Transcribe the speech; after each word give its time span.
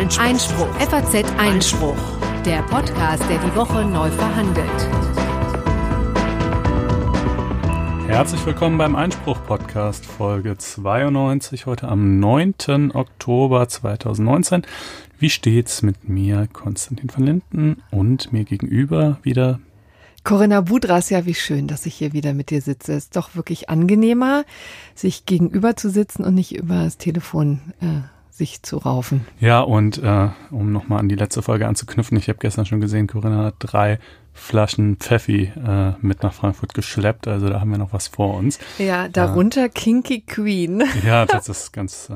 Einspruch. 0.00 0.24
Einspruch. 0.24 0.74
FAZ 0.76 1.24
Einspruch. 1.36 1.96
Der 2.46 2.62
Podcast, 2.62 3.22
der 3.28 3.36
die 3.36 3.54
Woche 3.54 3.84
neu 3.84 4.10
verhandelt. 4.10 4.66
Herzlich 8.08 8.46
willkommen 8.46 8.78
beim 8.78 8.96
Einspruch-Podcast, 8.96 10.06
Folge 10.06 10.56
92, 10.56 11.66
heute 11.66 11.88
am 11.88 12.18
9. 12.18 12.92
Oktober 12.94 13.68
2019. 13.68 14.62
Wie 15.18 15.28
steht's 15.28 15.82
mit 15.82 16.08
mir, 16.08 16.48
Konstantin 16.50 17.10
van 17.14 17.26
Linden, 17.26 17.82
und 17.90 18.32
mir 18.32 18.44
gegenüber 18.44 19.18
wieder 19.22 19.60
Corinna 20.24 20.62
Budras, 20.62 21.10
ja, 21.10 21.26
wie 21.26 21.34
schön, 21.34 21.66
dass 21.66 21.84
ich 21.84 21.94
hier 21.94 22.14
wieder 22.14 22.32
mit 22.32 22.48
dir 22.48 22.62
sitze. 22.62 22.94
Ist 22.94 23.16
doch 23.16 23.34
wirklich 23.34 23.68
angenehmer, 23.68 24.46
sich 24.94 25.26
gegenüber 25.26 25.76
zu 25.76 25.90
sitzen 25.90 26.24
und 26.24 26.34
nicht 26.34 26.56
über 26.56 26.84
das 26.84 26.96
Telefon 26.96 27.60
äh, 27.82 28.00
sich 28.40 28.62
zu 28.62 28.78
raufen. 28.78 29.26
Ja, 29.38 29.60
und 29.60 30.02
äh, 30.02 30.28
um 30.50 30.72
nochmal 30.72 31.00
an 31.00 31.10
die 31.10 31.14
letzte 31.14 31.42
Folge 31.42 31.68
anzuknüpfen, 31.68 32.16
ich 32.16 32.28
habe 32.28 32.38
gestern 32.38 32.64
schon 32.64 32.80
gesehen, 32.80 33.06
Corinna 33.06 33.44
hat 33.44 33.56
drei 33.58 33.98
Flaschen 34.32 34.96
Pfeffi 34.96 35.52
äh, 35.54 35.92
mit 36.00 36.22
nach 36.22 36.32
Frankfurt 36.32 36.72
geschleppt, 36.72 37.28
also 37.28 37.50
da 37.50 37.60
haben 37.60 37.70
wir 37.70 37.76
noch 37.76 37.92
was 37.92 38.08
vor 38.08 38.34
uns. 38.34 38.58
Ja, 38.78 39.08
darunter 39.08 39.64
äh, 39.64 39.68
Kinky 39.68 40.22
Queen. 40.22 40.82
Ja, 41.04 41.26
das 41.26 41.50
ist 41.50 41.72
ganz 41.72 42.08
äh, 42.08 42.14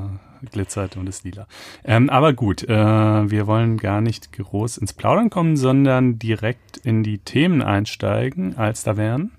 glitzert 0.51 0.97
und 0.97 1.07
ist 1.07 1.23
lila. 1.23 1.47
Ähm, 1.83 2.09
aber 2.09 2.33
gut, 2.33 2.63
äh, 2.63 2.69
wir 2.69 3.47
wollen 3.47 3.77
gar 3.77 4.01
nicht 4.01 4.31
groß 4.31 4.77
ins 4.77 4.93
Plaudern 4.93 5.29
kommen, 5.29 5.57
sondern 5.57 6.19
direkt 6.19 6.77
in 6.77 7.03
die 7.03 7.17
Themen 7.17 7.61
einsteigen, 7.61 8.57
als 8.57 8.83
da 8.83 8.97
wären. 8.97 9.31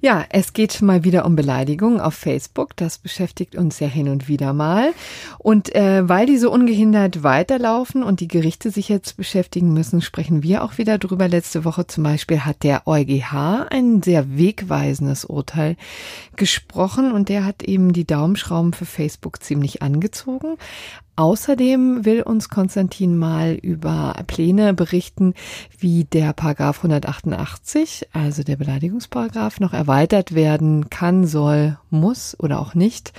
Ja, 0.00 0.24
es 0.30 0.52
geht 0.52 0.80
mal 0.80 1.04
wieder 1.04 1.24
um 1.24 1.34
Beleidigungen 1.34 2.00
auf 2.00 2.14
Facebook. 2.14 2.76
Das 2.76 2.98
beschäftigt 2.98 3.56
uns 3.56 3.80
ja 3.80 3.88
hin 3.88 4.08
und 4.08 4.28
wieder 4.28 4.52
mal. 4.52 4.92
Und 5.38 5.74
äh, 5.74 6.08
weil 6.08 6.26
die 6.26 6.38
so 6.38 6.52
ungehindert 6.52 7.22
weiterlaufen 7.22 8.02
und 8.02 8.20
die 8.20 8.28
Gerichte 8.28 8.70
sich 8.70 8.88
jetzt 8.88 9.16
beschäftigen 9.16 9.72
müssen, 9.72 10.00
sprechen 10.00 10.42
wir 10.42 10.62
auch 10.62 10.78
wieder 10.78 10.98
drüber. 10.98 11.26
Letzte 11.28 11.64
Woche 11.64 11.86
zum 11.86 12.04
Beispiel 12.04 12.44
hat 12.44 12.62
der 12.62 12.86
EuGH 12.86 13.66
ein 13.70 14.02
sehr 14.02 14.36
wegweisendes 14.38 15.24
Urteil 15.24 15.76
gesprochen 16.36 17.12
und 17.12 17.28
der 17.28 17.44
hat 17.44 17.62
eben 17.64 17.92
die 17.92 18.06
Daumenschrauben 18.06 18.72
für 18.72 18.86
Facebook 18.86 19.42
ziemlich 19.42 19.82
angezogen. 19.82 20.37
Außerdem 21.16 22.04
will 22.04 22.22
uns 22.22 22.48
Konstantin 22.48 23.18
mal 23.18 23.54
über 23.54 24.14
Pläne 24.28 24.72
berichten, 24.72 25.34
wie 25.76 26.04
der 26.04 26.32
Paragraph 26.32 26.78
188, 26.78 28.08
also 28.12 28.44
der 28.44 28.56
Beleidigungsparagraph, 28.56 29.58
noch 29.58 29.72
erweitert 29.72 30.34
werden 30.34 30.90
kann, 30.90 31.26
soll, 31.26 31.76
muss 31.90 32.38
oder 32.38 32.60
auch 32.60 32.74
nicht, 32.74 33.12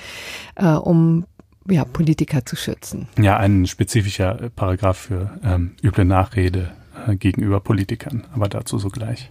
äh, 0.55 0.67
um 0.67 1.25
ja, 1.69 1.83
Politiker 1.85 2.45
zu 2.45 2.55
schützen. 2.55 3.07
Ja, 3.19 3.37
ein 3.37 3.67
spezifischer 3.67 4.49
Paragraph 4.55 4.97
für 4.97 5.37
ähm, 5.43 5.71
üble 5.83 6.05
Nachrede 6.05 6.71
äh, 7.07 7.15
gegenüber 7.15 7.59
Politikern, 7.59 8.25
aber 8.33 8.47
dazu 8.47 8.79
sogleich. 8.79 9.29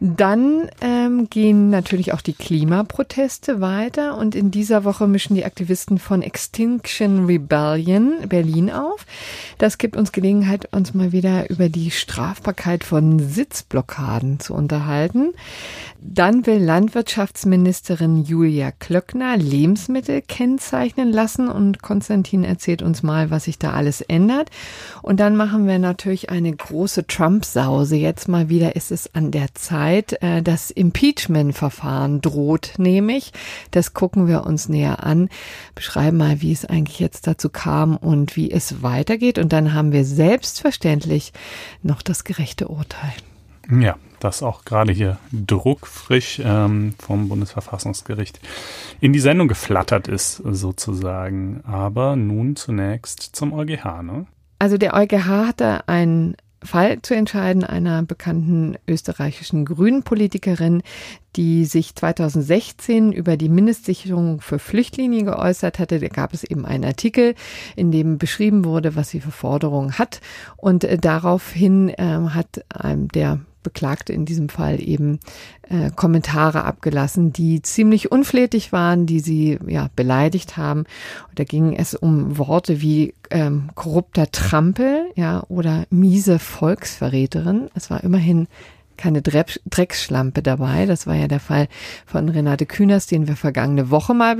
Dann 0.00 0.68
ähm, 0.80 1.28
gehen 1.30 1.70
natürlich 1.70 2.12
auch 2.12 2.20
die 2.20 2.32
Klimaproteste 2.32 3.60
weiter 3.60 4.16
und 4.16 4.34
in 4.34 4.50
dieser 4.50 4.84
Woche 4.84 5.06
mischen 5.06 5.34
die 5.34 5.44
Aktivisten 5.44 5.98
von 5.98 6.22
Extinction 6.22 7.26
Rebellion 7.26 8.28
Berlin 8.28 8.70
auf. 8.70 9.06
Das 9.58 9.78
gibt 9.78 9.96
uns 9.96 10.12
Gelegenheit, 10.12 10.68
uns 10.72 10.94
mal 10.94 11.12
wieder 11.12 11.50
über 11.50 11.68
die 11.68 11.90
Strafbarkeit 11.90 12.84
von 12.84 13.18
Sitzblockaden 13.18 14.40
zu 14.40 14.54
unterhalten. 14.54 15.34
Dann 16.04 16.46
will 16.46 16.58
Landwirtschaftsministerin 16.58 18.24
Julia 18.24 18.72
Klöckner 18.72 19.36
Lebensmittel 19.36 20.20
kennzeichnen 20.20 21.12
lassen 21.12 21.48
und 21.48 21.80
Konstantin 21.80 22.42
erzählt 22.42 22.82
uns 22.82 23.04
mal, 23.04 23.30
was 23.30 23.44
sich 23.44 23.58
da 23.58 23.72
alles 23.72 24.00
ändert. 24.00 24.50
Und 25.02 25.20
dann 25.20 25.36
machen 25.36 25.68
wir 25.68 25.78
natürlich 25.78 26.28
eine 26.28 26.52
große 26.52 27.06
Trump-Sause. 27.06 27.94
Jetzt 27.94 28.28
mal 28.28 28.48
wieder 28.48 28.74
ist 28.74 28.90
es 28.90 29.14
an 29.14 29.30
der 29.30 29.54
Zeit. 29.54 30.20
Äh, 30.22 30.42
das 30.42 30.72
Impeachment-Verfahren 30.72 32.20
droht 32.20 32.74
nämlich. 32.78 33.32
Das 33.70 33.94
gucken 33.94 34.26
wir 34.26 34.44
uns 34.44 34.68
näher 34.68 35.04
an. 35.04 35.28
Beschreiben 35.76 36.16
mal, 36.16 36.42
wie 36.42 36.52
es 36.52 36.64
eigentlich 36.64 36.98
jetzt 36.98 37.28
dazu 37.28 37.48
kam 37.48 37.96
und 37.96 38.34
wie 38.34 38.50
es 38.50 38.82
weitergeht. 38.82 39.38
Und 39.38 39.52
dann 39.52 39.72
haben 39.72 39.92
wir 39.92 40.04
selbstverständlich 40.04 41.32
noch 41.82 42.02
das 42.02 42.24
gerechte 42.24 42.66
Urteil. 42.66 43.12
Ja, 43.70 43.96
das 44.24 44.42
auch 44.42 44.64
gerade 44.64 44.92
hier 44.92 45.18
druckfrisch 45.32 46.40
ähm, 46.44 46.94
vom 46.98 47.28
Bundesverfassungsgericht 47.28 48.40
in 49.00 49.12
die 49.12 49.20
Sendung 49.20 49.48
geflattert 49.48 50.08
ist, 50.08 50.36
sozusagen. 50.36 51.62
Aber 51.64 52.16
nun 52.16 52.56
zunächst 52.56 53.20
zum 53.20 53.52
EuGH, 53.52 54.02
ne? 54.02 54.26
Also 54.58 54.78
der 54.78 54.94
EuGH 54.94 55.26
hatte 55.26 55.88
einen 55.88 56.36
Fall 56.64 57.02
zu 57.02 57.14
entscheiden 57.14 57.64
einer 57.64 58.02
bekannten 58.02 58.76
österreichischen 58.86 59.64
Grünen-Politikerin, 59.64 60.82
die 61.34 61.64
sich 61.64 61.94
2016 61.94 63.12
über 63.12 63.36
die 63.36 63.48
Mindestsicherung 63.48 64.40
für 64.40 64.58
Flüchtlinge 64.58 65.24
geäußert 65.24 65.78
hatte. 65.78 65.98
Da 65.98 66.08
gab 66.08 66.32
es 66.32 66.44
eben 66.44 66.64
einen 66.64 66.84
Artikel, 66.84 67.34
in 67.74 67.90
dem 67.90 68.18
beschrieben 68.18 68.64
wurde, 68.64 68.94
was 68.94 69.10
sie 69.10 69.20
für 69.20 69.32
Forderungen 69.32 69.98
hat. 69.98 70.20
Und 70.56 70.84
äh, 70.84 70.98
daraufhin 70.98 71.88
äh, 71.88 72.28
hat 72.30 72.64
ähm, 72.84 73.08
der 73.08 73.40
Beklagte 73.62 74.12
in 74.12 74.24
diesem 74.24 74.48
Fall 74.48 74.80
eben 74.80 75.20
äh, 75.68 75.90
Kommentare 75.90 76.64
abgelassen, 76.64 77.32
die 77.32 77.62
ziemlich 77.62 78.10
unflätig 78.12 78.72
waren, 78.72 79.06
die 79.06 79.20
sie 79.20 79.58
ja 79.66 79.88
beleidigt 79.94 80.56
haben. 80.56 80.80
Und 81.28 81.38
da 81.38 81.44
ging 81.44 81.74
es 81.74 81.94
um 81.94 82.38
Worte 82.38 82.80
wie 82.80 83.14
ähm, 83.30 83.70
korrupter 83.74 84.30
Trampel, 84.30 85.06
ja, 85.14 85.44
oder 85.48 85.84
miese 85.90 86.38
Volksverräterin. 86.38 87.70
Es 87.74 87.90
war 87.90 88.02
immerhin 88.04 88.48
keine 88.96 89.22
Drecksschlampe 89.22 90.42
dabei. 90.42 90.86
Das 90.86 91.06
war 91.06 91.14
ja 91.14 91.26
der 91.26 91.40
Fall 91.40 91.68
von 92.06 92.28
Renate 92.28 92.66
Künast, 92.66 93.10
den 93.10 93.26
wir 93.26 93.36
vergangene 93.36 93.90
Woche 93.90 94.14
mal 94.14 94.36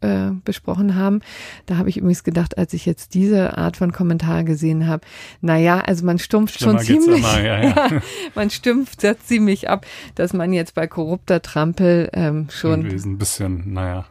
äh, 0.00 0.30
besprochen 0.44 0.94
haben. 0.94 1.20
Da 1.66 1.76
habe 1.76 1.88
ich 1.88 1.96
übrigens 1.96 2.24
gedacht, 2.24 2.58
als 2.58 2.72
ich 2.72 2.86
jetzt 2.86 3.14
diese 3.14 3.56
Art 3.58 3.76
von 3.76 3.92
Kommentar 3.92 4.44
gesehen 4.44 4.86
habe, 4.86 5.06
na 5.40 5.56
ja, 5.56 5.80
also 5.80 6.04
man 6.04 6.18
stumpft 6.18 6.58
Schlimmer 6.58 6.78
schon 6.78 7.02
ziemlich, 7.02 7.18
immer, 7.18 7.40
ja, 7.40 7.62
ja. 7.62 7.68
ja, 7.90 8.02
man 8.34 8.50
stumpft 8.50 9.04
das 9.04 9.18
ziemlich 9.24 9.68
ab, 9.68 9.86
dass 10.14 10.32
man 10.32 10.52
jetzt 10.52 10.74
bei 10.74 10.86
korrupter 10.86 11.42
Trampel 11.42 12.10
ähm, 12.12 12.48
schon 12.50 12.86
ein 12.86 13.18
bisschen, 13.18 13.72
naja. 13.72 14.06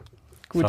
Gut. 0.50 0.64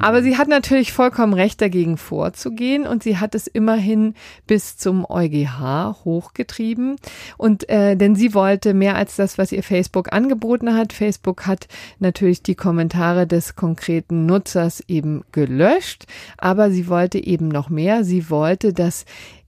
Aber 0.00 0.24
sie 0.24 0.36
hat 0.36 0.48
natürlich 0.48 0.92
vollkommen 0.92 1.34
recht, 1.34 1.60
dagegen 1.60 1.96
vorzugehen 1.98 2.84
und 2.84 3.04
sie 3.04 3.18
hat 3.18 3.36
es 3.36 3.46
immerhin 3.46 4.14
bis 4.48 4.76
zum 4.76 5.06
EuGH 5.08 6.04
hochgetrieben. 6.04 6.96
Und 7.36 7.68
äh, 7.68 7.94
denn 7.94 8.16
sie 8.16 8.34
wollte 8.34 8.74
mehr 8.74 8.96
als 8.96 9.14
das, 9.14 9.38
was 9.38 9.52
ihr 9.52 9.62
Facebook 9.62 10.12
angeboten 10.12 10.74
hat. 10.74 10.92
Facebook 10.92 11.46
hat 11.46 11.68
natürlich 12.00 12.42
die 12.42 12.56
Kommentare 12.56 13.28
des 13.28 13.54
konkreten 13.54 14.26
Nutzers 14.26 14.82
eben 14.88 15.22
gelöscht, 15.30 16.06
aber 16.36 16.72
sie 16.72 16.88
wollte 16.88 17.24
eben 17.24 17.46
noch 17.46 17.70
mehr. 17.70 18.02
Sie 18.02 18.30
wollte, 18.30 18.72
dass 18.72 19.04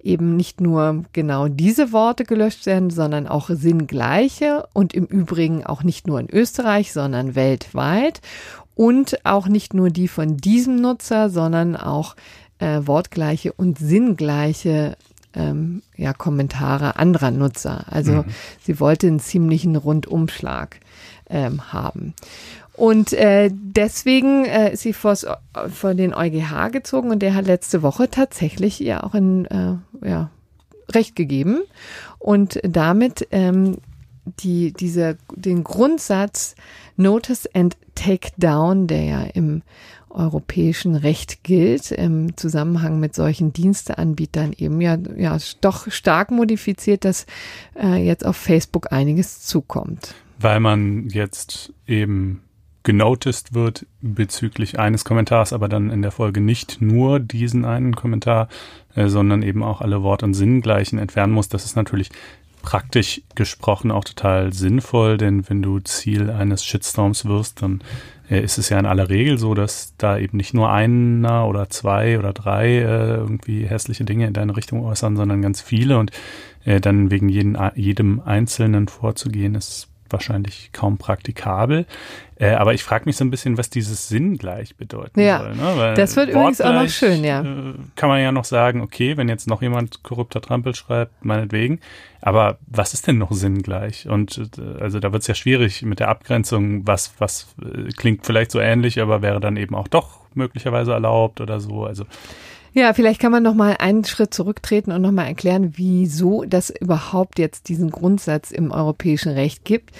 eben 0.06 0.36
nicht 0.36 0.60
nur 0.60 1.04
genau 1.12 1.48
diese 1.48 1.90
Worte 1.90 2.24
gelöscht 2.24 2.64
werden, 2.64 2.90
sondern 2.90 3.26
auch 3.26 3.50
sinngleiche 3.50 4.68
und 4.72 4.94
im 4.94 5.04
Übrigen 5.04 5.66
auch 5.66 5.82
nicht 5.82 6.06
nur 6.06 6.20
in 6.20 6.30
Österreich, 6.30 6.92
sondern 6.92 7.34
weltweit 7.34 8.20
und 8.76 9.24
auch 9.24 9.48
nicht 9.48 9.74
nur 9.74 9.90
die 9.90 10.06
von 10.06 10.36
diesem 10.36 10.76
Nutzer, 10.80 11.30
sondern 11.30 11.74
auch 11.74 12.14
äh, 12.58 12.82
wortgleiche 12.84 13.52
und 13.52 13.78
sinngleiche 13.78 14.96
ähm, 15.34 15.82
ja, 15.96 16.12
Kommentare 16.12 16.96
anderer 16.96 17.30
Nutzer. 17.30 17.84
Also 17.90 18.12
mhm. 18.12 18.24
sie 18.62 18.78
wollte 18.78 19.08
einen 19.08 19.18
ziemlichen 19.18 19.76
Rundumschlag 19.76 20.78
ähm, 21.28 21.72
haben. 21.72 22.14
Und 22.74 23.14
äh, 23.14 23.50
deswegen 23.52 24.44
äh, 24.44 24.74
ist 24.74 24.82
sie 24.82 24.92
vors, 24.92 25.26
vor 25.72 25.94
den 25.94 26.14
EuGH 26.14 26.70
gezogen 26.70 27.10
und 27.10 27.20
der 27.20 27.34
hat 27.34 27.46
letzte 27.46 27.82
Woche 27.82 28.10
tatsächlich 28.10 28.82
ihr 28.82 29.04
auch 29.04 29.14
ein 29.14 29.46
äh, 29.46 30.06
ja, 30.06 30.30
Recht 30.92 31.16
gegeben 31.16 31.62
und 32.18 32.60
damit 32.62 33.26
ähm, 33.30 33.78
die, 34.40 34.72
diese, 34.72 35.16
den 35.34 35.64
Grundsatz 35.64 36.54
Notice 36.96 37.48
and 37.54 37.76
Take 37.94 38.30
Down, 38.36 38.86
der 38.86 39.02
ja 39.02 39.22
im 39.22 39.62
europäischen 40.10 40.96
Recht 40.96 41.44
gilt, 41.44 41.92
im 41.92 42.36
Zusammenhang 42.36 42.98
mit 42.98 43.14
solchen 43.14 43.52
Diensteanbietern 43.52 44.52
eben 44.56 44.80
ja, 44.80 44.96
ja 45.16 45.36
doch 45.60 45.90
stark 45.90 46.30
modifiziert, 46.30 47.04
dass 47.04 47.26
äh, 47.80 47.96
jetzt 47.96 48.24
auf 48.24 48.36
Facebook 48.36 48.92
einiges 48.92 49.40
zukommt. 49.42 50.14
Weil 50.38 50.60
man 50.60 51.08
jetzt 51.10 51.72
eben 51.86 52.42
genoticed 52.82 53.52
wird 53.52 53.84
bezüglich 54.00 54.78
eines 54.78 55.04
Kommentars, 55.04 55.52
aber 55.52 55.68
dann 55.68 55.90
in 55.90 56.02
der 56.02 56.12
Folge 56.12 56.40
nicht 56.40 56.80
nur 56.80 57.18
diesen 57.18 57.64
einen 57.64 57.96
Kommentar, 57.96 58.48
äh, 58.94 59.08
sondern 59.08 59.42
eben 59.42 59.62
auch 59.62 59.80
alle 59.80 60.02
Wort- 60.02 60.22
und 60.22 60.34
Sinngleichen 60.34 60.98
entfernen 60.98 61.32
muss. 61.32 61.48
Das 61.48 61.64
ist 61.64 61.76
natürlich 61.76 62.10
praktisch 62.66 63.22
gesprochen 63.36 63.92
auch 63.92 64.04
total 64.04 64.52
sinnvoll, 64.52 65.18
denn 65.18 65.48
wenn 65.48 65.62
du 65.62 65.78
Ziel 65.78 66.30
eines 66.30 66.64
Shitstorms 66.64 67.24
wirst, 67.24 67.62
dann 67.62 67.80
äh, 68.28 68.40
ist 68.40 68.58
es 68.58 68.70
ja 68.70 68.78
in 68.80 68.86
aller 68.86 69.08
Regel 69.08 69.38
so, 69.38 69.54
dass 69.54 69.94
da 69.98 70.18
eben 70.18 70.36
nicht 70.36 70.52
nur 70.52 70.68
einer 70.68 71.46
oder 71.46 71.70
zwei 71.70 72.18
oder 72.18 72.32
drei 72.32 72.78
äh, 72.78 73.14
irgendwie 73.18 73.66
hässliche 73.66 74.04
Dinge 74.04 74.26
in 74.26 74.32
deine 74.32 74.56
Richtung 74.56 74.84
äußern, 74.84 75.16
sondern 75.16 75.42
ganz 75.42 75.60
viele. 75.60 75.96
Und 75.96 76.10
äh, 76.64 76.80
dann 76.80 77.12
wegen 77.12 77.28
jeden, 77.28 77.56
jedem 77.76 78.20
Einzelnen 78.20 78.88
vorzugehen, 78.88 79.54
ist 79.54 79.86
wahrscheinlich 80.10 80.70
kaum 80.72 80.98
praktikabel. 80.98 81.86
Äh, 82.38 82.50
aber 82.50 82.74
ich 82.74 82.84
frage 82.84 83.06
mich 83.06 83.16
so 83.16 83.24
ein 83.24 83.30
bisschen, 83.30 83.56
was 83.56 83.70
dieses 83.70 84.08
Sinn 84.08 84.36
gleich 84.36 84.76
bedeuten 84.76 85.20
ja, 85.20 85.38
soll. 85.38 85.54
Ne? 85.54 85.94
Das 85.94 86.16
wird 86.16 86.28
übrigens 86.28 86.60
auch 86.60 86.72
noch 86.72 86.88
schön, 86.88 87.24
ja. 87.24 87.40
Äh, 87.40 87.74
kann 87.94 88.10
man 88.10 88.20
ja 88.20 88.30
noch 88.30 88.44
sagen, 88.44 88.82
okay, 88.82 89.16
wenn 89.16 89.28
jetzt 89.28 89.46
noch 89.48 89.62
jemand 89.62 90.02
korrupter 90.02 90.42
Trampel 90.42 90.74
schreibt, 90.74 91.24
meinetwegen. 91.24 91.80
Aber 92.20 92.58
was 92.66 92.92
ist 92.92 93.06
denn 93.06 93.16
noch 93.16 93.32
sinngleich? 93.32 94.08
Und 94.08 94.50
äh, 94.58 94.82
also 94.82 95.00
da 95.00 95.12
wird 95.12 95.22
es 95.22 95.28
ja 95.28 95.34
schwierig 95.34 95.82
mit 95.82 96.00
der 96.00 96.08
Abgrenzung, 96.08 96.86
was, 96.86 97.14
was 97.18 97.54
äh, 97.62 97.88
klingt 97.92 98.26
vielleicht 98.26 98.50
so 98.50 98.60
ähnlich, 98.60 99.00
aber 99.00 99.22
wäre 99.22 99.40
dann 99.40 99.56
eben 99.56 99.74
auch 99.74 99.88
doch 99.88 100.20
möglicherweise 100.34 100.92
erlaubt 100.92 101.40
oder 101.40 101.58
so. 101.60 101.84
Also 101.84 102.04
ja, 102.76 102.92
vielleicht 102.92 103.22
kann 103.22 103.32
man 103.32 103.42
noch 103.42 103.54
mal 103.54 103.76
einen 103.78 104.04
Schritt 104.04 104.34
zurücktreten 104.34 104.92
und 104.92 105.00
noch 105.00 105.10
mal 105.10 105.24
erklären, 105.24 105.72
wieso 105.76 106.44
das 106.44 106.68
überhaupt 106.68 107.38
jetzt 107.38 107.70
diesen 107.70 107.90
Grundsatz 107.90 108.50
im 108.50 108.70
europäischen 108.70 109.32
Recht 109.32 109.64
gibt. 109.64 109.92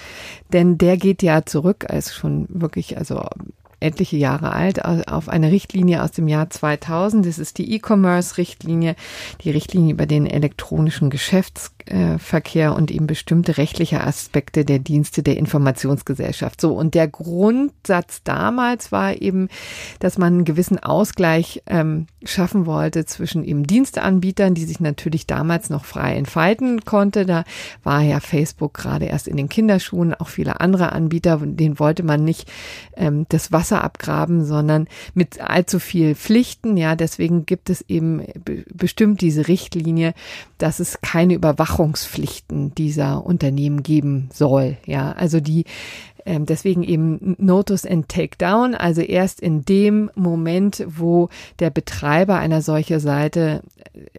Denn 0.53 0.77
der 0.77 0.99
geht 0.99 1.23
ja 1.23 1.47
zurück, 1.47 1.87
als 1.89 2.15
schon 2.15 2.45
wirklich, 2.51 2.99
also 2.99 3.25
etliche 3.81 4.19
Jahre 4.19 4.53
alt, 4.53 4.85
auf 4.85 5.31
eine 5.31 5.51
Richtlinie 5.51 6.03
aus 6.03 6.13
dem 6.13 6.29
Jahr 6.29 6.51
2000. 6.51 7.25
Das 7.25 7.39
ist 7.39 7.57
die 7.57 7.73
E-Commerce-Richtlinie, 7.75 8.95
die 9.41 9.51
Richtlinie 9.51 9.95
über 9.95 10.07
den 10.07 10.27
elektronischen 10.27 11.09
Geschäftsverkehr 11.87 12.75
und 12.75 12.91
eben 12.91 13.07
bestimmte 13.07 13.57
rechtliche 13.57 14.01
Aspekte 14.03 14.65
der 14.65 14.79
Dienste 14.79 15.23
der 15.23 15.37
Informationsgesellschaft. 15.37 16.61
So, 16.61 16.75
und 16.75 16.95
der 16.95 17.09
Grundsatz 17.09 18.23
damals 18.25 18.93
war 18.93 19.21
eben, 19.21 19.49
dass 20.01 20.19
man 20.19 20.35
einen 20.35 20.45
gewissen 20.45 20.79
Ausgleich 20.79 21.63
ähm, 21.67 22.07
schaffen 22.25 22.67
wollte 22.67 23.05
zwischen 23.05 23.45
eben 23.45 23.67
Diensteanbietern, 23.67 24.55
die 24.55 24.65
sich 24.65 24.81
natürlich 24.81 25.27
damals 25.27 25.71
noch 25.71 25.85
frei 25.85 26.17
entfalten 26.17 26.85
konnte. 26.85 27.27
Da 27.27 27.45
war 27.83 28.03
ja 28.03 28.21
Facebook 28.21 28.75
gerade 28.75 29.07
erst 29.07 29.29
in 29.29 29.37
den 29.37 29.49
Kinderschuhen, 29.49 30.15
auch 30.15 30.29
viele 30.29 30.61
andere 30.61 30.93
Anbieter, 30.93 31.41
denen 31.43 31.79
wollte 31.79 32.03
man 32.03 32.25
nicht 32.25 32.51
ähm, 32.97 33.27
das 33.29 33.53
Wasser 33.53 33.83
abgraben, 33.85 34.45
sondern 34.45 34.89
mit 35.15 35.41
allzu 35.41 35.79
viel 35.79 36.15
Pflichten. 36.15 36.77
Ja, 36.77 36.97
deswegen 36.97 37.47
gibt 37.47 37.71
es 37.71 37.83
eben 37.89 38.23
bestimmt 38.73 39.21
diese 39.21 39.49
Richtlinie, 39.49 40.15
dass 40.59 40.81
es 40.81 41.01
keine 41.01 41.35
Überwachungspflichten 41.77 42.75
dieser 42.75 43.25
Unternehmen 43.25 43.83
geben 43.83 44.29
soll. 44.33 44.79
Ja, 44.87 45.13
also 45.13 45.41
die 45.41 45.65
ähm, 46.25 46.47
deswegen 46.47 46.83
eben 46.83 47.37
Notice 47.39 47.87
and 47.87 48.09
Takedown, 48.09 48.75
also 48.75 49.01
erst 49.01 49.41
in 49.41 49.65
dem 49.65 50.11
Moment, 50.15 50.85
wo 50.89 51.29
der 51.61 51.71
Betreiber 51.71 52.39
einer 52.39 52.63
solchen 52.63 52.99
Seite 52.99 53.63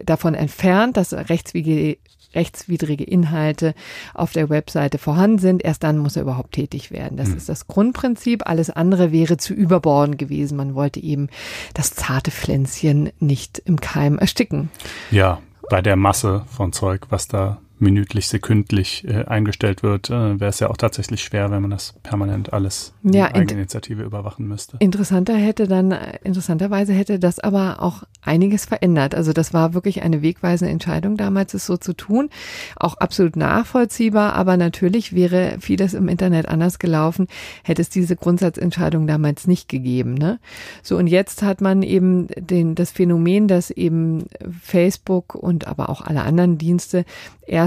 davon 0.03 0.33
entfernt, 0.33 0.97
dass 0.97 1.13
rechtswidrige 1.13 1.97
rechtswidrige 2.35 3.05
Inhalte 3.05 3.73
auf 4.13 4.33
der 4.33 4.49
Webseite 4.49 4.97
vorhanden 4.97 5.39
sind, 5.39 5.63
erst 5.63 5.83
dann 5.83 5.97
muss 5.97 6.17
er 6.17 6.23
überhaupt 6.23 6.51
tätig 6.51 6.91
werden. 6.91 7.17
Das 7.17 7.29
mhm. 7.29 7.37
ist 7.37 7.49
das 7.49 7.67
Grundprinzip. 7.67 8.45
Alles 8.45 8.69
andere 8.69 9.11
wäre 9.13 9.37
zu 9.37 9.53
überborden 9.53 10.17
gewesen. 10.17 10.57
Man 10.57 10.75
wollte 10.75 11.01
eben 11.01 11.29
das 11.73 11.95
zarte 11.95 12.29
Pflänzchen 12.29 13.11
nicht 13.19 13.59
im 13.59 13.79
Keim 13.79 14.19
ersticken. 14.19 14.69
Ja, 15.09 15.39
bei 15.69 15.81
der 15.81 15.95
Masse 15.95 16.43
von 16.55 16.73
Zeug, 16.73 17.07
was 17.09 17.27
da 17.27 17.57
minütlich, 17.79 18.27
sekündlich 18.27 19.05
äh, 19.07 19.25
eingestellt 19.25 19.83
wird, 19.83 20.09
äh, 20.09 20.39
wäre 20.39 20.49
es 20.49 20.59
ja 20.59 20.69
auch 20.69 20.77
tatsächlich 20.77 21.23
schwer, 21.23 21.51
wenn 21.51 21.61
man 21.61 21.71
das 21.71 21.93
permanent 22.03 22.53
alles 22.53 22.93
ja, 23.03 23.27
in 23.27 23.35
Eigeninitiative 23.35 24.03
überwachen 24.03 24.47
müsste. 24.47 24.77
Interessanter 24.79 25.35
hätte 25.35 25.67
dann, 25.67 25.91
interessanterweise 26.23 26.93
hätte 26.93 27.19
das 27.19 27.39
aber 27.39 27.81
auch 27.81 28.03
einiges 28.21 28.65
verändert. 28.65 29.15
Also 29.15 29.33
das 29.33 29.53
war 29.53 29.73
wirklich 29.73 30.01
eine 30.01 30.21
wegweisende 30.21 30.71
Entscheidung 30.71 31.17
damals, 31.17 31.53
es 31.53 31.65
so 31.65 31.77
zu 31.77 31.93
tun. 31.93 32.29
Auch 32.75 32.95
absolut 32.95 33.35
nachvollziehbar, 33.35 34.33
aber 34.33 34.57
natürlich 34.57 35.13
wäre 35.13 35.57
vieles 35.59 35.93
im 35.93 36.07
Internet 36.07 36.47
anders 36.47 36.79
gelaufen, 36.79 37.27
hätte 37.63 37.81
es 37.81 37.89
diese 37.89 38.15
Grundsatzentscheidung 38.15 39.07
damals 39.07 39.47
nicht 39.47 39.69
gegeben. 39.69 40.15
Ne? 40.15 40.39
So 40.81 40.97
und 40.97 41.07
jetzt 41.07 41.43
hat 41.43 41.61
man 41.61 41.83
eben 41.83 42.27
den, 42.35 42.75
das 42.75 42.91
Phänomen, 42.91 43.47
dass 43.47 43.69
eben 43.69 44.25
Facebook 44.61 45.35
und 45.35 45.67
aber 45.67 45.89
auch 45.89 46.01
alle 46.01 46.21
anderen 46.23 46.57
Dienste 46.57 47.05
erst 47.47 47.66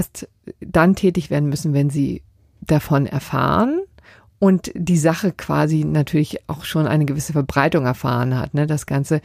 dann 0.59 0.95
tätig 0.95 1.29
werden 1.29 1.49
müssen, 1.49 1.73
wenn 1.73 1.89
sie 1.89 2.23
davon 2.61 3.05
erfahren 3.05 3.81
und 4.41 4.71
die 4.73 4.97
Sache 4.97 5.33
quasi 5.33 5.85
natürlich 5.85 6.49
auch 6.49 6.65
schon 6.65 6.87
eine 6.87 7.05
gewisse 7.05 7.31
Verbreitung 7.31 7.85
erfahren 7.85 8.39
hat. 8.39 8.55
Ne? 8.55 8.65
Das 8.65 8.87
Ganze 8.87 9.21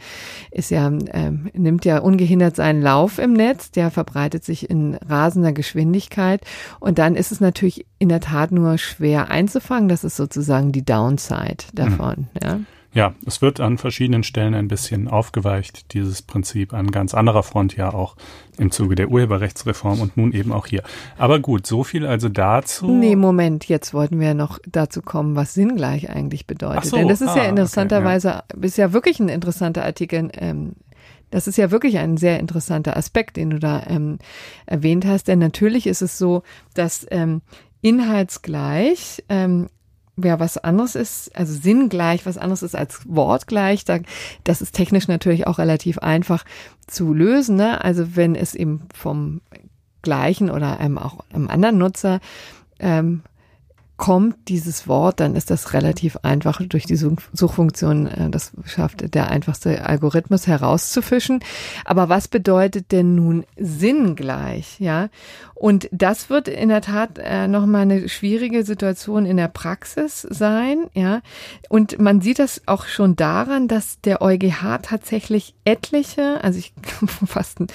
ist 0.51 0.69
ja, 0.69 0.87
ähm, 0.87 1.49
nimmt 1.53 1.85
ja 1.85 1.97
ungehindert 1.97 2.55
seinen 2.55 2.83
Lauf 2.83 3.17
im 3.17 3.33
Netz, 3.33 3.71
der 3.71 3.89
verbreitet 3.89 4.43
sich 4.43 4.69
in 4.69 4.93
rasender 4.93 5.53
Geschwindigkeit 5.53 6.41
und 6.79 6.99
dann 6.99 7.15
ist 7.15 7.31
es 7.31 7.39
natürlich 7.39 7.87
in 7.97 8.09
der 8.09 8.19
Tat 8.19 8.51
nur 8.51 8.77
schwer 8.77 9.31
einzufangen. 9.31 9.89
Das 9.89 10.03
ist 10.03 10.17
sozusagen 10.17 10.71
die 10.71 10.85
Downside 10.85 11.65
davon. 11.73 12.27
Mhm. 12.33 12.39
Ja? 12.43 12.59
Ja, 12.93 13.13
es 13.25 13.41
wird 13.41 13.59
an 13.59 13.77
verschiedenen 13.77 14.23
Stellen 14.23 14.55
ein 14.55 14.67
bisschen 14.67 15.07
aufgeweicht, 15.07 15.93
dieses 15.93 16.21
Prinzip 16.21 16.73
an 16.73 16.89
ganz 16.89 17.13
anderer 17.13 17.43
Front 17.43 17.75
ja 17.75 17.93
auch 17.93 18.15
im 18.57 18.71
Zuge 18.71 18.95
der 18.95 19.09
Urheberrechtsreform 19.09 20.01
und 20.01 20.17
nun 20.17 20.31
eben 20.31 20.51
auch 20.51 20.65
hier. 20.65 20.83
Aber 21.17 21.39
gut, 21.39 21.67
so 21.67 21.83
viel 21.83 22.07
also 22.07 22.29
dazu. 22.29 22.89
Nee, 22.89 23.15
Moment, 23.15 23.65
jetzt 23.65 23.93
wollten 23.93 24.19
wir 24.19 24.33
noch 24.33 24.59
dazu 24.65 25.01
kommen, 25.01 25.35
was 25.35 25.53
sinngleich 25.53 26.09
eigentlich 26.09 26.47
bedeutet. 26.47 26.85
So, 26.85 26.97
Denn 26.97 27.07
das 27.07 27.21
ist 27.21 27.29
ah, 27.29 27.37
ja 27.37 27.43
interessanterweise, 27.43 28.29
okay, 28.29 28.43
ja. 28.55 28.63
ist 28.63 28.77
ja 28.77 28.93
wirklich 28.93 29.19
ein 29.19 29.29
interessanter 29.29 29.83
Artikel. 29.83 30.29
Ähm, 30.33 30.73
das 31.29 31.47
ist 31.47 31.57
ja 31.57 31.71
wirklich 31.71 31.97
ein 31.97 32.17
sehr 32.17 32.39
interessanter 32.39 32.95
Aspekt, 32.95 33.37
den 33.37 33.49
du 33.49 33.59
da 33.59 33.83
ähm, 33.87 34.17
erwähnt 34.65 35.05
hast. 35.05 35.27
Denn 35.27 35.39
natürlich 35.39 35.85
ist 35.85 36.01
es 36.01 36.17
so, 36.17 36.43
dass 36.73 37.05
ähm, 37.11 37.41
inhaltsgleich 37.81 39.23
ähm, 39.29 39.67
ja 40.23 40.39
was 40.39 40.57
anderes 40.57 40.95
ist, 40.95 41.35
also 41.35 41.53
sinngleich 41.53 42.25
was 42.25 42.37
anderes 42.37 42.63
ist 42.63 42.75
als 42.75 43.01
wortgleich. 43.07 43.85
Da, 43.85 43.99
das 44.43 44.61
ist 44.61 44.73
technisch 44.73 45.07
natürlich 45.07 45.47
auch 45.47 45.59
relativ 45.59 45.99
einfach 45.99 46.43
zu 46.87 47.13
lösen. 47.13 47.55
Ne? 47.55 47.83
Also 47.83 48.15
wenn 48.15 48.35
es 48.35 48.55
eben 48.55 48.81
vom 48.93 49.41
gleichen 50.01 50.49
oder 50.49 50.79
einem 50.79 50.97
auch 50.97 51.19
einem 51.33 51.49
anderen 51.49 51.77
Nutzer 51.77 52.19
ähm, 52.79 53.23
kommt 53.97 54.47
dieses 54.47 54.87
Wort, 54.87 55.19
dann 55.19 55.35
ist 55.35 55.49
das 55.49 55.73
relativ 55.73 56.17
einfach 56.21 56.61
durch 56.69 56.85
die 56.85 56.95
Suchfunktion, 56.95 58.05
äh, 58.05 58.29
das 58.29 58.51
schafft 58.65 59.13
der 59.13 59.29
einfachste 59.31 59.85
Algorithmus 59.85 60.45
herauszufischen. 60.45 61.43
Aber 61.83 62.07
was 62.07 62.27
bedeutet 62.27 62.91
denn 62.91 63.15
nun 63.15 63.43
sinngleich, 63.57 64.79
ja? 64.79 65.09
Und 65.59 65.89
das 65.91 66.29
wird 66.29 66.47
in 66.47 66.69
der 66.69 66.81
Tat 66.81 67.17
äh, 67.17 67.47
nochmal 67.47 67.81
eine 67.81 68.09
schwierige 68.09 68.63
Situation 68.63 69.25
in 69.25 69.37
der 69.37 69.47
Praxis 69.47 70.21
sein, 70.21 70.85
ja. 70.93 71.21
Und 71.67 71.99
man 71.99 72.21
sieht 72.21 72.37
das 72.37 72.61
auch 72.67 72.85
schon 72.85 73.15
daran, 73.15 73.67
dass 73.67 73.99
der 74.01 74.21
EuGH 74.21 74.83
tatsächlich 74.83 75.55
etliche, 75.65 76.43
also 76.43 76.59
ich 76.59 76.73
fast 77.25 77.59
ein 77.59 77.67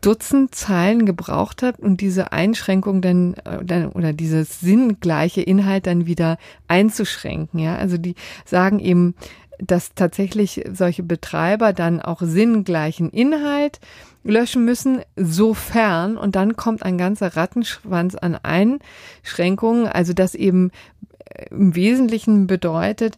Dutzend 0.00 0.52
Zeilen 0.52 1.06
gebraucht 1.06 1.62
hat 1.62 1.78
und 1.78 2.00
diese 2.00 2.32
Einschränkung 2.32 3.02
dann, 3.02 3.34
äh, 3.44 3.64
dann 3.64 3.90
oder 3.90 4.12
dieses 4.12 4.58
sinngleiche 4.58 5.40
Inhalt 5.40 5.86
dann 5.86 6.06
wieder 6.06 6.38
einzuschränken, 6.66 7.60
ja. 7.60 7.76
Also 7.76 7.98
die 7.98 8.16
sagen 8.46 8.80
eben, 8.80 9.14
dass 9.60 9.94
tatsächlich 9.94 10.64
solche 10.72 11.04
Betreiber 11.04 11.72
dann 11.72 12.00
auch 12.00 12.20
sinngleichen 12.20 13.10
Inhalt 13.10 13.78
löschen 14.24 14.64
müssen, 14.64 15.00
sofern, 15.16 16.16
und 16.16 16.36
dann 16.36 16.56
kommt 16.56 16.82
ein 16.82 16.98
ganzer 16.98 17.36
Rattenschwanz 17.36 18.14
an 18.14 18.36
Einschränkungen, 18.36 19.86
also 19.86 20.12
das 20.12 20.34
eben 20.34 20.70
äh, 21.24 21.46
im 21.50 21.74
Wesentlichen 21.74 22.46
bedeutet, 22.46 23.16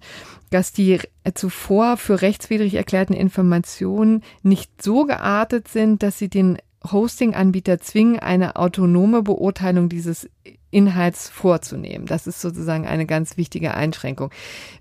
dass 0.50 0.72
die 0.72 0.98
zuvor 1.34 1.96
für 1.96 2.22
rechtswidrig 2.22 2.74
erklärten 2.74 3.12
Informationen 3.12 4.22
nicht 4.42 4.82
so 4.82 5.04
geartet 5.04 5.68
sind, 5.68 6.02
dass 6.02 6.18
sie 6.18 6.28
den 6.28 6.58
Hosting-Anbieter 6.90 7.78
zwingen, 7.80 8.18
eine 8.18 8.56
autonome 8.56 9.22
Beurteilung 9.22 9.88
dieses 9.88 10.28
Inhalts 10.70 11.28
vorzunehmen. 11.28 12.06
Das 12.06 12.26
ist 12.26 12.40
sozusagen 12.40 12.86
eine 12.86 13.06
ganz 13.06 13.36
wichtige 13.36 13.74
Einschränkung. 13.74 14.30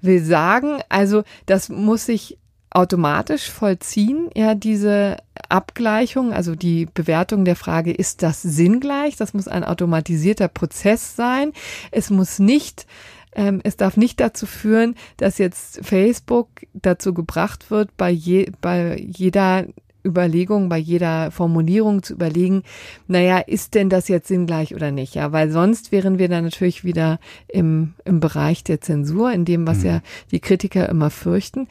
Will 0.02 0.24
sagen, 0.24 0.80
also 0.90 1.24
das 1.46 1.70
muss 1.70 2.06
sich 2.06 2.38
automatisch 2.72 3.50
vollziehen, 3.50 4.30
ja, 4.36 4.56
diese 4.56 5.18
Abgleichung, 5.50 6.34
also 6.34 6.56
die 6.56 6.86
Bewertung 6.86 7.46
der 7.46 7.56
Frage, 7.56 7.92
ist 7.92 8.22
das 8.22 8.42
sinngleich? 8.42 9.16
Das 9.16 9.34
muss 9.34 9.48
ein 9.48 9.64
automatisierter 9.64 10.48
Prozess 10.48 11.16
sein. 11.16 11.54
Es 11.92 12.10
muss 12.10 12.40
nicht 12.40 12.86
ähm, 13.36 13.62
es 13.64 13.78
darf 13.78 13.96
nicht 13.96 14.20
dazu 14.20 14.46
führen, 14.46 14.96
dass 15.18 15.38
jetzt 15.38 15.86
Facebook 15.86 16.50
dazu 16.74 17.14
gebracht 17.14 17.70
wird, 17.70 17.96
bei, 17.96 18.10
je, 18.10 18.52
bei 18.60 18.98
jeder 18.98 19.66
Überlegung, 20.06 20.70
bei 20.70 20.77
jeder 20.77 21.32
Formulierung 21.32 22.03
zu 22.03 22.13
überlegen, 22.13 22.63
naja, 23.08 23.39
ist 23.39 23.75
denn 23.75 23.89
das 23.89 24.08
jetzt 24.08 24.27
sinngleich 24.27 24.74
oder 24.74 24.91
nicht? 24.91 25.15
Ja, 25.15 25.32
weil 25.32 25.51
sonst 25.51 25.91
wären 25.91 26.20
wir 26.20 26.29
dann 26.29 26.46
natürlich 26.46 26.84
wieder 26.84 27.20
im, 27.48 27.94
im 28.06 28.20
Bereich 28.20 28.63
der 28.63 28.82
Zensur, 28.82 29.32
in 29.32 29.46
dem, 29.46 29.68
was 29.68 29.79
mhm. 29.79 29.86
ja 29.86 30.01
die 30.32 30.39
Kritiker 30.39 30.88
immer 30.88 31.10
fürchten. 31.10 31.68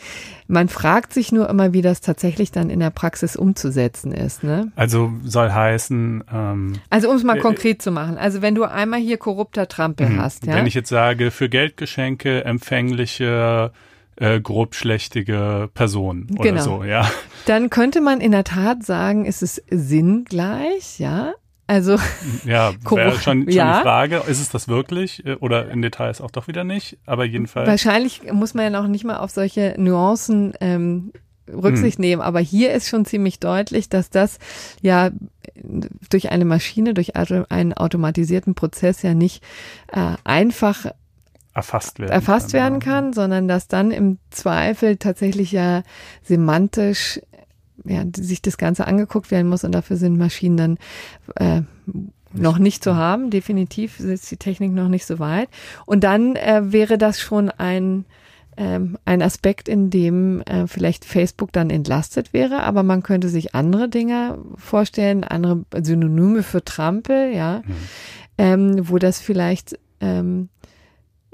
Man 0.47 0.69
fragt 0.69 1.13
sich 1.13 1.33
nur 1.33 1.49
immer, 1.49 1.73
wie 1.73 1.83
das 1.83 2.01
tatsächlich 2.01 2.53
dann 2.53 2.71
in 2.71 2.81
der 2.81 2.91
Praxis 2.91 3.37
umzusetzen 3.37 4.13
ist. 4.13 4.45
Ne? 4.45 4.73
Also 4.77 5.13
soll 5.25 5.51
heißen. 5.51 6.25
Ähm, 6.33 6.73
also 6.91 7.11
um 7.11 7.17
es 7.17 7.25
mal 7.25 7.39
äh, 7.39 7.41
konkret 7.41 7.81
zu 7.81 7.91
machen. 7.91 8.19
Also 8.19 8.43
wenn 8.43 8.55
du 8.55 8.65
einmal 8.65 9.01
hier 9.01 9.17
korrupter 9.17 9.69
Trampel 9.69 10.11
mhm. 10.11 10.21
hast, 10.21 10.47
ja. 10.47 10.55
Wenn 10.55 10.67
ich 10.67 10.75
jetzt 10.75 10.91
sage, 10.91 11.31
für 11.31 11.49
Geldgeschenke 11.49 12.45
empfängliche 12.45 13.73
äh, 14.21 14.41
grobschlächtige 14.41 15.71
Person 15.75 16.27
genau. 16.29 16.41
oder 16.41 16.59
so, 16.61 16.85
ja. 16.85 17.11
Dann 17.47 17.71
könnte 17.71 18.01
man 18.01 18.21
in 18.21 18.33
der 18.33 18.45
Tat 18.45 18.85
sagen, 18.85 19.25
ist 19.25 19.43
es 19.43 19.63
sinngleich, 19.71 20.99
ja. 20.99 21.35
Also 21.67 21.99
ja, 22.47 22.73
wäre 22.91 23.13
schon, 23.13 23.43
schon 23.43 23.49
ja. 23.51 23.77
die 23.77 23.83
Frage, 23.83 24.23
ist 24.27 24.41
es 24.41 24.49
das 24.49 24.69
wirklich 24.69 25.25
äh, 25.27 25.35
oder 25.35 25.71
in 25.71 25.83
Details 25.83 26.21
auch 26.21 26.31
doch 26.31 26.49
wieder 26.49 26.65
nicht, 26.65 26.99
aber 27.05 27.25
jedenfalls. 27.25 27.69
Wahrscheinlich 27.69 28.23
muss 28.33 28.55
man 28.55 28.65
ja 28.65 28.71
noch 28.71 28.89
nicht 28.89 29.05
mal 29.05 29.19
auf 29.19 29.31
solche 29.31 29.75
Nuancen 29.77 30.55
ähm, 30.61 31.13
Rücksicht 31.47 31.99
hm. 31.99 32.03
nehmen, 32.03 32.23
aber 32.23 32.41
hier 32.41 32.73
ist 32.73 32.89
schon 32.89 33.05
ziemlich 33.05 33.39
deutlich, 33.39 33.89
dass 33.89 34.11
das 34.11 34.39
ja 34.81 35.11
durch 36.11 36.31
eine 36.31 36.45
Maschine, 36.45 36.95
durch 36.95 37.17
einen 37.17 37.73
automatisierten 37.75 38.55
Prozess 38.55 39.03
ja 39.03 39.15
nicht 39.15 39.43
äh, 39.93 40.15
einfach 40.25 40.87
erfasst 41.59 41.99
werden 41.99 42.13
erfasst 42.13 42.53
kann, 42.53 42.61
werden 42.61 42.79
kann, 42.81 43.13
sondern 43.13 43.49
dass 43.49 43.69
dann 43.69 43.91
im 43.91 44.19
Zweifel 44.31 44.97
tatsächlich 44.97 45.53
ja 45.53 45.83
semantisch 46.23 47.21
ja, 47.85 48.03
sich 48.17 48.43
das 48.43 48.59
Ganze 48.59 48.87
angeguckt 48.87 49.31
werden 49.31 49.49
muss 49.49 49.65
und 49.65 49.73
dafür 49.73 49.97
sind 49.97 50.19
Maschinen 50.19 50.57
dann 50.57 50.79
äh, 51.37 51.63
noch 52.33 52.59
nicht 52.59 52.83
zu 52.83 52.97
haben. 52.97 53.31
Definitiv 53.31 54.01
ist 54.01 54.31
die 54.31 54.37
Technik 54.37 54.73
noch 54.73 54.89
nicht 54.89 55.07
so 55.07 55.19
weit. 55.19 55.49
Und 55.87 56.05
dann 56.05 56.37
äh, 56.37 56.73
wäre 56.73 56.99
das 56.99 57.21
schon 57.21 57.51
ein 57.51 58.05
ähm, 58.59 58.99
ein 59.05 59.23
Aspekt, 59.23 59.69
in 59.69 59.89
dem 59.89 60.43
äh, 60.43 60.67
vielleicht 60.67 61.05
Facebook 61.05 61.53
dann 61.53 61.71
entlastet 61.71 62.33
wäre, 62.33 62.65
aber 62.65 62.83
man 62.83 63.05
könnte 63.05 63.29
sich 63.29 63.55
andere 63.55 63.89
Dinge 63.89 64.37
vorstellen, 64.57 65.23
andere 65.23 65.65
Synonyme 65.81 66.43
für 66.43 66.65
Trampel, 66.65 67.33
ja, 67.33 67.63
mhm. 67.65 67.75
ähm, 68.37 68.89
wo 68.89 68.99
das 68.99 69.21
vielleicht 69.21 69.79
ähm, 70.01 70.49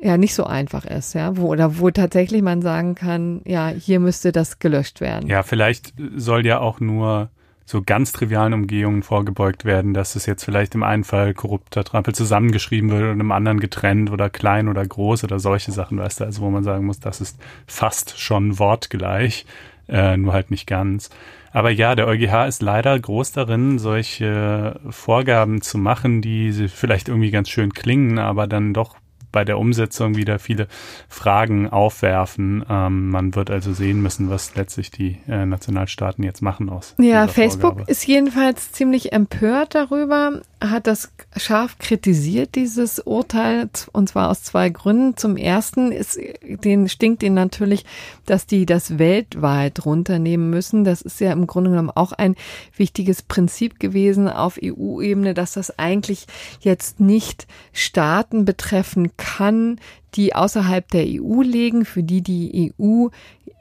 ja 0.05 0.19
nicht 0.19 0.35
so 0.35 0.45
einfach 0.45 0.85
ist, 0.85 1.15
ja, 1.15 1.37
wo 1.39 1.47
oder 1.47 1.79
wo 1.79 1.91
tatsächlich 1.91 2.43
man 2.43 2.61
sagen 2.61 2.95
kann, 2.95 3.41
ja, 3.47 3.69
hier 3.69 4.01
müsste 4.01 4.33
das 4.33 4.59
gelöscht 4.59 5.01
werden. 5.01 5.29
Ja, 5.29 5.43
vielleicht 5.43 5.95
soll 6.15 6.45
ja 6.45 6.61
auch 6.61 6.79
nur 6.79 7.31
so 7.65 7.81
ganz 7.81 8.13
trivialen 8.13 8.53
Umgehungen 8.53 9.03
vorgebeugt 9.03 9.65
werden, 9.65 9.95
dass 9.95 10.15
es 10.15 10.27
jetzt 10.27 10.45
vielleicht 10.45 10.75
im 10.75 10.83
einen 10.83 11.05
Fall 11.05 11.33
korrupter 11.33 11.85
Trampel 11.85 12.15
zusammengeschrieben 12.15 12.91
wird 12.91 13.13
und 13.13 13.21
im 13.21 13.33
anderen 13.33 13.61
getrennt 13.61 14.11
oder 14.11 14.29
klein 14.29 14.69
oder 14.69 14.85
groß 14.85 15.25
oder 15.25 15.39
solche 15.39 15.73
Sachen, 15.73 15.97
weißt 15.97 16.21
du, 16.21 16.25
also 16.25 16.43
wo 16.43 16.51
man 16.51 16.65
sagen 16.65 16.85
muss, 16.85 17.01
das 17.01 17.23
ist 17.23 17.41
fast 17.67 18.21
schon 18.21 18.59
wortgleich, 18.59 19.47
äh, 19.89 20.19
nur 20.19 20.35
halt 20.35 20.51
nicht 20.51 20.67
ganz. 20.67 21.09
Aber 21.51 21.71
ja, 21.71 21.95
der 21.95 22.09
EuGH 22.09 22.47
ist 22.47 22.61
leider 22.61 22.99
groß 22.99 23.33
darin, 23.33 23.79
solche 23.79 24.79
Vorgaben 24.91 25.63
zu 25.63 25.79
machen, 25.79 26.21
die 26.21 26.53
vielleicht 26.69 27.09
irgendwie 27.09 27.31
ganz 27.31 27.49
schön 27.49 27.73
klingen, 27.73 28.19
aber 28.19 28.47
dann 28.47 28.75
doch 28.75 28.97
bei 29.35 29.45
der 29.45 29.59
Umsetzung 29.59 30.15
wieder 30.15 30.39
viele 30.39 30.69
Fragen 31.09 31.69
aufwerfen. 31.69 32.65
Ähm, 32.71 33.11
man 33.11 33.35
wird 33.35 33.51
also 33.51 33.73
sehen 33.73 34.01
müssen, 34.01 34.31
was 34.31 34.55
letztlich 34.55 34.93
die 34.93 35.19
äh, 35.29 35.45
Nationalstaaten 35.45 36.23
jetzt 36.23 36.41
machen 36.41 36.71
aus. 36.71 36.95
Ja, 36.99 37.27
Facebook 37.27 37.73
Vorgabe. 37.73 37.91
ist 37.91 38.07
jedenfalls 38.07 38.71
ziemlich 38.71 39.13
empört 39.13 39.75
darüber, 39.75 40.41
hat 40.71 40.87
das 40.87 41.13
scharf 41.37 41.79
kritisiert, 41.79 42.55
dieses 42.55 42.99
Urteil, 42.99 43.69
und 43.93 44.09
zwar 44.09 44.31
aus 44.31 44.43
zwei 44.43 44.69
Gründen. 44.71 45.17
Zum 45.17 45.37
ersten 45.37 45.93
ist, 45.93 46.19
den 46.43 46.89
stinkt 46.89 47.23
ihnen 47.23 47.35
natürlich, 47.35 47.85
dass 48.27 48.47
die 48.47 48.67
das 48.67 48.99
weltweit 48.99 49.85
runternehmen 49.85 50.51
müssen. 50.51 50.85
Das 50.85 51.03
ist 51.03 51.21
ja 51.21 51.33
im 51.33 51.47
Grunde 51.47 51.71
genommen 51.71 51.91
auch 51.91 52.13
ein 52.13 52.37
wichtiges 52.77 53.23
Prinzip 53.23 53.79
gewesen 53.81 54.29
auf 54.29 54.59
EU-Ebene, 54.63 55.35
dass 55.35 55.53
das 55.53 55.79
eigentlich 55.79 56.27
jetzt 56.61 57.01
nicht 57.01 57.47
Staaten 57.73 58.45
betreffen 58.45 59.17
kann, 59.17 59.79
die 60.15 60.35
außerhalb 60.35 60.89
der 60.91 61.07
EU 61.07 61.43
liegen, 61.43 61.85
für 61.85 62.03
die 62.03 62.23
die 62.23 62.73
EU 62.79 63.09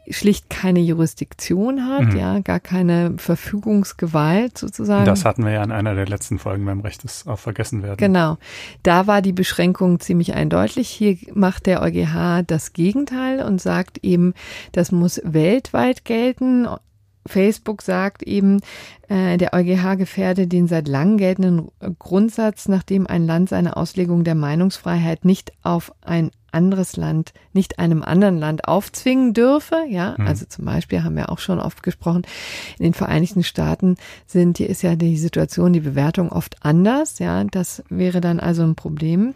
schlicht 0.09 0.49
keine 0.49 0.79
Jurisdiktion 0.79 1.87
hat, 1.87 2.13
mhm. 2.13 2.17
ja, 2.17 2.39
gar 2.39 2.59
keine 2.59 3.13
Verfügungsgewalt 3.17 4.57
sozusagen. 4.57 5.05
Das 5.05 5.25
hatten 5.25 5.45
wir 5.45 5.51
ja 5.51 5.63
in 5.63 5.71
einer 5.71 5.95
der 5.95 6.07
letzten 6.07 6.39
Folgen 6.39 6.65
beim 6.65 6.81
Recht 6.81 7.03
des 7.03 7.25
auch 7.27 7.39
vergessen 7.39 7.83
werden. 7.83 7.97
Genau. 7.97 8.37
Da 8.83 9.07
war 9.07 9.21
die 9.21 9.31
Beschränkung 9.31 9.99
ziemlich 9.99 10.33
eindeutig. 10.33 10.89
Hier 10.89 11.17
macht 11.33 11.65
der 11.65 11.81
EuGH 11.81 12.43
das 12.45 12.73
Gegenteil 12.73 13.41
und 13.41 13.61
sagt 13.61 13.99
eben, 14.03 14.33
das 14.73 14.91
muss 14.91 15.21
weltweit 15.23 16.05
gelten. 16.05 16.67
Facebook 17.25 17.81
sagt 17.81 18.23
eben, 18.23 18.59
äh, 19.07 19.37
der 19.37 19.53
EuGH 19.53 19.95
gefährde 19.97 20.47
den 20.47 20.67
seit 20.67 20.89
langem 20.89 21.17
geltenden 21.17 21.69
Grundsatz, 21.97 22.67
nachdem 22.67 23.07
ein 23.07 23.25
Land 23.25 23.49
seine 23.49 23.77
Auslegung 23.77 24.25
der 24.25 24.35
Meinungsfreiheit 24.35 25.23
nicht 25.23 25.53
auf 25.61 25.93
ein 26.01 26.31
anderes 26.53 26.95
Land, 26.95 27.33
nicht 27.53 27.79
einem 27.79 28.03
anderen 28.03 28.37
Land 28.37 28.67
aufzwingen 28.67 29.33
dürfe. 29.33 29.83
Ja, 29.89 30.15
mhm. 30.17 30.27
also 30.27 30.45
zum 30.45 30.65
Beispiel 30.65 31.03
haben 31.03 31.15
wir 31.15 31.29
auch 31.29 31.39
schon 31.39 31.59
oft 31.59 31.83
gesprochen, 31.83 32.23
in 32.77 32.83
den 32.83 32.93
Vereinigten 32.93 33.43
Staaten 33.43 33.97
sind, 34.25 34.57
hier 34.57 34.69
ist 34.69 34.81
ja 34.81 34.95
die 34.95 35.17
Situation, 35.17 35.73
die 35.73 35.79
Bewertung 35.79 36.31
oft 36.31 36.57
anders. 36.61 37.19
Ja, 37.19 37.43
das 37.43 37.83
wäre 37.89 38.21
dann 38.21 38.39
also 38.39 38.63
ein 38.63 38.75
Problem. 38.75 39.33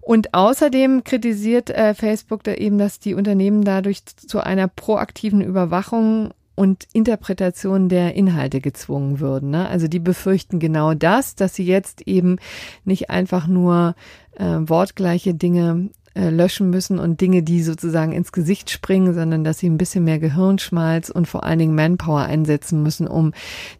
Und 0.00 0.34
außerdem 0.34 1.02
kritisiert 1.02 1.70
äh, 1.70 1.94
Facebook 1.94 2.44
da 2.44 2.52
eben, 2.52 2.76
dass 2.76 2.98
die 2.98 3.14
Unternehmen 3.14 3.64
dadurch 3.64 4.04
zu 4.04 4.40
einer 4.40 4.68
proaktiven 4.68 5.40
Überwachung 5.40 6.34
und 6.54 6.86
Interpretation 6.92 7.88
der 7.88 8.14
Inhalte 8.14 8.60
gezwungen 8.60 9.20
würden. 9.20 9.50
Ne? 9.50 9.66
Also 9.68 9.88
die 9.88 9.98
befürchten 9.98 10.58
genau 10.58 10.94
das, 10.94 11.34
dass 11.34 11.54
sie 11.54 11.64
jetzt 11.64 12.02
eben 12.06 12.36
nicht 12.84 13.10
einfach 13.10 13.46
nur 13.46 13.94
äh, 14.36 14.44
wortgleiche 14.44 15.34
Dinge 15.34 15.90
äh, 16.14 16.30
löschen 16.30 16.70
müssen 16.70 16.98
und 16.98 17.20
Dinge, 17.20 17.42
die 17.42 17.62
sozusagen 17.62 18.12
ins 18.12 18.32
Gesicht 18.32 18.70
springen, 18.70 19.12
sondern 19.14 19.44
dass 19.44 19.58
sie 19.58 19.68
ein 19.68 19.78
bisschen 19.78 20.04
mehr 20.04 20.18
Gehirnschmalz 20.18 21.10
und 21.10 21.26
vor 21.26 21.44
allen 21.44 21.58
Dingen 21.58 21.74
Manpower 21.74 22.22
einsetzen 22.22 22.82
müssen, 22.82 23.06
um 23.06 23.32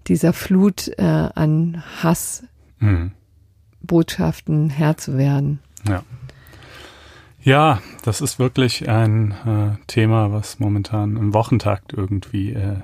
dieser 0.09 0.33
Flut 0.33 0.89
äh, 0.99 1.03
an 1.03 1.83
Hassbotschaften 2.03 4.65
mhm. 4.65 4.71
Herr 4.71 4.97
zu 4.97 5.17
werden. 5.17 5.61
Ja. 5.89 6.03
Ja, 7.41 7.81
das 8.03 8.23
ist 8.23 8.39
wirklich 8.39 8.89
ein 8.89 9.33
äh, 9.47 9.73
Thema, 9.87 10.33
was 10.33 10.61
momentan 10.61 11.19
im 11.19 11.35
Wochentakt 11.35 11.93
irgendwie 11.93 12.55
äh, 12.55 12.79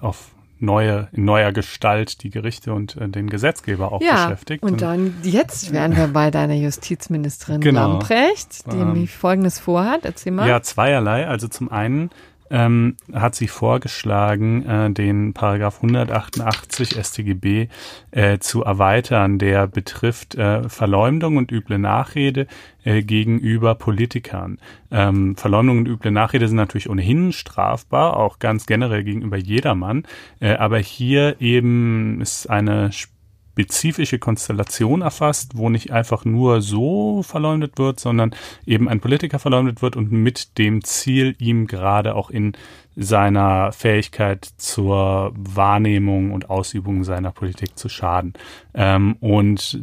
auf 0.00 0.33
neue, 0.64 1.08
in 1.12 1.24
neuer 1.24 1.52
Gestalt 1.52 2.22
die 2.22 2.30
Gerichte 2.30 2.72
und 2.72 2.96
äh, 2.96 3.08
den 3.08 3.28
Gesetzgeber 3.28 3.92
auch 3.92 4.00
ja, 4.00 4.26
beschäftigt. 4.26 4.62
Und 4.62 4.82
dann 4.82 5.14
jetzt 5.22 5.72
wären 5.72 5.96
wir 5.96 6.08
bei 6.08 6.30
deiner 6.30 6.54
Justizministerin 6.54 7.60
genau, 7.60 7.88
Lamprecht, 7.88 8.70
die 8.72 8.76
ähm, 8.76 9.06
Folgendes 9.06 9.58
vorhat. 9.58 10.04
Erzähl 10.04 10.32
mal. 10.32 10.48
Ja, 10.48 10.62
zweierlei. 10.62 11.26
Also 11.26 11.48
zum 11.48 11.70
einen 11.70 12.10
ähm, 12.54 12.96
hat 13.12 13.34
sie 13.34 13.48
vorgeschlagen, 13.48 14.64
äh, 14.64 14.90
den 14.90 15.34
Paragraph 15.34 15.82
188 15.82 16.96
StGB 17.04 17.66
äh, 18.12 18.38
zu 18.38 18.62
erweitern, 18.62 19.40
der 19.40 19.66
betrifft 19.66 20.36
äh, 20.36 20.68
Verleumdung 20.68 21.36
und 21.36 21.50
üble 21.50 21.80
Nachrede 21.80 22.46
äh, 22.84 23.02
gegenüber 23.02 23.74
Politikern. 23.74 24.58
Ähm, 24.92 25.34
Verleumdung 25.36 25.78
und 25.78 25.88
üble 25.88 26.12
Nachrede 26.12 26.46
sind 26.46 26.56
natürlich 26.56 26.88
ohnehin 26.88 27.32
strafbar, 27.32 28.16
auch 28.16 28.38
ganz 28.38 28.66
generell 28.66 29.02
gegenüber 29.02 29.36
jedermann, 29.36 30.04
äh, 30.38 30.54
aber 30.54 30.78
hier 30.78 31.40
eben 31.40 32.20
ist 32.20 32.48
eine 32.48 32.92
spezifische 33.54 34.18
Konstellation 34.18 35.02
erfasst, 35.02 35.52
wo 35.54 35.70
nicht 35.70 35.92
einfach 35.92 36.24
nur 36.24 36.60
so 36.60 37.22
verleumdet 37.22 37.78
wird, 37.78 38.00
sondern 38.00 38.34
eben 38.66 38.88
ein 38.88 38.98
Politiker 38.98 39.38
verleumdet 39.38 39.80
wird 39.80 39.94
und 39.94 40.10
mit 40.10 40.58
dem 40.58 40.82
Ziel, 40.82 41.36
ihm 41.38 41.68
gerade 41.68 42.16
auch 42.16 42.30
in 42.30 42.56
seiner 42.96 43.70
Fähigkeit 43.70 44.44
zur 44.56 45.32
Wahrnehmung 45.36 46.32
und 46.32 46.50
Ausübung 46.50 47.04
seiner 47.04 47.30
Politik 47.30 47.78
zu 47.78 47.88
schaden. 47.88 48.32
Ähm, 48.74 49.16
und 49.20 49.80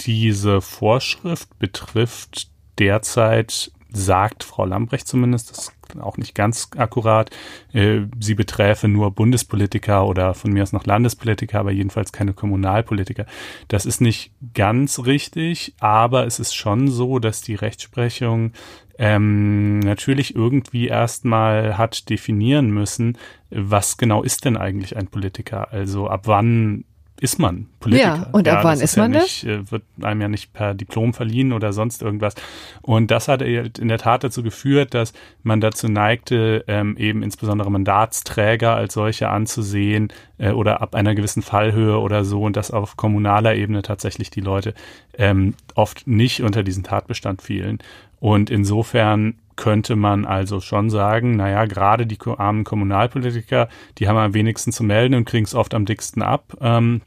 diese 0.00 0.60
Vorschrift 0.60 1.56
betrifft 1.60 2.50
derzeit, 2.78 3.70
sagt 3.92 4.42
Frau 4.42 4.64
Lambrecht 4.64 5.06
zumindest, 5.06 5.52
das 5.52 5.72
auch 6.00 6.16
nicht 6.16 6.34
ganz 6.34 6.70
akkurat. 6.76 7.30
Äh, 7.72 8.02
sie 8.20 8.34
beträfe 8.34 8.88
nur 8.88 9.10
Bundespolitiker 9.10 10.06
oder 10.06 10.34
von 10.34 10.52
mir 10.52 10.62
aus 10.62 10.72
noch 10.72 10.86
Landespolitiker, 10.86 11.60
aber 11.60 11.72
jedenfalls 11.72 12.12
keine 12.12 12.32
Kommunalpolitiker. 12.32 13.26
Das 13.68 13.86
ist 13.86 14.00
nicht 14.00 14.32
ganz 14.54 15.00
richtig, 15.00 15.74
aber 15.80 16.26
es 16.26 16.38
ist 16.38 16.54
schon 16.54 16.88
so, 16.88 17.18
dass 17.18 17.42
die 17.42 17.54
Rechtsprechung 17.54 18.52
ähm, 18.98 19.80
natürlich 19.80 20.36
irgendwie 20.36 20.88
erstmal 20.88 21.76
hat 21.78 22.08
definieren 22.10 22.70
müssen, 22.70 23.18
was 23.50 23.96
genau 23.96 24.22
ist 24.22 24.44
denn 24.44 24.56
eigentlich 24.56 24.96
ein 24.96 25.08
Politiker? 25.08 25.72
Also 25.72 26.08
ab 26.08 26.22
wann 26.26 26.84
ist 27.24 27.38
man 27.38 27.68
Politiker. 27.80 28.06
Ja, 28.06 28.28
und 28.32 28.46
ab 28.46 28.58
ja, 28.58 28.64
wann 28.64 28.80
ist, 28.80 28.98
man 28.98 29.14
ja 29.14 29.22
nicht, 29.22 29.44
das? 29.44 29.50
Äh, 29.50 29.70
wird 29.70 29.82
einem 30.02 30.20
ja 30.20 30.28
nicht 30.28 30.52
per 30.52 30.74
Diplom 30.74 31.14
verliehen 31.14 31.54
oder 31.54 31.72
sonst 31.72 32.02
irgendwas. 32.02 32.34
Und 32.82 33.10
das 33.10 33.28
hat 33.28 33.40
in 33.40 33.88
der 33.88 33.96
Tat 33.96 34.24
dazu 34.24 34.42
geführt, 34.42 34.92
dass 34.92 35.14
man 35.42 35.62
dazu 35.62 35.88
neigte, 35.88 36.64
ähm, 36.68 36.98
eben 36.98 37.22
insbesondere 37.22 37.70
Mandatsträger 37.70 38.74
als 38.76 38.92
solche 38.92 39.30
anzusehen 39.30 40.12
äh, 40.36 40.50
oder 40.50 40.82
ab 40.82 40.94
einer 40.94 41.14
gewissen 41.14 41.42
Fallhöhe 41.42 41.98
oder 41.98 42.26
so 42.26 42.42
und 42.42 42.56
dass 42.56 42.70
auf 42.70 42.98
kommunaler 42.98 43.54
Ebene 43.54 43.80
tatsächlich 43.80 44.28
die 44.28 44.42
Leute 44.42 44.74
ähm, 45.16 45.54
oft 45.74 46.06
nicht 46.06 46.42
unter 46.42 46.62
diesen 46.62 46.84
Tatbestand 46.84 47.40
fielen. 47.40 47.78
Und 48.20 48.50
insofern 48.50 49.36
könnte 49.56 49.96
man 49.96 50.26
also 50.26 50.60
schon 50.60 50.90
sagen, 50.90 51.36
naja, 51.36 51.64
gerade 51.64 52.06
die 52.06 52.18
armen 52.36 52.64
Kommunalpolitiker, 52.64 53.68
die 53.98 54.08
haben 54.08 54.18
am 54.18 54.34
wenigsten 54.34 54.72
zu 54.72 54.84
melden 54.84 55.14
und 55.14 55.24
kriegen 55.24 55.46
es 55.46 55.54
oft 55.54 55.72
am 55.72 55.86
dicksten 55.86 56.22
ab. 56.22 56.54
Ähm, 56.60 57.00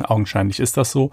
augenscheinlich 0.00 0.60
ist 0.60 0.76
das 0.76 0.92
so. 0.92 1.10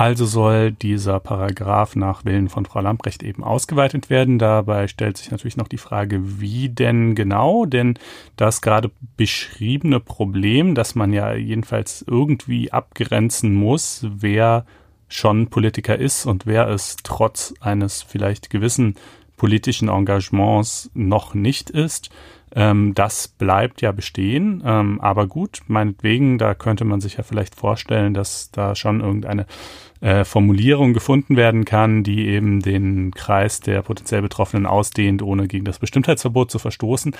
Also 0.00 0.24
soll 0.24 0.72
dieser 0.72 1.20
Paragraph 1.20 1.94
nach 1.94 2.24
Willen 2.24 2.48
von 2.48 2.64
Frau 2.64 2.80
Lamprecht 2.80 3.22
eben 3.22 3.44
ausgeweitet 3.44 4.08
werden. 4.08 4.38
Dabei 4.38 4.88
stellt 4.88 5.18
sich 5.18 5.30
natürlich 5.30 5.58
noch 5.58 5.68
die 5.68 5.76
Frage, 5.76 6.40
wie 6.40 6.70
denn 6.70 7.14
genau? 7.14 7.66
Denn 7.66 7.98
das 8.36 8.62
gerade 8.62 8.90
beschriebene 9.18 10.00
Problem, 10.00 10.74
dass 10.74 10.94
man 10.94 11.12
ja 11.12 11.34
jedenfalls 11.34 12.02
irgendwie 12.06 12.72
abgrenzen 12.72 13.52
muss, 13.52 14.06
wer 14.08 14.64
schon 15.08 15.48
Politiker 15.48 15.98
ist 15.98 16.24
und 16.24 16.46
wer 16.46 16.68
es 16.68 16.96
trotz 17.02 17.52
eines 17.60 18.02
vielleicht 18.02 18.48
gewissen 18.48 18.94
politischen 19.36 19.88
Engagements 19.88 20.90
noch 20.94 21.34
nicht 21.34 21.68
ist. 21.68 22.10
Ähm, 22.54 22.94
das 22.94 23.28
bleibt 23.28 23.80
ja 23.80 23.92
bestehen. 23.92 24.62
Ähm, 24.64 25.00
aber 25.00 25.26
gut, 25.26 25.60
meinetwegen, 25.66 26.38
da 26.38 26.54
könnte 26.54 26.84
man 26.84 27.00
sich 27.00 27.16
ja 27.16 27.22
vielleicht 27.22 27.54
vorstellen, 27.54 28.14
dass 28.14 28.50
da 28.50 28.74
schon 28.74 29.00
irgendeine 29.00 29.46
äh, 30.00 30.24
Formulierung 30.24 30.92
gefunden 30.94 31.36
werden 31.36 31.64
kann, 31.64 32.02
die 32.02 32.26
eben 32.26 32.60
den 32.60 33.12
Kreis 33.12 33.60
der 33.60 33.82
potenziell 33.82 34.22
Betroffenen 34.22 34.66
ausdehnt, 34.66 35.22
ohne 35.22 35.46
gegen 35.46 35.64
das 35.64 35.78
Bestimmtheitsverbot 35.78 36.50
zu 36.50 36.58
verstoßen. 36.58 37.14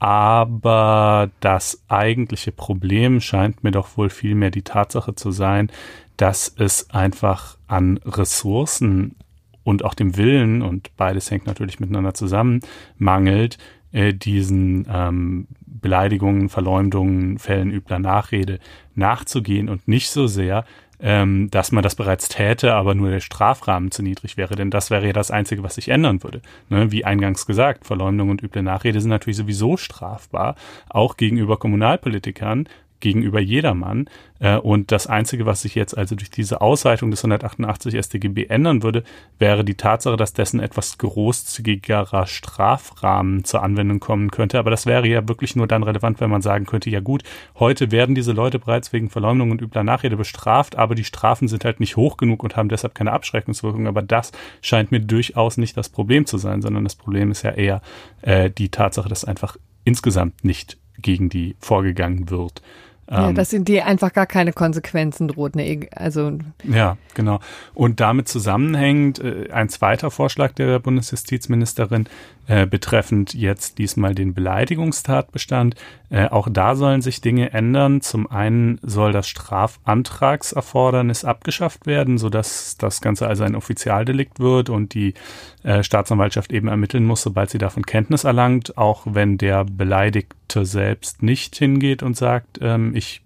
Aber 0.00 1.30
das 1.40 1.82
eigentliche 1.88 2.52
Problem 2.52 3.20
scheint 3.20 3.64
mir 3.64 3.70
doch 3.70 3.96
wohl 3.96 4.10
vielmehr 4.10 4.50
die 4.50 4.62
Tatsache 4.62 5.14
zu 5.14 5.30
sein, 5.30 5.70
dass 6.16 6.52
es 6.58 6.90
einfach 6.90 7.56
an 7.68 7.98
Ressourcen 8.04 9.16
und 9.62 9.84
auch 9.84 9.94
dem 9.94 10.16
Willen, 10.16 10.60
und 10.60 10.90
beides 10.96 11.30
hängt 11.30 11.46
natürlich 11.46 11.80
miteinander 11.80 12.14
zusammen, 12.14 12.60
mangelt, 12.98 13.58
äh, 13.94 14.12
diesen 14.12 14.86
ähm, 14.92 15.46
Beleidigungen, 15.66 16.48
Verleumdungen, 16.48 17.38
Fällen 17.38 17.70
übler 17.70 18.00
Nachrede 18.00 18.58
nachzugehen 18.94 19.68
und 19.68 19.86
nicht 19.88 20.10
so 20.10 20.26
sehr, 20.26 20.64
ähm, 21.00 21.50
dass 21.50 21.70
man 21.70 21.82
das 21.82 21.94
bereits 21.94 22.28
täte, 22.28 22.74
aber 22.74 22.94
nur 22.94 23.10
der 23.10 23.20
Strafrahmen 23.20 23.90
zu 23.90 24.02
niedrig 24.02 24.36
wäre. 24.36 24.56
Denn 24.56 24.70
das 24.70 24.90
wäre 24.90 25.06
ja 25.06 25.12
das 25.12 25.30
Einzige, 25.30 25.62
was 25.62 25.76
sich 25.76 25.88
ändern 25.88 26.22
würde. 26.22 26.40
Ne? 26.70 26.90
Wie 26.90 27.04
eingangs 27.04 27.46
gesagt, 27.46 27.86
Verleumdung 27.86 28.30
und 28.30 28.42
üble 28.42 28.62
Nachrede 28.62 29.00
sind 29.00 29.10
natürlich 29.10 29.36
sowieso 29.36 29.76
strafbar, 29.76 30.56
auch 30.88 31.16
gegenüber 31.16 31.56
Kommunalpolitikern, 31.56 32.68
gegenüber 33.04 33.38
jedermann. 33.38 34.08
Äh, 34.40 34.56
und 34.56 34.90
das 34.90 35.06
Einzige, 35.06 35.44
was 35.44 35.60
sich 35.60 35.74
jetzt 35.74 35.96
also 35.96 36.16
durch 36.16 36.30
diese 36.30 36.62
Ausweitung 36.62 37.10
des 37.10 37.22
188 37.22 37.94
StGB 38.02 38.46
ändern 38.46 38.82
würde, 38.82 39.04
wäre 39.38 39.62
die 39.62 39.74
Tatsache, 39.74 40.16
dass 40.16 40.32
dessen 40.32 40.58
etwas 40.58 40.96
großzügigerer 40.96 42.26
Strafrahmen 42.26 43.44
zur 43.44 43.62
Anwendung 43.62 44.00
kommen 44.00 44.30
könnte. 44.30 44.58
Aber 44.58 44.70
das 44.70 44.86
wäre 44.86 45.06
ja 45.06 45.28
wirklich 45.28 45.54
nur 45.54 45.66
dann 45.66 45.82
relevant, 45.82 46.18
wenn 46.20 46.30
man 46.30 46.40
sagen 46.40 46.64
könnte, 46.64 46.88
ja 46.88 47.00
gut, 47.00 47.22
heute 47.58 47.90
werden 47.92 48.14
diese 48.14 48.32
Leute 48.32 48.58
bereits 48.58 48.92
wegen 48.94 49.10
Verleumdung 49.10 49.50
und 49.50 49.60
übler 49.60 49.84
Nachrede 49.84 50.16
bestraft, 50.16 50.76
aber 50.76 50.94
die 50.94 51.04
Strafen 51.04 51.46
sind 51.46 51.66
halt 51.66 51.80
nicht 51.80 51.96
hoch 51.96 52.16
genug 52.16 52.42
und 52.42 52.56
haben 52.56 52.70
deshalb 52.70 52.94
keine 52.94 53.12
Abschreckungswirkung. 53.12 53.86
Aber 53.86 54.00
das 54.00 54.32
scheint 54.62 54.90
mir 54.90 55.00
durchaus 55.00 55.58
nicht 55.58 55.76
das 55.76 55.90
Problem 55.90 56.24
zu 56.24 56.38
sein, 56.38 56.62
sondern 56.62 56.84
das 56.84 56.96
Problem 56.96 57.30
ist 57.30 57.42
ja 57.42 57.50
eher 57.50 57.82
äh, 58.22 58.50
die 58.50 58.70
Tatsache, 58.70 59.10
dass 59.10 59.26
einfach 59.26 59.58
insgesamt 59.84 60.42
nicht 60.42 60.78
gegen 60.98 61.28
die 61.28 61.56
vorgegangen 61.58 62.30
wird. 62.30 62.62
Ja, 63.10 63.28
ähm, 63.28 63.34
dass 63.34 63.52
in 63.52 63.64
die 63.64 63.82
einfach 63.82 64.12
gar 64.12 64.26
keine 64.26 64.52
Konsequenzen 64.52 65.28
droht. 65.28 65.56
Ne? 65.56 65.88
Also 65.94 66.38
ja, 66.64 66.96
genau. 67.14 67.40
Und 67.74 68.00
damit 68.00 68.28
zusammenhängt 68.28 69.18
äh, 69.18 69.50
ein 69.52 69.68
zweiter 69.68 70.10
Vorschlag 70.10 70.52
der 70.52 70.78
Bundesjustizministerin 70.78 72.08
äh, 72.46 72.66
betreffend 72.66 73.32
jetzt 73.34 73.78
diesmal 73.78 74.14
den 74.14 74.34
Beleidigungstatbestand. 74.34 75.74
Äh, 76.10 76.28
auch 76.28 76.48
da 76.50 76.76
sollen 76.76 77.00
sich 77.02 77.20
Dinge 77.20 77.52
ändern. 77.52 78.00
Zum 78.02 78.30
einen 78.30 78.78
soll 78.82 79.12
das 79.12 79.28
Strafantragserfordernis 79.28 81.24
abgeschafft 81.24 81.86
werden, 81.86 82.18
sodass 82.18 82.76
das 82.76 83.00
Ganze 83.00 83.26
also 83.26 83.44
ein 83.44 83.54
Offizialdelikt 83.54 84.40
wird 84.40 84.68
und 84.68 84.92
die 84.94 85.14
äh, 85.62 85.82
Staatsanwaltschaft 85.82 86.52
eben 86.52 86.68
ermitteln 86.68 87.04
muss, 87.04 87.22
sobald 87.22 87.50
sie 87.50 87.58
davon 87.58 87.86
Kenntnis 87.86 88.24
erlangt, 88.24 88.76
auch 88.78 89.06
wenn 89.06 89.38
der 89.38 89.64
Beleidigte 89.64 90.66
selbst 90.66 91.22
nicht 91.22 91.56
hingeht 91.56 92.02
und 92.02 92.16
sagt, 92.16 92.58
ähm, 92.60 92.94
ich 92.94 93.23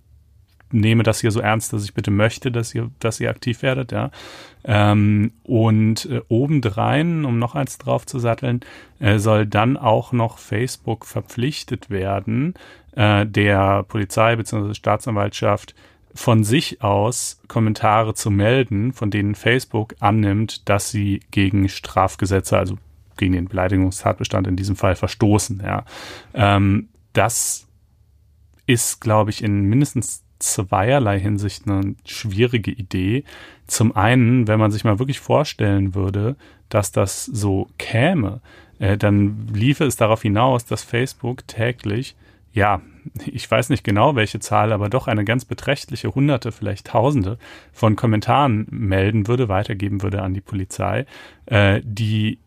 nehme 0.71 1.03
das 1.03 1.21
hier 1.21 1.31
so 1.31 1.41
ernst, 1.41 1.73
dass 1.73 1.85
ich 1.85 1.95
bitte 1.95 2.11
möchte, 2.11 2.51
dass 2.51 2.75
ihr, 2.75 2.91
dass 3.01 3.21
ihr 3.21 3.31
aktiv 3.31 3.63
werdet, 3.63 3.93
ja. 3.93 4.11
Ähm, 4.65 5.33
und 5.45 6.07
äh, 6.07 6.21
obendrein, 6.29 7.25
um 7.25 7.39
noch 7.39 7.55
eins 7.55 7.79
drauf 7.79 8.07
zu 8.07 8.19
satteln, 8.19 8.61
äh, 8.99 9.19
soll 9.19 9.47
dann 9.47 9.77
auch 9.77 10.13
noch 10.13 10.39
Facebook 10.39 11.07
verpflichtet 11.07 11.91
werden, 11.91 12.55
äh, 12.93 13.25
der 13.27 13.85
Polizei 13.85 14.37
bzw. 14.37 14.75
Staatsanwaltschaft 14.75 15.75
von 16.15 16.43
sich 16.43 16.83
aus 16.83 17.41
Kommentare 17.47 18.15
zu 18.15 18.31
melden, 18.31 18.93
von 18.93 19.11
denen 19.11 19.35
Facebook 19.35 19.95
annimmt, 20.01 20.69
dass 20.69 20.91
sie 20.91 21.21
gegen 21.31 21.69
Strafgesetze, 21.69 22.59
also 22.59 22.77
gegen 23.17 23.35
den 23.35 23.49
Beleidigungstatbestand 23.49 24.47
in 24.47 24.57
diesem 24.57 24.77
Fall 24.77 24.97
verstoßen. 24.97 25.63
Ja. 25.65 25.85
Ähm, 26.35 26.89
das 27.13 27.69
ist, 28.67 29.01
glaube 29.01 29.31
ich, 29.31 29.43
in 29.43 29.63
mindestens 29.63 30.25
zweierlei 30.39 31.19
Hinsicht 31.19 31.69
eine 31.69 31.95
schwierige 32.05 32.71
Idee. 32.71 33.25
Zum 33.67 33.95
einen, 33.97 34.47
wenn 34.49 34.59
man 34.59 34.71
sich 34.71 34.85
mal 34.85 34.99
wirklich 34.99 35.21
vorstellen 35.21 35.95
würde, 35.95 36.37
dass 36.69 36.93
das 36.93 37.25
so 37.25 37.69
käme, 37.79 38.41
äh, 38.79 38.97
dann 38.97 39.49
liefe 39.53 39.85
es 39.85 39.97
darauf 39.97 40.23
hinaus, 40.23 40.65
dass 40.65 40.83
Facebook 40.83 41.47
täglich, 41.47 42.17
ja, 42.53 42.81
ich 43.27 43.51
weiß 43.51 43.71
nicht 43.71 43.85
genau 43.85 44.17
welche 44.17 44.41
Zahl, 44.41 44.73
aber 44.73 44.89
doch 44.89 45.07
eine 45.07 45.25
ganz 45.25 45.45
beträchtliche 45.45 46.15
Hunderte, 46.15 46.53
vielleicht 46.53 46.89
Tausende 46.89 47.39
von 47.73 47.97
Kommentaren 47.97 48.67
melden 48.71 49.27
würde, 49.29 49.49
weitergeben 49.49 50.03
würde 50.03 50.23
an 50.23 50.35
die 50.35 50.41
Polizei, 50.41 51.07
äh, 51.47 51.81
die 51.85 52.39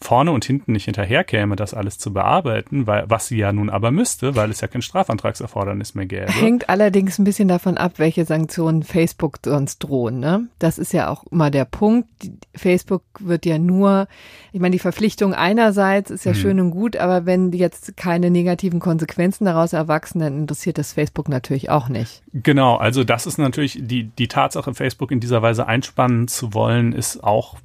vorne 0.00 0.30
und 0.30 0.44
hinten 0.44 0.72
nicht 0.72 0.84
hinterherkäme, 0.84 1.56
das 1.56 1.74
alles 1.74 1.98
zu 1.98 2.12
bearbeiten, 2.12 2.86
weil 2.86 3.04
was 3.08 3.28
sie 3.28 3.38
ja 3.38 3.52
nun 3.52 3.70
aber 3.70 3.90
müsste, 3.90 4.36
weil 4.36 4.50
es 4.50 4.60
ja 4.60 4.68
kein 4.68 4.82
Strafantragserfordernis 4.82 5.94
mehr 5.94 6.06
gäbe. 6.06 6.30
Hängt 6.30 6.68
allerdings 6.68 7.18
ein 7.18 7.24
bisschen 7.24 7.48
davon 7.48 7.76
ab, 7.76 7.94
welche 7.96 8.24
Sanktionen 8.24 8.82
Facebook 8.82 9.38
sonst 9.44 9.78
drohen. 9.78 10.20
Ne? 10.20 10.48
Das 10.58 10.78
ist 10.78 10.92
ja 10.92 11.08
auch 11.08 11.24
immer 11.30 11.50
der 11.50 11.64
Punkt. 11.64 12.08
Facebook 12.54 13.02
wird 13.20 13.46
ja 13.46 13.58
nur, 13.58 14.08
ich 14.52 14.60
meine, 14.60 14.72
die 14.72 14.78
Verpflichtung 14.78 15.34
einerseits 15.34 16.10
ist 16.10 16.24
ja 16.24 16.32
hm. 16.32 16.40
schön 16.40 16.60
und 16.60 16.70
gut, 16.70 16.96
aber 16.96 17.26
wenn 17.26 17.52
jetzt 17.52 17.96
keine 17.96 18.30
negativen 18.30 18.80
Konsequenzen 18.80 19.44
daraus 19.44 19.72
erwachsen, 19.72 20.20
dann 20.20 20.38
interessiert 20.38 20.78
das 20.78 20.92
Facebook 20.92 21.28
natürlich 21.28 21.70
auch 21.70 21.88
nicht. 21.88 22.22
Genau, 22.32 22.76
also 22.76 23.04
das 23.04 23.26
ist 23.26 23.38
natürlich 23.38 23.78
die, 23.80 24.04
die 24.04 24.28
Tatsache, 24.28 24.74
Facebook 24.74 25.10
in 25.10 25.20
dieser 25.20 25.42
Weise 25.42 25.66
einspannen 25.66 26.28
zu 26.28 26.54
wollen, 26.54 26.92
ist 26.92 27.22
auch 27.22 27.56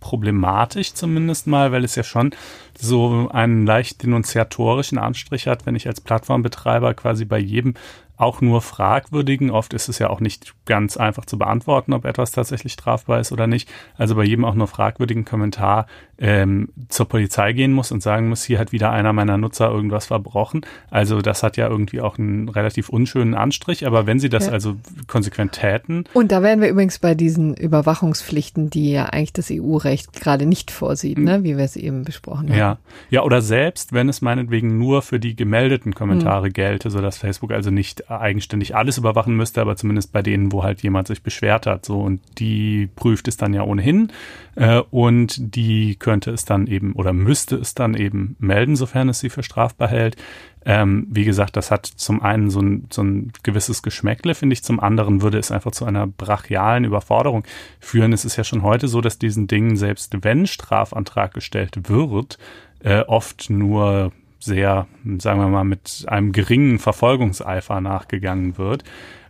problematisch 0.00 0.94
zumindest 0.94 1.46
mal, 1.46 1.72
weil 1.72 1.84
es 1.84 1.94
ja 1.94 2.02
schon 2.02 2.34
so 2.78 3.28
einen 3.30 3.66
leicht 3.66 4.02
denunziatorischen 4.02 4.98
Anstrich 4.98 5.46
hat, 5.46 5.66
wenn 5.66 5.76
ich 5.76 5.86
als 5.86 6.00
Plattformbetreiber 6.00 6.94
quasi 6.94 7.24
bei 7.24 7.38
jedem 7.38 7.74
auch 8.16 8.40
nur 8.40 8.62
fragwürdigen. 8.62 9.50
Oft 9.50 9.74
ist 9.74 9.88
es 9.88 9.98
ja 9.98 10.08
auch 10.08 10.20
nicht 10.20 10.54
ganz 10.64 10.96
einfach 10.96 11.26
zu 11.26 11.38
beantworten, 11.38 11.92
ob 11.92 12.04
etwas 12.04 12.32
tatsächlich 12.32 12.72
strafbar 12.72 13.20
ist 13.20 13.32
oder 13.32 13.46
nicht. 13.46 13.68
Also 13.96 14.14
bei 14.14 14.24
jedem 14.24 14.44
auch 14.44 14.54
nur 14.54 14.68
fragwürdigen 14.68 15.24
Kommentar 15.24 15.86
ähm, 16.18 16.70
zur 16.88 17.06
Polizei 17.06 17.52
gehen 17.52 17.72
muss 17.72 17.92
und 17.92 18.02
sagen 18.02 18.28
muss, 18.28 18.42
hier 18.42 18.58
hat 18.58 18.72
wieder 18.72 18.90
einer 18.90 19.12
meiner 19.12 19.36
Nutzer 19.36 19.70
irgendwas 19.70 20.06
verbrochen. 20.06 20.64
Also 20.90 21.20
das 21.20 21.42
hat 21.42 21.58
ja 21.58 21.68
irgendwie 21.68 22.00
auch 22.00 22.18
einen 22.18 22.48
relativ 22.48 22.88
unschönen 22.88 23.34
Anstrich. 23.34 23.86
Aber 23.86 24.06
wenn 24.06 24.18
sie 24.18 24.30
das 24.30 24.46
ja. 24.46 24.52
also 24.52 24.76
konsequent 25.06 25.52
täten. 25.52 26.04
Und 26.14 26.32
da 26.32 26.42
wären 26.42 26.62
wir 26.62 26.68
übrigens 26.68 26.98
bei 26.98 27.14
diesen 27.14 27.54
Überwachungspflichten, 27.54 28.70
die 28.70 28.92
ja 28.92 29.06
eigentlich 29.06 29.34
das 29.34 29.50
EU-Recht 29.50 30.14
gerade 30.14 30.46
nicht 30.46 30.70
vorsieht, 30.70 31.18
ne? 31.18 31.44
wie 31.44 31.56
wir 31.58 31.64
es 31.64 31.76
eben 31.76 32.04
besprochen 32.04 32.48
haben. 32.48 32.58
Ja, 32.58 32.78
ja 33.10 33.22
oder 33.22 33.42
selbst, 33.42 33.92
wenn 33.92 34.08
es 34.08 34.22
meinetwegen 34.22 34.78
nur 34.78 35.02
für 35.02 35.20
die 35.20 35.36
gemeldeten 35.36 35.94
Kommentare 35.94 36.48
mhm. 36.48 36.52
gelte, 36.54 36.90
sodass 36.90 37.18
Facebook 37.18 37.52
also 37.52 37.70
nicht 37.70 38.05
eigenständig 38.08 38.76
alles 38.76 38.98
überwachen 38.98 39.36
müsste, 39.36 39.60
aber 39.60 39.76
zumindest 39.76 40.12
bei 40.12 40.22
denen, 40.22 40.52
wo 40.52 40.62
halt 40.62 40.82
jemand 40.82 41.08
sich 41.08 41.22
beschwert 41.22 41.66
hat. 41.66 41.84
So 41.84 42.00
und 42.00 42.20
die 42.38 42.88
prüft 42.94 43.28
es 43.28 43.36
dann 43.36 43.54
ja 43.54 43.62
ohnehin 43.62 44.12
äh, 44.54 44.80
und 44.90 45.54
die 45.56 45.96
könnte 45.96 46.30
es 46.30 46.44
dann 46.44 46.66
eben 46.66 46.92
oder 46.94 47.12
müsste 47.12 47.56
es 47.56 47.74
dann 47.74 47.94
eben 47.94 48.36
melden, 48.38 48.76
sofern 48.76 49.08
es 49.08 49.20
sie 49.20 49.30
für 49.30 49.42
strafbar 49.42 49.88
hält. 49.88 50.16
Ähm, 50.64 51.06
wie 51.10 51.24
gesagt, 51.24 51.56
das 51.56 51.70
hat 51.70 51.86
zum 51.86 52.22
einen 52.22 52.50
so 52.50 52.60
ein, 52.60 52.88
so 52.90 53.02
ein 53.02 53.32
gewisses 53.44 53.84
Geschmäckle, 53.84 54.34
finde 54.34 54.54
ich. 54.54 54.64
Zum 54.64 54.80
anderen 54.80 55.22
würde 55.22 55.38
es 55.38 55.52
einfach 55.52 55.70
zu 55.70 55.84
einer 55.84 56.08
brachialen 56.08 56.84
Überforderung 56.84 57.44
führen. 57.78 58.12
Es 58.12 58.24
ist 58.24 58.36
ja 58.36 58.42
schon 58.42 58.62
heute 58.62 58.88
so, 58.88 59.00
dass 59.00 59.20
diesen 59.20 59.46
Dingen, 59.46 59.76
selbst 59.76 60.12
wenn 60.22 60.48
Strafantrag 60.48 61.34
gestellt 61.34 61.88
wird, 61.88 62.38
äh, 62.80 63.02
oft 63.02 63.48
nur 63.48 64.10
sehr, 64.46 64.86
sagen 65.18 65.40
wir 65.40 65.48
mal, 65.48 65.64
mit 65.64 66.06
einem 66.08 66.32
geringen 66.32 66.78
Verfolgungseifer 66.78 67.80
nachgegangen 67.82 68.56
wird. 68.56 68.84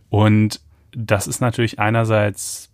Und 0.09 0.61
das 0.91 1.27
ist 1.27 1.41
natürlich 1.41 1.79
einerseits 1.79 2.71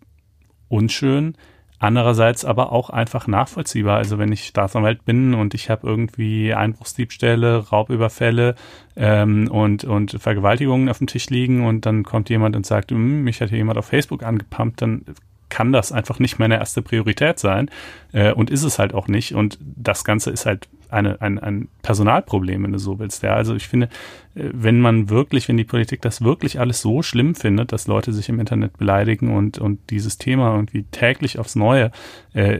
unschön, 0.68 1.34
andererseits 1.78 2.44
aber 2.44 2.72
auch 2.72 2.90
einfach 2.90 3.26
nachvollziehbar. 3.26 3.98
Also 3.98 4.18
wenn 4.18 4.32
ich 4.32 4.46
Staatsanwalt 4.46 5.04
bin 5.04 5.34
und 5.34 5.54
ich 5.54 5.68
habe 5.68 5.86
irgendwie 5.86 6.54
Einbruchsdiebstähle, 6.54 7.68
Raubüberfälle 7.68 8.54
ähm, 8.96 9.48
und, 9.50 9.84
und 9.84 10.12
Vergewaltigungen 10.12 10.88
auf 10.88 10.98
dem 10.98 11.06
Tisch 11.06 11.28
liegen 11.30 11.66
und 11.66 11.84
dann 11.86 12.04
kommt 12.04 12.30
jemand 12.30 12.56
und 12.56 12.64
sagt, 12.64 12.92
hm, 12.92 13.24
mich 13.24 13.40
hat 13.40 13.50
hier 13.50 13.58
jemand 13.58 13.78
auf 13.78 13.86
Facebook 13.86 14.22
angepumpt, 14.22 14.80
dann 14.80 15.04
kann 15.50 15.72
das 15.72 15.92
einfach 15.92 16.18
nicht 16.18 16.38
meine 16.38 16.56
erste 16.56 16.82
Priorität 16.82 17.38
sein 17.38 17.70
äh, 18.12 18.32
und 18.32 18.50
ist 18.50 18.64
es 18.64 18.78
halt 18.78 18.94
auch 18.94 19.06
nicht. 19.06 19.34
Und 19.34 19.58
das 19.60 20.04
Ganze 20.04 20.30
ist 20.30 20.46
halt 20.46 20.68
eine, 20.94 21.20
ein, 21.20 21.38
ein 21.38 21.68
Personalproblem, 21.82 22.62
wenn 22.62 22.72
du 22.72 22.78
so 22.78 22.98
willst. 22.98 23.22
Ja, 23.22 23.34
also 23.34 23.54
ich 23.54 23.68
finde, 23.68 23.88
äh, 24.34 24.48
wenn 24.52 24.80
man 24.80 25.10
wirklich, 25.10 25.48
wenn 25.48 25.56
die 25.56 25.64
Politik 25.64 26.00
das 26.02 26.22
wirklich 26.22 26.60
alles 26.60 26.80
so 26.80 27.02
schlimm 27.02 27.34
findet, 27.34 27.72
dass 27.72 27.86
Leute 27.86 28.12
sich 28.12 28.28
im 28.28 28.40
Internet 28.40 28.78
beleidigen 28.78 29.34
und, 29.34 29.58
und 29.58 29.78
dieses 29.90 30.18
Thema 30.18 30.54
irgendwie 30.54 30.84
täglich 30.84 31.38
aufs 31.38 31.56
Neue 31.56 31.90
äh, 32.32 32.58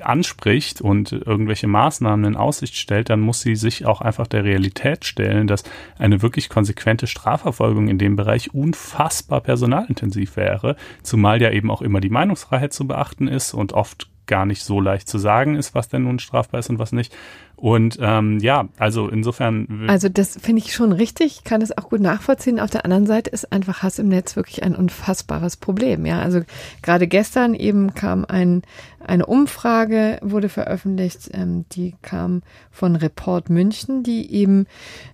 anspricht 0.00 0.80
und 0.80 1.12
irgendwelche 1.12 1.66
Maßnahmen 1.66 2.24
in 2.24 2.36
Aussicht 2.36 2.76
stellt, 2.76 3.10
dann 3.10 3.20
muss 3.20 3.40
sie 3.40 3.56
sich 3.56 3.86
auch 3.86 4.00
einfach 4.00 4.26
der 4.26 4.44
Realität 4.44 5.04
stellen, 5.04 5.46
dass 5.46 5.64
eine 5.98 6.22
wirklich 6.22 6.48
konsequente 6.48 7.06
Strafverfolgung 7.06 7.88
in 7.88 7.98
dem 7.98 8.16
Bereich 8.16 8.54
unfassbar 8.54 9.40
personalintensiv 9.40 10.36
wäre, 10.36 10.76
zumal 11.02 11.40
ja 11.40 11.50
eben 11.50 11.70
auch 11.70 11.82
immer 11.82 12.00
die 12.00 12.10
Meinungsfreiheit 12.10 12.72
zu 12.72 12.86
beachten 12.86 13.28
ist 13.28 13.54
und 13.54 13.72
oft 13.72 14.08
gar 14.26 14.46
nicht 14.46 14.64
so 14.64 14.80
leicht 14.80 15.08
zu 15.08 15.18
sagen 15.18 15.56
ist, 15.56 15.74
was 15.74 15.88
denn 15.88 16.04
nun 16.04 16.18
strafbar 16.18 16.60
ist 16.60 16.70
und 16.70 16.78
was 16.78 16.92
nicht. 16.92 17.14
Und 17.56 17.98
ähm, 18.00 18.40
ja, 18.40 18.68
also 18.78 19.08
insofern. 19.08 19.86
Also 19.88 20.08
das 20.08 20.36
finde 20.40 20.62
ich 20.62 20.74
schon 20.74 20.92
richtig, 20.92 21.44
kann 21.44 21.62
es 21.62 21.76
auch 21.76 21.88
gut 21.88 22.00
nachvollziehen. 22.00 22.60
Auf 22.60 22.70
der 22.70 22.84
anderen 22.84 23.06
Seite 23.06 23.30
ist 23.30 23.52
einfach 23.52 23.82
Hass 23.82 23.98
im 23.98 24.08
Netz 24.08 24.36
wirklich 24.36 24.62
ein 24.62 24.74
unfassbares 24.74 25.56
Problem. 25.56 26.04
Ja, 26.04 26.20
also 26.20 26.40
gerade 26.82 27.06
gestern 27.06 27.54
eben 27.54 27.94
kam 27.94 28.24
ein, 28.26 28.62
eine 29.00 29.26
Umfrage, 29.26 30.18
wurde 30.20 30.48
veröffentlicht, 30.48 31.30
ähm, 31.32 31.64
die 31.72 31.94
kam 32.02 32.42
von 32.70 32.96
Report 32.96 33.50
München, 33.50 34.02
die 34.02 34.32
eben 34.32 34.66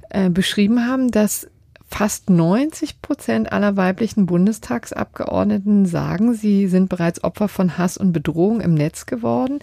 äh, 0.09 0.31
beschrieben 0.31 0.87
haben, 0.87 1.11
dass 1.11 1.49
Fast 1.93 2.31
90 2.31 3.03
Prozent 3.03 3.53
aller 3.53 3.77
weiblichen 3.77 4.25
Bundestagsabgeordneten 4.25 5.87
sagen, 5.87 6.35
sie 6.35 6.69
sind 6.69 6.89
bereits 6.89 7.25
Opfer 7.25 7.49
von 7.49 7.79
Hass 7.79 7.97
und 7.97 8.13
Bedrohung 8.13 8.61
im 8.61 8.75
Netz 8.75 9.07
geworden. 9.07 9.59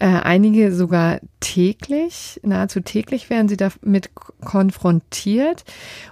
Äh, 0.00 0.06
einige 0.06 0.74
sogar 0.74 1.20
täglich, 1.38 2.40
nahezu 2.42 2.80
täglich 2.80 3.30
werden 3.30 3.48
sie 3.48 3.56
damit 3.56 4.10
konfrontiert 4.44 5.64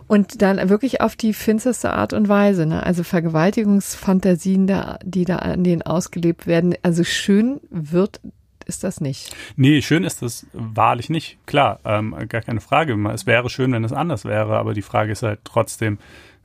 und 0.07 0.40
dann 0.42 0.68
wirklich 0.68 1.01
auf 1.01 1.16
die 1.16 1.35
finsterste 1.35 1.92
Art 1.92 2.12
und 2.12 2.29
Weise. 2.29 2.64
Ne? 2.64 2.85
Also 2.87 3.03
Vergewaltigungsfantasien, 3.03 4.68
da, 4.68 4.99
die 5.05 5.25
da 5.25 5.37
an 5.37 5.64
denen 5.64 5.83
ausgelebt 5.83 6.47
werden. 6.47 6.77
Also 6.83 7.03
schön 7.03 7.61
wird 7.68 8.21
ist 8.69 8.85
das 8.85 9.01
nicht. 9.01 9.35
Nee, 9.57 9.83
schön 9.83 10.05
ist 10.05 10.23
das 10.23 10.47
wahrlich 10.53 11.11
nicht. 11.11 11.39
Klar, 11.47 11.81
ähm, 11.85 12.15
gar 12.29 12.43
keine 12.43 12.61
Frage. 12.61 12.95
Es 13.13 13.27
wäre 13.27 13.51
schön, 13.51 13.73
wenn 13.73 13.83
es 13.83 13.93
anders 13.93 14.25
wäre, 14.25 14.59
aber 14.59 14.75
die 14.75 14.83
Frage 14.83 15.13
ist 15.13 15.23
halt 15.23 15.41
trotzdem, 15.45 15.99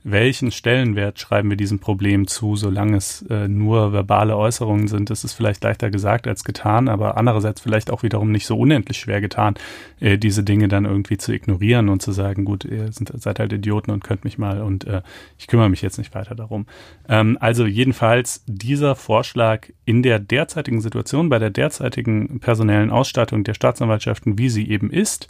welchen 0.06 0.50
Stellenwert 0.50 1.18
schreiben 1.18 1.48
wir 1.48 1.56
diesem 1.56 1.78
Problem 1.78 2.26
zu, 2.26 2.56
solange 2.56 2.98
es 2.98 3.22
äh, 3.30 3.48
nur 3.48 3.94
verbale 3.94 4.36
Äußerungen 4.36 4.86
sind. 4.86 5.08
Das 5.08 5.24
ist 5.24 5.32
vielleicht 5.32 5.64
leichter 5.64 5.90
gesagt 5.90 6.28
als 6.28 6.44
getan, 6.44 6.88
aber 6.88 7.16
andererseits 7.16 7.62
vielleicht 7.62 7.90
auch 7.90 8.02
wiederum 8.02 8.30
nicht 8.30 8.46
so 8.46 8.58
unendlich 8.58 8.98
schwer 8.98 9.22
getan, 9.22 9.54
äh, 10.00 10.18
diese 10.18 10.44
Dinge 10.44 10.68
dann 10.68 10.84
irgendwie 10.84 11.16
zu 11.16 11.32
ignorieren 11.32 11.88
und 11.88 12.02
zu 12.02 12.12
sagen, 12.12 12.44
gut, 12.44 12.66
ihr 12.66 12.92
sind, 12.92 13.10
seid 13.14 13.38
halt 13.38 13.54
Idioten 13.54 13.90
und 13.90 14.04
könnt 14.04 14.24
mich 14.24 14.36
mal 14.36 14.60
und 14.60 14.84
äh, 14.84 15.00
ich 15.38 15.46
kümmere 15.46 15.70
mich 15.70 15.80
jetzt 15.80 15.96
nicht 15.96 16.14
weiter 16.14 16.34
darum. 16.34 16.66
Ähm, 17.08 17.38
also 17.40 17.64
jedenfalls 17.64 18.44
dieser 18.46 18.96
Vorschlag 18.96 19.68
in 19.86 20.02
der 20.02 20.18
derzeitigen 20.18 20.82
Situation, 20.82 21.30
bei 21.30 21.38
der 21.38 21.50
derzeitigen 21.50 22.40
personellen 22.40 22.90
Ausstattung 22.90 23.42
der 23.42 23.54
Staatsanwaltschaften, 23.54 24.36
wie 24.36 24.50
sie 24.50 24.68
eben 24.68 24.90
ist, 24.90 25.28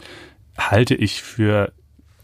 halte 0.57 0.95
ich 0.95 1.21
für 1.21 1.71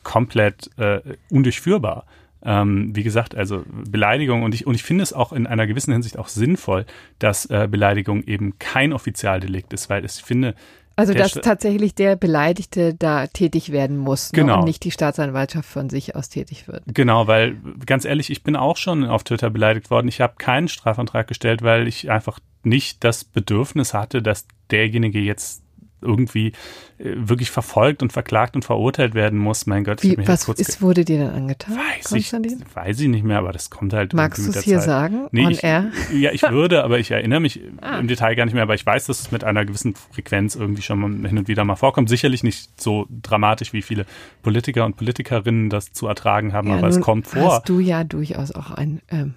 komplett 0.03 0.69
äh, 0.77 0.99
undurchführbar. 1.29 2.05
Ähm, 2.43 2.95
wie 2.95 3.03
gesagt, 3.03 3.35
also 3.35 3.63
Beleidigung 3.67 4.43
und 4.43 4.55
ich, 4.55 4.65
und 4.65 4.75
ich 4.75 4.83
finde 4.83 5.03
es 5.03 5.13
auch 5.13 5.31
in 5.31 5.47
einer 5.47 5.67
gewissen 5.67 5.93
Hinsicht 5.93 6.17
auch 6.17 6.27
sinnvoll, 6.27 6.85
dass 7.19 7.45
äh, 7.45 7.67
Beleidigung 7.69 8.23
eben 8.23 8.57
kein 8.57 8.93
Offizialdelikt 8.93 9.73
ist, 9.73 9.89
weil 9.89 10.05
ich 10.05 10.13
finde, 10.13 10.55
also 10.95 11.13
dass 11.13 11.31
tatsächlich 11.33 11.95
der 11.95 12.15
Beleidigte 12.15 12.93
da 12.93 13.27
tätig 13.27 13.71
werden 13.71 13.97
muss 13.97 14.31
ne, 14.31 14.41
genau. 14.41 14.59
und 14.59 14.65
nicht 14.65 14.83
die 14.83 14.91
Staatsanwaltschaft 14.91 15.67
von 15.67 15.89
sich 15.89 16.15
aus 16.15 16.29
tätig 16.29 16.67
wird. 16.67 16.83
Genau, 16.87 17.27
weil 17.27 17.57
ganz 17.85 18.05
ehrlich, 18.05 18.29
ich 18.29 18.43
bin 18.43 18.55
auch 18.55 18.77
schon 18.77 19.05
auf 19.05 19.23
Twitter 19.23 19.49
beleidigt 19.49 19.89
worden. 19.89 20.07
Ich 20.07 20.21
habe 20.21 20.33
keinen 20.37 20.67
Strafantrag 20.67 21.27
gestellt, 21.27 21.61
weil 21.61 21.87
ich 21.87 22.11
einfach 22.11 22.39
nicht 22.63 23.03
das 23.03 23.23
Bedürfnis 23.23 23.93
hatte, 23.93 24.21
dass 24.21 24.47
derjenige 24.69 25.19
jetzt 25.19 25.63
irgendwie 26.01 26.53
äh, 26.97 27.13
wirklich 27.15 27.51
verfolgt 27.51 28.01
und 28.01 28.11
verklagt 28.11 28.55
und 28.55 28.65
verurteilt 28.65 29.13
werden 29.13 29.39
muss. 29.39 29.65
Mein 29.65 29.83
Gott, 29.83 30.03
Wie, 30.03 30.17
was 30.27 30.47
ist, 30.49 30.81
wurde 30.81 31.05
dir 31.05 31.25
dann 31.25 31.33
angetan? 31.33 31.75
Weiß 31.75 32.11
ich, 32.13 32.33
weiß 32.73 32.99
ich 32.99 33.07
nicht 33.07 33.23
mehr, 33.23 33.37
aber 33.37 33.51
das 33.51 33.69
kommt 33.69 33.93
halt. 33.93 34.13
Magst 34.13 34.45
du 34.45 34.51
es 34.51 34.63
hier 34.63 34.77
Zeit. 34.77 34.85
sagen? 34.85 35.27
Nee, 35.31 35.49
ich? 35.49 35.61
Ja, 35.61 35.91
ich 36.31 36.41
würde, 36.49 36.83
aber 36.83 36.99
ich 36.99 37.11
erinnere 37.11 37.39
mich 37.39 37.61
ah. 37.81 37.99
im 37.99 38.07
Detail 38.07 38.35
gar 38.35 38.45
nicht 38.45 38.53
mehr, 38.53 38.63
aber 38.63 38.75
ich 38.75 38.85
weiß, 38.85 39.05
dass 39.05 39.19
es 39.19 39.31
mit 39.31 39.43
einer 39.43 39.65
gewissen 39.65 39.95
Frequenz 39.95 40.55
irgendwie 40.55 40.81
schon 40.81 40.99
mal 40.99 41.29
hin 41.29 41.37
und 41.37 41.47
wieder 41.47 41.63
mal 41.63 41.75
vorkommt. 41.75 42.09
Sicherlich 42.09 42.43
nicht 42.43 42.79
so 42.79 43.07
dramatisch, 43.09 43.73
wie 43.73 43.81
viele 43.81 44.05
Politiker 44.41 44.85
und 44.85 44.97
Politikerinnen 44.97 45.69
das 45.69 45.93
zu 45.93 46.07
ertragen 46.07 46.53
haben, 46.53 46.69
ja, 46.69 46.77
aber 46.77 46.87
es 46.87 46.99
kommt 46.99 47.27
vor. 47.27 47.53
Hast 47.53 47.69
du 47.69 47.79
ja 47.79 48.03
durchaus 48.03 48.51
auch 48.51 48.71
ein 48.71 49.01
ähm, 49.09 49.33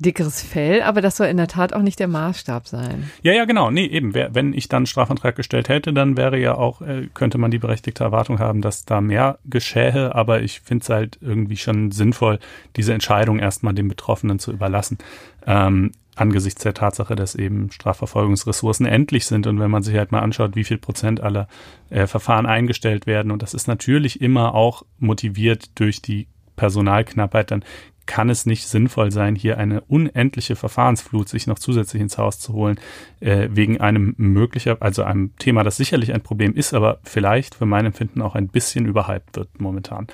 dickeres 0.00 0.42
Fell, 0.42 0.82
aber 0.82 1.00
das 1.00 1.16
soll 1.16 1.28
in 1.28 1.36
der 1.36 1.46
Tat 1.46 1.72
auch 1.72 1.82
nicht 1.82 2.00
der 2.00 2.08
Maßstab 2.08 2.66
sein. 2.66 3.10
Ja, 3.22 3.32
ja, 3.32 3.44
genau. 3.44 3.70
Nee, 3.70 3.86
eben. 3.86 4.14
Wenn 4.14 4.54
ich 4.54 4.68
dann 4.68 4.86
Strafantrag 4.86 5.36
gestellt 5.36 5.68
hätte, 5.68 5.92
dann 5.92 6.16
wäre 6.16 6.38
ja 6.38 6.54
auch, 6.54 6.80
äh, 6.80 7.08
könnte 7.12 7.38
man 7.38 7.50
die 7.50 7.58
berechtigte 7.58 8.02
Erwartung 8.02 8.38
haben, 8.38 8.62
dass 8.62 8.84
da 8.84 9.00
mehr 9.00 9.38
geschähe. 9.44 10.14
Aber 10.14 10.42
ich 10.42 10.60
finde 10.60 10.82
es 10.82 10.88
halt 10.88 11.18
irgendwie 11.20 11.58
schon 11.58 11.90
sinnvoll, 11.90 12.38
diese 12.76 12.94
Entscheidung 12.94 13.38
erstmal 13.38 13.74
den 13.74 13.88
Betroffenen 13.88 14.38
zu 14.38 14.52
überlassen. 14.52 14.98
Ähm, 15.46 15.92
angesichts 16.16 16.62
der 16.62 16.74
Tatsache, 16.74 17.16
dass 17.16 17.34
eben 17.34 17.70
Strafverfolgungsressourcen 17.70 18.86
endlich 18.86 19.26
sind 19.26 19.46
und 19.46 19.58
wenn 19.58 19.70
man 19.70 19.82
sich 19.82 19.96
halt 19.96 20.12
mal 20.12 20.20
anschaut, 20.20 20.54
wie 20.54 20.64
viel 20.64 20.76
Prozent 20.76 21.20
aller 21.20 21.48
äh, 21.88 22.06
Verfahren 22.06 22.46
eingestellt 22.46 23.06
werden 23.06 23.30
und 23.30 23.42
das 23.42 23.54
ist 23.54 23.68
natürlich 23.68 24.20
immer 24.20 24.54
auch 24.54 24.84
motiviert 24.98 25.70
durch 25.80 26.02
die 26.02 26.26
Personalknappheit, 26.56 27.50
dann 27.50 27.64
kann 28.10 28.28
es 28.28 28.44
nicht 28.44 28.66
sinnvoll 28.66 29.12
sein, 29.12 29.36
hier 29.36 29.56
eine 29.56 29.82
unendliche 29.82 30.56
Verfahrensflut 30.56 31.28
sich 31.28 31.46
noch 31.46 31.60
zusätzlich 31.60 32.02
ins 32.02 32.18
Haus 32.18 32.40
zu 32.40 32.54
holen, 32.54 32.80
äh, 33.20 33.48
wegen 33.52 33.80
einem 33.80 34.14
möglicher, 34.16 34.78
also 34.80 35.04
einem 35.04 35.36
Thema, 35.36 35.62
das 35.62 35.76
sicherlich 35.76 36.12
ein 36.12 36.20
Problem 36.20 36.56
ist, 36.56 36.74
aber 36.74 36.98
vielleicht 37.04 37.54
für 37.54 37.66
mein 37.66 37.86
Empfinden 37.86 38.20
auch 38.20 38.34
ein 38.34 38.48
bisschen 38.48 38.84
überhyped 38.86 39.36
wird 39.36 39.60
momentan. 39.60 40.08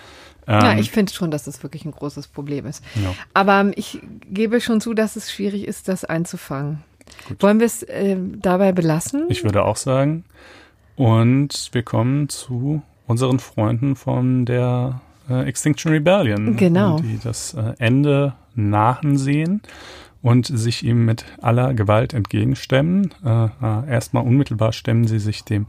Ähm, 0.47 0.61
ja, 0.61 0.79
ich 0.79 0.91
finde 0.91 1.11
schon, 1.11 1.31
dass 1.31 1.45
das 1.45 1.63
wirklich 1.63 1.87
ein 1.87 1.91
großes 1.91 2.29
Problem 2.29 2.67
ist. 2.67 2.85
Ja. 2.97 3.15
Aber 3.33 3.61
ähm, 3.61 3.73
ich 3.75 3.99
gebe 4.29 4.61
schon 4.61 4.83
zu, 4.83 4.93
dass 4.93 5.17
es 5.17 5.33
schwierig 5.33 5.67
ist, 5.67 5.89
das 5.89 6.05
einzufangen. 6.05 6.85
Gut. 7.29 7.43
Wollen 7.43 7.61
wir 7.61 7.67
es 7.67 7.83
äh, 7.83 8.19
dabei 8.19 8.73
belassen? 8.73 9.25
Ich 9.31 9.43
würde 9.43 9.65
auch 9.65 9.77
sagen. 9.77 10.25
Und 10.97 11.71
wir 11.73 11.83
kommen 11.83 12.29
zu 12.29 12.83
unseren 13.07 13.39
Freunden 13.39 13.97
von 13.97 14.45
der 14.45 15.01
äh, 15.29 15.45
Extinction 15.49 15.93
Rebellion, 15.93 16.57
genau. 16.57 16.99
die 16.99 17.19
das 17.23 17.55
äh, 17.55 17.75
Ende 17.79 18.35
nahen 18.55 19.19
sehen 19.19 19.63
und 20.23 20.47
sich 20.47 20.85
ihm 20.85 21.05
mit 21.05 21.25
aller 21.41 21.75
Gewalt 21.75 22.15
entgegenstemmen. 22.15 23.15
Äh, 23.25 23.45
äh, 23.45 23.89
erstmal 23.89 24.25
unmittelbar 24.25 24.73
stemmen 24.73 25.07
sie 25.07 25.19
sich 25.19 25.45
dem 25.45 25.67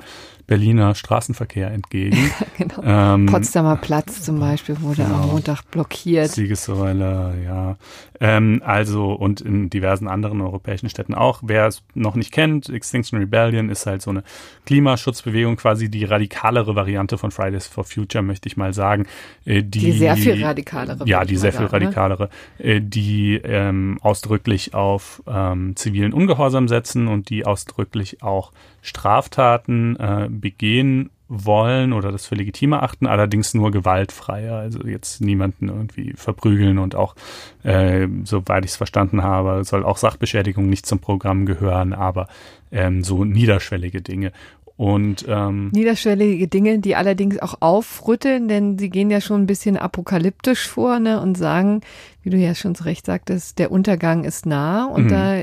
Berliner 0.48 0.96
Straßenverkehr 0.96 1.70
entgegen. 1.72 2.32
genau. 2.58 2.82
Ähm, 2.82 3.26
Potsdamer 3.26 3.76
Platz 3.76 4.24
zum 4.24 4.40
Beispiel 4.40 4.82
wurde 4.82 5.04
genau. 5.04 5.16
am 5.16 5.28
Montag 5.28 5.70
blockiert. 5.70 6.32
Siegessäule, 6.32 7.34
ja. 7.46 7.76
Ähm, 8.22 8.62
also 8.66 9.12
und 9.12 9.42
in 9.42 9.70
diversen 9.70 10.08
anderen 10.08 10.40
europäischen 10.40 10.90
Städten 10.90 11.14
auch. 11.14 11.42
Wer 11.44 11.68
es 11.68 11.84
noch 11.94 12.16
nicht 12.16 12.32
kennt, 12.32 12.70
Extinction 12.70 13.20
Rebellion 13.20 13.70
ist 13.70 13.86
halt 13.86 14.02
so 14.02 14.10
eine 14.10 14.24
Klimaschutzbewegung, 14.66 15.58
quasi 15.58 15.90
die 15.90 16.06
radikalere 16.06 16.76
Variante 16.76 17.18
von 17.18 17.32
Fridays 17.32 17.68
for 17.68 17.84
Future, 17.84 18.24
möchte 18.24 18.48
ich 18.48 18.56
mal 18.56 18.74
sagen. 18.74 19.06
Äh, 19.44 19.64
die, 19.64 19.80
die 19.80 19.92
sehr 19.92 20.16
viel 20.16 20.42
radikalere. 20.42 21.06
Ja, 21.06 21.26
die 21.26 21.36
sehr 21.36 21.52
viel 21.52 21.68
sagen, 21.68 21.80
ne? 21.80 21.86
radikalere, 21.88 22.30
ne? 22.60 22.82
die 22.82 23.36
ähm, 23.44 24.00
ausdrücklich 24.02 24.74
auf 24.74 25.22
ähm, 25.28 25.76
zivilen 25.76 26.14
Ungehorsam 26.14 26.70
setzen 26.70 27.10
und 27.10 27.30
die 27.30 27.46
ausdrücklich 27.46 28.24
auch 28.24 28.54
Straftaten 28.82 29.96
äh, 29.98 30.28
begehen 30.30 31.10
wollen 31.30 31.94
oder 31.94 32.12
das 32.12 32.26
für 32.26 32.36
legitim 32.36 32.72
erachten, 32.74 33.06
allerdings 33.06 33.54
nur 33.54 33.72
gewaltfreier. 33.72 34.56
Also 34.56 34.86
jetzt 34.88 35.22
niemanden 35.22 35.68
irgendwie 35.68 36.14
verprügeln 36.16 36.78
und 36.78 36.96
auch, 36.96 37.16
äh, 37.64 38.08
soweit 38.24 38.64
ich 38.66 38.72
es 38.72 38.78
verstanden 38.78 39.24
habe, 39.24 39.64
soll 39.64 39.84
auch 39.84 39.98
Sachbeschädigung 39.98 40.70
nicht 40.70 40.86
zum 40.86 41.00
Programm 41.00 41.46
gehören, 41.46 41.94
aber 41.94 42.28
ähm, 42.72 43.04
so 43.04 43.26
niederschwellige 43.26 44.02
Dinge. 44.02 44.32
Und 44.78 45.26
ähm, 45.28 45.72
niederschwellige 45.74 46.48
Dinge, 46.48 46.78
die 46.78 46.96
allerdings 46.96 47.40
auch 47.40 47.56
aufrütteln, 47.62 48.48
denn 48.48 48.78
sie 48.78 48.92
gehen 48.92 49.10
ja 49.10 49.22
schon 49.22 49.42
ein 49.42 49.48
bisschen 49.48 49.76
apokalyptisch 49.76 50.68
vor 50.68 51.00
ne, 51.00 51.20
und 51.20 51.36
sagen, 51.36 51.82
wie 52.22 52.30
du 52.30 52.38
ja 52.38 52.54
schon 52.54 52.76
zu 52.76 52.84
Recht 52.84 53.08
sagtest, 53.08 53.58
der 53.58 53.72
Untergang 53.72 54.24
ist 54.24 54.46
nah 54.46 54.86
und 54.86 55.06
mhm. 55.06 55.10
da 55.10 55.36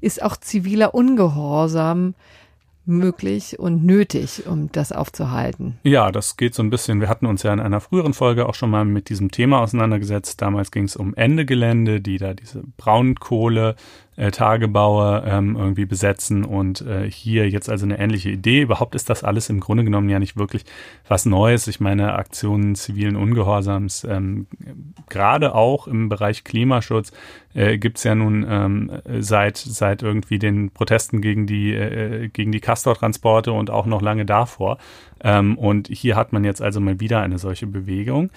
ist 0.00 0.22
auch 0.22 0.38
ziviler 0.38 0.94
Ungehorsam 0.94 2.14
möglich 2.84 3.58
und 3.58 3.84
nötig, 3.84 4.46
um 4.46 4.70
das 4.72 4.92
aufzuhalten. 4.92 5.78
Ja, 5.84 6.10
das 6.10 6.36
geht 6.36 6.54
so 6.54 6.62
ein 6.62 6.70
bisschen. 6.70 7.00
Wir 7.00 7.08
hatten 7.08 7.26
uns 7.26 7.42
ja 7.42 7.52
in 7.52 7.60
einer 7.60 7.80
früheren 7.80 8.14
Folge 8.14 8.46
auch 8.48 8.54
schon 8.54 8.70
mal 8.70 8.84
mit 8.84 9.08
diesem 9.08 9.30
Thema 9.30 9.60
auseinandergesetzt. 9.60 10.40
Damals 10.42 10.70
ging 10.70 10.84
es 10.84 10.96
um 10.96 11.14
Ende 11.14 11.46
Gelände, 11.46 12.00
die 12.00 12.18
da 12.18 12.34
diese 12.34 12.62
Braunkohle 12.76 13.76
äh, 14.22 14.30
Tagebaue 14.30 15.24
ähm, 15.26 15.56
irgendwie 15.56 15.84
besetzen 15.84 16.44
und 16.44 16.80
äh, 16.82 17.10
hier 17.10 17.48
jetzt 17.50 17.68
also 17.68 17.84
eine 17.84 17.98
ähnliche 17.98 18.30
Idee. 18.30 18.62
Überhaupt 18.62 18.94
ist 18.94 19.10
das 19.10 19.24
alles 19.24 19.50
im 19.50 19.58
Grunde 19.58 19.82
genommen 19.82 20.08
ja 20.08 20.20
nicht 20.20 20.36
wirklich 20.36 20.64
was 21.08 21.26
Neues. 21.26 21.66
Ich 21.66 21.80
meine, 21.80 22.14
Aktionen 22.14 22.76
zivilen 22.76 23.16
Ungehorsams, 23.16 24.04
ähm, 24.04 24.46
gerade 25.08 25.56
auch 25.56 25.88
im 25.88 26.08
Bereich 26.08 26.44
Klimaschutz, 26.44 27.10
äh, 27.54 27.78
gibt 27.78 28.02
ja 28.04 28.14
nun 28.14 28.46
ähm, 28.48 28.92
seit, 29.18 29.56
seit 29.56 30.02
irgendwie 30.02 30.38
den 30.38 30.70
Protesten 30.70 31.20
gegen 31.20 31.48
die, 31.48 31.74
äh, 31.74 32.28
gegen 32.28 32.52
die 32.52 32.60
Castor-Transporte 32.60 33.50
und 33.50 33.70
auch 33.70 33.86
noch 33.86 34.02
lange 34.02 34.24
davor. 34.24 34.78
Ähm, 35.24 35.58
und 35.58 35.88
hier 35.88 36.14
hat 36.14 36.32
man 36.32 36.44
jetzt 36.44 36.62
also 36.62 36.80
mal 36.80 37.00
wieder 37.00 37.20
eine 37.20 37.38
solche 37.38 37.66
Bewegung. 37.66 38.30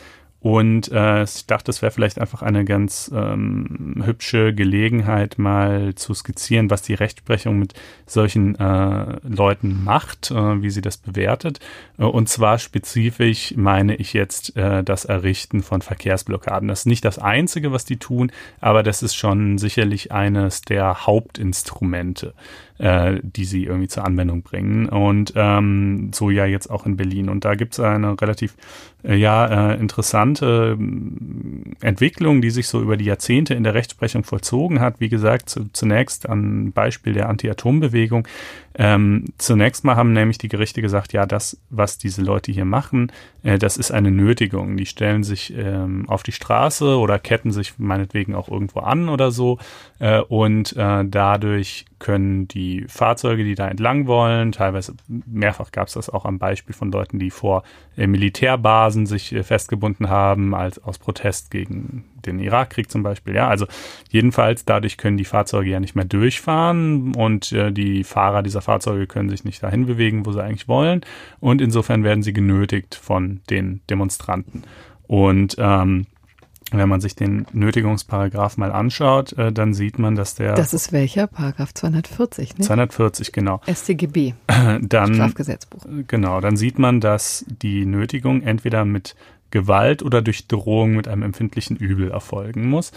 Und 0.46 0.92
äh, 0.92 1.24
ich 1.24 1.48
dachte, 1.48 1.72
es 1.72 1.82
wäre 1.82 1.92
vielleicht 1.92 2.22
einfach 2.22 2.44
eine 2.44 2.66
ganz 2.66 3.12
ähm, 3.12 4.04
hübsche 4.06 4.54
Gelegenheit, 4.54 5.40
mal 5.40 5.96
zu 5.96 6.14
skizzieren, 6.14 6.70
was 6.70 6.84
die 6.84 6.94
Rechtsprechung 6.94 7.58
mit 7.58 7.74
solchen 8.06 8.54
äh, 8.54 9.18
Leuten 9.24 9.84
macht, 9.84 10.30
äh, 10.30 10.62
wie 10.62 10.70
sie 10.70 10.82
das 10.82 10.98
bewertet. 10.98 11.62
Äh, 11.98 12.04
und 12.04 12.30
zwar 12.30 12.60
spezifisch 12.60 13.56
meine 13.58 13.96
ich 13.96 14.14
jetzt 14.14 14.56
äh, 14.56 14.84
das 14.84 15.06
Errichten 15.06 15.64
von 15.64 15.82
Verkehrsblockaden. 15.82 16.68
Das 16.68 16.82
ist 16.82 16.86
nicht 16.86 17.06
das 17.06 17.18
Einzige, 17.18 17.72
was 17.72 17.84
die 17.84 17.98
tun, 17.98 18.32
aber 18.62 18.84
das 18.84 19.02
ist 19.02 19.16
schon 19.16 19.58
sicherlich 19.58 20.12
eines 20.12 20.62
der 20.62 21.08
Hauptinstrumente 21.08 22.36
äh, 22.78 23.20
die 23.24 23.46
sie 23.46 23.66
irgendwie 23.66 23.88
zur 23.88 24.06
Anwendung 24.06 24.42
bringen. 24.42 24.88
Und 24.88 25.34
ähm, 25.36 26.12
so 26.14 26.30
ja 26.30 26.46
jetzt 26.46 26.70
auch 26.70 26.86
in 26.86 26.98
Berlin. 26.98 27.30
Und 27.30 27.46
da 27.46 27.56
gibt 27.56 27.74
es 27.74 27.80
eine 27.80 28.20
relativ 28.20 28.56
äh, 29.04 29.16
ja 29.16 29.72
äh, 29.72 29.80
interessante 29.80 30.78
äh, 30.78 31.86
Entwicklung, 31.86 32.42
die 32.42 32.50
sich 32.50 32.68
so 32.68 32.82
über 32.82 32.98
die 32.98 33.06
Jahrzehnte 33.06 33.54
in 33.54 33.64
der 33.64 33.74
Rechtsprechung 33.74 34.24
vollzogen 34.24 34.82
hat. 34.82 35.00
Wie 35.00 35.10
gesagt, 35.10 35.50
zu, 35.50 35.72
zunächst 35.72 36.28
an 36.28 36.72
Beispiel 36.72 37.14
der 37.14 37.30
Anti-Atom-Bewegung. 37.30 38.28
Ähm, 38.78 39.26
zunächst 39.38 39.86
mal 39.86 39.96
haben 39.96 40.12
nämlich 40.12 40.38
die 40.38 40.50
Gerichte 40.50 40.82
gesagt, 40.82 41.14
ja, 41.14 41.26
das, 41.26 41.58
was 41.70 41.98
diese 41.98 42.22
Leute 42.22 42.52
hier 42.52 42.66
machen, 42.66 43.12
äh, 43.44 43.58
das 43.58 43.78
ist 43.78 43.92
eine 43.92 44.12
Nötigung. 44.12 44.76
Die 44.76 44.86
stellen 44.86 45.24
sich 45.24 45.54
ähm, 45.56 46.10
auf 46.10 46.24
die 46.24 46.34
Straße 46.34 46.98
oder 46.98 47.18
ketten 47.18 47.52
sich 47.52 47.80
meinetwegen 47.80 48.36
auch 48.36 48.50
irgendwo 48.50 48.82
an 48.82 49.08
oder 49.08 49.32
so. 49.32 49.60
Äh, 50.00 50.20
und 50.20 50.76
äh, 50.76 51.06
dadurch 51.06 51.86
können 52.00 52.48
die 52.50 52.86
Fahrzeuge, 52.90 53.46
die 53.46 53.56
da 53.56 53.68
entlang 53.70 54.08
wollen, 54.08 54.52
teilweise 54.52 54.94
mehrfach 55.08 55.72
gab 55.72 55.88
es 55.88 55.94
das 55.94 56.10
auch 56.10 56.26
am 56.26 56.38
Beispiel 56.38 56.76
von 56.76 56.92
Leuten, 56.92 57.18
die 57.18 57.32
vor 57.32 57.64
äh, 57.96 58.08
Militärbasen 58.08 59.06
sich 59.06 59.34
äh, 59.34 59.44
festgebunden 59.44 60.10
haben, 60.10 60.54
als 60.54 60.84
aus 60.84 61.00
Protest 61.00 61.50
gegen 61.50 62.04
den 62.26 62.40
Irakkrieg 62.40 62.92
zum 62.92 63.04
Beispiel. 63.04 63.36
Ja, 63.36 63.48
also 63.48 63.66
jedenfalls 64.10 64.66
dadurch 64.66 64.98
können 64.98 65.18
die 65.18 65.26
Fahrzeuge 65.26 65.70
ja 65.70 65.80
nicht 65.80 65.96
mehr 65.96 66.06
durchfahren 66.06 67.16
und 67.16 67.52
äh, 67.52 67.72
die 67.72 68.04
Fahrer 68.04 68.44
dieser 68.44 68.62
Fahrzeuge 68.62 69.08
können 69.08 69.30
sich 69.30 69.44
nicht 69.44 69.62
dahin 69.64 69.86
bewegen, 69.86 70.26
wo 70.26 70.32
sie 70.32 70.44
eigentlich 70.44 70.68
wollen. 70.68 71.02
Und 71.40 71.62
insofern 71.62 72.04
werden 72.04 72.24
sie 72.24 72.34
genötigt 72.34 72.96
von 72.96 73.42
den 73.50 73.82
Demonstranten. 73.90 74.64
Und 75.08 75.56
ähm, 75.60 76.08
wenn 76.72 76.90
man 76.90 77.00
sich 77.00 77.16
den 77.16 77.46
Nötigungsparagraph 77.54 78.58
mal 78.58 78.72
anschaut, 78.72 79.34
äh, 79.34 79.52
dann 79.52 79.74
sieht 79.74 80.00
man, 80.00 80.16
dass 80.16 80.36
der. 80.36 80.56
Das 80.56 80.74
ist 80.74 80.92
welcher? 80.92 81.28
Paragraph 81.28 81.74
240, 81.74 82.58
ne? 82.58 82.66
240, 82.66 83.32
genau. 83.32 83.62
StGB. 83.72 84.34
Dann, 84.82 85.14
Strafgesetzbuch. 85.14 85.86
Genau, 86.08 86.42
dann 86.42 86.58
sieht 86.58 86.80
man, 86.80 87.02
dass 87.02 87.46
die 87.48 87.86
Nötigung 87.86 88.42
entweder 88.42 88.84
mit 88.84 89.16
Gewalt 89.52 90.04
oder 90.04 90.22
durch 90.22 90.48
Drohung 90.48 90.96
mit 90.96 91.08
einem 91.08 91.24
empfindlichen 91.24 91.78
Übel 91.78 92.12
erfolgen 92.12 92.70
muss. 92.70 92.92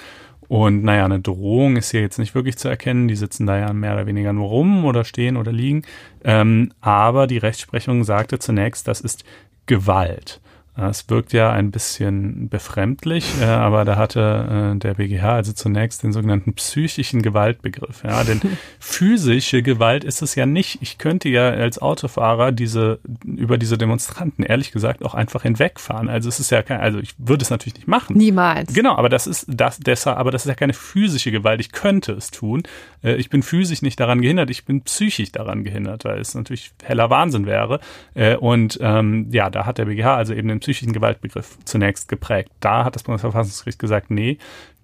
Und 0.49 0.83
naja, 0.83 1.05
eine 1.05 1.21
Drohung 1.21 1.77
ist 1.77 1.91
hier 1.91 2.01
jetzt 2.01 2.19
nicht 2.19 2.35
wirklich 2.35 2.57
zu 2.57 2.69
erkennen. 2.69 3.07
Die 3.07 3.17
sitzen 3.17 3.47
da 3.47 3.59
ja 3.59 3.73
mehr 3.73 3.93
oder 3.93 4.07
weniger 4.07 4.33
nur 4.33 4.49
rum 4.49 4.85
oder 4.85 5.05
stehen 5.05 5.37
oder 5.37 5.53
liegen. 5.53 5.83
Ähm, 6.25 6.73
aber 6.81 7.27
die 7.27 7.39
Rechtsprechung 7.39 8.03
sagte 8.05 8.39
zunächst, 8.39 8.89
das 8.89 9.01
ist 9.03 9.25
Gewalt. 9.67 10.41
Es 10.81 11.11
wirkt 11.11 11.33
ja 11.33 11.51
ein 11.51 11.73
bisschen 11.73 12.49
befremdlich, 12.49 13.41
äh, 13.41 13.45
aber 13.45 13.85
da 13.85 13.97
hatte 13.97 14.75
äh, 14.75 14.79
der 14.79 14.95
BGH 14.95 15.33
also 15.35 15.53
zunächst 15.53 16.05
den 16.05 16.13
sogenannten 16.13 16.55
psychischen 16.55 17.23
Gewaltbegriff. 17.23 18.05
Ja, 18.05 18.23
denn 18.23 18.41
physische 18.79 19.63
Gewalt 19.63 20.05
ist 20.05 20.23
es 20.23 20.37
ja 20.37 20.47
nicht. 20.47 20.79
Ich 20.81 20.99
könnte 20.99 21.29
ja 21.29 21.49
als 21.49 21.81
Autofahrer 21.81 22.53
diese 22.53 23.01
über 23.25 23.59
diese 23.59 23.77
Demonstranten 23.77 24.45
ehrlich 24.45 24.71
gesagt 24.71 25.05
auch 25.05 25.15
einfach 25.15 25.43
hinwegfahren. 25.43 26.09
Also 26.09 26.29
es 26.29 26.39
ist 26.39 26.51
ja 26.51 26.63
kein, 26.63 26.81
also 26.81 27.01
ich 27.01 27.15
würde 27.19 27.43
es 27.43 27.51
natürlich 27.51 27.75
nicht 27.75 27.89
machen. 27.89 28.17
Niemals. 28.17 28.73
Genau, 28.73 28.95
aber 28.95 29.09
das 29.09 29.27
ist 29.27 29.47
das 29.49 29.79
deshalb, 29.79 30.17
aber 30.17 30.31
das 30.31 30.45
ist 30.45 30.49
ja 30.49 30.55
keine 30.55 30.75
physische 30.75 31.33
Gewalt. 31.33 31.61
Ich 31.61 31.73
könnte 31.73 32.13
es 32.13 32.31
tun. 32.31 32.63
Äh, 33.03 33.17
ich 33.17 33.31
bin 33.31 33.43
physisch 33.43 33.83
nicht 33.83 33.99
daran 33.99 34.21
gehindert. 34.21 34.49
Ich 34.51 34.65
bin 34.65 34.83
psychisch 34.83 35.33
daran 35.33 35.65
gehindert, 35.65 36.05
weil 36.05 36.21
es 36.21 36.35
natürlich 36.35 36.71
heller 36.85 37.11
Wahnsinn 37.11 37.47
wäre. 37.47 37.81
Äh, 38.15 38.37
und 38.37 38.79
ähm, 38.81 39.29
ja, 39.33 39.51
da 39.51 39.67
hat 39.67 39.79
der 39.79 39.87
BGH 39.87 40.15
also 40.15 40.35
eben 40.35 40.49
den 40.49 40.61
psychischen 40.69 40.93
Gewaltbegriff 40.93 41.57
zunächst 41.65 42.09
geprägt. 42.09 42.51
Da 42.61 42.85
hat 42.85 42.95
das 42.95 43.03
Bundesverfassungsgericht 43.03 43.79
gesagt, 43.79 44.11
nee, 44.11 44.37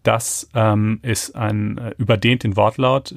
das 0.03 0.49
ähm, 0.55 0.99
ist 1.03 1.35
ein 1.35 1.79
äh, 1.79 1.94
überdehnt 1.99 2.42
den 2.42 2.57
Wortlaut. 2.57 3.14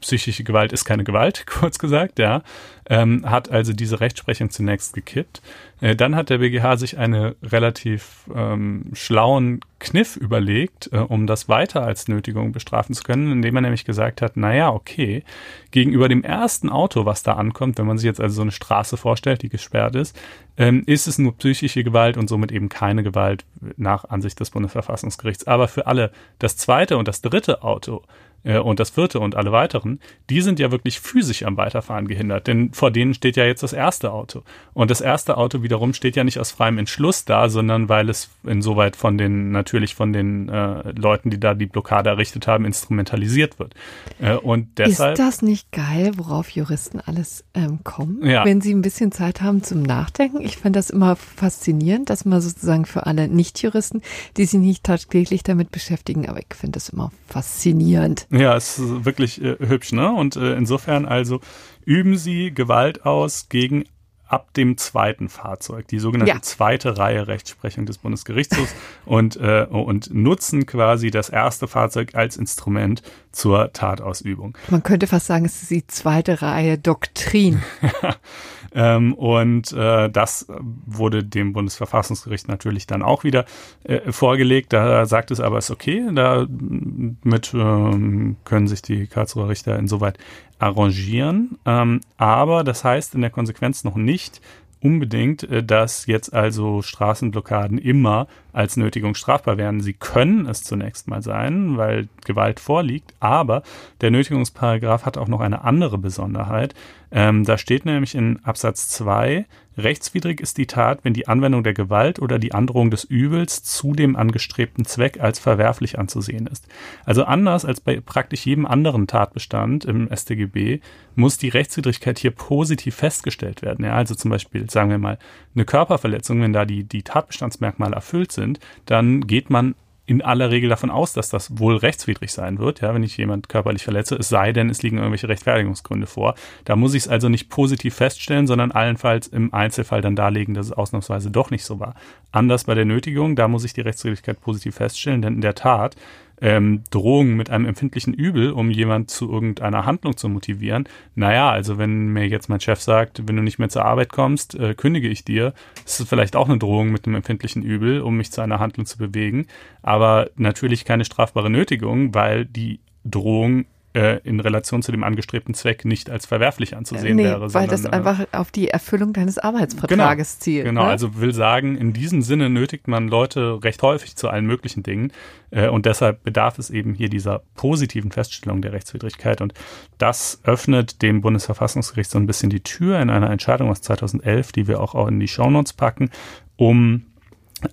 Psychische 0.00 0.44
Gewalt 0.44 0.72
ist 0.72 0.84
keine 0.84 1.04
Gewalt, 1.04 1.46
kurz 1.50 1.78
gesagt, 1.78 2.18
ja. 2.18 2.42
Ähm, 2.88 3.30
hat 3.30 3.50
also 3.50 3.72
diese 3.72 4.00
Rechtsprechung 4.00 4.50
zunächst 4.50 4.94
gekippt. 4.94 5.40
Äh, 5.82 5.96
dann 5.96 6.14
hat 6.14 6.30
der 6.30 6.38
BGH 6.38 6.76
sich 6.76 6.96
eine 6.96 7.34
relativ 7.42 8.30
ähm, 8.32 8.84
schlauen 8.92 9.60
Kniff 9.80 10.16
überlegt, 10.16 10.88
äh, 10.92 10.98
um 10.98 11.26
das 11.26 11.48
weiter 11.48 11.82
als 11.82 12.06
Nötigung 12.06 12.52
bestrafen 12.52 12.94
zu 12.94 13.02
können, 13.02 13.32
indem 13.32 13.56
er 13.56 13.62
nämlich 13.62 13.84
gesagt 13.84 14.22
hat, 14.22 14.36
naja, 14.36 14.72
okay, 14.72 15.24
gegenüber 15.72 16.08
dem 16.08 16.22
ersten 16.22 16.68
Auto, 16.68 17.04
was 17.04 17.24
da 17.24 17.32
ankommt, 17.32 17.78
wenn 17.78 17.86
man 17.86 17.98
sich 17.98 18.06
jetzt 18.06 18.20
also 18.20 18.36
so 18.36 18.42
eine 18.42 18.52
Straße 18.52 18.96
vorstellt, 18.96 19.42
die 19.42 19.48
gesperrt 19.48 19.96
ist, 19.96 20.16
ähm, 20.56 20.84
ist 20.86 21.08
es 21.08 21.18
nur 21.18 21.36
psychische 21.36 21.82
Gewalt 21.82 22.16
und 22.16 22.28
somit 22.28 22.52
eben 22.52 22.68
keine 22.68 23.02
Gewalt 23.02 23.44
nach 23.76 24.04
Ansicht 24.04 24.38
des 24.38 24.50
Bundesverfassungsgerichts. 24.50 25.48
Aber 25.48 25.66
für 25.66 25.88
alle 25.88 26.12
das 26.38 26.56
zweite 26.56 26.96
und 26.96 27.08
das 27.08 27.22
dritte 27.22 27.64
Auto, 27.64 28.02
äh, 28.44 28.58
und 28.58 28.80
das 28.80 28.90
vierte 28.90 29.20
und 29.20 29.36
alle 29.36 29.52
weiteren, 29.52 30.00
die 30.30 30.40
sind 30.40 30.58
ja 30.58 30.70
wirklich 30.70 31.00
physisch 31.00 31.44
am 31.44 31.56
Weiterfahren 31.56 32.08
gehindert, 32.08 32.46
denn 32.46 32.72
vor 32.72 32.90
denen 32.90 33.14
steht 33.14 33.36
ja 33.36 33.44
jetzt 33.44 33.62
das 33.62 33.72
erste 33.72 34.12
Auto. 34.12 34.42
Und 34.74 34.90
das 34.90 35.00
erste 35.00 35.36
Auto 35.36 35.62
wiederum 35.62 35.94
steht 35.94 36.16
ja 36.16 36.24
nicht 36.24 36.38
aus 36.38 36.50
freiem 36.50 36.78
Entschluss 36.78 37.24
da, 37.24 37.48
sondern 37.48 37.88
weil 37.88 38.08
es 38.08 38.30
insoweit 38.44 38.96
von 38.96 39.18
den, 39.18 39.50
natürlich 39.52 39.94
von 39.94 40.12
den 40.12 40.48
äh, 40.48 40.92
Leuten, 40.92 41.30
die 41.30 41.38
da 41.38 41.54
die 41.54 41.66
Blockade 41.66 42.10
errichtet 42.10 42.46
haben, 42.46 42.64
instrumentalisiert 42.64 43.58
wird. 43.58 43.74
Äh, 44.20 44.34
und 44.34 44.78
deshalb. 44.78 45.18
Ist 45.18 45.24
das 45.24 45.42
nicht 45.42 45.70
geil, 45.72 46.12
worauf 46.16 46.50
Juristen 46.50 47.00
alles 47.00 47.44
ähm, 47.54 47.80
kommen, 47.84 48.24
ja. 48.24 48.44
wenn 48.44 48.60
sie 48.60 48.74
ein 48.74 48.82
bisschen 48.82 49.12
Zeit 49.12 49.40
haben 49.40 49.62
zum 49.62 49.82
Nachdenken? 49.82 50.40
Ich 50.40 50.56
finde 50.56 50.78
das 50.78 50.90
immer 50.90 51.16
faszinierend, 51.16 52.10
dass 52.10 52.24
man 52.24 52.40
sozusagen 52.40 52.86
für 52.86 53.06
alle 53.06 53.28
Nicht-Juristen, 53.28 54.02
die 54.36 54.44
sich 54.44 54.60
nicht 54.60 54.84
tagtäglich 54.84 55.42
damit 55.42 55.70
beschäftigen, 55.70 56.28
aber 56.28 56.40
ich 56.40 56.54
finde 56.54 56.72
das 56.72 56.88
immer 56.88 57.12
faszinierend. 57.26 58.26
Ja, 58.32 58.56
es 58.56 58.78
ist 58.78 59.04
wirklich 59.04 59.42
äh, 59.42 59.56
hübsch, 59.60 59.92
ne? 59.92 60.10
Und 60.10 60.36
äh, 60.36 60.54
insofern 60.54 61.04
also 61.04 61.40
üben 61.84 62.16
Sie 62.16 62.52
Gewalt 62.52 63.04
aus 63.04 63.48
gegen 63.48 63.84
ab 64.32 64.54
dem 64.54 64.78
zweiten 64.78 65.28
Fahrzeug, 65.28 65.86
die 65.88 65.98
sogenannte 65.98 66.32
ja. 66.32 66.40
zweite 66.40 66.96
Reihe 66.96 67.28
Rechtsprechung 67.28 67.84
des 67.84 67.98
Bundesgerichtshofs 67.98 68.74
und, 69.04 69.36
äh, 69.36 69.66
und 69.68 70.12
nutzen 70.14 70.64
quasi 70.64 71.10
das 71.10 71.28
erste 71.28 71.68
Fahrzeug 71.68 72.14
als 72.14 72.38
Instrument 72.38 73.02
zur 73.30 73.74
Tatausübung. 73.74 74.56
Man 74.70 74.82
könnte 74.82 75.06
fast 75.06 75.26
sagen, 75.26 75.44
es 75.44 75.60
ist 75.60 75.70
die 75.70 75.86
zweite 75.86 76.40
Reihe 76.40 76.78
Doktrin. 76.78 77.62
ähm, 78.74 79.14
und 79.14 79.72
äh, 79.72 80.08
das 80.10 80.46
wurde 80.86 81.24
dem 81.24 81.52
Bundesverfassungsgericht 81.52 82.48
natürlich 82.48 82.86
dann 82.86 83.02
auch 83.02 83.24
wieder 83.24 83.44
äh, 83.84 84.12
vorgelegt. 84.12 84.72
Da 84.72 85.06
sagt 85.06 85.30
es 85.30 85.40
aber, 85.40 85.58
es 85.58 85.66
ist 85.66 85.70
okay, 85.70 86.02
damit 86.12 87.54
ähm, 87.54 88.36
können 88.44 88.66
sich 88.66 88.82
die 88.82 89.06
Karlsruher 89.06 89.48
Richter 89.48 89.78
insoweit 89.78 90.18
arrangieren. 90.58 91.58
Ähm, 91.66 92.00
aber 92.16 92.64
das 92.64 92.84
heißt 92.84 93.14
in 93.14 93.20
der 93.20 93.30
Konsequenz 93.30 93.84
noch 93.84 93.96
nicht 93.96 94.40
unbedingt, 94.80 95.42
äh, 95.44 95.62
dass 95.62 96.06
jetzt 96.06 96.32
also 96.32 96.82
Straßenblockaden 96.82 97.78
immer 97.78 98.26
als 98.52 98.76
Nötigung 98.76 99.14
strafbar 99.14 99.56
werden. 99.56 99.80
Sie 99.80 99.94
können 99.94 100.46
es 100.46 100.62
zunächst 100.62 101.08
mal 101.08 101.22
sein, 101.22 101.76
weil 101.76 102.08
Gewalt 102.24 102.60
vorliegt, 102.60 103.14
aber 103.20 103.62
der 104.00 104.10
Nötigungsparagraf 104.10 105.04
hat 105.04 105.18
auch 105.18 105.28
noch 105.28 105.40
eine 105.40 105.64
andere 105.64 105.98
Besonderheit. 105.98 106.74
Ähm, 107.10 107.44
da 107.44 107.58
steht 107.58 107.84
nämlich 107.84 108.14
in 108.14 108.42
Absatz 108.42 108.88
2, 108.88 109.44
rechtswidrig 109.76 110.40
ist 110.40 110.58
die 110.58 110.66
Tat, 110.66 111.00
wenn 111.02 111.12
die 111.12 111.28
Anwendung 111.28 111.62
der 111.62 111.74
Gewalt 111.74 112.18
oder 112.20 112.38
die 112.38 112.52
Androhung 112.52 112.90
des 112.90 113.04
Übels 113.04 113.62
zu 113.62 113.92
dem 113.92 114.16
angestrebten 114.16 114.84
Zweck 114.84 115.20
als 115.20 115.38
verwerflich 115.38 115.98
anzusehen 115.98 116.46
ist. 116.46 116.66
Also 117.04 117.24
anders 117.24 117.64
als 117.64 117.80
bei 117.80 118.00
praktisch 118.00 118.46
jedem 118.46 118.66
anderen 118.66 119.06
Tatbestand 119.06 119.84
im 119.84 120.08
StGB 120.14 120.80
muss 121.14 121.38
die 121.38 121.48
Rechtswidrigkeit 121.50 122.18
hier 122.18 122.30
positiv 122.30 122.94
festgestellt 122.94 123.62
werden. 123.62 123.84
Ja, 123.84 123.92
also 123.92 124.14
zum 124.14 124.30
Beispiel, 124.30 124.70
sagen 124.70 124.90
wir 124.90 124.98
mal, 124.98 125.18
eine 125.54 125.64
Körperverletzung, 125.64 126.40
wenn 126.40 126.52
da 126.52 126.64
die, 126.64 126.84
die 126.84 127.02
Tatbestandsmerkmale 127.02 127.94
erfüllt 127.94 128.32
sind, 128.32 128.41
dann 128.86 129.26
geht 129.26 129.50
man 129.50 129.74
in 130.04 130.20
aller 130.20 130.50
Regel 130.50 130.68
davon 130.68 130.90
aus, 130.90 131.12
dass 131.12 131.28
das 131.28 131.58
wohl 131.58 131.76
rechtswidrig 131.76 132.32
sein 132.32 132.58
wird, 132.58 132.80
ja, 132.80 132.92
wenn 132.92 133.04
ich 133.04 133.16
jemand 133.16 133.48
körperlich 133.48 133.84
verletze, 133.84 134.16
es 134.16 134.28
sei 134.28 134.52
denn, 134.52 134.68
es 134.68 134.82
liegen 134.82 134.98
irgendwelche 134.98 135.28
Rechtfertigungsgründe 135.28 136.06
vor. 136.06 136.34
Da 136.64 136.74
muss 136.74 136.94
ich 136.94 137.04
es 137.04 137.08
also 137.08 137.28
nicht 137.28 137.48
positiv 137.48 137.94
feststellen, 137.94 138.46
sondern 138.46 138.72
allenfalls 138.72 139.28
im 139.28 139.54
Einzelfall 139.54 140.00
dann 140.00 140.16
darlegen, 140.16 140.54
dass 140.54 140.66
es 140.66 140.72
ausnahmsweise 140.72 141.30
doch 141.30 141.50
nicht 141.50 141.64
so 141.64 141.78
war. 141.78 141.94
Anders 142.32 142.64
bei 142.64 142.74
der 142.74 142.84
Nötigung, 142.84 143.36
da 143.36 143.46
muss 143.46 143.64
ich 143.64 143.74
die 143.74 143.80
Rechtswidrigkeit 143.80 144.40
positiv 144.40 144.74
feststellen, 144.74 145.22
denn 145.22 145.34
in 145.34 145.40
der 145.40 145.54
Tat 145.54 145.96
ähm, 146.40 146.82
Drohungen 146.90 147.36
mit 147.36 147.50
einem 147.50 147.66
empfindlichen 147.66 148.14
Übel, 148.14 148.50
um 148.50 148.70
jemand 148.70 149.10
zu 149.10 149.30
irgendeiner 149.30 149.86
Handlung 149.86 150.16
zu 150.16 150.28
motivieren. 150.28 150.88
Naja, 151.14 151.50
also 151.50 151.78
wenn 151.78 152.08
mir 152.08 152.26
jetzt 152.26 152.48
mein 152.48 152.60
Chef 152.60 152.80
sagt, 152.80 153.28
wenn 153.28 153.36
du 153.36 153.42
nicht 153.42 153.58
mehr 153.58 153.68
zur 153.68 153.84
Arbeit 153.84 154.10
kommst, 154.10 154.54
äh, 154.54 154.74
kündige 154.74 155.08
ich 155.08 155.24
dir, 155.24 155.54
ist 155.84 156.00
es 156.00 156.08
vielleicht 156.08 156.36
auch 156.36 156.48
eine 156.48 156.58
Drohung 156.58 156.90
mit 156.90 157.06
einem 157.06 157.16
empfindlichen 157.16 157.62
Übel, 157.62 158.00
um 158.00 158.16
mich 158.16 158.32
zu 158.32 158.40
einer 158.40 158.58
Handlung 158.58 158.86
zu 158.86 158.98
bewegen. 158.98 159.46
Aber 159.82 160.30
natürlich 160.36 160.84
keine 160.84 161.04
strafbare 161.04 161.50
Nötigung, 161.50 162.14
weil 162.14 162.44
die 162.44 162.80
Drohung 163.04 163.66
äh, 163.94 164.20
in 164.24 164.40
Relation 164.40 164.82
zu 164.82 164.92
dem 164.92 165.04
angestrebten 165.04 165.54
Zweck 165.54 165.84
nicht 165.84 166.10
als 166.10 166.26
verwerflich 166.26 166.76
anzusehen 166.76 167.16
nee, 167.16 167.24
wäre. 167.24 167.52
Weil 167.52 167.68
das 167.68 167.84
äh, 167.84 167.90
einfach 167.90 168.20
auf 168.32 168.50
die 168.50 168.68
Erfüllung 168.68 169.12
deines 169.12 169.38
Arbeitsvertrages 169.38 170.34
genau, 170.34 170.42
zielt. 170.42 170.64
Genau, 170.64 170.84
ne? 170.84 170.88
also 170.88 171.20
will 171.20 171.34
sagen, 171.34 171.76
in 171.76 171.92
diesem 171.92 172.22
Sinne 172.22 172.48
nötigt 172.48 172.88
man 172.88 173.08
Leute 173.08 173.62
recht 173.62 173.82
häufig 173.82 174.16
zu 174.16 174.28
allen 174.28 174.46
möglichen 174.46 174.82
Dingen 174.82 175.12
äh, 175.50 175.68
und 175.68 175.86
deshalb 175.86 176.24
bedarf 176.24 176.58
es 176.58 176.70
eben 176.70 176.94
hier 176.94 177.08
dieser 177.08 177.42
positiven 177.54 178.12
Feststellung 178.12 178.62
der 178.62 178.72
Rechtswidrigkeit 178.72 179.40
und 179.40 179.54
das 179.98 180.40
öffnet 180.44 181.02
dem 181.02 181.20
Bundesverfassungsgericht 181.20 182.10
so 182.10 182.18
ein 182.18 182.26
bisschen 182.26 182.50
die 182.50 182.62
Tür 182.62 183.00
in 183.00 183.10
einer 183.10 183.30
Entscheidung 183.30 183.70
aus 183.70 183.82
2011, 183.82 184.52
die 184.52 184.68
wir 184.68 184.80
auch 184.80 185.06
in 185.06 185.20
die 185.20 185.28
Shownotes 185.28 185.74
packen, 185.74 186.10
um 186.56 187.04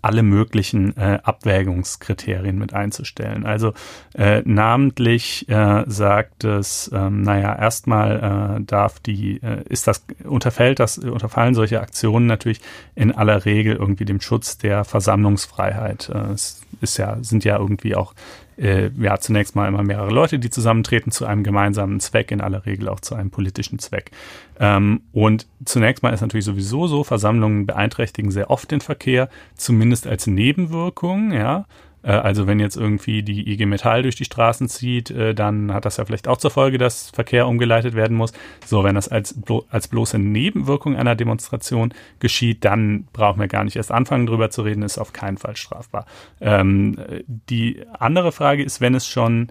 alle 0.02 0.24
möglichen 0.24 0.96
äh, 0.98 1.20
Abwägungskriterien 1.24 2.58
mit 2.58 2.74
einzustellen. 2.74 3.46
Also 3.46 3.74
äh, 4.16 4.42
namentlich 4.46 5.48
äh, 5.50 5.84
sagt 5.88 6.44
es, 6.44 6.90
ähm, 6.94 7.22
naja, 7.22 7.56
erstmal 7.58 8.58
äh, 8.60 8.64
darf 8.64 9.00
die, 9.00 9.42
äh, 9.42 9.64
ist 9.70 9.88
das, 9.88 10.06
unterfällt 10.24 10.80
das, 10.80 10.98
unterfallen 10.98 11.56
solche 11.56 11.82
Aktionen 11.82 12.28
natürlich 12.28 12.62
in 12.96 13.12
aller 13.12 13.46
Regel 13.46 13.76
irgendwie 13.76 14.06
dem 14.06 14.22
Schutz 14.22 14.58
der 14.58 14.84
Versammlungsfreiheit. 14.86 16.10
Äh, 16.10 16.34
es 16.34 16.62
ist 16.82 16.98
ja, 16.98 17.18
sind 17.22 17.44
ja 17.44 17.58
irgendwie 17.58 17.96
auch 17.96 18.14
äh, 18.60 18.92
ja 19.00 19.18
zunächst 19.20 19.56
mal 19.56 19.68
immer 19.68 19.84
mehrere 19.84 20.12
Leute, 20.12 20.40
die 20.40 20.50
zusammentreten 20.50 21.12
zu 21.12 21.26
einem 21.26 21.44
gemeinsamen 21.44 22.00
Zweck, 22.00 22.32
in 22.32 22.42
aller 22.42 22.66
Regel 22.66 22.90
auch 22.90 23.00
zu 23.00 23.16
einem 23.16 23.32
politischen 23.32 23.80
Zweck. 23.80 24.12
Ähm, 24.60 25.02
und 25.12 25.48
zunächst 25.66 26.04
mal 26.04 26.14
ist 26.14 26.22
natürlich 26.22 26.46
sowieso 26.46 26.88
so, 26.88 27.04
Versammlungen 27.04 27.66
beeinträchtigen 27.66 28.32
sehr 28.32 28.50
oft 28.50 28.70
den 28.72 28.82
Verkehr, 28.82 29.30
zumindest 29.56 30.08
als 30.08 30.28
Nebenwirkung, 30.28 31.32
ja. 31.32 31.66
Äh, 32.04 32.12
also 32.12 32.48
wenn 32.48 32.60
jetzt 32.60 32.78
irgendwie 32.78 33.24
die 33.24 33.52
IG 33.52 33.66
Metall 33.66 34.04
durch 34.04 34.16
die 34.16 34.26
Straßen 34.26 34.68
zieht, 34.70 35.12
äh, 35.12 35.34
dann 35.34 35.74
hat 35.74 35.86
das 35.86 35.98
ja 35.98 36.06
vielleicht 36.06 36.28
auch 36.28 36.38
zur 36.38 36.52
Folge, 36.52 36.78
dass 36.78 37.10
Verkehr 37.10 37.48
umgeleitet 37.48 37.96
werden 37.96 38.16
muss. 38.16 38.34
So, 38.66 38.84
wenn 38.84 38.96
das 38.96 39.08
als, 39.08 39.40
blo 39.40 39.66
als 39.70 39.88
bloße 39.88 40.20
Nebenwirkung 40.20 40.96
einer 40.96 41.16
Demonstration 41.16 41.94
geschieht, 42.20 42.66
dann 42.66 43.08
brauchen 43.14 43.40
wir 43.40 43.48
gar 43.48 43.64
nicht 43.64 43.76
erst 43.76 43.92
anfangen 43.92 44.26
drüber 44.26 44.50
zu 44.50 44.62
reden, 44.62 44.84
ist 44.84 44.98
auf 44.98 45.14
keinen 45.14 45.38
Fall 45.38 45.56
strafbar. 45.56 46.06
Ähm, 46.42 46.98
die 47.28 47.84
andere 47.98 48.32
Frage 48.32 48.64
ist, 48.64 48.82
wenn 48.82 48.96
es 48.96 49.08
schon 49.08 49.48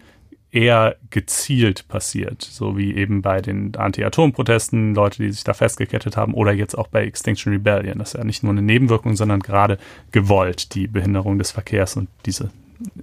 eher 0.51 0.97
gezielt 1.11 1.89
passiert, 1.89 2.43
so 2.43 2.77
wie 2.77 2.95
eben 2.95 3.21
bei 3.21 3.43
den 3.43 3.77
Anti-Atom-Protesten, 3.77 4.95
Leute, 4.95 5.23
die 5.23 5.31
sich 5.31 5.45
da 5.45 5.53
festgekettet 5.53 6.17
haben, 6.17 6.35
oder 6.35 6.53
jetzt 6.53 6.77
auch 6.77 6.89
bei 6.89 7.05
Extinction 7.05 7.53
Rebellion. 7.53 7.99
Das 7.99 8.15
ist 8.15 8.19
ja 8.19 8.25
nicht 8.25 8.43
nur 8.43 8.53
eine 8.53 8.63
Nebenwirkung, 8.63 9.15
sondern 9.15 9.41
gerade 9.41 9.79
gewollt, 10.11 10.75
die 10.75 10.87
Behinderung 10.87 11.39
des 11.39 11.51
Verkehrs 11.51 11.97
und 11.97 12.09
diese 12.25 12.51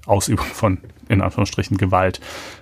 Ausübung 0.05 0.45
von, 0.45 0.79
in 1.08 1.21
Anführungsstrichen, 1.21 1.77
Gewalt 1.77 2.19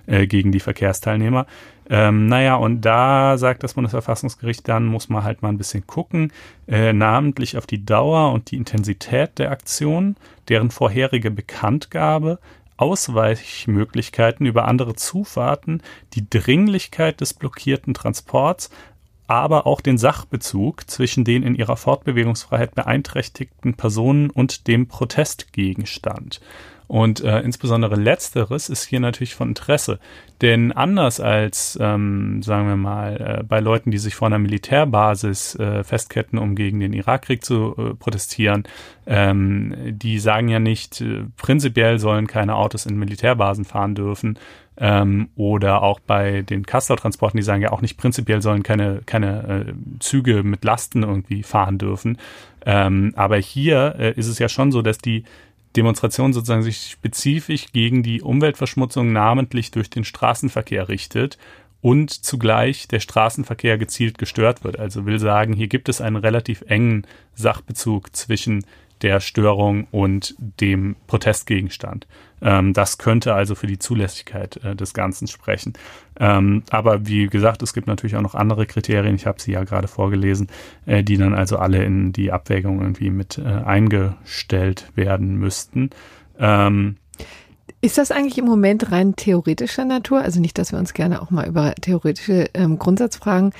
äh, 0.08 0.28
gegen 0.28 0.52
die 0.52 0.60
Verkehrsteilnehmer. 0.60 1.46
Ähm, 1.90 2.28
naja, 2.28 2.56
und 2.56 2.82
da 2.82 3.38
sagt 3.38 3.64
das 3.64 3.74
Bundesverfassungsgericht, 3.74 4.68
dann 4.68 4.86
muss 4.86 5.10
man 5.10 5.24
halt 5.24 5.42
mal 5.42 5.50
ein 5.50 5.58
bisschen 5.58 5.86
gucken, 5.86 6.32
äh, 6.68 6.94
namentlich 6.94 7.58
auf 7.58 7.68
die 7.68 7.86
Dauer 7.86 8.32
und 8.32 8.52
die 8.52 8.58
Intensität 8.58 9.38
der 9.38 9.52
Aktion, 9.52 10.16
deren 10.48 10.72
vorherige 10.72 11.30
Bekanntgabe, 11.30 12.40
Ausweichmöglichkeiten 12.78 14.46
über 14.46 14.66
andere 14.68 14.96
Zufahrten, 14.96 15.82
die 16.14 16.30
Dringlichkeit 16.30 17.22
des 17.22 17.34
blockierten 17.34 17.94
Transports, 17.94 18.70
aber 19.28 19.66
auch 19.66 19.82
den 19.82 19.98
Sachbezug 19.98 20.90
zwischen 20.90 21.24
den 21.24 21.44
in 21.44 21.56
ihrer 21.56 21.78
Fortbewegungsfreiheit 21.78 22.76
beeinträchtigten 22.76 23.74
Personen 23.76 24.30
und 24.30 24.68
dem 24.68 24.88
Protestgegenstand. 24.88 26.42
Und 26.94 27.22
äh, 27.22 27.40
insbesondere 27.40 27.96
letzteres 27.96 28.70
ist 28.70 28.84
hier 28.84 29.00
natürlich 29.00 29.34
von 29.34 29.48
Interesse. 29.48 29.98
Denn 30.42 30.72
anders 30.72 31.20
als, 31.20 31.76
ähm, 31.82 32.44
sagen 32.44 32.68
wir 32.68 32.76
mal, 32.76 33.40
äh, 33.40 33.44
bei 33.44 33.62
Leuten, 33.62 33.90
die 33.90 33.98
sich 33.98 34.14
vor 34.14 34.28
einer 34.28 34.38
Militärbasis 34.38 35.56
äh, 35.56 35.84
festketten, 35.84 36.38
um 36.38 36.54
gegen 36.54 36.80
den 36.80 36.94
Irakkrieg 36.94 37.44
zu 37.44 37.76
äh, 37.76 37.96
protestieren, 37.96 38.66
ähm, 39.08 39.74
die 39.88 40.20
sagen 40.20 40.50
ja 40.50 40.60
nicht, 40.60 41.02
äh, 41.02 41.24
prinzipiell 41.36 41.98
sollen 41.98 42.28
keine 42.28 42.58
Autos 42.58 42.86
in 42.86 43.00
Militärbasen 43.00 43.66
fahren 43.66 43.96
dürfen. 43.96 44.38
Ähm, 44.78 45.30
oder 45.36 45.82
auch 45.82 46.00
bei 46.00 46.44
den 46.44 46.64
Castor-Transporten, 46.64 47.38
die 47.38 47.44
sagen 47.44 47.64
ja 47.64 47.72
auch 47.72 47.82
nicht, 47.82 47.98
prinzipiell 47.98 48.44
sollen 48.44 48.62
keine, 48.62 49.02
keine 49.08 49.66
äh, 49.68 49.74
Züge 50.00 50.44
mit 50.44 50.64
Lasten 50.64 51.02
irgendwie 51.02 51.42
fahren 51.42 51.80
dürfen. 51.80 52.20
Ähm, 52.68 53.14
aber 53.16 53.38
hier 53.38 53.96
äh, 53.98 54.14
ist 54.14 54.28
es 54.28 54.38
ja 54.38 54.48
schon 54.48 54.72
so, 54.72 54.84
dass 54.84 55.00
die 55.00 55.24
Demonstration 55.76 56.34
sozusagen 56.34 56.64
sich 56.64 56.92
spezifisch 56.92 57.72
gegen 57.72 58.04
die 58.04 58.22
Umweltverschmutzung 58.22 59.12
namentlich 59.12 59.72
durch 59.72 59.90
den 59.90 60.04
Straßenverkehr 60.04 60.88
richtet 60.90 61.38
und 61.82 62.12
zugleich 62.12 62.88
der 62.88 63.02
Straßenverkehr 63.02 63.78
gezielt 63.78 64.18
gestört 64.18 64.64
wird. 64.64 64.80
Also 64.80 65.06
will 65.06 65.20
sagen, 65.20 65.54
hier 65.54 65.68
gibt 65.68 65.90
es 65.90 66.00
einen 66.00 66.16
relativ 66.16 66.64
engen 66.68 67.06
Sachbezug 67.36 68.16
zwischen 68.16 68.66
der 69.04 69.20
Störung 69.20 69.88
und 69.92 70.36
dem 70.40 70.96
Protestgegenstand. 71.08 72.08
Ähm, 72.42 72.74
das 72.74 72.98
könnte 72.98 73.34
also 73.34 73.56
für 73.56 73.68
die 73.68 73.80
Zulässigkeit 73.80 74.58
äh, 74.64 74.76
des 74.76 74.94
Ganzen 74.94 75.28
sprechen. 75.28 75.74
Ähm, 76.20 76.64
aber 76.70 77.06
wie 77.06 77.28
gesagt, 77.28 77.62
es 77.62 77.74
gibt 77.74 77.88
natürlich 77.88 78.16
auch 78.16 78.22
noch 78.22 78.36
andere 78.36 78.66
Kriterien, 78.66 79.16
ich 79.16 79.26
habe 79.26 79.42
sie 79.42 79.52
ja 79.52 79.64
gerade 79.64 79.88
vorgelesen, 79.88 80.48
äh, 80.86 81.04
die 81.04 81.18
dann 81.18 81.34
also 81.34 81.58
alle 81.58 81.84
in 81.84 82.14
die 82.14 82.32
Abwägung 82.32 82.82
irgendwie 82.82 83.10
mit 83.10 83.38
äh, 83.38 83.44
eingestellt 83.44 84.92
werden 84.96 85.38
müssten. 85.38 85.90
Ähm, 86.40 86.96
ist 87.84 87.98
das 87.98 88.12
eigentlich 88.12 88.38
im 88.38 88.46
Moment 88.46 88.94
rein 88.94 89.18
theoretischer 89.18 89.84
Natur? 89.84 90.22
Also 90.22 90.40
nicht, 90.40 90.58
dass 90.58 90.72
wir 90.72 90.80
uns 90.80 90.94
gerne 90.94 91.22
auch 91.22 91.32
mal 91.32 91.46
über 91.46 91.76
theoretische 91.76 92.50
ähm, 92.54 92.80
Grundsatzfragen 92.80 93.52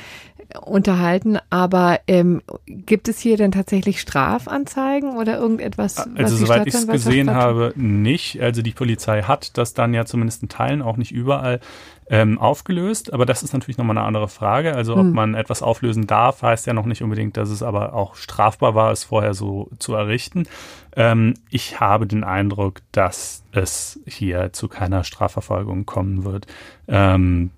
unterhalten, 0.62 1.38
aber 1.50 2.00
ähm, 2.08 2.42
gibt 2.66 3.08
es 3.08 3.20
hier 3.20 3.38
denn 3.38 3.52
tatsächlich 3.52 4.02
Strafanzeigen 4.02 5.18
oder 5.18 5.38
irgendetwas? 5.38 5.98
Was 5.98 6.08
also 6.16 6.38
soweit 6.38 6.68
ich 6.68 6.74
es 6.74 6.88
gesehen 6.88 7.32
habe, 7.32 7.74
nicht. 7.76 8.42
Also 8.42 8.62
die 8.62 8.72
Polizei 8.72 9.24
hat 9.24 9.58
das 9.58 9.74
dann 9.74 9.94
ja 9.94 10.06
zumindest 10.06 10.44
in 10.44 10.50
Teilen 10.50 10.82
auch 10.82 10.98
nicht 10.98 11.12
überall 11.12 11.60
ähm, 12.10 12.38
aufgelöst, 12.38 13.14
aber 13.14 13.26
das 13.26 13.44
ist 13.44 13.54
natürlich 13.54 13.78
nochmal 13.78 13.98
eine 13.98 14.06
andere 14.06 14.28
Frage. 14.28 14.76
Also 14.76 14.94
ob 14.94 15.00
hm. 15.00 15.14
man 15.14 15.36
etwas 15.36 15.62
auflösen 15.62 16.08
darf, 16.08 16.42
heißt 16.42 16.68
ja 16.68 16.74
noch 16.74 16.86
nicht 16.86 17.02
unbedingt, 17.02 17.38
dass 17.38 17.50
es 17.50 17.64
aber 17.64 17.94
auch 17.94 18.16
strafbar 18.16 18.76
war, 18.76 18.92
es 18.92 19.04
vorher 19.04 19.34
so 19.34 19.70
zu 19.80 19.94
errichten. 19.94 20.46
Ähm, 20.96 21.34
ich 21.50 21.80
habe 21.80 22.06
den 22.06 22.24
Eindruck, 22.24 22.82
dass 22.92 23.44
es 23.52 24.00
hier 24.06 24.54
zu 24.54 24.68
keiner 24.68 25.04
Strafverfolgung 25.04 25.86
kommen 25.86 26.24
wird. 26.24 26.48
Ähm, 26.88 27.52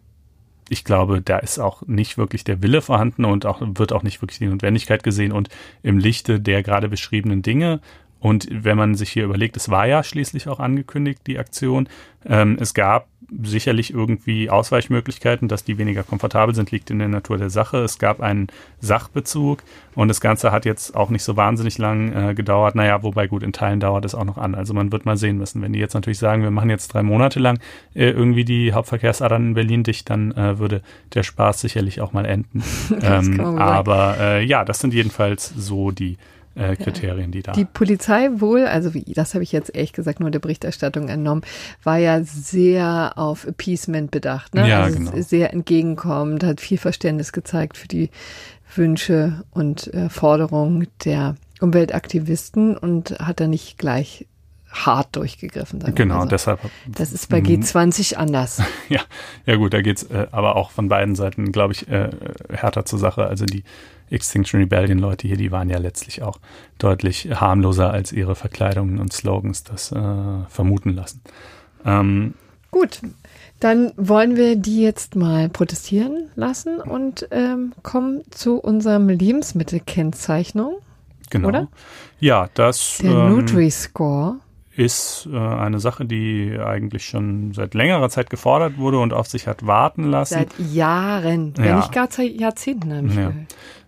ich 0.69 0.83
glaube, 0.83 1.21
da 1.21 1.37
ist 1.37 1.59
auch 1.59 1.83
nicht 1.85 2.17
wirklich 2.17 2.43
der 2.43 2.61
Wille 2.61 2.81
vorhanden 2.81 3.25
und 3.25 3.45
auch 3.45 3.61
wird 3.61 3.93
auch 3.93 4.03
nicht 4.03 4.21
wirklich 4.21 4.39
die 4.39 4.47
Notwendigkeit 4.47 5.03
gesehen. 5.03 5.31
Und 5.31 5.49
im 5.83 5.97
Lichte 5.97 6.39
der 6.39 6.63
gerade 6.63 6.89
beschriebenen 6.89 7.41
Dinge 7.41 7.81
und 8.25 8.47
wenn 8.49 8.75
man 8.75 8.95
sich 8.95 9.11
hier 9.11 9.25
überlegt, 9.25 9.55
es 9.55 9.69
war 9.69 9.85
ja 9.85 10.03
schließlich 10.03 10.47
auch 10.47 10.59
angekündigt, 10.59 11.21
die 11.27 11.37
Aktion. 11.37 11.87
Ähm, 12.25 12.57
es 12.59 12.73
gab 12.73 13.07
sicherlich 13.43 13.93
irgendwie 13.93 14.49
Ausweichmöglichkeiten, 14.49 15.47
dass 15.47 15.63
die 15.63 15.77
weniger 15.77 16.03
komfortabel 16.03 16.53
sind, 16.53 16.71
liegt 16.71 16.89
in 16.91 16.99
der 16.99 17.07
Natur 17.07 17.37
der 17.37 17.49
Sache. 17.49 17.77
Es 17.77 17.97
gab 17.97 18.21
einen 18.21 18.47
Sachbezug 18.79 19.63
und 19.95 20.07
das 20.07 20.21
Ganze 20.21 20.51
hat 20.51 20.65
jetzt 20.65 20.95
auch 20.95 21.09
nicht 21.09 21.23
so 21.23 21.35
wahnsinnig 21.35 21.77
lang 21.77 22.13
äh, 22.13 22.33
gedauert. 22.33 22.75
Naja, 22.75 23.03
wobei 23.03 23.27
gut, 23.27 23.43
in 23.43 23.53
Teilen 23.53 23.79
dauert 23.79 24.05
es 24.05 24.15
auch 24.15 24.25
noch 24.25 24.37
an. 24.37 24.55
Also 24.55 24.73
man 24.73 24.91
wird 24.91 25.05
mal 25.05 25.17
sehen 25.17 25.37
müssen. 25.37 25.61
Wenn 25.61 25.73
die 25.73 25.79
jetzt 25.79 25.93
natürlich 25.93 26.19
sagen, 26.19 26.43
wir 26.43 26.51
machen 26.51 26.69
jetzt 26.69 26.93
drei 26.93 27.03
Monate 27.03 27.39
lang 27.39 27.59
äh, 27.93 28.09
irgendwie 28.09 28.45
die 28.45 28.73
Hauptverkehrsadern 28.73 29.47
in 29.47 29.53
Berlin 29.53 29.83
dicht, 29.83 30.09
dann 30.09 30.31
äh, 30.33 30.59
würde 30.59 30.81
der 31.13 31.23
Spaß 31.23 31.61
sicherlich 31.61 32.01
auch 32.01 32.13
mal 32.13 32.25
enden. 32.25 32.63
ähm, 33.01 33.39
aber 33.39 34.17
äh, 34.19 34.43
ja, 34.43 34.65
das 34.65 34.79
sind 34.79 34.93
jedenfalls 34.93 35.53
so 35.55 35.91
die 35.91 36.17
äh, 36.55 36.75
Kriterien, 36.75 37.31
die 37.31 37.43
da. 37.43 37.51
Die 37.51 37.65
Polizei 37.65 38.29
wohl, 38.35 38.65
also 38.65 38.93
wie, 38.93 39.03
das 39.13 39.33
habe 39.33 39.43
ich 39.43 39.51
jetzt 39.51 39.75
ehrlich 39.75 39.93
gesagt 39.93 40.19
nur 40.19 40.31
der 40.31 40.39
Berichterstattung 40.39 41.09
entnommen, 41.09 41.41
war 41.83 41.97
ja 41.97 42.23
sehr 42.23 43.13
auf 43.15 43.45
Appeasement 43.45 44.11
bedacht, 44.11 44.55
ne? 44.55 44.67
Ja, 44.67 44.83
also 44.83 44.97
genau. 44.97 45.11
sehr 45.21 45.53
entgegenkommend, 45.53 46.43
hat 46.43 46.61
viel 46.61 46.77
Verständnis 46.77 47.33
gezeigt 47.33 47.77
für 47.77 47.87
die 47.87 48.09
Wünsche 48.73 49.43
und 49.51 49.93
äh, 49.93 50.09
Forderungen 50.09 50.87
der 51.03 51.35
Umweltaktivisten 51.61 52.77
und 52.77 53.11
hat 53.19 53.39
da 53.39 53.47
nicht 53.47 53.77
gleich 53.77 54.27
hart 54.75 55.15
durchgegriffen. 55.15 55.79
Genau, 55.95 56.21
so. 56.21 56.27
deshalb. 56.27 56.59
Das 56.85 57.13
ist 57.13 57.29
bei 57.29 57.39
G20 57.39 58.15
anders. 58.15 58.61
ja, 58.89 59.01
ja 59.45 59.55
gut, 59.55 59.73
da 59.73 59.81
geht's 59.81 60.03
äh, 60.03 60.27
aber 60.31 60.55
auch 60.57 60.71
von 60.71 60.89
beiden 60.89 61.15
Seiten, 61.15 61.51
glaube 61.51 61.73
ich, 61.73 61.87
äh, 61.87 62.09
härter 62.49 62.85
zur 62.85 62.99
Sache. 62.99 63.25
Also 63.27 63.45
die 63.45 63.63
Extinction 64.09 64.59
Rebellion 64.59 64.99
Leute 64.99 65.27
hier, 65.27 65.37
die 65.37 65.51
waren 65.51 65.69
ja 65.69 65.77
letztlich 65.77 66.21
auch 66.21 66.39
deutlich 66.77 67.29
harmloser 67.33 67.91
als 67.91 68.11
ihre 68.11 68.35
Verkleidungen 68.35 68.99
und 68.99 69.13
Slogans 69.13 69.63
das 69.63 69.91
äh, 69.91 70.45
vermuten 70.49 70.91
lassen. 70.91 71.21
Ähm, 71.85 72.33
Gut, 72.71 72.99
dann 73.59 73.93
wollen 73.95 74.35
wir 74.35 74.57
die 74.57 74.81
jetzt 74.81 75.15
mal 75.15 75.47
protestieren 75.47 76.29
lassen 76.35 76.79
und 76.81 77.27
ähm, 77.31 77.73
kommen 77.83 78.21
zu 78.29 78.57
unserem 78.57 79.07
Lebensmittelkennzeichnung. 79.07 80.75
Genau. 81.29 81.47
Oder? 81.47 81.67
Ja, 82.19 82.49
das. 82.53 82.97
Der 83.01 83.11
ähm, 83.11 83.29
Nutri-Score 83.29 84.35
ist 84.75 85.27
äh, 85.31 85.37
eine 85.37 85.79
Sache, 85.79 86.05
die 86.05 86.57
eigentlich 86.59 87.05
schon 87.05 87.53
seit 87.53 87.73
längerer 87.73 88.09
Zeit 88.09 88.29
gefordert 88.29 88.77
wurde 88.77 88.99
und 88.99 89.13
auf 89.13 89.27
sich 89.27 89.47
hat 89.47 89.65
warten 89.65 90.03
lassen. 90.03 90.33
Seit 90.33 90.59
Jahren, 90.73 91.53
ja. 91.57 91.63
wenn 91.63 91.75
nicht 91.77 91.91
gar 91.93 92.11
seit 92.11 92.39
Jahrzehnten. 92.39 92.93
Habe 92.93 93.07
ich 93.07 93.15
ja. 93.15 93.31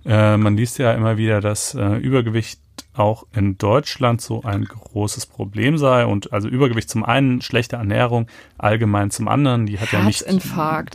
Äh, 0.08 0.38
man 0.38 0.56
liest 0.56 0.80
ja 0.80 0.94
immer 0.94 1.18
wieder, 1.18 1.42
dass 1.42 1.76
äh, 1.76 1.98
Übergewicht 1.98 2.60
auch 2.94 3.26
in 3.34 3.58
Deutschland 3.58 4.22
so 4.22 4.42
ein 4.44 4.64
großes 4.66 5.26
Problem 5.28 5.78
sei 5.78 6.06
und 6.06 6.34
also 6.34 6.48
Übergewicht 6.48 6.90
zum 6.90 7.04
einen, 7.04 7.42
schlechte 7.42 7.76
Ernährung 7.76 8.28
allgemein 8.58 9.12
zum 9.12 9.28
anderen, 9.28 9.66
die 9.66 9.80
hat 9.80 9.92
ja 9.92 10.04
nicht 10.04 10.24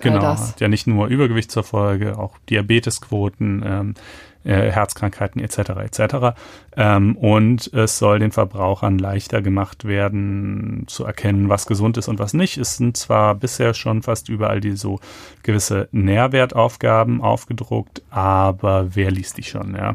genau, 0.00 0.22
hat 0.22 0.60
ja 0.60 0.68
nicht 0.68 0.86
nur 0.86 1.06
Übergewicht 1.06 1.50
zur 1.50 1.62
Folge, 1.62 2.18
auch 2.18 2.38
Diabetesquoten, 2.48 3.62
ähm, 3.64 3.94
äh, 4.44 4.70
Herzkrankheiten 4.70 5.42
etc. 5.42 5.58
etc. 5.58 6.14
Ähm, 6.76 7.16
und 7.16 7.72
es 7.72 7.98
soll 7.98 8.18
den 8.18 8.32
Verbrauchern 8.32 8.98
leichter 8.98 9.42
gemacht 9.42 9.84
werden, 9.84 10.84
zu 10.86 11.04
erkennen, 11.04 11.48
was 11.48 11.66
gesund 11.66 11.96
ist 11.96 12.08
und 12.08 12.18
was 12.18 12.34
nicht. 12.34 12.58
Es 12.58 12.76
sind 12.76 12.96
zwar 12.96 13.34
bisher 13.34 13.74
schon 13.74 14.02
fast 14.02 14.28
überall 14.28 14.60
die 14.60 14.76
so 14.76 15.00
gewisse 15.42 15.88
Nährwertaufgaben 15.92 17.20
aufgedruckt, 17.20 18.02
aber 18.10 18.94
wer 18.94 19.10
liest 19.10 19.38
die 19.38 19.42
schon, 19.42 19.74
ja? 19.74 19.94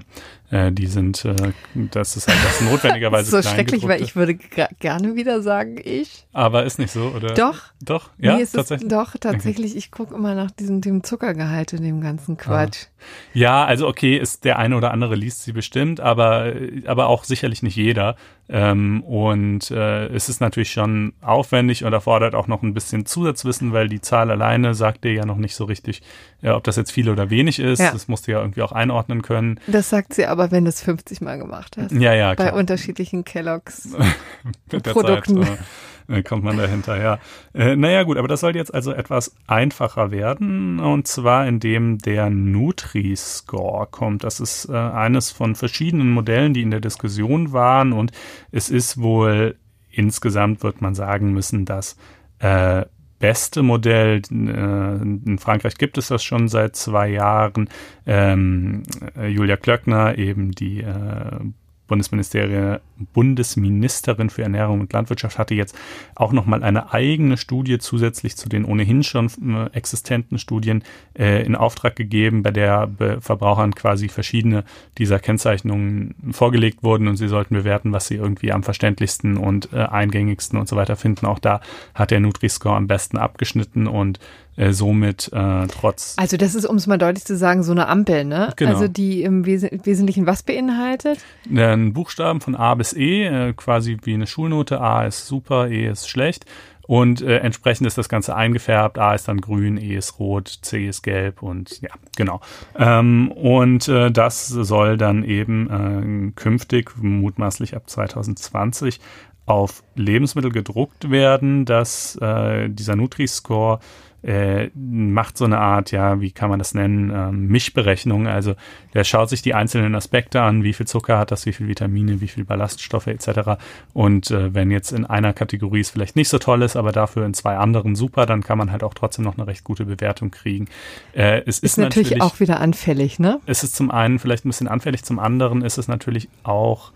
Äh, 0.50 0.72
die 0.72 0.88
sind, 0.88 1.26
äh, 1.26 1.36
das 1.76 2.16
ist 2.16 2.28
halt 2.30 2.38
das 2.44 2.62
notwendigerweise 2.62 3.30
So 3.42 3.42
schrecklich, 3.42 3.86
weil 3.86 4.02
ich 4.02 4.16
würde 4.16 4.36
gerne 4.36 5.16
wieder 5.16 5.42
sagen, 5.42 5.78
ich. 5.84 6.26
Aber 6.32 6.64
ist 6.64 6.80
nicht 6.80 6.92
so, 6.92 7.08
oder? 7.16 7.34
Doch. 7.34 7.64
Doch, 7.82 8.12
ja, 8.18 8.38
nee, 8.38 8.46
tatsächlich. 8.46 8.90
doch, 8.90 9.18
tatsächlich. 9.20 9.76
Ich 9.76 9.92
gucke 9.92 10.16
immer 10.16 10.36
nach 10.36 10.52
diesem 10.52 10.80
dem 10.80 11.04
Zuckergehalt 11.04 11.74
in 11.74 11.84
dem 11.84 12.00
ganzen 12.00 12.38
Quatsch. 12.38 12.86
Ah. 12.86 13.04
Ja, 13.34 13.66
also 13.66 13.88
okay, 13.88 14.18
ist 14.18 14.46
der 14.46 14.58
eine 14.58 14.78
oder 14.78 14.92
andere 14.92 15.16
liest 15.16 15.44
sie 15.44 15.52
bestimmt, 15.52 16.00
aber, 16.00 16.54
aber 16.86 17.08
auch 17.08 17.26
sicherlich 17.26 17.62
nicht 17.62 17.76
jeder. 17.76 18.16
Ähm, 18.50 19.04
und 19.04 19.72
äh, 19.72 20.08
es 20.08 20.30
ist 20.30 20.40
natürlich 20.40 20.72
schon 20.72 21.14
aufwendig 21.22 21.84
und 21.84 21.92
erfordert 21.92 22.34
auch 22.34 22.48
noch 22.48 22.64
ein 22.64 22.74
bisschen 22.74 23.06
Zusatzwissen, 23.06 23.74
weil 23.74 23.90
die 23.90 24.00
Zahl 24.00 24.32
alleine 24.32 24.74
sagt 24.74 25.04
dir 25.04 25.14
ja 25.14 25.26
noch 25.26 25.36
nicht 25.36 25.56
so 25.56 25.66
richtig, 25.66 26.02
ja, 26.42 26.56
ob 26.56 26.64
das 26.64 26.78
jetzt 26.78 26.92
viel 26.92 27.10
oder 27.10 27.30
wenig 27.30 27.60
ist. 27.60 27.80
Ja. 27.80 27.92
Das 27.92 28.08
musst 28.08 28.28
du 28.28 28.32
ja 28.32 28.40
irgendwie 28.40 28.62
auch 28.62 28.72
einordnen 28.72 29.22
können. 29.22 29.60
Das 29.68 29.90
sagt 29.90 30.14
sie 30.14 30.26
aber, 30.26 30.52
wenn 30.52 30.64
du 30.64 30.70
es 30.70 30.82
50 30.82 31.20
Mal 31.22 31.38
gemacht 31.38 31.78
hast. 31.78 31.92
Ja, 31.92 32.14
ja, 32.14 32.36
klar. 32.36 32.52
Bei 32.52 32.58
unterschiedlichen 32.58 33.26
Kelloggs 33.26 33.96
Produkten. 34.70 35.44
Zeit, 35.44 35.60
äh, 36.08 36.24
kommt 36.24 36.44
man 36.44 36.58
dahinter, 36.58 37.02
ja. 37.02 37.20
Äh, 37.54 37.76
naja, 37.76 38.04
gut, 38.04 38.18
aber 38.18 38.28
das 38.28 38.40
soll 38.40 38.56
jetzt 38.56 38.74
also 38.74 38.92
etwas 38.94 39.36
einfacher 39.48 40.12
werden 40.12 40.80
und 40.80 41.08
zwar 41.08 41.48
indem 41.48 41.98
der 41.98 42.30
Nutri-Score 42.30 43.88
kommt. 43.88 44.24
Das 44.24 44.40
ist 44.40 44.70
äh, 44.70 44.74
eines 44.74 45.32
von 45.32 45.56
verschiedenen 45.56 46.12
Modellen, 46.12 46.54
die 46.54 46.62
in 46.62 46.72
der 46.72 46.82
Diskussion 46.82 47.52
waren 47.54 47.94
und 47.94 48.12
es 48.52 48.70
ist 48.70 49.02
wohl 49.02 49.56
insgesamt, 49.92 50.64
wird 50.64 50.82
man 50.82 50.96
sagen 50.96 51.34
müssen, 51.34 51.66
dass 51.66 51.98
äh, 52.40 52.86
beste 53.20 53.64
Modell. 53.64 54.22
Äh, 54.32 55.02
in 55.02 55.40
Frankreich 55.40 55.76
gibt 55.78 55.98
es 55.98 56.08
das 56.08 56.24
schon 56.24 56.48
seit 56.48 56.76
zwei 56.76 57.10
Jahren. 57.10 57.70
Ähm, 58.06 58.84
Julia 59.28 59.58
Klöckner, 59.58 60.18
eben 60.18 60.52
die 60.52 60.82
äh, 60.82 61.40
Bundesministerin, 61.88 62.80
Bundesministerin 63.14 64.30
für 64.30 64.44
Ernährung 64.44 64.82
und 64.82 64.94
Landwirtschaft 64.94 65.38
hatte 65.38 65.56
jetzt 65.56 65.76
auch 66.16 66.32
nochmal 66.32 66.64
eine 66.64 66.94
eigene 66.94 67.38
Studie 67.38 67.78
zusätzlich 67.80 68.38
zu 68.38 68.50
den 68.50 68.66
ohnehin 68.66 69.04
schon 69.04 69.28
äh, 69.28 69.76
existenten 69.76 70.38
Studien 70.40 70.84
äh, 71.18 71.46
in 71.46 71.56
Auftrag 71.56 71.96
gegeben, 71.96 72.44
bei 72.44 72.52
der 72.52 72.90
Verbrauchern 73.20 73.76
quasi 73.76 74.10
verschiedene 74.10 74.64
dieser 74.98 75.20
Kennzeichnungen 75.20 76.16
vorgelegt 76.32 76.84
wurden 76.84 77.08
und 77.08 77.18
sie 77.18 77.28
sollten 77.28 77.56
bewerten, 77.56 77.92
was 77.92 78.08
sie 78.08 78.16
irgendwie 78.16 78.52
am 78.52 78.64
verständlichsten 78.64 79.38
und 79.38 79.70
äh, 79.74 79.78
eingängigsten 79.78 80.60
und 80.60 80.68
so 80.68 80.76
weiter 80.76 80.96
finden. 80.96 81.26
Auch 81.26 81.40
da 81.40 81.62
hat 81.94 82.12
der 82.12 82.20
Nutri-Score 82.20 82.76
am 82.76 82.88
besten 82.88 83.18
abgeschnitten 83.18 83.88
und 83.88 84.20
äh, 84.58 84.74
somit 84.74 85.32
äh, 85.34 85.68
trotz. 85.68 86.16
Also 86.18 86.36
das 86.36 86.56
ist, 86.56 86.66
um 86.66 86.78
es 86.78 86.88
mal 86.88 86.98
deutlich 86.98 87.26
zu 87.26 87.38
sagen, 87.38 87.62
so 87.62 87.72
eine 87.72 87.88
Ampel, 87.88 88.26
ne? 88.26 88.54
Genau. 88.56 88.72
Also 88.72 88.88
die 88.88 89.22
im 89.22 89.46
Wes 89.46 89.68
Wesentlichen 89.84 90.26
was 90.26 90.42
beinhaltet? 90.42 91.20
Ein 91.50 91.94
Buchstaben 91.94 92.42
von 92.42 92.56
A 92.56 92.74
bis 92.74 92.87
E, 92.96 93.26
äh, 93.26 93.54
quasi 93.54 93.98
wie 94.04 94.14
eine 94.14 94.28
Schulnote. 94.28 94.82
A 94.82 95.06
ist 95.06 95.28
super, 95.28 95.70
E 95.70 95.88
ist 95.88 96.10
schlecht. 96.10 96.46
Und 96.88 97.22
äh, 97.22 97.40
entsprechend 97.40 97.86
ist 97.86 97.98
das 97.98 98.08
Ganze 98.08 98.36
eingefärbt. 98.36 98.98
A 98.98 99.14
ist 99.14 99.28
dann 99.28 99.42
grün, 99.42 99.78
E 99.78 99.96
ist 99.96 100.20
rot, 100.20 100.48
C 100.62 100.88
ist 100.88 101.04
gelb 101.04 101.44
und 101.44 101.82
ja, 101.82 101.90
genau. 102.16 102.40
Ähm, 102.78 103.30
und 103.32 103.90
äh, 103.90 104.10
das 104.10 104.48
soll 104.48 104.98
dann 104.98 105.24
eben 105.24 106.30
äh, 106.30 106.32
künftig, 106.36 106.96
mutmaßlich 106.96 107.76
ab 107.76 107.90
2020, 107.90 109.02
auf 109.46 109.84
Lebensmittel 109.96 110.52
gedruckt 110.52 111.10
werden, 111.12 111.66
dass 111.66 112.16
äh, 112.22 112.70
dieser 112.70 112.96
Nutri-Score 112.96 113.80
äh, 114.24 114.70
macht 114.76 115.38
so 115.38 115.46
eine 115.46 115.60
Art, 115.60 115.92
ja, 115.92 116.20
wie 116.20 116.32
kann 116.32 116.50
man 116.50 116.60
das 116.60 116.74
nennen, 116.74 117.12
ähm, 117.14 117.48
Mischberechnung. 117.48 118.28
Also 118.28 118.56
der 118.94 119.04
schaut 119.04 119.30
sich 119.30 119.42
die 119.42 119.54
einzelnen 119.54 119.96
Aspekte 119.96 120.42
an, 120.42 120.64
wie 120.64 120.74
viel 120.74 120.88
Zucker 120.88 121.18
hat 121.18 121.32
das, 121.32 121.46
wie 121.46 121.54
viel 121.54 121.68
Vitamine, 121.68 122.20
wie 122.20 122.28
viel 122.28 122.44
Ballaststoffe 122.44 123.08
etc. 123.08 123.60
Und 123.94 124.32
äh, 124.32 124.54
wenn 124.54 124.72
jetzt 124.72 124.92
in 124.92 125.06
einer 125.06 125.34
Kategorie 125.34 125.82
es 125.82 125.92
vielleicht 125.92 126.16
nicht 126.16 126.30
so 126.30 126.40
toll 126.40 126.64
ist, 126.64 126.76
aber 126.76 126.92
dafür 126.92 127.26
in 127.26 127.36
zwei 127.36 127.58
anderen 127.58 127.96
super, 127.96 128.26
dann 128.26 128.44
kann 128.44 128.58
man 128.58 128.72
halt 128.72 128.84
auch 128.84 128.96
trotzdem 128.96 129.24
noch 129.24 129.38
eine 129.38 129.48
recht 129.48 129.64
gute 129.64 129.86
Bewertung 129.86 130.32
kriegen. 130.32 130.68
Äh, 131.14 131.42
es 131.46 131.60
ist, 131.60 131.64
ist 131.64 131.78
natürlich, 131.78 132.10
natürlich 132.10 132.24
auch 132.24 132.40
wieder 132.40 132.60
anfällig, 132.60 133.20
ne? 133.20 133.40
Es 133.46 133.64
ist 133.64 133.76
zum 133.76 133.92
einen 133.92 134.20
vielleicht 134.20 134.46
ein 134.46 134.50
bisschen 134.50 134.68
anfällig, 134.68 135.04
zum 135.04 135.20
anderen 135.20 135.62
ist 135.62 135.78
es 135.78 135.88
natürlich 135.88 136.28
auch 136.44 136.92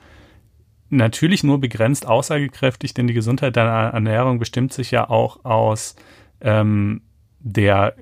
natürlich 0.90 1.44
nur 1.44 1.62
begrenzt 1.62 2.06
aussagekräftig, 2.06 2.94
denn 2.94 3.08
die 3.08 3.14
Gesundheit 3.14 3.56
deiner 3.56 3.94
Ernährung 3.94 4.40
bestimmt 4.40 4.74
sich 4.74 4.92
ja 4.92 5.10
auch 5.10 5.46
aus 5.46 5.96
ähm, 6.42 7.02
der 7.44 7.96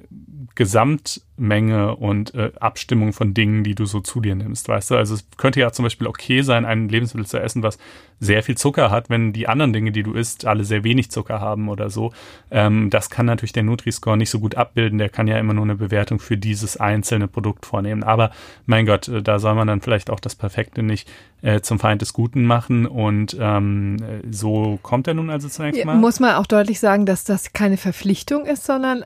Gesamtmenge 0.60 1.96
und 1.96 2.36
äh, 2.36 2.52
Abstimmung 2.60 3.14
von 3.14 3.34
Dingen, 3.34 3.64
die 3.64 3.76
du 3.76 3.86
so 3.86 4.02
zu 4.02 4.20
dir 4.20 4.36
nimmst, 4.36 4.68
weißt 4.68 4.92
du? 4.92 4.96
Also 4.96 5.14
es 5.14 5.26
könnte 5.38 5.62
ja 5.62 5.72
zum 5.72 5.84
Beispiel 5.84 6.06
okay 6.06 6.42
sein, 6.42 6.66
ein 6.66 6.90
Lebensmittel 6.90 7.28
zu 7.28 7.40
essen, 7.40 7.64
was 7.64 7.78
sehr 8.20 8.44
viel 8.44 8.58
Zucker 8.58 8.92
hat, 8.92 9.10
wenn 9.10 9.32
die 9.32 9.48
anderen 9.48 9.72
Dinge, 9.72 9.94
die 9.94 10.04
du 10.04 10.14
isst, 10.14 10.46
alle 10.46 10.66
sehr 10.66 10.84
wenig 10.84 11.12
Zucker 11.12 11.40
haben 11.40 11.70
oder 11.70 11.90
so. 11.90 12.12
Ähm, 12.52 12.90
das 12.90 13.10
kann 13.10 13.26
natürlich 13.26 13.54
der 13.54 13.64
Nutri-Score 13.64 14.18
nicht 14.18 14.30
so 14.30 14.42
gut 14.42 14.56
abbilden. 14.56 14.98
Der 14.98 15.08
kann 15.08 15.28
ja 15.28 15.38
immer 15.38 15.54
nur 15.54 15.64
eine 15.64 15.76
Bewertung 15.76 16.20
für 16.20 16.36
dieses 16.36 16.76
einzelne 16.76 17.30
Produkt 17.30 17.66
vornehmen. 17.66 18.04
Aber 18.04 18.32
mein 18.66 18.86
Gott, 18.86 19.08
äh, 19.08 19.22
da 19.22 19.40
soll 19.40 19.56
man 19.56 19.68
dann 19.68 19.80
vielleicht 19.80 20.10
auch 20.10 20.20
das 20.20 20.36
Perfekte 20.36 20.84
nicht 20.84 21.10
äh, 21.42 21.62
zum 21.62 21.80
Feind 21.80 22.02
des 22.02 22.12
Guten 22.12 22.44
machen. 22.44 22.86
Und 22.86 23.38
ähm, 23.40 23.96
so 24.30 24.78
kommt 24.82 25.08
er 25.08 25.14
nun 25.14 25.30
also 25.30 25.48
zunächst 25.48 25.86
mal. 25.86 25.96
Muss 25.96 26.20
man 26.20 26.36
auch 26.36 26.48
deutlich 26.48 26.82
sagen, 26.82 27.06
dass 27.06 27.24
das 27.24 27.54
keine 27.54 27.78
Verpflichtung 27.78 28.46
ist, 28.46 28.66
sondern 28.66 29.06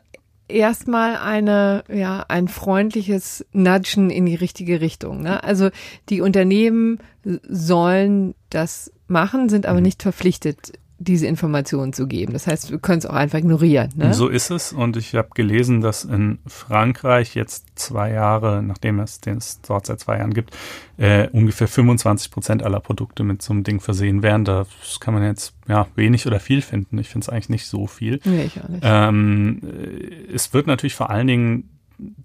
erstmal 0.53 1.17
eine, 1.17 1.83
ja, 1.91 2.25
ein 2.27 2.47
freundliches 2.47 3.45
Nudgen 3.51 4.09
in 4.09 4.25
die 4.25 4.35
richtige 4.35 4.81
Richtung. 4.81 5.21
Ne? 5.21 5.43
Also 5.43 5.69
die 6.09 6.21
Unternehmen 6.21 6.99
sollen 7.23 8.35
das 8.49 8.91
machen, 9.07 9.49
sind 9.49 9.65
aber 9.65 9.79
mhm. 9.79 9.83
nicht 9.83 10.03
verpflichtet, 10.03 10.73
diese 10.99 11.27
Informationen 11.27 11.93
zu 11.93 12.07
geben. 12.07 12.33
Das 12.33 12.47
heißt, 12.47 12.71
wir 12.71 12.79
können 12.79 12.99
es 12.99 13.05
auch 13.05 13.13
einfach 13.13 13.39
ignorieren. 13.39 13.89
Ne? 13.95 14.13
So 14.13 14.27
ist 14.27 14.51
es. 14.51 14.73
Und 14.73 14.95
ich 14.95 15.15
habe 15.15 15.29
gelesen, 15.33 15.81
dass 15.81 16.05
in 16.05 16.39
Frankreich 16.47 17.35
jetzt 17.35 17.65
zwei 17.75 18.11
Jahre, 18.11 18.63
nachdem 18.63 18.99
es 18.99 19.19
den 19.19 19.37
es 19.37 19.61
dort 19.61 19.87
seit 19.87 19.99
zwei 19.99 20.17
Jahren 20.17 20.33
gibt, 20.33 20.55
äh, 20.97 21.27
ungefähr 21.29 21.67
25 21.67 22.31
Prozent 22.31 22.63
aller 22.63 22.79
Produkte 22.79 23.23
mit 23.23 23.41
so 23.41 23.53
einem 23.53 23.63
Ding 23.63 23.79
versehen 23.79 24.23
werden. 24.23 24.45
Das 24.45 24.67
kann 24.99 25.13
man 25.13 25.23
jetzt 25.23 25.53
ja 25.67 25.87
wenig 25.95 26.27
oder 26.27 26.39
viel 26.39 26.61
finden. 26.61 26.97
Ich 26.99 27.09
finde 27.09 27.25
es 27.25 27.29
eigentlich 27.29 27.49
nicht 27.49 27.67
so 27.67 27.87
viel. 27.87 28.19
Nee, 28.23 28.45
ich 28.45 28.61
auch 28.61 28.69
nicht. 28.69 28.83
Ähm, 28.83 29.61
äh, 29.63 30.33
es 30.33 30.53
wird 30.53 30.67
natürlich 30.67 30.95
vor 30.95 31.09
allen 31.09 31.27
Dingen 31.27 31.69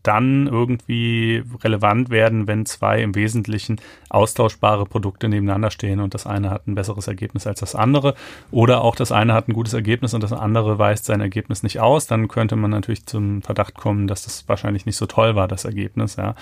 dann 0.03 0.47
irgendwie 0.47 1.43
relevant 1.63 2.11
werden, 2.11 2.47
wenn 2.47 2.67
zwei 2.67 3.03
im 3.03 3.15
Wesentlichen 3.15 3.81
austauschbare 4.09 4.85
Produkte 4.87 5.29
nebeneinander 5.29 5.71
stehen 5.71 6.01
und 6.01 6.15
das 6.15 6.27
eine 6.27 6.51
hat 6.51 6.67
ein 6.67 6.75
besseres 6.75 7.07
Ergebnis 7.07 7.47
als 7.47 7.61
das 7.61 7.75
andere 7.75 8.15
oder 8.51 8.83
auch 8.83 8.97
das 8.97 9.13
eine 9.13 9.35
hat 9.35 9.49
ein 9.49 9.53
gutes 9.53 9.75
Ergebnis 9.75 10.15
und 10.15 10.23
das 10.23 10.33
andere 10.33 10.79
weist 10.79 11.05
sein 11.05 11.21
Ergebnis 11.21 11.63
nicht 11.63 11.81
aus, 11.81 12.07
dann 12.07 12.29
könnte 12.29 12.57
man 12.57 12.71
natürlich 12.71 13.07
zum 13.07 13.43
Verdacht 13.43 13.75
kommen, 13.75 14.07
dass 14.07 14.23
das 14.25 14.49
wahrscheinlich 14.49 14.87
nicht 14.87 14.97
so 14.97 15.07
toll 15.07 15.35
war, 15.37 15.49
das 15.49 15.65
Ergebnis. 15.65 16.17
Ja. 16.17 16.35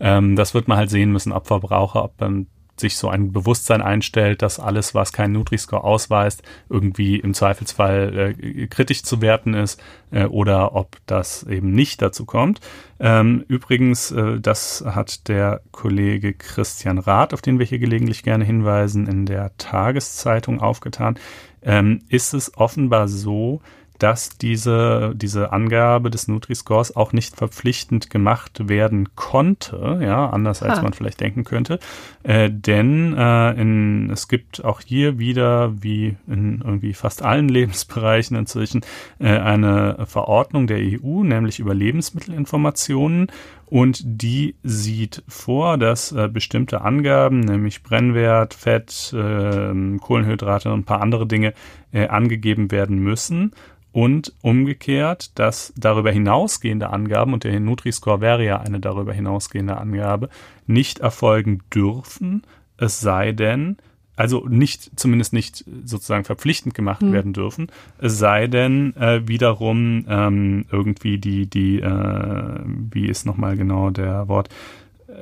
Ähm, 0.00 0.36
das 0.36 0.54
wird 0.54 0.68
man 0.68 0.78
halt 0.78 0.90
sehen 0.90 1.12
müssen, 1.12 1.32
ob 1.32 1.46
Verbraucher, 1.46 2.04
ob 2.04 2.16
dann 2.18 2.46
sich 2.76 2.96
so 2.96 3.08
ein 3.08 3.32
Bewusstsein 3.32 3.82
einstellt, 3.82 4.42
dass 4.42 4.58
alles, 4.58 4.94
was 4.94 5.12
kein 5.12 5.32
Nutri-Score 5.32 5.84
ausweist, 5.84 6.42
irgendwie 6.68 7.16
im 7.16 7.34
Zweifelsfall 7.34 8.34
äh, 8.38 8.66
kritisch 8.66 9.02
zu 9.02 9.20
werten 9.20 9.54
ist 9.54 9.82
äh, 10.10 10.24
oder 10.24 10.74
ob 10.74 10.96
das 11.06 11.44
eben 11.44 11.72
nicht 11.72 12.02
dazu 12.02 12.24
kommt. 12.24 12.60
Ähm, 12.98 13.44
übrigens, 13.48 14.10
äh, 14.10 14.40
das 14.40 14.84
hat 14.86 15.28
der 15.28 15.60
Kollege 15.72 16.32
Christian 16.32 16.98
Rath, 16.98 17.34
auf 17.34 17.42
den 17.42 17.58
wir 17.58 17.66
hier 17.66 17.78
gelegentlich 17.78 18.22
gerne 18.22 18.44
hinweisen, 18.44 19.06
in 19.06 19.26
der 19.26 19.56
Tageszeitung 19.58 20.60
aufgetan, 20.60 21.18
ähm, 21.62 22.02
ist 22.08 22.34
es 22.34 22.56
offenbar 22.56 23.08
so, 23.08 23.60
dass 23.98 24.30
diese, 24.30 25.12
diese 25.14 25.52
Angabe 25.52 26.10
des 26.10 26.26
Nutri-Scores 26.26 26.96
auch 26.96 27.12
nicht 27.12 27.36
verpflichtend 27.36 28.10
gemacht 28.10 28.68
werden 28.68 29.14
konnte, 29.14 30.00
ja, 30.02 30.28
anders 30.30 30.62
als 30.62 30.82
man 30.82 30.92
vielleicht 30.92 31.20
denken 31.20 31.44
könnte. 31.44 31.78
Äh, 32.24 32.50
denn 32.50 33.16
äh, 33.16 33.52
in, 33.52 34.10
es 34.10 34.28
gibt 34.28 34.64
auch 34.64 34.80
hier 34.80 35.18
wieder, 35.18 35.82
wie 35.82 36.16
in 36.26 36.62
irgendwie 36.64 36.94
fast 36.94 37.22
allen 37.22 37.48
Lebensbereichen 37.54 38.36
inzwischen, 38.36 38.82
äh, 39.20 39.28
eine 39.28 40.06
Verordnung 40.06 40.66
der 40.66 40.78
EU, 40.78 41.22
nämlich 41.22 41.60
über 41.60 41.74
Lebensmittelinformationen. 41.74 43.28
Und 43.66 44.02
die 44.04 44.54
sieht 44.62 45.22
vor, 45.26 45.78
dass 45.78 46.12
äh, 46.12 46.28
bestimmte 46.28 46.82
Angaben, 46.82 47.40
nämlich 47.40 47.82
Brennwert, 47.82 48.54
Fett, 48.54 49.12
äh, 49.16 49.98
Kohlenhydrate 49.98 50.72
und 50.72 50.80
ein 50.80 50.84
paar 50.84 51.00
andere 51.00 51.26
Dinge 51.26 51.54
äh, 51.92 52.06
angegeben 52.08 52.70
werden 52.70 52.98
müssen 52.98 53.52
und 53.94 54.32
umgekehrt, 54.42 55.38
dass 55.38 55.72
darüber 55.76 56.10
hinausgehende 56.10 56.90
Angaben, 56.90 57.32
und 57.32 57.44
der 57.44 57.60
Nutri-Score 57.60 58.20
wäre 58.20 58.44
ja 58.44 58.58
eine 58.58 58.80
darüber 58.80 59.12
hinausgehende 59.12 59.76
Angabe, 59.76 60.30
nicht 60.66 60.98
erfolgen 60.98 61.60
dürfen, 61.72 62.42
es 62.76 62.98
sei 62.98 63.30
denn, 63.30 63.76
also 64.16 64.48
nicht, 64.48 64.98
zumindest 64.98 65.32
nicht 65.32 65.64
sozusagen 65.84 66.24
verpflichtend 66.24 66.74
gemacht 66.74 67.02
hm. 67.02 67.12
werden 67.12 67.32
dürfen, 67.34 67.68
es 67.98 68.18
sei 68.18 68.48
denn 68.48 68.96
äh, 68.96 69.28
wiederum 69.28 70.04
ähm, 70.08 70.64
irgendwie 70.72 71.18
die, 71.18 71.46
die, 71.46 71.78
äh, 71.78 72.60
wie 72.66 73.06
ist 73.06 73.26
nochmal 73.26 73.56
genau 73.56 73.90
der 73.90 74.26
Wort, 74.26 74.48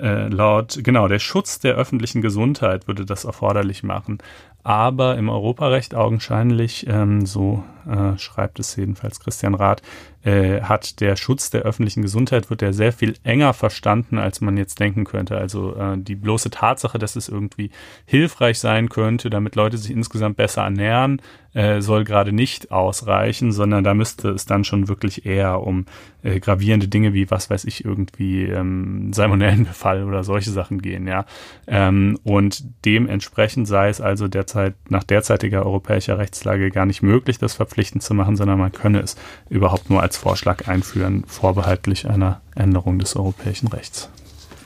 äh, 0.01 0.29
laut, 0.29 0.81
genau, 0.83 1.09
der 1.09 1.19
Schutz 1.19 1.59
der 1.59 1.75
öffentlichen 1.75 2.23
Gesundheit 2.23 2.89
würde 2.89 3.05
das 3.05 3.25
erforderlich 3.25 3.83
machen. 3.83 4.19
Aber 4.65 5.17
im 5.17 5.29
Europarecht 5.29 5.95
augenscheinlich, 5.95 6.87
ähm, 6.89 7.27
so 7.27 7.65
äh, 7.89 8.17
schreibt 8.19 8.61
es 8.61 8.77
jedenfalls 8.77 9.19
Christian 9.19 9.55
Rath, 9.55 9.83
äh, 10.25 10.61
hat 10.63 11.01
der 11.01 11.17
Schutz 11.17 11.51
der 11.51 11.63
öffentlichen 11.63 12.03
Gesundheit 12.03 12.51
wird 12.51 12.63
ja 12.63 12.73
sehr 12.73 12.93
viel 12.93 13.15
enger 13.25 13.55
verstanden, 13.55 14.19
als 14.19 14.41
man 14.41 14.57
jetzt 14.57 14.79
denken 14.81 15.05
könnte. 15.05 15.37
Also 15.37 15.75
äh, 15.77 15.99
die 15.99 16.15
bloße 16.15 16.51
Tatsache, 16.51 16.99
dass 16.99 17.17
es 17.17 17.29
irgendwie 17.29 17.71
hilfreich 18.05 18.59
sein 18.59 18.89
könnte, 18.89 19.31
damit 19.31 19.57
Leute 19.57 19.79
sich 19.79 19.91
insgesamt 19.91 20.37
besser 20.37 20.63
ernähren, 20.63 21.21
äh, 21.55 21.81
soll 21.81 22.05
gerade 22.05 22.33
nicht 22.33 22.71
ausreichen, 22.71 23.53
sondern 23.53 23.85
da 23.85 23.95
müsste 23.95 24.31
es 24.31 24.47
dann 24.47 24.65
schon 24.65 24.89
wirklich 24.89 25.27
eher 25.27 25.61
um 25.61 25.87
äh, 26.23 26.41
gravierende 26.41 26.89
Dinge 26.89 27.13
wie, 27.13 27.31
was 27.31 27.51
weiß 27.51 27.65
ich, 27.65 27.85
irgendwie 27.85 28.45
ähm, 28.45 29.13
Salmonellenbefall 29.13 30.05
oder 30.05 30.25
solche 30.25 30.51
Sachen 30.51 30.81
gehen, 30.81 31.07
ja. 31.07 31.27
Ähm, 31.67 32.19
und 32.25 32.65
dementsprechend 32.85 33.69
sei 33.69 33.89
es 33.89 34.01
also 34.01 34.29
derzeit 34.29 34.75
nach 34.89 35.05
derzeitiger 35.05 35.67
europäischer 35.67 36.19
Rechtslage 36.19 36.71
gar 36.71 36.87
nicht 36.87 37.03
möglich, 37.03 37.39
das 37.39 37.55
verpflichtend 37.55 38.03
zu 38.03 38.15
machen, 38.15 38.37
sondern 38.37 38.59
man 38.59 38.73
könne 38.73 39.01
es 39.01 39.17
überhaupt 39.51 39.91
nur 39.91 40.01
als 40.01 40.12
Vorschlag 40.17 40.69
einführen, 40.69 41.25
vorbehaltlich 41.27 42.09
einer 42.09 42.41
Änderung 42.55 42.99
des 42.99 43.17
europäischen 43.17 43.69
Rechts. 43.69 44.09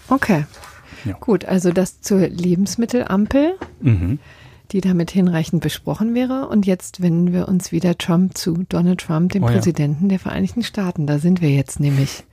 Okay. 0.08 0.44
Ja. 1.04 1.14
Gut, 1.20 1.44
also 1.44 1.72
das 1.72 2.00
zur 2.00 2.26
Lebensmittelampel, 2.26 3.54
mhm. 3.80 4.18
die 4.72 4.80
damit 4.80 5.10
hinreichend 5.10 5.62
besprochen 5.62 6.14
wäre. 6.14 6.48
Und 6.48 6.66
jetzt 6.66 7.00
wenden 7.00 7.32
wir 7.32 7.48
uns 7.48 7.70
wieder 7.72 7.96
Trump 7.96 8.36
zu, 8.36 8.64
Donald 8.68 9.00
Trump, 9.00 9.32
dem 9.32 9.44
oh, 9.44 9.46
Präsidenten 9.46 10.04
ja. 10.04 10.10
der 10.10 10.18
Vereinigten 10.18 10.62
Staaten. 10.62 11.06
Da 11.06 11.18
sind 11.18 11.40
wir 11.40 11.50
jetzt 11.50 11.80
nämlich. 11.80 12.24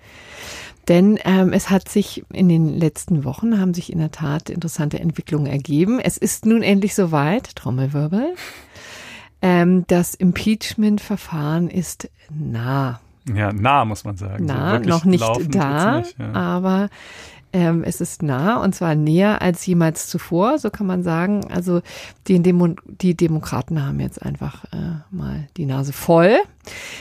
Denn 0.87 1.17
ähm, 1.23 1.53
es 1.53 1.69
hat 1.69 1.87
sich 1.87 2.25
in 2.33 2.49
den 2.49 2.67
letzten 2.67 3.23
Wochen 3.23 3.59
haben 3.59 3.73
sich 3.73 3.91
in 3.91 3.99
der 3.99 4.11
Tat 4.11 4.49
interessante 4.49 4.99
Entwicklungen 4.99 5.45
ergeben. 5.45 5.99
Es 5.99 6.17
ist 6.17 6.45
nun 6.45 6.61
endlich 6.61 6.93
soweit, 6.93 7.55
Trommelwirbel. 7.55 8.35
Ähm, 9.41 9.85
das 9.87 10.15
Impeachment-Verfahren 10.15 11.69
ist 11.69 12.09
nah. 12.29 12.99
Ja, 13.33 13.53
nah 13.53 13.85
muss 13.85 14.03
man 14.03 14.17
sagen. 14.17 14.45
Nah, 14.45 14.81
so 14.83 14.89
noch 14.89 15.05
nicht 15.05 15.23
da, 15.53 15.97
nicht, 15.99 16.19
ja. 16.19 16.31
aber 16.33 16.89
ähm, 17.53 17.83
es 17.83 18.01
ist 18.01 18.23
nah 18.23 18.61
und 18.61 18.75
zwar 18.75 18.95
näher 18.95 19.41
als 19.41 19.65
jemals 19.65 20.07
zuvor, 20.07 20.57
so 20.57 20.69
kann 20.69 20.87
man 20.87 21.03
sagen. 21.03 21.45
Also 21.51 21.81
die, 22.27 22.41
Demo 22.41 22.69
die 22.85 23.15
Demokraten 23.15 23.85
haben 23.85 23.99
jetzt 23.99 24.21
einfach 24.21 24.65
äh, 24.65 25.01
mal 25.11 25.47
die 25.55 25.65
Nase 25.65 25.93
voll. 25.93 26.37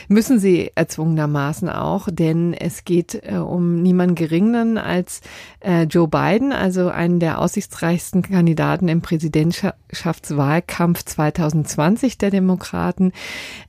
Müssen 0.09 0.40
sie 0.40 0.72
erzwungenermaßen 0.74 1.68
auch, 1.68 2.09
denn 2.11 2.53
es 2.53 2.84
geht 2.84 3.22
äh, 3.22 3.36
um 3.36 3.80
niemanden 3.82 4.16
geringeren 4.16 4.76
als 4.76 5.20
äh, 5.61 5.84
Joe 5.84 6.09
Biden, 6.09 6.53
also 6.53 6.88
einen 6.88 7.20
der 7.20 7.38
aussichtsreichsten 7.38 8.22
Kandidaten 8.22 8.88
im 8.88 9.03
Präsidentschaftswahlkampf 9.03 11.05
2020 11.05 12.18
der 12.18 12.30
Demokraten. 12.30 13.12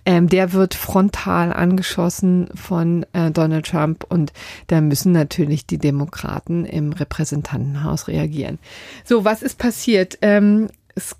Ähm, 0.06 0.30
der 0.30 0.54
wird 0.54 0.74
frontal 0.74 1.54
angeschossen 1.54 2.50
von 2.56 3.06
äh, 3.14 3.30
Donald 3.30 3.68
Trump 3.68 4.04
und 4.10 4.34
da 4.68 4.82
müssen 4.82 5.12
natürlich 5.12 5.68
die 5.68 5.78
Demokraten 5.78 6.66
im 6.74 6.94
Repräsentantenhaus 6.94 8.08
reagieren. 8.08 8.60
So, 9.06 9.24
was 9.24 9.42
ist 9.42 9.58
passiert? 9.58 10.18
Ähm, 10.22 10.70
es 10.96 11.16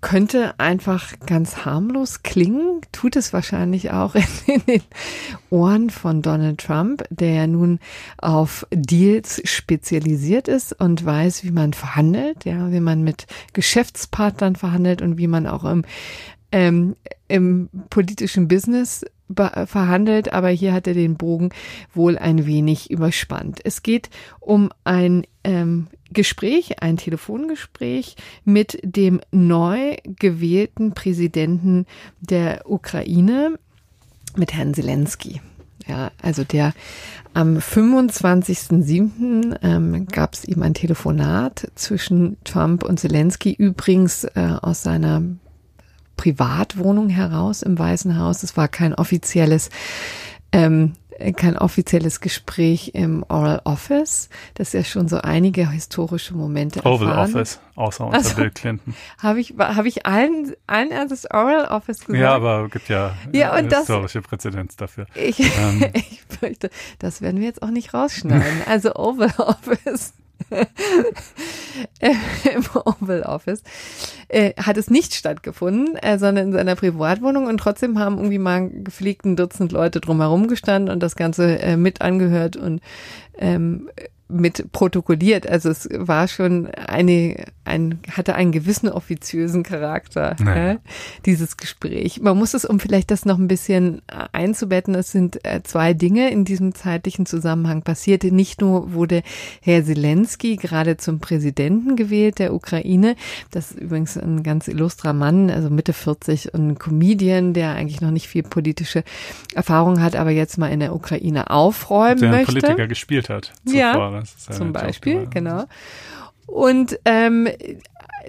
könnte 0.00 0.58
einfach 0.60 1.18
ganz 1.26 1.64
harmlos 1.64 2.22
klingen, 2.22 2.82
tut 2.92 3.16
es 3.16 3.32
wahrscheinlich 3.32 3.90
auch 3.90 4.14
in, 4.14 4.24
in, 4.46 4.66
den 4.66 4.82
Ohren 5.50 5.90
von 5.90 6.22
Donald 6.22 6.58
Trump, 6.60 7.04
der 7.10 7.46
nun 7.46 7.80
auf 8.18 8.66
Deals 8.70 9.40
spezialisiert 9.44 10.46
ist 10.46 10.78
und 10.78 11.04
weiß, 11.04 11.42
wie 11.44 11.50
man 11.50 11.72
verhandelt, 11.72 12.44
ja, 12.44 12.70
wie 12.70 12.80
man 12.80 13.02
mit 13.02 13.26
Geschäftspartnern 13.54 14.56
verhandelt 14.56 15.02
und 15.02 15.18
wie 15.18 15.26
man 15.26 15.46
auch 15.46 15.64
im 15.64 15.84
ähm, 16.50 16.96
im 17.28 17.68
politischen 17.90 18.48
Business 18.48 19.04
verhandelt, 19.34 20.32
aber 20.32 20.48
hier 20.48 20.72
hat 20.72 20.86
er 20.86 20.94
den 20.94 21.16
Bogen 21.16 21.50
wohl 21.94 22.18
ein 22.18 22.46
wenig 22.46 22.90
überspannt. 22.90 23.60
Es 23.64 23.82
geht 23.82 24.10
um 24.40 24.70
ein 24.84 25.24
ähm, 25.44 25.88
Gespräch, 26.10 26.82
ein 26.82 26.96
Telefongespräch 26.96 28.16
mit 28.44 28.78
dem 28.82 29.20
neu 29.30 29.96
gewählten 30.04 30.94
Präsidenten 30.94 31.86
der 32.20 32.70
Ukraine, 32.70 33.58
mit 34.36 34.54
Herrn 34.54 34.74
Zelensky. 34.74 35.40
Ja, 35.86 36.10
also 36.22 36.44
der 36.44 36.74
am 37.34 37.58
25.07. 37.58 39.58
Ähm, 39.62 40.06
gab 40.06 40.34
es 40.34 40.44
ihm 40.44 40.62
ein 40.62 40.74
Telefonat 40.74 41.70
zwischen 41.74 42.36
Trump 42.44 42.84
und 42.84 43.00
Zelensky, 43.00 43.52
übrigens 43.52 44.24
äh, 44.24 44.56
aus 44.60 44.82
seiner 44.82 45.22
Privatwohnung 46.18 47.08
heraus 47.08 47.62
im 47.62 47.78
Weißen 47.78 48.18
Haus. 48.18 48.42
Es 48.42 48.58
war 48.58 48.68
kein 48.68 48.94
offizielles 48.94 49.70
ähm, 50.52 50.92
kein 51.36 51.58
offizielles 51.58 52.20
Gespräch 52.20 52.92
im 52.94 53.24
Oral 53.28 53.60
Office, 53.64 54.28
das 54.54 54.72
ja 54.72 54.84
schon 54.84 55.08
so 55.08 55.18
einige 55.20 55.70
historische 55.70 56.34
Momente 56.34 56.80
Oval 56.84 57.08
erfahren. 57.08 57.34
Office, 57.34 57.60
außer 57.74 58.04
unter 58.04 58.18
also, 58.18 58.36
Bill 58.36 58.50
Clinton. 58.50 58.94
Habe 59.18 59.40
ich, 59.40 59.54
hab 59.58 59.84
ich 59.84 60.06
allen, 60.06 60.54
allen 60.66 61.08
das 61.08 61.28
Oral 61.30 61.66
Office 61.66 62.00
gesagt? 62.00 62.18
Ja, 62.18 62.34
aber 62.34 62.68
gibt 62.68 62.88
ja, 62.88 63.16
ja 63.32 63.56
und 63.56 63.72
historische 63.72 64.20
das, 64.20 64.28
Präzedenz 64.28 64.76
dafür. 64.76 65.06
Ich, 65.14 65.40
ähm. 65.40 65.84
ich 65.94 66.22
fürchte, 66.28 66.70
das 66.98 67.20
werden 67.20 67.40
wir 67.40 67.48
jetzt 67.48 67.62
auch 67.62 67.70
nicht 67.70 67.94
rausschneiden. 67.94 68.62
Also 68.66 68.94
Oval 68.94 69.32
Office. 69.38 70.14
im 72.00 72.64
Oval 72.74 73.22
Office, 73.22 73.62
äh, 74.28 74.52
hat 74.54 74.76
es 74.76 74.90
nicht 74.90 75.14
stattgefunden, 75.14 75.96
äh, 75.96 76.18
sondern 76.18 76.48
in 76.48 76.52
seiner 76.52 76.76
Privatwohnung. 76.76 77.46
Und 77.46 77.58
trotzdem 77.58 77.98
haben 77.98 78.16
irgendwie 78.16 78.38
mal 78.38 78.68
gepflegt 78.68 79.24
ein 79.24 79.36
Dutzend 79.36 79.72
Leute 79.72 80.00
drumherum 80.00 80.48
gestanden 80.48 80.92
und 80.92 81.02
das 81.02 81.16
Ganze 81.16 81.58
äh, 81.60 81.76
mit 81.76 82.00
angehört. 82.00 82.56
Und 82.56 82.80
ähm, 83.38 83.88
mit 84.28 84.72
protokolliert. 84.72 85.48
Also 85.48 85.70
es 85.70 85.88
war 85.90 86.28
schon 86.28 86.66
eine, 86.66 87.46
ein, 87.64 87.98
hatte 88.10 88.34
einen 88.34 88.52
gewissen 88.52 88.88
offiziösen 88.88 89.62
Charakter, 89.62 90.36
naja. 90.38 90.72
ja, 90.72 90.78
dieses 91.24 91.56
Gespräch. 91.56 92.20
Man 92.20 92.36
muss 92.36 92.52
es, 92.52 92.66
um 92.66 92.78
vielleicht 92.78 93.10
das 93.10 93.24
noch 93.24 93.38
ein 93.38 93.48
bisschen 93.48 94.02
einzubetten, 94.32 94.94
es 94.94 95.10
sind 95.12 95.44
äh, 95.46 95.62
zwei 95.62 95.94
Dinge 95.94 96.30
in 96.30 96.44
diesem 96.44 96.74
zeitlichen 96.74 97.24
Zusammenhang 97.24 97.82
passiert. 97.82 98.24
Nicht 98.24 98.60
nur 98.60 98.92
wurde 98.92 99.22
Herr 99.62 99.82
Zelensky 99.82 100.56
gerade 100.56 100.98
zum 100.98 101.20
Präsidenten 101.20 101.96
gewählt 101.96 102.38
der 102.38 102.52
Ukraine. 102.52 103.16
Das 103.50 103.70
ist 103.70 103.80
übrigens 103.80 104.18
ein 104.18 104.42
ganz 104.42 104.68
illustrer 104.68 105.14
Mann, 105.14 105.50
also 105.50 105.70
Mitte 105.70 105.94
40 105.94 106.52
und 106.52 106.68
ein 106.68 106.78
Comedian, 106.78 107.54
der 107.54 107.70
eigentlich 107.70 108.02
noch 108.02 108.10
nicht 108.10 108.28
viel 108.28 108.42
politische 108.42 109.04
Erfahrung 109.54 110.02
hat, 110.02 110.16
aber 110.16 110.30
jetzt 110.30 110.58
mal 110.58 110.68
in 110.68 110.80
der 110.80 110.94
Ukraine 110.94 111.50
aufräumen 111.50 112.20
der 112.20 112.30
möchte. 112.30 112.52
Politiker 112.52 112.86
gespielt 112.86 113.27
Zuvor. 113.64 113.78
Ja, 113.78 114.22
zum 114.50 114.72
Beispiel, 114.72 115.26
genau. 115.26 115.64
Und 116.46 116.98
ähm, 117.04 117.48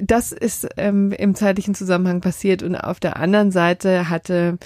das 0.02 0.32
ist 0.32 0.68
ähm, 0.78 1.12
im 1.12 1.36
zeitlichen 1.36 1.76
Zusammenhang 1.76 2.22
passiert. 2.22 2.64
Und 2.64 2.76
auf 2.76 3.00
der 3.00 3.18
anderen 3.18 3.52
Seite 3.52 4.10
hatte 4.10 4.58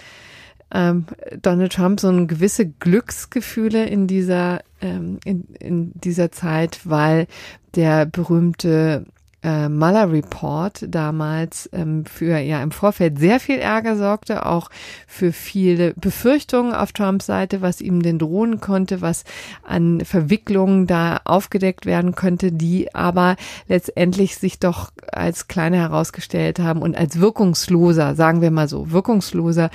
ähm, 0.73 1.05
Donald 1.41 1.73
Trump 1.73 1.99
so 1.99 2.09
ein 2.09 2.27
gewisse 2.27 2.67
Glücksgefühle 2.67 3.85
in 3.85 4.07
dieser 4.07 4.61
ähm, 4.81 5.19
in, 5.23 5.45
in 5.59 5.91
dieser 5.93 6.31
Zeit, 6.31 6.81
weil 6.83 7.27
der 7.75 8.05
berühmte 8.05 9.05
äh, 9.43 9.69
Mueller 9.69 10.11
Report 10.11 10.85
damals 10.87 11.69
ähm, 11.73 12.05
für 12.05 12.37
ja 12.37 12.63
im 12.63 12.71
Vorfeld 12.71 13.19
sehr 13.19 13.39
viel 13.39 13.59
Ärger 13.59 13.97
sorgte, 13.97 14.45
auch 14.45 14.69
für 15.07 15.31
viele 15.31 15.93
Befürchtungen 15.95 16.73
auf 16.73 16.93
Trumps 16.93 17.25
Seite, 17.25 17.61
was 17.61 17.81
ihm 17.81 18.01
denn 18.01 18.19
drohen 18.19 18.59
konnte, 18.61 19.01
was 19.01 19.23
an 19.63 20.01
Verwicklungen 20.05 20.87
da 20.87 21.21
aufgedeckt 21.25 21.85
werden 21.85 22.15
könnte, 22.15 22.51
die 22.51 22.93
aber 22.95 23.35
letztendlich 23.67 24.37
sich 24.37 24.59
doch 24.59 24.91
als 25.11 25.47
kleiner 25.47 25.77
herausgestellt 25.77 26.59
haben 26.59 26.81
und 26.81 26.97
als 26.97 27.19
wirkungsloser, 27.19 28.15
sagen 28.15 28.41
wir 28.41 28.51
mal 28.51 28.67
so, 28.67 28.91
wirkungsloser 28.91 29.69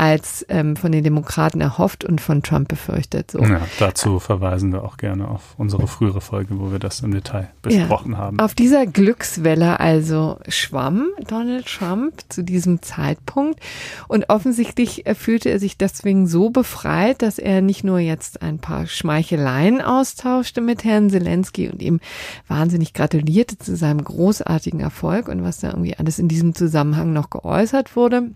als 0.00 0.46
ähm, 0.48 0.76
von 0.76 0.92
den 0.92 1.04
Demokraten 1.04 1.60
erhofft 1.60 2.06
und 2.06 2.22
von 2.22 2.42
Trump 2.42 2.68
befürchtet. 2.68 3.32
So. 3.32 3.40
Ja, 3.40 3.60
dazu 3.78 4.18
verweisen 4.18 4.72
wir 4.72 4.82
auch 4.82 4.96
gerne 4.96 5.28
auf 5.28 5.54
unsere 5.58 5.86
frühere 5.86 6.22
Folge, 6.22 6.58
wo 6.58 6.72
wir 6.72 6.78
das 6.78 7.00
im 7.00 7.10
Detail 7.12 7.50
besprochen 7.60 8.12
ja, 8.12 8.18
haben. 8.18 8.40
Auf 8.40 8.54
dieser 8.54 8.86
Glückswelle 8.86 9.78
also 9.78 10.38
schwamm 10.48 11.08
Donald 11.28 11.66
Trump 11.66 12.14
zu 12.30 12.42
diesem 12.42 12.80
Zeitpunkt 12.80 13.60
und 14.08 14.30
offensichtlich 14.30 15.04
fühlte 15.18 15.50
er 15.50 15.58
sich 15.58 15.76
deswegen 15.76 16.26
so 16.26 16.48
befreit, 16.48 17.20
dass 17.20 17.38
er 17.38 17.60
nicht 17.60 17.84
nur 17.84 17.98
jetzt 17.98 18.40
ein 18.40 18.58
paar 18.58 18.86
Schmeicheleien 18.86 19.82
austauschte 19.82 20.62
mit 20.62 20.82
Herrn 20.82 21.10
Zelensky 21.10 21.68
und 21.68 21.82
ihm 21.82 22.00
wahnsinnig 22.48 22.94
gratulierte 22.94 23.58
zu 23.58 23.76
seinem 23.76 24.02
großartigen 24.02 24.80
Erfolg 24.80 25.28
und 25.28 25.44
was 25.44 25.60
da 25.60 25.68
irgendwie 25.68 25.98
alles 25.98 26.18
in 26.18 26.28
diesem 26.28 26.54
Zusammenhang 26.54 27.12
noch 27.12 27.28
geäußert 27.28 27.96
wurde, 27.96 28.30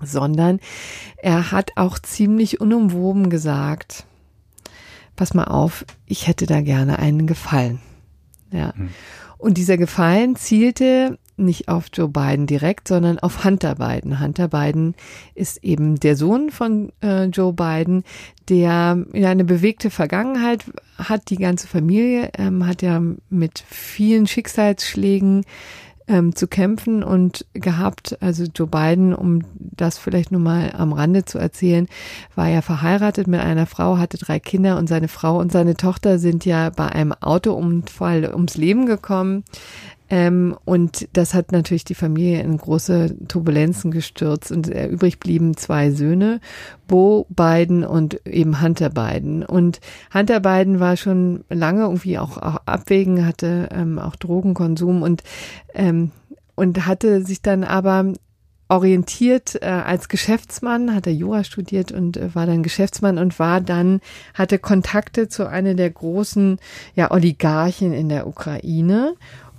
sondern 0.00 0.60
er 1.16 1.52
hat 1.52 1.72
auch 1.76 1.98
ziemlich 1.98 2.60
unumwoben 2.60 3.30
gesagt, 3.30 4.06
pass 5.16 5.34
mal 5.34 5.44
auf, 5.44 5.84
ich 6.06 6.26
hätte 6.26 6.46
da 6.46 6.60
gerne 6.60 6.98
einen 6.98 7.26
Gefallen. 7.26 7.80
Ja. 8.50 8.74
Hm. 8.74 8.90
Und 9.38 9.56
dieser 9.56 9.76
Gefallen 9.76 10.34
zielte 10.34 11.18
nicht 11.38 11.68
auf 11.68 11.86
Joe 11.92 12.08
Biden 12.08 12.46
direkt, 12.46 12.88
sondern 12.88 13.18
auf 13.20 13.44
Hunter 13.44 13.76
Biden. 13.76 14.20
Hunter 14.20 14.48
Biden 14.48 14.94
ist 15.34 15.62
eben 15.62 16.00
der 16.00 16.16
Sohn 16.16 16.50
von 16.50 16.92
äh, 17.00 17.26
Joe 17.26 17.52
Biden, 17.52 18.02
der 18.48 19.04
ja 19.12 19.30
eine 19.30 19.44
bewegte 19.44 19.90
Vergangenheit 19.90 20.64
hat. 20.96 21.30
Die 21.30 21.36
ganze 21.36 21.68
Familie 21.68 22.30
ähm, 22.36 22.66
hat 22.66 22.82
ja 22.82 23.00
mit 23.30 23.62
vielen 23.68 24.26
Schicksalsschlägen 24.26 25.44
ähm, 26.08 26.34
zu 26.34 26.48
kämpfen 26.48 27.02
und 27.02 27.46
gehabt. 27.52 28.16
Also 28.20 28.44
Joe 28.54 28.66
Biden, 28.66 29.14
um 29.14 29.42
das 29.54 29.98
vielleicht 29.98 30.32
nur 30.32 30.40
mal 30.40 30.72
am 30.76 30.92
Rande 30.92 31.24
zu 31.24 31.38
erzählen, 31.38 31.86
war 32.34 32.48
ja 32.48 32.62
verheiratet 32.62 33.26
mit 33.26 33.40
einer 33.40 33.66
Frau, 33.66 33.98
hatte 33.98 34.18
drei 34.18 34.40
Kinder 34.40 34.78
und 34.78 34.88
seine 34.88 35.08
Frau 35.08 35.38
und 35.38 35.52
seine 35.52 35.76
Tochter 35.76 36.18
sind 36.18 36.44
ja 36.44 36.70
bei 36.70 36.86
einem 36.88 37.12
Autounfall 37.12 38.32
ums 38.32 38.56
Leben 38.56 38.86
gekommen. 38.86 39.44
Ähm, 40.10 40.56
und 40.64 41.08
das 41.12 41.34
hat 41.34 41.52
natürlich 41.52 41.84
die 41.84 41.94
Familie 41.94 42.40
in 42.40 42.56
große 42.56 43.14
Turbulenzen 43.28 43.90
gestürzt 43.90 44.50
und 44.50 44.68
äh, 44.68 44.86
übrig 44.86 45.20
blieben 45.20 45.56
zwei 45.56 45.90
Söhne, 45.90 46.40
Bo 46.86 47.26
Biden 47.28 47.84
und 47.84 48.26
eben 48.26 48.60
Hunter 48.62 48.90
Biden. 48.90 49.44
Und 49.44 49.80
Hunter 50.14 50.40
Biden 50.40 50.80
war 50.80 50.96
schon 50.96 51.44
lange 51.50 51.82
irgendwie 51.82 52.18
auch, 52.18 52.38
auch 52.38 52.56
abwägen, 52.64 53.26
hatte 53.26 53.68
ähm, 53.72 53.98
auch 53.98 54.16
Drogenkonsum 54.16 55.02
und, 55.02 55.22
ähm, 55.74 56.10
und 56.54 56.86
hatte 56.86 57.22
sich 57.22 57.42
dann 57.42 57.62
aber 57.64 58.12
orientiert 58.70 59.62
äh, 59.62 59.66
als 59.66 60.08
Geschäftsmann, 60.08 60.94
hat 60.94 61.06
er 61.06 61.14
Jura 61.14 61.42
studiert 61.42 61.90
und 61.90 62.16
äh, 62.16 62.34
war 62.34 62.46
dann 62.46 62.62
Geschäftsmann 62.62 63.18
und 63.18 63.38
war 63.38 63.60
dann, 63.60 64.00
hatte 64.34 64.58
Kontakte 64.58 65.28
zu 65.28 65.48
einer 65.48 65.74
der 65.74 65.90
großen 65.90 66.58
ja, 66.94 67.10
Oligarchen 67.10 67.92
in 67.92 68.08
der 68.10 68.26
Ukraine 68.26 69.14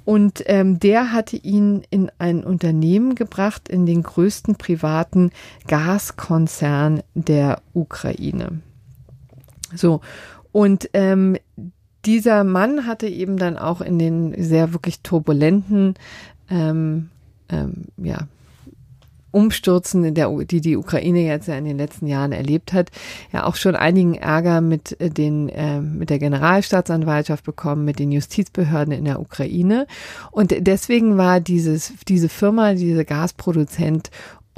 und 0.10 0.42
ähm, 0.48 0.80
der 0.80 1.12
hatte 1.12 1.38
ihn 1.38 1.84
in 1.92 2.12
ein 2.18 2.44
Unternehmen 2.44 3.14
gebracht, 3.14 3.70
in 3.70 3.86
den 3.86 4.02
größten 4.02 4.56
privaten 4.56 5.30
Gaskonzern 5.68 7.04
der 7.14 7.62
Ukraine. 7.76 8.62
So, 9.76 10.02
und 10.52 10.90
ähm, 10.94 11.38
dieser 12.06 12.44
Mann 12.44 12.88
hatte 12.88 13.06
eben 13.06 13.38
dann 13.38 13.56
auch 13.56 13.82
in 13.82 14.00
den 14.00 14.34
sehr 14.44 14.74
wirklich 14.74 15.02
turbulenten 15.02 15.94
ähm, 16.50 17.12
ähm, 17.48 17.84
ja, 17.98 18.28
Umstürzen, 19.32 20.14
der, 20.14 20.30
die 20.46 20.62
die 20.62 20.78
Ukraine 20.78 21.26
jetzt 21.26 21.48
ja 21.48 21.56
in 21.56 21.66
den 21.66 21.78
letzten 21.78 22.08
Jahren 22.08 22.32
erlebt 22.32 22.74
hat, 22.74 22.90
ja 23.32 23.46
auch 23.46 23.56
schon 23.56 23.76
einigen 23.76 24.16
Ärger 24.16 24.62
mit 24.62 25.00
äh, 25.00 25.10
den 25.10 25.50
äh, 25.50 25.82
mit 25.82 26.10
der 26.10 26.20
Generalstaatsanwaltschaft 26.20 27.44
bekommen, 27.44 27.86
mit 27.86 28.00
den 28.00 28.12
Justizbehörden 28.12 28.94
in 28.94 29.06
der 29.06 29.20
Ukraine 29.20 29.88
und 30.32 30.54
deswegen 30.60 31.18
war 31.18 31.40
dieses 31.40 31.94
diese 32.08 32.30
Firma, 32.30 32.74
diese 32.74 33.06
Gasproduzent 33.06 34.10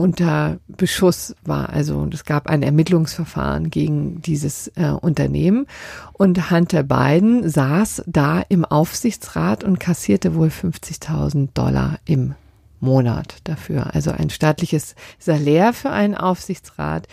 unter 0.02 0.58
Beschuss 0.68 1.36
war. 1.44 1.70
Also 1.70 2.08
es 2.12 2.26
gab 2.26 2.48
ein 2.48 2.64
Ermittlungsverfahren 2.64 3.70
gegen 3.70 4.22
dieses 4.22 4.70
äh, 4.70 4.90
Unternehmen 4.90 5.68
und 6.14 6.50
Hunter 6.50 6.84
Biden 6.84 7.48
saß 7.48 8.04
da 8.08 8.42
im 8.50 8.66
Aufsichtsrat 8.66 9.64
und 9.64 9.80
kassierte 9.80 10.34
wohl 10.36 10.48
50.000 10.48 11.50
Dollar 11.54 12.00
im 12.06 12.34
Monat 12.82 13.38
dafür. 13.46 13.96
Also 13.96 14.12
ein 14.12 14.30
staatliches 14.30 14.96
Salär 15.20 15.74
für 15.74 15.92
einen 15.92 16.16
Aufsichtsrat. 16.16 17.08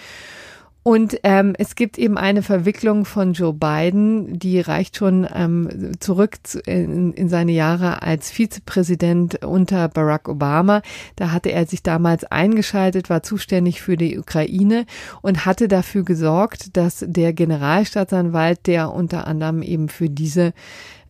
Und 0.89 1.21
ähm, 1.23 1.55
es 1.59 1.75
gibt 1.75 1.99
eben 1.99 2.17
eine 2.17 2.43
Verwicklung 2.43 3.05
von 3.05 3.35
Joe 3.35 3.53
Biden, 3.53 4.39
die 4.39 4.59
reicht 4.59 4.97
schon 4.97 5.27
ähm, 5.35 5.93
zurück 6.01 6.39
zu, 6.45 6.61
in, 6.61 7.13
in 7.13 7.29
seine 7.29 7.53
Jahre 7.53 8.01
als 8.01 8.31
Vizepräsident 8.31 9.45
unter 9.45 9.89
Barack 9.89 10.31
Obama. 10.31 10.81
Da 11.15 11.31
hatte 11.31 11.53
er 11.53 11.67
sich 11.67 11.83
damals 11.83 12.25
eingeschaltet, 12.25 13.11
war 13.11 13.23
zuständig 13.23 13.83
für 13.83 13.99
die 13.99 14.19
Ukraine 14.19 14.87
und 15.21 15.45
hatte 15.45 15.69
dafür 15.69 16.05
gesorgt, 16.05 16.75
dass 16.79 17.05
der 17.07 17.35
Generalstaatsanwalt, 17.35 18.67
der 18.67 18.91
unter 18.91 19.27
anderem 19.27 19.61
eben 19.61 19.91
für 19.91 20.09
diese 20.09 20.55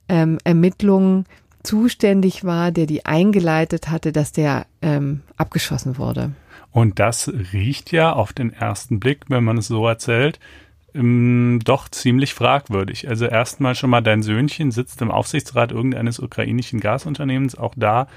ähm, 0.08 0.38
Ermittlungen 0.42 1.24
zuständig 1.62 2.44
war, 2.44 2.70
der 2.70 2.86
die 2.86 3.06
eingeleitet 3.06 3.88
hatte, 3.90 4.12
dass 4.12 4.32
der 4.32 4.66
ähm, 4.82 5.22
abgeschossen 5.36 5.98
wurde. 5.98 6.32
Und 6.70 6.98
das 6.98 7.28
riecht 7.52 7.92
ja 7.92 8.12
auf 8.12 8.32
den 8.32 8.52
ersten 8.52 9.00
Blick, 9.00 9.24
wenn 9.28 9.44
man 9.44 9.58
es 9.58 9.68
so 9.68 9.86
erzählt, 9.86 10.38
ähm, 10.94 11.60
doch 11.64 11.88
ziemlich 11.88 12.34
fragwürdig. 12.34 13.08
Also 13.08 13.26
erstmal 13.26 13.74
schon 13.74 13.90
mal 13.90 14.00
dein 14.00 14.22
Söhnchen 14.22 14.70
sitzt 14.70 15.00
im 15.02 15.10
Aufsichtsrat 15.10 15.72
irgendeines 15.72 16.18
ukrainischen 16.18 16.80
Gasunternehmens. 16.80 17.56
Auch 17.56 17.74
da, 17.76 18.08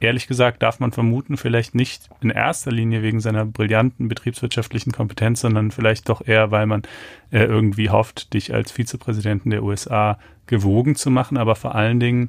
ehrlich 0.00 0.26
gesagt, 0.26 0.62
darf 0.62 0.80
man 0.80 0.92
vermuten, 0.92 1.36
vielleicht 1.36 1.74
nicht 1.74 2.08
in 2.20 2.30
erster 2.30 2.72
Linie 2.72 3.02
wegen 3.02 3.20
seiner 3.20 3.44
brillanten 3.44 4.08
betriebswirtschaftlichen 4.08 4.92
Kompetenz, 4.92 5.40
sondern 5.40 5.70
vielleicht 5.70 6.08
doch 6.08 6.26
eher, 6.26 6.50
weil 6.50 6.66
man 6.66 6.82
äh, 7.30 7.44
irgendwie 7.44 7.90
hofft, 7.90 8.34
dich 8.34 8.52
als 8.52 8.72
Vizepräsidenten 8.72 9.50
der 9.50 9.62
USA 9.62 10.18
gewogen 10.46 10.96
zu 10.96 11.10
machen. 11.10 11.36
Aber 11.36 11.56
vor 11.56 11.74
allen 11.74 12.00
Dingen 12.00 12.28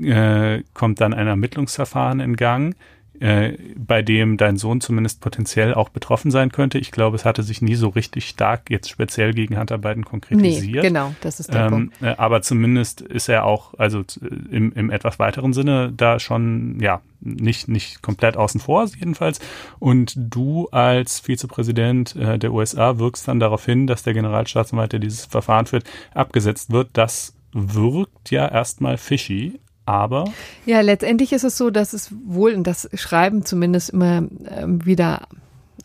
äh, 0.00 0.62
kommt 0.74 1.00
dann 1.00 1.14
ein 1.14 1.26
Ermittlungsverfahren 1.26 2.20
in 2.20 2.36
Gang 2.36 2.74
äh, 3.22 3.56
bei 3.76 4.02
dem 4.02 4.36
dein 4.36 4.56
Sohn 4.56 4.80
zumindest 4.80 5.20
potenziell 5.20 5.74
auch 5.74 5.90
betroffen 5.90 6.32
sein 6.32 6.50
könnte. 6.50 6.78
Ich 6.78 6.90
glaube, 6.90 7.14
es 7.14 7.24
hatte 7.24 7.44
sich 7.44 7.62
nie 7.62 7.76
so 7.76 7.88
richtig 7.88 8.28
stark 8.28 8.68
jetzt 8.68 8.90
speziell 8.90 9.32
gegen 9.32 9.58
Hunter 9.60 9.78
Biden 9.78 10.04
konkretisiert. 10.04 10.82
Nee, 10.82 10.88
genau, 10.88 11.14
das 11.20 11.38
ist 11.38 11.54
der 11.54 11.66
ähm, 11.66 11.70
Punkt. 11.70 12.02
Äh, 12.02 12.14
aber 12.18 12.42
zumindest 12.42 13.00
ist 13.00 13.28
er 13.28 13.44
auch, 13.44 13.74
also 13.78 14.02
im, 14.50 14.72
im 14.72 14.90
etwas 14.90 15.20
weiteren 15.20 15.52
Sinne, 15.52 15.92
da 15.96 16.18
schon, 16.18 16.80
ja, 16.80 17.00
nicht, 17.20 17.68
nicht 17.68 18.02
komplett 18.02 18.36
außen 18.36 18.60
vor 18.60 18.84
jedenfalls. 18.98 19.38
Und 19.78 20.14
du 20.16 20.68
als 20.72 21.20
Vizepräsident 21.20 22.16
äh, 22.16 22.40
der 22.40 22.52
USA 22.52 22.98
wirkst 22.98 23.28
dann 23.28 23.38
darauf 23.38 23.64
hin, 23.64 23.86
dass 23.86 24.02
der 24.02 24.14
Generalstaatsanwalt, 24.14 24.92
der 24.92 25.00
dieses 25.00 25.26
Verfahren 25.26 25.66
führt, 25.66 25.84
abgesetzt 26.12 26.72
wird. 26.72 26.88
Das 26.94 27.34
wirkt 27.52 28.32
ja 28.32 28.48
erstmal 28.48 28.96
fishy, 28.96 29.60
aber. 29.92 30.24
Ja, 30.66 30.80
letztendlich 30.80 31.32
ist 31.32 31.44
es 31.44 31.56
so, 31.56 31.70
dass 31.70 31.92
es 31.92 32.12
wohl, 32.24 32.54
und 32.54 32.66
das 32.66 32.88
schreiben 32.94 33.44
zumindest 33.44 33.90
immer 33.90 34.18
äh, 34.44 34.64
wieder 34.66 35.22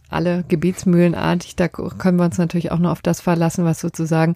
alle 0.09 0.43
gebetsmühlenartig. 0.47 1.55
Da 1.55 1.67
können 1.67 2.17
wir 2.17 2.25
uns 2.25 2.37
natürlich 2.37 2.71
auch 2.71 2.79
nur 2.79 2.91
auf 2.91 3.01
das 3.01 3.21
verlassen, 3.21 3.65
was 3.65 3.79
sozusagen 3.79 4.35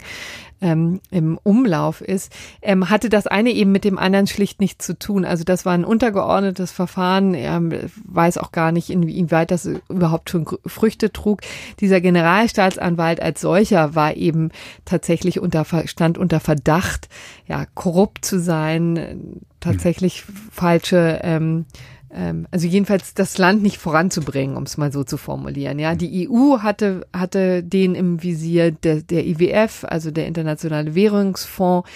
ähm, 0.60 1.00
im 1.10 1.38
Umlauf 1.42 2.00
ist. 2.00 2.32
Ähm, 2.60 2.90
hatte 2.90 3.08
das 3.08 3.26
eine 3.26 3.50
eben 3.50 3.72
mit 3.72 3.84
dem 3.84 3.98
anderen 3.98 4.26
schlicht 4.26 4.60
nichts 4.60 4.86
zu 4.86 4.98
tun. 4.98 5.24
Also 5.24 5.44
das 5.44 5.64
war 5.64 5.72
ein 5.72 5.84
untergeordnetes 5.84 6.72
Verfahren. 6.72 7.34
Er 7.34 7.60
weiß 8.04 8.38
auch 8.38 8.52
gar 8.52 8.70
nicht, 8.70 8.90
inwieweit 8.90 9.50
das 9.50 9.68
überhaupt 9.88 10.30
schon 10.30 10.46
Früchte 10.66 11.12
trug. 11.12 11.40
Dieser 11.80 12.00
Generalstaatsanwalt 12.00 13.20
als 13.20 13.40
solcher 13.40 13.94
war 13.94 14.16
eben 14.16 14.50
tatsächlich 14.84 15.40
unter, 15.40 15.64
stand 15.86 16.18
unter 16.18 16.40
Verdacht, 16.40 17.08
ja, 17.46 17.66
korrupt 17.74 18.24
zu 18.24 18.38
sein, 18.38 19.40
tatsächlich 19.62 20.24
falsche 20.50 21.20
ähm, 21.22 21.64
ähm, 22.14 22.46
also 22.50 22.66
jedenfalls 22.66 23.14
das 23.14 23.38
Land 23.38 23.62
nicht 23.62 23.78
voranzubringen, 23.78 24.56
um 24.56 24.64
es 24.64 24.76
mal 24.76 24.92
so 24.92 25.02
zu 25.04 25.16
formulieren. 25.16 25.78
Ja, 25.78 25.94
die 25.94 26.28
EU 26.28 26.58
hatte 26.58 27.06
hatte 27.12 27.62
den 27.62 27.94
im 27.94 28.22
Visier 28.22 28.70
der, 28.70 29.02
der 29.02 29.26
IWF, 29.26 29.84
also 29.84 30.10
der 30.10 30.26
Internationale 30.26 30.94
Währungsfonds, 30.94 31.88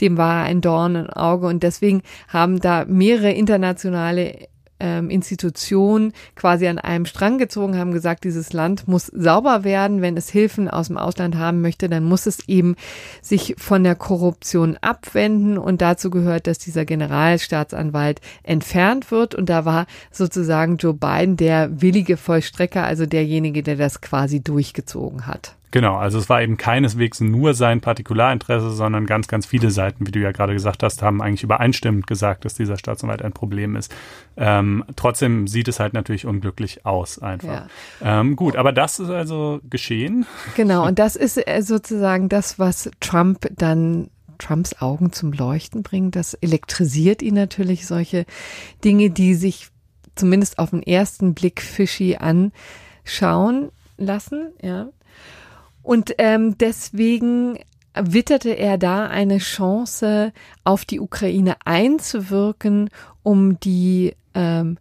dem 0.00 0.16
war 0.16 0.44
ein 0.44 0.60
Dorn 0.60 0.96
im 0.96 1.10
Auge 1.10 1.46
und 1.46 1.62
deswegen 1.62 2.02
haben 2.28 2.60
da 2.60 2.84
mehrere 2.84 3.32
internationale 3.32 4.48
ähm, 4.82 5.08
Institutionen 5.08 6.12
quasi 6.34 6.66
an 6.66 6.78
einem 6.78 7.06
Strang 7.06 7.38
gezogen, 7.38 7.78
haben 7.78 7.92
gesagt, 7.92 8.24
dieses 8.24 8.52
Land 8.52 8.88
muss 8.88 9.06
sauber 9.06 9.64
werden. 9.64 10.02
Wenn 10.02 10.16
es 10.16 10.28
Hilfen 10.28 10.68
aus 10.68 10.88
dem 10.88 10.98
Ausland 10.98 11.36
haben 11.36 11.62
möchte, 11.62 11.88
dann 11.88 12.04
muss 12.04 12.26
es 12.26 12.46
eben 12.48 12.74
sich 13.22 13.54
von 13.56 13.84
der 13.84 13.94
Korruption 13.94 14.76
abwenden. 14.80 15.56
Und 15.56 15.80
dazu 15.80 16.10
gehört, 16.10 16.46
dass 16.46 16.58
dieser 16.58 16.84
Generalstaatsanwalt 16.84 18.20
entfernt 18.42 19.10
wird. 19.10 19.34
Und 19.34 19.48
da 19.48 19.64
war 19.64 19.86
sozusagen 20.10 20.76
Joe 20.76 20.94
Biden 20.94 21.36
der 21.36 21.80
willige 21.80 22.16
Vollstrecker, 22.16 22.84
also 22.84 23.06
derjenige, 23.06 23.62
der 23.62 23.76
das 23.76 24.00
quasi 24.00 24.40
durchgezogen 24.40 25.26
hat. 25.26 25.54
Genau, 25.72 25.96
also 25.96 26.18
es 26.18 26.28
war 26.28 26.42
eben 26.42 26.58
keineswegs 26.58 27.20
nur 27.20 27.54
sein 27.54 27.80
Partikularinteresse, 27.80 28.70
sondern 28.70 29.06
ganz, 29.06 29.26
ganz 29.26 29.46
viele 29.46 29.70
Seiten, 29.70 30.06
wie 30.06 30.10
du 30.10 30.20
ja 30.20 30.30
gerade 30.30 30.52
gesagt 30.52 30.82
hast, 30.82 31.02
haben 31.02 31.22
eigentlich 31.22 31.42
übereinstimmend 31.42 32.06
gesagt, 32.06 32.44
dass 32.44 32.54
dieser 32.54 32.76
Staatsanwalt 32.76 33.22
ein 33.22 33.32
Problem 33.32 33.74
ist. 33.74 33.92
Ähm, 34.36 34.84
trotzdem 34.96 35.48
sieht 35.48 35.68
es 35.68 35.80
halt 35.80 35.94
natürlich 35.94 36.26
unglücklich 36.26 36.84
aus 36.84 37.18
einfach. 37.18 37.68
Ja. 38.02 38.20
Ähm, 38.20 38.36
gut, 38.36 38.56
aber 38.56 38.72
das 38.72 38.98
ist 38.98 39.08
also 39.08 39.60
geschehen. 39.68 40.26
Genau, 40.56 40.86
und 40.86 40.98
das 40.98 41.16
ist 41.16 41.38
äh, 41.38 41.62
sozusagen 41.62 42.28
das, 42.28 42.58
was 42.58 42.90
Trump 43.00 43.48
dann 43.56 44.10
Trumps 44.36 44.82
Augen 44.82 45.12
zum 45.12 45.32
Leuchten 45.32 45.82
bringt. 45.82 46.16
Das 46.16 46.34
elektrisiert 46.34 47.22
ihn 47.22 47.34
natürlich, 47.34 47.86
solche 47.86 48.26
Dinge, 48.84 49.08
die 49.08 49.34
sich 49.34 49.68
zumindest 50.16 50.58
auf 50.58 50.70
den 50.70 50.82
ersten 50.82 51.32
Blick 51.32 51.62
fishy 51.62 52.16
anschauen 52.16 53.70
lassen, 53.96 54.52
ja. 54.60 54.88
Und 55.82 56.14
ähm, 56.18 56.56
deswegen 56.58 57.58
witterte 57.94 58.50
er 58.50 58.78
da 58.78 59.06
eine 59.06 59.38
Chance, 59.38 60.32
auf 60.64 60.84
die 60.84 61.00
Ukraine 61.00 61.56
einzuwirken, 61.64 62.88
um 63.22 63.58
die 63.60 64.14
ähm, 64.34 64.78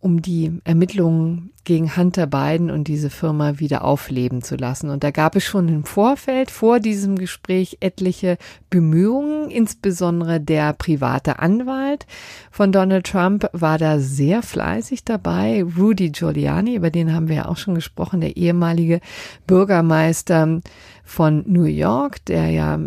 um 0.00 0.22
die 0.22 0.60
Ermittlungen 0.62 1.50
gegen 1.66 1.96
Hunter 1.96 2.28
Biden 2.28 2.70
und 2.70 2.84
diese 2.84 3.10
Firma 3.10 3.58
wieder 3.58 3.84
aufleben 3.84 4.40
zu 4.40 4.54
lassen. 4.54 4.88
Und 4.88 5.02
da 5.02 5.10
gab 5.10 5.34
es 5.34 5.44
schon 5.44 5.68
im 5.68 5.84
Vorfeld 5.84 6.50
vor 6.50 6.78
diesem 6.78 7.18
Gespräch 7.18 7.78
etliche 7.80 8.38
Bemühungen, 8.70 9.50
insbesondere 9.50 10.40
der 10.40 10.72
private 10.72 11.40
Anwalt 11.40 12.06
von 12.52 12.70
Donald 12.70 13.06
Trump 13.06 13.50
war 13.52 13.78
da 13.78 13.98
sehr 13.98 14.42
fleißig 14.42 15.04
dabei. 15.04 15.64
Rudy 15.76 16.10
Giuliani, 16.10 16.76
über 16.76 16.90
den 16.90 17.12
haben 17.12 17.28
wir 17.28 17.36
ja 17.36 17.48
auch 17.48 17.56
schon 17.56 17.74
gesprochen, 17.74 18.20
der 18.20 18.36
ehemalige 18.36 19.00
Bürgermeister 19.48 20.60
von 21.04 21.42
New 21.46 21.64
York, 21.64 22.24
der 22.26 22.48
ja 22.50 22.78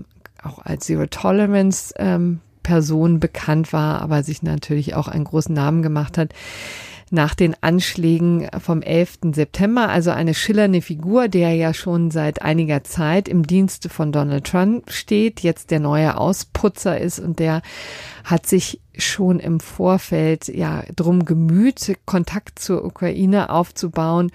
auch 0.42 0.60
als 0.64 0.86
Zero 0.86 1.06
Tolerance 1.06 1.94
ähm, 1.98 2.40
Person 2.64 3.20
bekannt 3.20 3.74
war, 3.74 4.02
aber 4.02 4.24
sich 4.24 4.42
natürlich 4.42 4.96
auch 4.96 5.10
einen 5.10 5.26
großen 5.26 5.54
Namen 5.54 5.82
gemacht 5.82 6.18
hat 6.18 6.34
nach 7.12 7.36
den 7.36 7.56
Anschlägen 7.62 8.48
vom 8.60 8.82
11. 8.82 9.20
September, 9.34 9.90
also 9.90 10.12
eine 10.12 10.34
schillernde 10.34 10.82
Figur, 10.82 11.28
der 11.28 11.54
ja 11.54 11.74
schon 11.74 12.12
seit 12.12 12.42
einiger 12.42 12.84
Zeit 12.84 13.28
im 13.28 13.46
Dienste 13.46 13.90
von 13.90 14.12
Donald 14.12 14.46
Trump 14.46 14.92
steht, 14.92 15.42
jetzt 15.42 15.72
der 15.72 15.80
neue 15.80 16.18
Ausputzer 16.18 17.00
ist 17.00 17.20
und 17.20 17.40
der 17.40 17.62
hat 18.24 18.46
sich 18.46 18.82
schon 18.98 19.40
im 19.40 19.60
Vorfeld 19.60 20.48
ja 20.48 20.84
drum 20.96 21.26
gemüht, 21.26 21.98
Kontakt 22.06 22.60
zur 22.60 22.84
Ukraine 22.84 23.50
aufzubauen, 23.50 24.32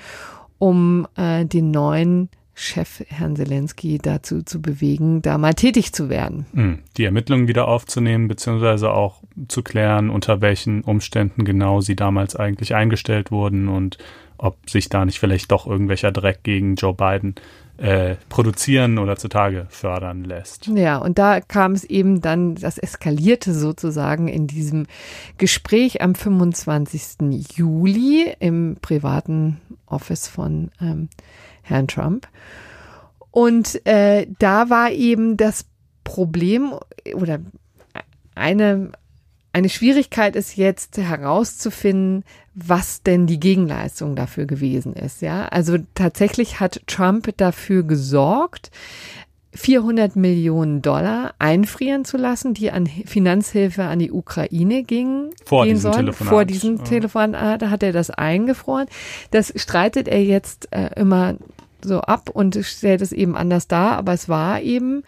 um 0.59 1.07
äh, 1.17 1.45
den 1.45 1.71
neuen 1.71 2.29
Chef 2.55 3.03
Herrn 3.09 3.37
Zelensky 3.37 3.99
dazu 3.99 4.43
zu 4.43 4.63
bewegen, 4.63 5.23
da 5.23 5.39
mal 5.39 5.55
tätig 5.55 5.93
zu 5.93 6.09
werden. 6.09 6.47
Hm. 6.55 6.79
Die 6.97 7.05
Ermittlungen 7.05 7.49
wieder 7.49 7.67
aufzunehmen, 7.69 8.29
beziehungsweise 8.29 8.93
auch 8.93 9.23
zu 9.49 9.63
klären, 9.63 10.11
unter 10.11 10.41
welchen 10.41 10.83
Umständen 10.83 11.45
genau 11.45 11.81
sie 11.81 11.97
damals 11.97 12.37
eigentlich 12.37 12.75
eingestellt 12.75 13.31
wurden 13.31 13.69
und 13.69 13.99
ob 14.39 14.69
sich 14.69 14.89
da 14.89 15.05
nicht 15.05 15.19
vielleicht 15.19 15.51
doch 15.53 15.67
irgendwelcher 15.67 16.13
Dreck 16.13 16.43
gegen 16.43 16.75
Joe 16.75 16.95
Biden 16.95 17.35
äh, 17.77 18.17
produzieren 18.29 18.99
oder 18.99 19.17
zutage 19.17 19.67
fördern 19.69 20.25
lässt. 20.25 20.69
Ja, 20.69 20.99
und 20.99 21.19
da 21.19 21.41
kam 21.41 21.73
es 21.73 21.85
eben 21.85 22.21
dann, 22.21 22.55
das 22.55 22.79
eskalierte 22.79 23.53
sozusagen 23.53 24.29
in 24.29 24.47
diesem 24.47 24.87
Gespräch 25.39 26.03
am 26.03 26.15
25. 26.15 27.47
Juli 27.57 28.33
im 28.39 28.77
privaten 28.81 29.61
Office 29.87 30.29
von 30.29 30.71
ähm, 30.81 31.09
Herrn 31.65 31.89
Trump. 31.89 32.29
Und 33.31 33.85
äh, 33.85 34.29
da 34.39 34.71
war 34.71 34.93
eben 34.93 35.37
das 35.37 35.67
Problem 36.05 36.75
oder 37.15 37.41
eine, 38.37 38.93
eine 39.53 39.69
Schwierigkeit 39.69 40.37
ist 40.37 40.57
jetzt 40.57 40.99
herauszufinden, 40.99 42.25
was 42.55 43.03
denn 43.03 43.27
die 43.27 43.41
Gegenleistung 43.41 44.15
dafür 44.15 44.47
gewesen 44.47 44.93
ist. 44.95 45.23
Ja, 45.23 45.47
also 45.47 45.79
tatsächlich 45.95 46.61
hat 46.61 46.83
Trump 46.87 47.37
dafür 47.37 47.83
gesorgt, 47.83 48.71
400 49.55 50.17
Millionen 50.17 50.83
Dollar 50.83 51.35
einfrieren 51.39 52.05
zu 52.05 52.17
lassen, 52.17 52.55
die 52.55 52.71
an 52.71 52.87
Finanzhilfe 52.87 53.85
an 53.85 53.99
die 53.99 54.11
Ukraine 54.11 54.83
gingen. 54.83 55.31
Vor 55.45 55.65
diesem 55.65 55.81
sollen. 55.81 56.07
Telefonat. 56.07 56.29
Vor 56.29 56.45
diesem 56.45 56.77
ja. 56.79 56.83
Telefonat 56.85 57.63
hat 57.63 57.83
er 57.83 57.93
das 57.93 58.11
eingefroren. 58.11 58.87
Das 59.31 59.53
streitet 59.57 60.09
er 60.09 60.23
jetzt 60.23 60.69
äh, 60.73 60.91
immer 60.97 61.37
so 61.83 62.01
ab 62.01 62.31
und 62.31 62.59
stellt 62.63 63.03
es 63.03 63.13
eben 63.13 63.37
anders 63.37 63.69
dar, 63.69 63.97
aber 63.97 64.13
es 64.13 64.29
war 64.29 64.61
eben 64.61 65.05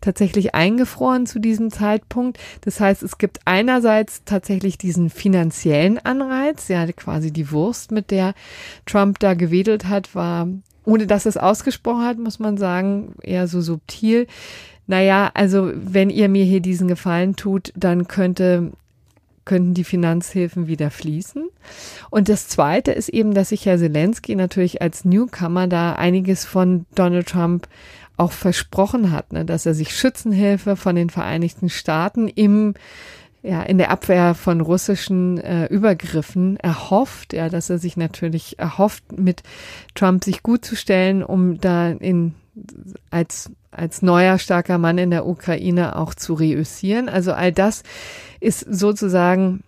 tatsächlich 0.00 0.54
eingefroren 0.54 1.26
zu 1.26 1.38
diesem 1.38 1.70
Zeitpunkt. 1.70 2.38
Das 2.60 2.80
heißt, 2.80 3.02
es 3.02 3.18
gibt 3.18 3.40
einerseits 3.44 4.22
tatsächlich 4.24 4.78
diesen 4.78 5.10
finanziellen 5.10 5.98
Anreiz, 5.98 6.68
ja, 6.68 6.86
quasi 6.92 7.32
die 7.32 7.50
Wurst, 7.50 7.90
mit 7.92 8.10
der 8.10 8.34
Trump 8.84 9.18
da 9.18 9.34
gewedelt 9.34 9.86
hat, 9.86 10.14
war, 10.14 10.48
ohne 10.86 11.06
dass 11.06 11.26
es 11.26 11.36
ausgesprochen 11.36 12.04
hat, 12.04 12.18
muss 12.18 12.38
man 12.38 12.56
sagen, 12.56 13.14
eher 13.22 13.48
so 13.48 13.60
subtil. 13.60 14.26
Naja, 14.86 15.30
also 15.34 15.70
wenn 15.74 16.10
ihr 16.10 16.28
mir 16.28 16.44
hier 16.44 16.60
diesen 16.60 16.88
Gefallen 16.88 17.36
tut, 17.36 17.72
dann 17.76 18.08
könnte 18.08 18.72
könnten 19.44 19.74
die 19.74 19.84
Finanzhilfen 19.84 20.66
wieder 20.66 20.90
fließen. 20.90 21.48
Und 22.10 22.28
das 22.28 22.48
Zweite 22.48 22.90
ist 22.90 23.08
eben, 23.08 23.32
dass 23.32 23.50
sich 23.50 23.64
Herr 23.64 23.78
Zelensky 23.78 24.34
natürlich 24.34 24.82
als 24.82 25.04
Newcomer 25.04 25.68
da 25.68 25.92
einiges 25.92 26.44
von 26.44 26.84
Donald 26.96 27.28
Trump 27.28 27.68
auch 28.16 28.32
versprochen 28.32 29.12
hat, 29.12 29.32
ne, 29.32 29.44
dass 29.44 29.64
er 29.64 29.74
sich 29.74 29.94
Schützenhilfe 29.94 30.74
von 30.76 30.96
den 30.96 31.10
Vereinigten 31.10 31.68
Staaten 31.68 32.28
im 32.28 32.74
ja, 33.46 33.62
in 33.62 33.78
der 33.78 33.90
Abwehr 33.90 34.34
von 34.34 34.60
russischen 34.60 35.38
äh, 35.38 35.66
Übergriffen 35.66 36.56
erhofft, 36.56 37.32
ja, 37.32 37.48
dass 37.48 37.70
er 37.70 37.78
sich 37.78 37.96
natürlich 37.96 38.58
erhofft, 38.58 39.16
mit 39.16 39.42
Trump 39.94 40.24
sich 40.24 40.42
gut 40.42 40.64
zu 40.64 40.74
stellen, 40.74 41.22
um 41.22 41.60
da 41.60 41.90
in 41.90 42.34
als 43.10 43.50
als 43.70 44.00
neuer 44.02 44.38
starker 44.38 44.78
Mann 44.78 44.96
in 44.98 45.10
der 45.10 45.26
Ukraine 45.26 45.96
auch 45.96 46.14
zu 46.14 46.34
reüssieren. 46.34 47.08
Also 47.08 47.34
all 47.34 47.52
das 47.52 47.82
ist 48.40 48.60
sozusagen 48.60 49.62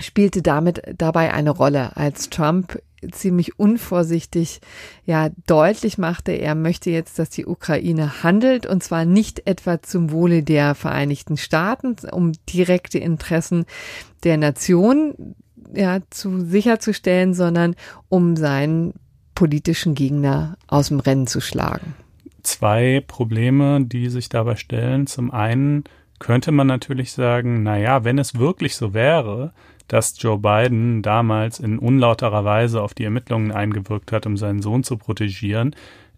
spielte 0.00 0.40
damit 0.40 0.82
dabei 0.96 1.32
eine 1.32 1.50
Rolle, 1.50 1.96
als 1.96 2.30
Trump 2.30 2.80
ziemlich 3.12 3.58
unvorsichtig 3.58 4.60
ja 5.04 5.30
deutlich 5.46 5.98
machte, 5.98 6.32
er 6.32 6.54
möchte 6.54 6.90
jetzt, 6.90 7.18
dass 7.18 7.30
die 7.30 7.46
Ukraine 7.46 8.22
handelt 8.22 8.66
und 8.66 8.82
zwar 8.82 9.04
nicht 9.04 9.46
etwa 9.46 9.82
zum 9.82 10.10
Wohle 10.10 10.42
der 10.42 10.74
Vereinigten 10.74 11.36
Staaten, 11.36 11.96
um 12.10 12.32
direkte 12.52 12.98
Interessen 12.98 13.66
der 14.24 14.36
Nation 14.36 15.34
ja 15.74 16.00
zu 16.10 16.40
sicherzustellen, 16.40 17.34
sondern 17.34 17.74
um 18.08 18.36
seinen 18.36 18.94
politischen 19.34 19.94
Gegner 19.94 20.56
aus 20.66 20.88
dem 20.88 21.00
Rennen 21.00 21.26
zu 21.26 21.40
schlagen. 21.40 21.94
Zwei 22.42 23.02
Probleme, 23.06 23.84
die 23.84 24.08
sich 24.08 24.28
dabei 24.28 24.56
stellen. 24.56 25.06
Zum 25.06 25.30
einen 25.30 25.84
könnte 26.18 26.52
man 26.52 26.66
natürlich 26.66 27.12
sagen, 27.12 27.62
na 27.62 27.76
ja, 27.76 28.04
wenn 28.04 28.18
es 28.18 28.38
wirklich 28.38 28.76
so 28.76 28.94
wäre, 28.94 29.52
dass 29.88 30.20
Joe 30.20 30.38
Biden 30.38 31.02
damals 31.02 31.60
in 31.60 31.78
unlauterer 31.78 32.44
Weise 32.44 32.82
auf 32.82 32.94
die 32.94 33.04
Ermittlungen 33.04 33.52
eingewirkt 33.52 34.12
hat, 34.12 34.26
um 34.26 34.36
seinen 34.36 34.62
Sohn 34.62 34.82
zu 34.82 34.96
protegieren, 34.96 35.74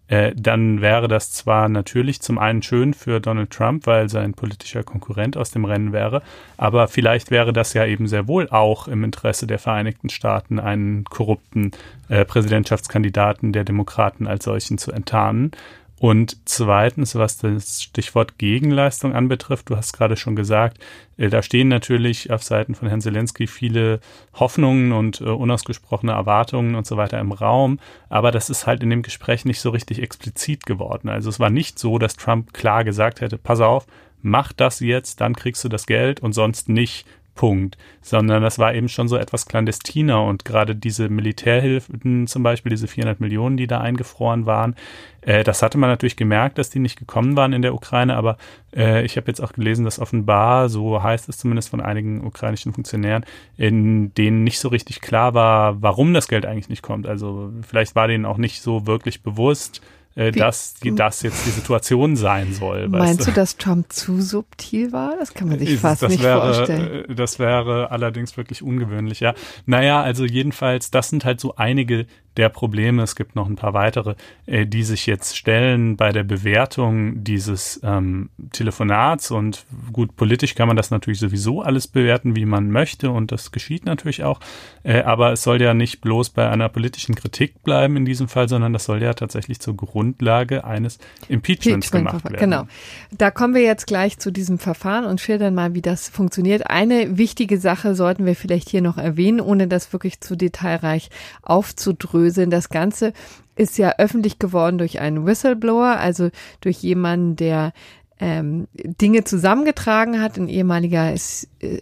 äh, 0.07 0.33
dann 0.35 0.81
wäre 0.81 1.07
das 1.07 1.33
zwar 1.33 1.67
natürlich 1.67 2.21
zum 2.21 2.37
einen 2.37 2.61
schön 2.61 2.93
für 2.93 3.19
Donald 3.19 3.51
Trump, 3.51 3.85
weil 3.87 4.09
sein 4.09 4.33
politischer 4.33 4.83
Konkurrent 4.83 5.35
aus 5.35 5.51
dem 5.51 5.65
Rennen 5.65 5.91
wäre, 5.91 6.21
aber 6.55 6.87
vielleicht 6.87 7.29
wäre 7.29 7.51
das 7.51 7.73
ja 7.73 7.85
eben 7.85 8.07
sehr 8.07 8.27
wohl 8.27 8.49
auch 8.49 8.87
im 8.87 9.03
Interesse 9.03 9.47
der 9.47 9.59
Vereinigten 9.59 10.09
Staaten, 10.09 10.59
einen 10.59 11.03
korrupten 11.03 11.71
äh, 12.07 12.23
Präsidentschaftskandidaten 12.23 13.51
der 13.51 13.65
Demokraten 13.65 14.27
als 14.27 14.45
solchen 14.45 14.77
zu 14.77 14.91
enttarnen. 14.93 15.51
Und 15.99 16.37
zweitens, 16.45 17.15
was 17.15 17.39
das 17.39 17.81
Stichwort 17.81 18.37
Gegenleistung 18.37 19.15
anbetrifft, 19.15 19.69
du 19.69 19.77
hast 19.77 19.93
gerade 19.93 20.15
schon 20.15 20.35
gesagt, 20.35 20.77
äh, 21.17 21.29
da 21.29 21.41
stehen 21.41 21.69
natürlich 21.69 22.31
auf 22.31 22.43
Seiten 22.43 22.75
von 22.75 22.87
Herrn 22.87 23.01
Zelensky 23.01 23.47
viele 23.47 23.99
Hoffnungen 24.35 24.91
und 24.91 25.21
äh, 25.21 25.25
unausgesprochene 25.25 26.11
Erwartungen 26.11 26.75
und 26.75 26.85
so 26.85 26.97
weiter 26.97 27.19
im 27.19 27.31
Raum. 27.31 27.79
Aber 28.09 28.31
das 28.31 28.51
ist 28.51 28.67
halt 28.67 28.83
in 28.83 28.91
dem 28.91 29.01
Gespräch 29.01 29.43
nicht 29.45 29.59
so 29.59 29.71
richtig 29.71 30.01
explizit 30.01 30.67
geworden. 30.67 31.09
Also 31.09 31.29
es 31.29 31.39
war 31.39 31.49
nicht 31.49 31.79
so, 31.79 31.97
dass 31.97 32.15
Trump 32.15 32.53
klar 32.53 32.83
gesagt 32.83 33.21
hätte, 33.21 33.39
pass 33.39 33.59
auf, 33.59 33.87
mach 34.21 34.53
das 34.53 34.79
jetzt, 34.79 35.19
dann 35.19 35.35
kriegst 35.35 35.63
du 35.63 35.69
das 35.69 35.87
Geld 35.87 36.19
und 36.19 36.33
sonst 36.33 36.69
nicht. 36.69 37.07
Punkt, 37.37 37.77
sondern 38.01 38.43
das 38.43 38.59
war 38.59 38.73
eben 38.73 38.89
schon 38.89 39.07
so 39.07 39.15
etwas 39.15 39.45
clandestiner 39.45 40.21
und 40.23 40.43
gerade 40.43 40.75
diese 40.75 41.07
Militärhilfen 41.07 42.27
zum 42.27 42.43
Beispiel, 42.43 42.71
diese 42.71 42.87
400 42.87 43.21
Millionen, 43.21 43.55
die 43.55 43.67
da 43.67 43.79
eingefroren 43.79 44.45
waren, 44.45 44.75
äh, 45.21 45.45
das 45.45 45.61
hatte 45.61 45.77
man 45.77 45.89
natürlich 45.89 46.17
gemerkt, 46.17 46.57
dass 46.57 46.69
die 46.69 46.79
nicht 46.79 46.99
gekommen 46.99 47.37
waren 47.37 47.53
in 47.53 47.61
der 47.61 47.73
Ukraine, 47.73 48.17
aber 48.17 48.37
äh, 48.75 49.05
ich 49.05 49.15
habe 49.15 49.27
jetzt 49.27 49.39
auch 49.39 49.53
gelesen, 49.53 49.85
dass 49.85 49.99
offenbar, 49.99 50.67
so 50.67 51.01
heißt 51.01 51.29
es 51.29 51.37
zumindest 51.37 51.69
von 51.69 51.79
einigen 51.79 52.25
ukrainischen 52.25 52.73
Funktionären, 52.73 53.25
in 53.55 54.13
denen 54.15 54.43
nicht 54.43 54.59
so 54.59 54.67
richtig 54.67 54.99
klar 54.99 55.33
war, 55.33 55.81
warum 55.81 56.13
das 56.13 56.27
Geld 56.27 56.45
eigentlich 56.45 56.69
nicht 56.69 56.81
kommt. 56.81 57.07
Also 57.07 57.53
vielleicht 57.61 57.95
war 57.95 58.07
denen 58.07 58.25
auch 58.25 58.37
nicht 58.37 58.61
so 58.61 58.87
wirklich 58.87 59.23
bewusst, 59.23 59.81
äh, 60.17 60.31
dass 60.31 60.73
das 60.83 61.21
jetzt 61.21 61.45
die 61.45 61.51
Situation 61.51 62.15
sein 62.15 62.53
soll. 62.53 62.89
Meinst 62.89 63.27
du, 63.27 63.31
dass 63.31 63.57
Trump 63.57 63.93
zu 63.93 64.19
subtil 64.19 64.91
war? 64.91 65.15
Das 65.19 65.33
kann 65.33 65.47
man 65.47 65.59
sich 65.59 65.77
fast 65.77 66.01
nicht 66.09 66.23
wäre, 66.23 66.53
vorstellen. 66.53 67.09
Äh, 67.09 67.15
das 67.15 67.37
wäre 67.37 67.91
allerdings 67.91 68.35
wirklich 68.35 68.63
ungewöhnlich, 68.63 69.19
ja. 69.19 69.35
Naja, 69.67 70.01
also 70.01 70.25
jedenfalls, 70.25 70.89
das 70.89 71.09
sind 71.09 71.23
halt 71.23 71.39
so 71.39 71.55
einige 71.55 72.07
der 72.37 72.49
Probleme. 72.49 73.03
Es 73.03 73.15
gibt 73.15 73.35
noch 73.35 73.47
ein 73.47 73.55
paar 73.55 73.73
weitere, 73.73 74.15
äh, 74.45 74.65
die 74.65 74.83
sich 74.83 75.05
jetzt 75.05 75.35
stellen 75.35 75.97
bei 75.97 76.11
der 76.11 76.23
Bewertung 76.23 77.23
dieses 77.23 77.79
ähm, 77.83 78.29
Telefonats. 78.51 79.31
Und 79.31 79.65
gut, 79.91 80.15
politisch 80.15 80.55
kann 80.55 80.67
man 80.67 80.77
das 80.77 80.91
natürlich 80.91 81.19
sowieso 81.19 81.61
alles 81.61 81.87
bewerten, 81.87 82.35
wie 82.35 82.45
man 82.45 82.69
möchte. 82.69 83.09
Und 83.09 83.31
das 83.31 83.51
geschieht 83.51 83.85
natürlich 83.85 84.23
auch. 84.23 84.39
Äh, 84.83 85.01
aber 85.01 85.33
es 85.33 85.43
soll 85.43 85.61
ja 85.61 85.73
nicht 85.73 86.01
bloß 86.01 86.29
bei 86.29 86.49
einer 86.49 86.69
politischen 86.69 87.15
Kritik 87.15 87.63
bleiben 87.63 87.97
in 87.97 88.05
diesem 88.05 88.27
Fall, 88.27 88.47
sondern 88.47 88.73
das 88.73 88.85
soll 88.85 89.01
ja 89.01 89.13
tatsächlich 89.13 89.59
zur 89.59 89.75
Grundlage 89.75 90.63
eines 90.63 90.99
Impeachments 91.27 91.87
Impeachment 91.87 91.91
gemacht 91.91 92.23
werden. 92.25 92.37
Genau. 92.37 92.67
Da 93.11 93.31
kommen 93.31 93.55
wir 93.55 93.63
jetzt 93.63 93.87
gleich 93.87 94.19
zu 94.19 94.31
diesem 94.31 94.59
Verfahren 94.59 95.05
und 95.05 95.21
schildern 95.21 95.55
mal, 95.55 95.73
wie 95.73 95.81
das 95.81 96.07
funktioniert. 96.07 96.69
Eine 96.69 97.17
wichtige 97.17 97.57
Sache 97.57 97.95
sollten 97.95 98.25
wir 98.25 98.35
vielleicht 98.35 98.69
hier 98.69 98.81
noch 98.81 98.97
erwähnen, 98.97 99.41
ohne 99.41 99.67
das 99.67 99.91
wirklich 99.93 100.21
zu 100.21 100.35
detailreich 100.35 101.09
aufzudröseln 101.41 102.26
aufdröseln. 102.27 102.49
Das 102.49 102.69
Ganze 102.69 103.13
ist 103.55 103.77
ja 103.77 103.95
öffentlich 103.97 104.39
geworden 104.39 104.77
durch 104.77 104.99
einen 104.99 105.25
Whistleblower, 105.25 105.97
also 105.97 106.29
durch 106.61 106.77
jemanden, 106.77 107.35
der 107.35 107.73
ähm, 108.19 108.67
Dinge 108.73 109.23
zusammengetragen 109.23 110.21
hat, 110.21 110.37
ein 110.37 110.49
ehemaliger 110.49 111.13
äh, 111.13 111.81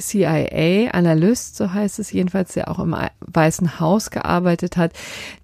CIA-Analyst, 0.00 1.56
so 1.56 1.72
heißt 1.72 1.98
es 1.98 2.12
jedenfalls, 2.12 2.54
der 2.54 2.68
auch 2.68 2.78
im 2.78 2.94
Weißen 3.20 3.80
Haus 3.80 4.10
gearbeitet 4.10 4.76
hat, 4.76 4.92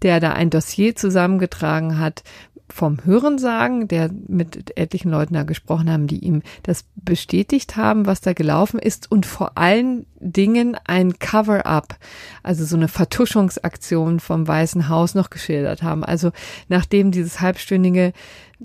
der 0.03 0.21
da 0.21 0.33
ein 0.33 0.51
Dossier 0.51 0.95
zusammengetragen 0.95 1.99
hat, 1.99 2.23
vom 2.71 3.05
Hörensagen, 3.05 3.89
der 3.89 4.11
mit 4.27 4.77
etlichen 4.79 5.11
Leuten 5.11 5.35
da 5.35 5.43
gesprochen 5.43 5.91
haben, 5.91 6.07
die 6.07 6.19
ihm 6.19 6.43
das 6.63 6.85
bestätigt 6.97 7.77
haben, 7.77 8.07
was 8.07 8.21
da 8.21 8.33
gelaufen 8.33 8.79
ist 8.79 9.11
und 9.11 9.27
vor 9.27 9.59
allen 9.59 10.07
Dingen 10.19 10.77
ein 10.85 11.19
Cover-up, 11.19 11.97
also 12.43 12.65
so 12.65 12.77
eine 12.77 12.89
Vertuschungsaktion 12.89 14.19
vom 14.19 14.49
Weißen 14.49 14.89
Haus 14.89 15.15
noch 15.15 15.31
geschildert 15.31 15.83
haben. 15.83 16.05
Also 16.05 16.33
nachdem 16.69 17.11
dieses 17.11 17.41
halbstündige 17.41 18.13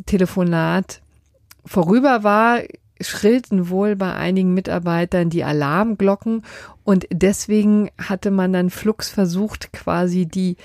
Telefonat 0.05 1.01
vorüber 1.65 2.23
war, 2.23 2.61
schrillten 3.01 3.69
wohl 3.69 3.95
bei 3.95 4.13
einigen 4.13 4.53
Mitarbeitern 4.53 5.29
die 5.29 5.43
Alarmglocken 5.43 6.43
und 6.83 7.05
deswegen 7.11 7.89
hatte 7.97 8.31
man 8.31 8.53
dann 8.53 8.69
flugs 8.69 9.09
versucht, 9.09 9.71
quasi 9.71 10.25
die 10.25 10.57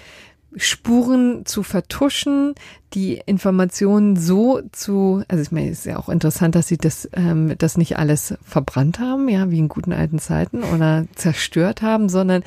Spuren 0.57 1.45
zu 1.47 1.63
vertuschen, 1.63 2.55
die 2.93 3.21
Informationen 3.27 4.17
so 4.17 4.61
zu, 4.73 5.25
also 5.29 5.43
ich 5.43 5.51
meine, 5.51 5.71
es 5.71 5.81
ist 5.81 5.87
ja 5.87 5.99
auch 5.99 6.09
interessant, 6.09 6.55
dass 6.55 6.69
sie 6.69 6.77
das, 6.77 7.09
ähm, 7.13 7.55
das 7.59 7.77
nicht 7.77 7.99
alles 7.99 8.35
verbrannt 8.43 9.01
haben, 9.01 9.29
ja, 9.29 9.51
wie 9.51 9.59
in 9.59 9.69
guten 9.69 9.93
alten 9.93 10.19
Zeiten 10.19 10.63
oder 10.63 11.07
zerstört 11.17 11.83
haben, 11.83 12.09
sondern 12.09 12.45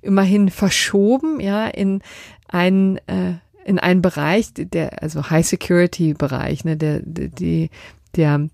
immerhin 0.00 0.48
verschoben, 0.48 1.40
ja, 1.40 1.66
in 1.66 2.02
einen, 2.48 2.96
äh, 3.06 3.34
in 3.64 3.78
einen 3.78 4.00
Bereich, 4.00 4.52
der, 4.54 5.02
also 5.02 5.28
High 5.28 5.46
Security 5.46 6.14
Bereich, 6.14 6.64
ne, 6.64 6.76
der, 6.76 7.00
die, 7.04 7.70
der 8.16 8.48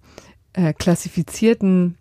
äh, 0.52 0.72
klassifizierten 0.72 1.96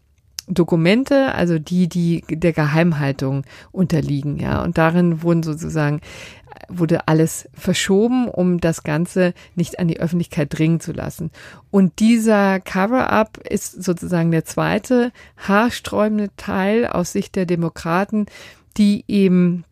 Dokumente, 0.48 1.34
also 1.34 1.58
die, 1.58 1.88
die 1.88 2.24
der 2.30 2.54
Geheimhaltung 2.54 3.44
unterliegen, 3.72 4.38
ja. 4.38 4.64
Und 4.64 4.78
darin 4.78 5.24
wurden 5.24 5.44
sozusagen 5.44 6.02
wurde 6.70 7.08
alles 7.08 7.50
verschoben, 7.54 8.28
um 8.28 8.60
das 8.60 8.84
Ganze 8.84 9.34
nicht 9.56 9.80
an 9.80 9.88
die 9.88 10.00
Öffentlichkeit 10.00 10.58
dringen 10.58 10.80
zu 10.80 10.92
lassen. 10.92 11.32
Und 11.72 12.00
dieser 12.00 12.60
Cover-up 12.60 13.38
ist 13.38 13.84
sozusagen 13.84 14.32
der 14.32 14.46
zweite 14.46 15.12
haarsträubende 15.38 16.30
Teil 16.38 16.88
aus 16.88 17.12
Sicht 17.12 17.36
der 17.36 17.46
Demokraten, 17.46 18.26
die 18.78 19.06
eben 19.08 19.66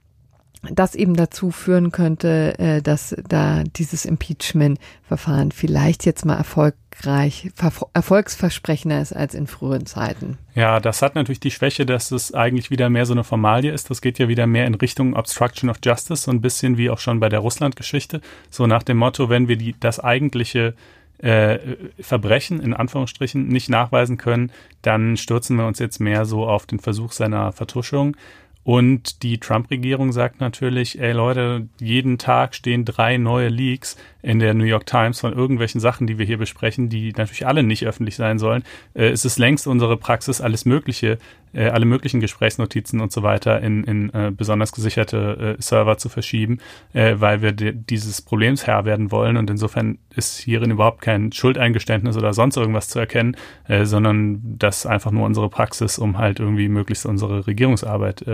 das 0.72 0.96
eben 0.96 1.16
dazu 1.16 1.52
führen 1.52 1.92
könnte, 1.92 2.58
äh, 2.58 2.82
dass 2.82 3.16
da 3.28 3.64
dieses 3.64 4.06
Impeachment-Verfahren 4.06 5.52
vielleicht 5.52 6.06
jetzt 6.06 6.26
mal 6.26 6.38
erfolgreich, 6.38 7.52
erfolgsversprechender 7.94 9.02
ist 9.02 9.14
als 9.14 9.34
in 9.34 9.48
früheren 9.48 9.86
Zeiten. 9.86 10.38
Ja, 10.56 10.80
das 10.80 11.02
hat 11.02 11.16
natürlich 11.16 11.40
die 11.40 11.52
Schwäche, 11.52 11.86
dass 11.86 12.12
es 12.12 12.34
eigentlich 12.34 12.72
wieder 12.72 12.90
mehr 12.90 13.06
so 13.06 13.14
eine 13.14 13.24
Formalie 13.24 13.72
ist. 13.72 13.90
Das 13.90 14.02
geht 14.02 14.20
ja 14.20 14.28
wieder 14.28 14.48
mehr 14.48 14.66
in 14.66 14.76
Richtung 14.76 15.16
Obstruction 15.16 15.70
of 15.70 15.78
Justice, 15.84 16.24
so 16.24 16.32
ein 16.32 16.42
bisschen 16.42 16.78
wie 16.78 16.90
auch 16.90 17.00
schon 17.00 17.20
bei 17.20 17.30
der 17.30 17.40
Russland-Geschichte. 17.40 18.22
So 18.50 18.68
nach 18.68 18.84
dem 18.84 18.98
Motto, 18.98 19.30
wenn 19.30 19.48
wir 19.48 19.58
die, 19.58 19.76
das 19.80 20.00
eigentliche 20.00 20.76
äh, 21.24 21.60
Verbrechen 22.00 22.60
in 22.60 22.74
Anführungsstrichen 22.74 23.48
nicht 23.48 23.70
nachweisen 23.70 24.18
können, 24.18 24.52
dann 24.82 25.18
stürzen 25.18 25.58
wir 25.58 25.66
uns 25.66 25.80
jetzt 25.80 26.00
mehr 26.00 26.26
so 26.26 26.46
auf 26.46 26.66
den 26.66 26.80
Versuch 26.80 27.12
seiner 27.12 27.52
Vertuschung. 27.52 28.18
Und 28.64 29.24
die 29.24 29.40
Trump-Regierung 29.40 30.14
sagt 30.14 30.40
natürlich, 30.40 31.00
ey 31.00 31.12
Leute, 31.12 31.68
jeden 31.80 32.18
Tag 32.18 32.56
stehen 32.56 32.86
drei 32.86 33.18
neue 33.18 33.50
Leaks 33.50 33.98
in 34.24 34.40
der 34.40 34.56
New 34.56 34.64
York 34.64 34.88
Times 34.88 35.20
von 35.20 35.34
irgendwelchen 35.34 35.80
Sachen, 35.80 36.08
die 36.08 36.18
wir 36.18 36.26
hier 36.26 36.40
besprechen, 36.40 36.90
die 36.90 37.12
natürlich 37.12 37.46
alle 37.46 37.62
nicht 37.62 37.86
öffentlich 37.86 38.16
sein 38.16 38.40
sollen. 38.40 38.64
Äh, 38.96 39.10
es 39.10 39.26
ist 39.26 39.38
längst 39.38 39.68
unsere 39.68 39.98
Praxis, 39.98 40.42
alles 40.42 40.66
Mögliche 40.66 41.20
äh, 41.54 41.68
alle 41.68 41.86
möglichen 41.86 42.20
Gesprächsnotizen 42.20 43.00
und 43.00 43.12
so 43.12 43.24
weiter 43.24 43.62
in, 43.62 43.84
in 43.84 44.14
äh, 44.14 44.32
besonders 44.36 44.72
gesicherte 44.72 45.56
äh, 45.58 45.62
Server 45.62 45.98
zu 45.98 46.10
verschieben, 46.10 46.60
äh, 46.94 47.16
weil 47.18 47.42
wir 47.42 47.52
dieses 47.52 48.22
Problems 48.22 48.68
Herr 48.68 48.86
werden 48.86 49.12
wollen. 49.12 49.38
Und 49.38 49.50
insofern 49.50 50.00
ist 50.16 50.40
hierin 50.40 50.72
überhaupt 50.72 51.02
kein 51.02 51.32
Schuldeingeständnis 51.32 52.18
oder 52.18 52.34
sonst 52.34 52.58
irgendwas 52.58 52.90
zu 52.90 53.00
erkennen, 53.00 53.38
äh, 53.68 53.86
sondern 53.86 54.42
das 54.58 54.86
einfach 54.86 55.12
nur 55.12 55.26
unsere 55.26 55.50
Praxis, 55.50 56.00
um 56.00 56.18
halt 56.18 56.40
irgendwie 56.40 56.68
möglichst 56.68 57.06
unsere 57.06 57.48
Regierungsarbeit 57.48 58.26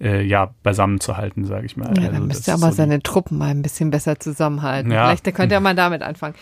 äh, 0.00 0.22
ja, 0.22 0.54
beisammen 0.62 1.00
zu 1.00 1.16
halten, 1.16 1.44
sage 1.44 1.66
ich 1.66 1.76
mal. 1.76 1.92
Ja, 1.96 2.04
also, 2.04 2.12
dann 2.12 2.26
müsste 2.26 2.50
er 2.50 2.54
aber 2.54 2.70
so 2.70 2.76
seine 2.76 3.02
Truppen 3.02 3.38
mal 3.38 3.50
ein 3.50 3.62
bisschen 3.62 3.90
besser 3.90 4.18
zusammenhalten. 4.18 4.90
Ja. 4.90 5.06
Vielleicht 5.06 5.34
könnte 5.34 5.54
er 5.54 5.60
mal 5.60 5.74
damit 5.74 6.02
anfangen. 6.02 6.34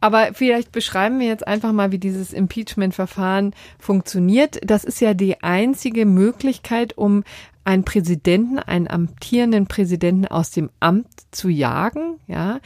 Aber 0.00 0.30
vielleicht 0.32 0.72
beschreiben 0.72 1.20
wir 1.20 1.28
jetzt 1.28 1.46
einfach 1.46 1.72
mal, 1.72 1.92
wie 1.92 1.98
dieses 1.98 2.32
Impeachment-Verfahren 2.32 3.54
funktioniert. 3.78 4.58
Das 4.64 4.82
ist 4.82 5.00
ja 5.00 5.14
die 5.14 5.42
einzige 5.44 6.06
Möglichkeit, 6.06 6.98
um 6.98 7.22
einen 7.64 7.84
Präsidenten, 7.84 8.58
einen 8.58 8.88
amtierenden 8.88 9.66
Präsidenten 9.68 10.26
aus 10.26 10.50
dem 10.50 10.70
Amt 10.80 11.06
zu 11.30 11.48
jagen, 11.48 12.18
ja, 12.26 12.58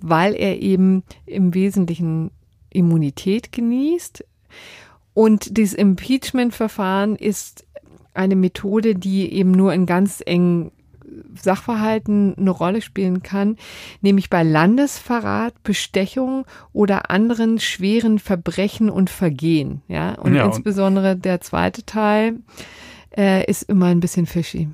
weil 0.00 0.34
er 0.34 0.60
eben 0.60 1.02
im 1.24 1.54
Wesentlichen 1.54 2.30
Immunität 2.68 3.52
genießt. 3.52 4.24
Und 5.14 5.56
dieses 5.56 5.74
Impeachment-Verfahren 5.74 7.16
ist 7.16 7.63
eine 8.14 8.36
Methode, 8.36 8.94
die 8.94 9.32
eben 9.32 9.50
nur 9.50 9.72
in 9.72 9.86
ganz 9.86 10.22
engen 10.24 10.70
Sachverhalten 11.40 12.34
eine 12.36 12.50
Rolle 12.50 12.82
spielen 12.82 13.22
kann, 13.22 13.56
nämlich 14.00 14.30
bei 14.30 14.42
Landesverrat, 14.42 15.62
Bestechung 15.62 16.46
oder 16.72 17.10
anderen 17.10 17.60
schweren 17.60 18.18
Verbrechen 18.18 18.90
und 18.90 19.10
Vergehen. 19.10 19.82
Ja, 19.88 20.14
und 20.14 20.34
ja, 20.34 20.44
insbesondere 20.44 21.12
und 21.12 21.24
der 21.24 21.40
zweite 21.40 21.84
Teil 21.84 22.36
äh, 23.16 23.44
ist 23.44 23.64
immer 23.64 23.86
ein 23.86 24.00
bisschen 24.00 24.26
fishy. 24.26 24.68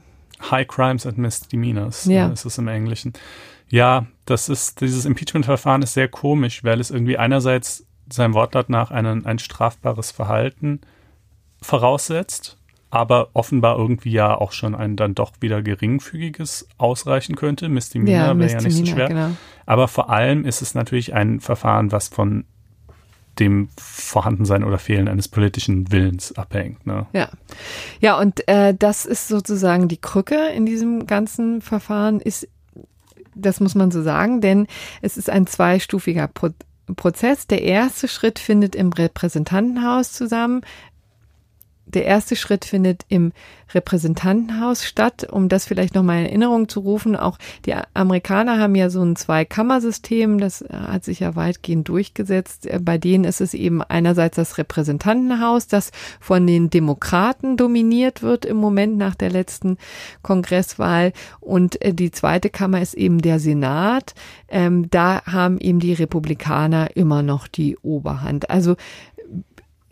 High 0.50 0.66
Crimes 0.66 1.06
and 1.06 1.18
Misdemeanors, 1.18 2.06
ja. 2.06 2.28
ist 2.28 2.44
es 2.44 2.56
im 2.58 2.68
Englischen. 2.68 3.12
Ja, 3.68 4.06
das 4.24 4.48
ist, 4.48 4.80
dieses 4.80 5.04
Impeachment-Verfahren 5.04 5.82
ist 5.82 5.94
sehr 5.94 6.08
komisch, 6.08 6.64
weil 6.64 6.80
es 6.80 6.90
irgendwie 6.90 7.18
einerseits 7.18 7.86
seinem 8.10 8.34
Wortlaut 8.34 8.68
nach 8.68 8.90
einen, 8.90 9.26
ein 9.26 9.38
strafbares 9.38 10.10
Verhalten 10.10 10.80
voraussetzt 11.62 12.59
aber 12.90 13.30
offenbar 13.34 13.78
irgendwie 13.78 14.10
ja 14.10 14.36
auch 14.36 14.52
schon 14.52 14.74
ein 14.74 14.96
dann 14.96 15.14
doch 15.14 15.32
wieder 15.40 15.62
geringfügiges 15.62 16.68
ausreichen 16.76 17.36
könnte. 17.36 17.68
Misdemeanor 17.68 18.34
ja, 18.34 18.38
wäre 18.38 18.52
ja 18.52 18.60
nicht 18.60 18.76
so 18.76 18.86
schwer. 18.86 19.08
Genau. 19.08 19.30
Aber 19.64 19.86
vor 19.88 20.10
allem 20.10 20.44
ist 20.44 20.60
es 20.60 20.74
natürlich 20.74 21.14
ein 21.14 21.40
Verfahren, 21.40 21.92
was 21.92 22.08
von 22.08 22.44
dem 23.38 23.68
Vorhandensein 23.78 24.64
oder 24.64 24.78
Fehlen 24.78 25.08
eines 25.08 25.28
politischen 25.28 25.90
Willens 25.92 26.36
abhängt. 26.36 26.86
Ne? 26.86 27.06
Ja, 27.12 27.30
ja, 28.00 28.18
und 28.18 28.46
äh, 28.48 28.74
das 28.76 29.06
ist 29.06 29.28
sozusagen 29.28 29.88
die 29.88 30.00
Krücke 30.00 30.48
in 30.48 30.66
diesem 30.66 31.06
ganzen 31.06 31.62
Verfahren. 31.62 32.20
Ist, 32.20 32.48
das 33.34 33.60
muss 33.60 33.76
man 33.76 33.92
so 33.92 34.02
sagen, 34.02 34.40
denn 34.40 34.66
es 35.00 35.16
ist 35.16 35.30
ein 35.30 35.46
zweistufiger 35.46 36.28
Pro 36.28 36.50
Prozess. 36.96 37.46
Der 37.46 37.62
erste 37.62 38.08
Schritt 38.08 38.40
findet 38.40 38.74
im 38.74 38.92
Repräsentantenhaus 38.92 40.12
zusammen 40.12 40.62
der 41.94 42.04
erste 42.04 42.36
Schritt 42.36 42.64
findet 42.64 43.04
im 43.08 43.32
Repräsentantenhaus 43.74 44.84
statt, 44.84 45.26
um 45.30 45.48
das 45.48 45.66
vielleicht 45.66 45.94
nochmal 45.94 46.20
in 46.20 46.26
Erinnerung 46.26 46.68
zu 46.68 46.80
rufen. 46.80 47.16
Auch 47.16 47.38
die 47.66 47.74
Amerikaner 47.94 48.58
haben 48.58 48.74
ja 48.74 48.90
so 48.90 49.02
ein 49.02 49.16
Zweikammersystem, 49.16 50.38
das 50.38 50.64
hat 50.70 51.04
sich 51.04 51.20
ja 51.20 51.36
weitgehend 51.36 51.88
durchgesetzt. 51.88 52.68
Bei 52.80 52.98
denen 52.98 53.24
ist 53.24 53.40
es 53.40 53.54
eben 53.54 53.82
einerseits 53.82 54.36
das 54.36 54.58
Repräsentantenhaus, 54.58 55.66
das 55.66 55.92
von 56.20 56.46
den 56.46 56.70
Demokraten 56.70 57.56
dominiert 57.56 58.22
wird 58.22 58.44
im 58.44 58.56
Moment 58.56 58.96
nach 58.96 59.14
der 59.14 59.30
letzten 59.30 59.78
Kongresswahl. 60.22 61.12
Und 61.40 61.80
äh, 61.82 61.94
die 61.94 62.10
zweite 62.10 62.50
Kammer 62.50 62.80
ist 62.80 62.94
eben 62.94 63.20
der 63.20 63.38
Senat. 63.38 64.14
Ähm, 64.48 64.90
da 64.90 65.22
haben 65.24 65.58
eben 65.58 65.80
die 65.80 65.92
Republikaner 65.92 66.96
immer 66.96 67.22
noch 67.22 67.46
die 67.46 67.76
Oberhand. 67.78 68.50
Also 68.50 68.76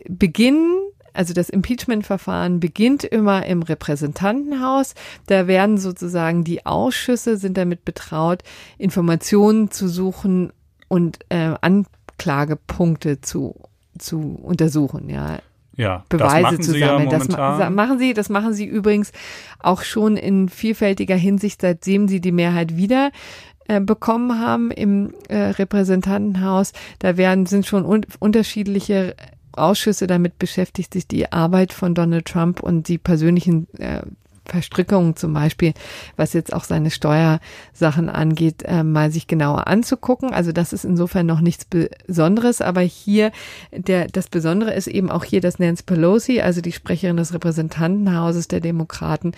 beginnen 0.07 0.77
also 1.13 1.33
das 1.33 1.49
Impeachment-Verfahren 1.49 2.59
beginnt 2.59 3.03
immer 3.03 3.45
im 3.45 3.63
Repräsentantenhaus. 3.63 4.95
Da 5.27 5.47
werden 5.47 5.77
sozusagen 5.77 6.43
die 6.43 6.65
Ausschüsse 6.65 7.37
sind 7.37 7.57
damit 7.57 7.85
betraut, 7.85 8.43
Informationen 8.77 9.71
zu 9.71 9.87
suchen 9.87 10.51
und 10.87 11.19
äh, 11.29 11.55
Anklagepunkte 11.61 13.21
zu 13.21 13.55
zu 13.97 14.39
untersuchen. 14.41 15.09
Ja, 15.09 15.39
ja, 15.75 16.03
Beweise 16.09 16.59
zu 16.59 16.71
sammeln. 16.71 17.09
Ja 17.09 17.17
das 17.17 17.29
ma 17.29 17.69
machen 17.69 17.99
sie, 17.99 18.13
das 18.13 18.29
machen 18.29 18.53
sie 18.53 18.65
übrigens 18.65 19.11
auch 19.59 19.83
schon 19.83 20.17
in 20.17 20.49
vielfältiger 20.49 21.15
Hinsicht, 21.15 21.61
seitdem 21.61 22.07
sie 22.07 22.19
die 22.19 22.31
Mehrheit 22.31 22.75
wieder 22.75 23.11
äh, 23.67 23.79
bekommen 23.79 24.39
haben 24.39 24.71
im 24.71 25.13
äh, 25.29 25.37
Repräsentantenhaus. 25.37 26.73
Da 26.99 27.17
werden 27.17 27.45
sind 27.45 27.65
schon 27.65 27.85
un 27.85 28.05
unterschiedliche 28.19 29.15
Ausschüsse 29.61 30.07
damit 30.07 30.39
beschäftigt, 30.39 30.93
sich 30.93 31.07
die 31.07 31.31
Arbeit 31.31 31.73
von 31.73 31.95
Donald 31.95 32.25
Trump 32.25 32.61
und 32.61 32.87
die 32.87 32.97
persönlichen 32.97 33.67
äh, 33.79 34.01
Verstrickungen 34.49 35.15
zum 35.15 35.33
Beispiel, 35.33 35.73
was 36.17 36.33
jetzt 36.33 36.53
auch 36.53 36.63
seine 36.63 36.91
Steuersachen 36.91 38.09
angeht, 38.09 38.63
äh, 38.65 38.83
mal 38.83 39.11
sich 39.11 39.27
genauer 39.27 39.67
anzugucken. 39.67 40.33
Also 40.33 40.51
das 40.51 40.73
ist 40.73 40.83
insofern 40.83 41.25
noch 41.25 41.39
nichts 41.39 41.65
Besonderes, 41.65 42.61
aber 42.61 42.81
hier 42.81 43.31
der 43.71 44.07
das 44.07 44.27
Besondere 44.27 44.73
ist 44.73 44.87
eben 44.87 45.09
auch 45.09 45.23
hier, 45.23 45.41
dass 45.41 45.59
Nancy 45.59 45.83
Pelosi, 45.83 46.41
also 46.41 46.61
die 46.61 46.71
Sprecherin 46.71 47.17
des 47.17 47.33
Repräsentantenhauses 47.33 48.47
der 48.47 48.59
Demokraten, 48.59 49.33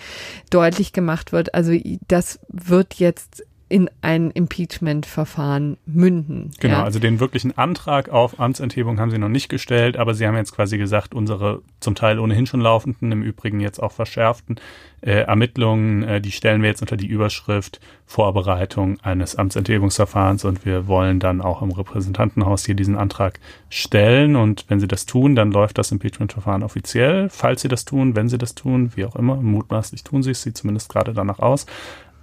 deutlich 0.50 0.92
gemacht 0.92 1.32
wird. 1.32 1.54
Also 1.54 1.72
das 2.08 2.40
wird 2.48 2.94
jetzt 2.94 3.44
in 3.72 3.88
ein 4.02 4.30
Impeachment-Verfahren 4.30 5.78
münden. 5.86 6.50
Genau, 6.60 6.74
ja. 6.74 6.84
also 6.84 6.98
den 6.98 7.20
wirklichen 7.20 7.56
Antrag 7.56 8.10
auf 8.10 8.38
Amtsenthebung 8.38 9.00
haben 9.00 9.10
sie 9.10 9.16
noch 9.16 9.30
nicht 9.30 9.48
gestellt, 9.48 9.96
aber 9.96 10.12
sie 10.12 10.26
haben 10.26 10.36
jetzt 10.36 10.54
quasi 10.54 10.76
gesagt, 10.76 11.14
unsere 11.14 11.62
zum 11.80 11.94
Teil 11.94 12.18
ohnehin 12.18 12.44
schon 12.44 12.60
laufenden, 12.60 13.10
im 13.10 13.22
Übrigen 13.22 13.60
jetzt 13.60 13.82
auch 13.82 13.92
verschärften 13.92 14.56
äh, 15.00 15.22
Ermittlungen, 15.22 16.02
äh, 16.02 16.20
die 16.20 16.32
stellen 16.32 16.60
wir 16.60 16.68
jetzt 16.68 16.82
unter 16.82 16.98
die 16.98 17.06
Überschrift 17.06 17.80
Vorbereitung 18.04 19.00
eines 19.00 19.36
Amtsenthebungsverfahrens 19.36 20.44
und 20.44 20.66
wir 20.66 20.86
wollen 20.86 21.18
dann 21.18 21.40
auch 21.40 21.62
im 21.62 21.70
Repräsentantenhaus 21.70 22.66
hier 22.66 22.74
diesen 22.74 22.96
Antrag 22.96 23.40
stellen 23.70 24.36
und 24.36 24.66
wenn 24.68 24.80
sie 24.80 24.88
das 24.88 25.06
tun, 25.06 25.34
dann 25.34 25.50
läuft 25.50 25.78
das 25.78 25.92
Impeachment-Verfahren 25.92 26.62
offiziell. 26.62 27.30
Falls 27.30 27.62
sie 27.62 27.68
das 27.68 27.86
tun, 27.86 28.16
wenn 28.16 28.28
sie 28.28 28.36
das 28.36 28.54
tun, 28.54 28.92
wie 28.94 29.06
auch 29.06 29.16
immer, 29.16 29.36
mutmaßlich 29.36 30.04
tun 30.04 30.22
sie 30.22 30.32
es, 30.32 30.42
sieht 30.42 30.58
zumindest 30.58 30.90
gerade 30.90 31.14
danach 31.14 31.38
aus. 31.38 31.64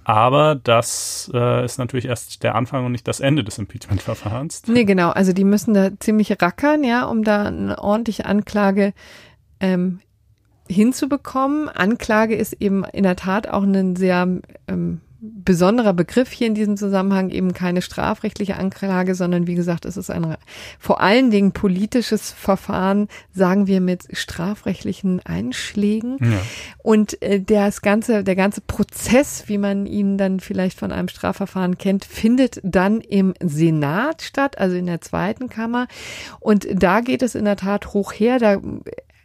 Aber 0.04 0.54
das 0.54 1.30
äh, 1.34 1.64
ist 1.64 1.78
natürlich 1.78 2.06
erst 2.06 2.42
der 2.42 2.54
Anfang 2.54 2.84
und 2.84 2.92
nicht 2.92 3.06
das 3.06 3.20
Ende 3.20 3.44
des 3.44 3.58
Impeachment-Verfahrens. 3.58 4.62
Nee, 4.66 4.84
genau. 4.84 5.10
Also 5.10 5.32
die 5.32 5.44
müssen 5.44 5.74
da 5.74 5.90
ziemlich 5.98 6.30
rackern, 6.40 6.84
ja, 6.84 7.04
um 7.04 7.22
da 7.22 7.44
eine 7.44 7.78
ordentliche 7.78 8.24
Anklage 8.24 8.92
ähm, 9.60 10.00
hinzubekommen. 10.68 11.68
Anklage 11.68 12.34
ist 12.34 12.54
eben 12.54 12.84
in 12.84 13.02
der 13.02 13.16
Tat 13.16 13.48
auch 13.48 13.62
ein 13.62 13.96
sehr 13.96 14.26
ähm, 14.68 15.00
besonderer 15.20 15.92
Begriff 15.92 16.30
hier 16.30 16.46
in 16.46 16.54
diesem 16.54 16.76
Zusammenhang 16.76 17.30
eben 17.30 17.52
keine 17.52 17.82
strafrechtliche 17.82 18.56
Anklage, 18.56 19.14
sondern 19.14 19.46
wie 19.46 19.54
gesagt, 19.54 19.84
es 19.84 19.96
ist 19.96 20.10
ein 20.10 20.36
vor 20.78 21.00
allen 21.00 21.30
Dingen 21.30 21.52
politisches 21.52 22.30
Verfahren, 22.32 23.08
sagen 23.32 23.66
wir 23.66 23.80
mit 23.80 24.04
strafrechtlichen 24.16 25.20
Einschlägen. 25.20 26.16
Ja. 26.20 26.40
Und 26.82 27.20
äh, 27.22 27.40
das 27.40 27.82
ganze, 27.82 28.24
der 28.24 28.36
ganze 28.36 28.62
Prozess, 28.62 29.44
wie 29.46 29.58
man 29.58 29.86
ihn 29.86 30.16
dann 30.16 30.40
vielleicht 30.40 30.78
von 30.78 30.92
einem 30.92 31.08
Strafverfahren 31.08 31.76
kennt, 31.76 32.04
findet 32.04 32.60
dann 32.62 33.00
im 33.00 33.34
Senat 33.42 34.22
statt, 34.22 34.58
also 34.58 34.76
in 34.76 34.86
der 34.86 35.00
zweiten 35.02 35.48
Kammer. 35.48 35.86
Und 36.38 36.66
da 36.72 37.00
geht 37.00 37.22
es 37.22 37.34
in 37.34 37.44
der 37.44 37.56
Tat 37.56 37.92
hoch 37.92 38.12
her. 38.12 38.38
Da 38.38 38.60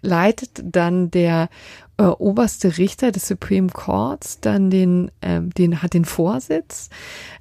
leitet 0.05 0.61
dann 0.63 1.11
der 1.11 1.49
äh, 1.97 2.03
oberste 2.03 2.77
Richter 2.77 3.11
des 3.11 3.27
Supreme 3.27 3.69
Courts 3.69 4.39
dann 4.39 4.69
den, 4.69 5.11
ähm, 5.21 5.49
den 5.51 5.81
hat 5.81 5.93
den 5.93 6.05
Vorsitz. 6.05 6.89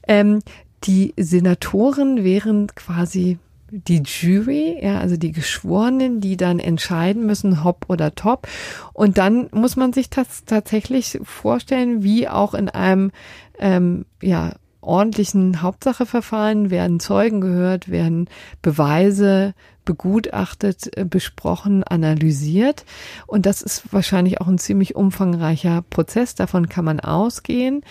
Ähm, 0.07 0.41
die 0.85 1.15
Senatoren 1.17 2.25
wären 2.25 2.69
quasi 2.75 3.39
die 3.71 4.03
Jury, 4.05 4.79
ja, 4.81 4.99
also 4.99 5.17
die 5.17 5.33
Geschworenen, 5.33 6.21
die 6.21 6.37
dann 6.37 6.59
entscheiden 6.59 7.27
müssen, 7.27 7.65
hopp 7.65 7.87
oder 7.89 8.15
top. 8.15 8.47
Und 8.93 9.19
dann 9.19 9.49
muss 9.53 9.77
man 9.77 9.93
sich 9.93 10.11
das 10.11 10.45
tatsächlich 10.45 11.19
vorstellen, 11.23 12.03
wie 12.05 12.29
auch 12.29 12.55
in 12.55 12.69
einem 12.69 13.11
ähm, 13.59 14.05
ja, 14.23 14.53
ordentlichen 14.81 15.63
Hauptsacheverfahren 15.63 16.71
werden 16.71 17.01
Zeugen 17.01 17.41
gehört, 17.41 17.91
werden 17.91 18.29
Beweise 18.63 19.55
begutachtet, 19.85 20.97
äh, 20.97 21.05
besprochen, 21.05 21.85
analysiert. 21.85 22.85
Und 23.27 23.47
das 23.47 23.63
ist 23.63 23.93
wahrscheinlich 23.93 24.41
auch 24.41 24.49
ein 24.49 24.59
ziemlich 24.59 24.97
umfangreicher 24.97 25.83
Prozess. 25.91 26.35
Davon 26.35 26.69
kann 26.69 26.85
man 26.85 27.01
ausgehen. 27.01 27.83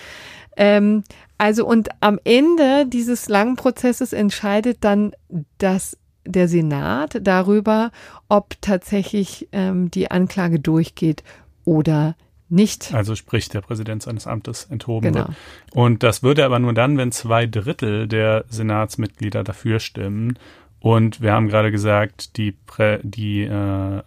Ähm, 0.55 1.03
also 1.37 1.65
und 1.65 1.89
am 1.99 2.19
Ende 2.23 2.85
dieses 2.87 3.27
langen 3.27 3.55
Prozesses 3.55 4.13
entscheidet 4.13 4.77
dann 4.81 5.13
das 5.57 5.97
der 6.25 6.47
Senat 6.47 7.19
darüber, 7.21 7.91
ob 8.29 8.55
tatsächlich 8.61 9.49
ähm, 9.51 9.91
die 9.91 10.09
Anklage 10.09 10.59
durchgeht 10.59 11.23
oder 11.65 12.15
nicht. 12.49 12.93
Also 12.93 13.15
sprich, 13.15 13.49
der 13.49 13.61
Präsident 13.61 14.03
seines 14.03 14.27
Amtes 14.27 14.65
enthoben 14.69 15.11
genau. 15.11 15.27
wird. 15.27 15.37
Und 15.73 16.03
das 16.03 16.23
würde 16.23 16.45
aber 16.45 16.59
nur 16.59 16.73
dann, 16.73 16.97
wenn 16.97 17.11
zwei 17.11 17.47
Drittel 17.47 18.07
der 18.07 18.45
Senatsmitglieder 18.47 19.43
dafür 19.43 19.79
stimmen. 19.79 20.37
Und 20.84 21.21
wir 21.21 21.31
haben 21.31 21.47
gerade 21.47 21.71
gesagt, 21.71 22.36
die, 22.36 22.51
Prä 22.51 22.99
die 23.03 23.43
äh, 23.43 24.01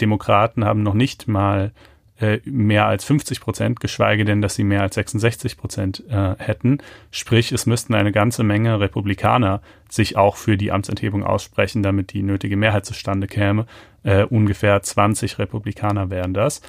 Demokraten 0.00 0.64
haben 0.64 0.82
noch 0.82 0.94
nicht 0.94 1.28
mal 1.28 1.72
äh, 2.18 2.38
mehr 2.46 2.86
als 2.86 3.04
50 3.04 3.42
Prozent, 3.42 3.78
geschweige 3.78 4.24
denn, 4.24 4.40
dass 4.40 4.54
sie 4.54 4.64
mehr 4.64 4.80
als 4.80 4.94
66 4.94 5.58
Prozent 5.58 6.02
äh, 6.08 6.34
hätten. 6.38 6.78
Sprich, 7.10 7.52
es 7.52 7.66
müssten 7.66 7.92
eine 7.92 8.10
ganze 8.10 8.42
Menge 8.42 8.80
Republikaner 8.80 9.60
sich 9.90 10.16
auch 10.16 10.36
für 10.36 10.56
die 10.56 10.72
Amtsenthebung 10.72 11.24
aussprechen, 11.24 11.82
damit 11.82 12.14
die 12.14 12.22
nötige 12.22 12.56
Mehrheit 12.56 12.86
zustande 12.86 13.26
käme. 13.26 13.66
Äh, 14.02 14.24
ungefähr 14.24 14.80
20 14.80 15.38
Republikaner 15.38 16.08
wären 16.08 16.32
das. 16.32 16.62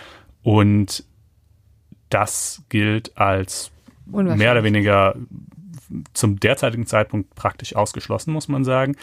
Und 0.44 1.06
das 2.10 2.62
gilt 2.68 3.18
als 3.18 3.72
mehr 4.06 4.52
oder 4.52 4.66
weniger 4.66 5.16
zum 6.14 6.40
derzeitigen 6.40 6.86
Zeitpunkt 6.86 7.34
praktisch 7.36 7.76
ausgeschlossen, 7.76 8.34
muss 8.34 8.48
man 8.48 8.64
sagen. 8.64 8.96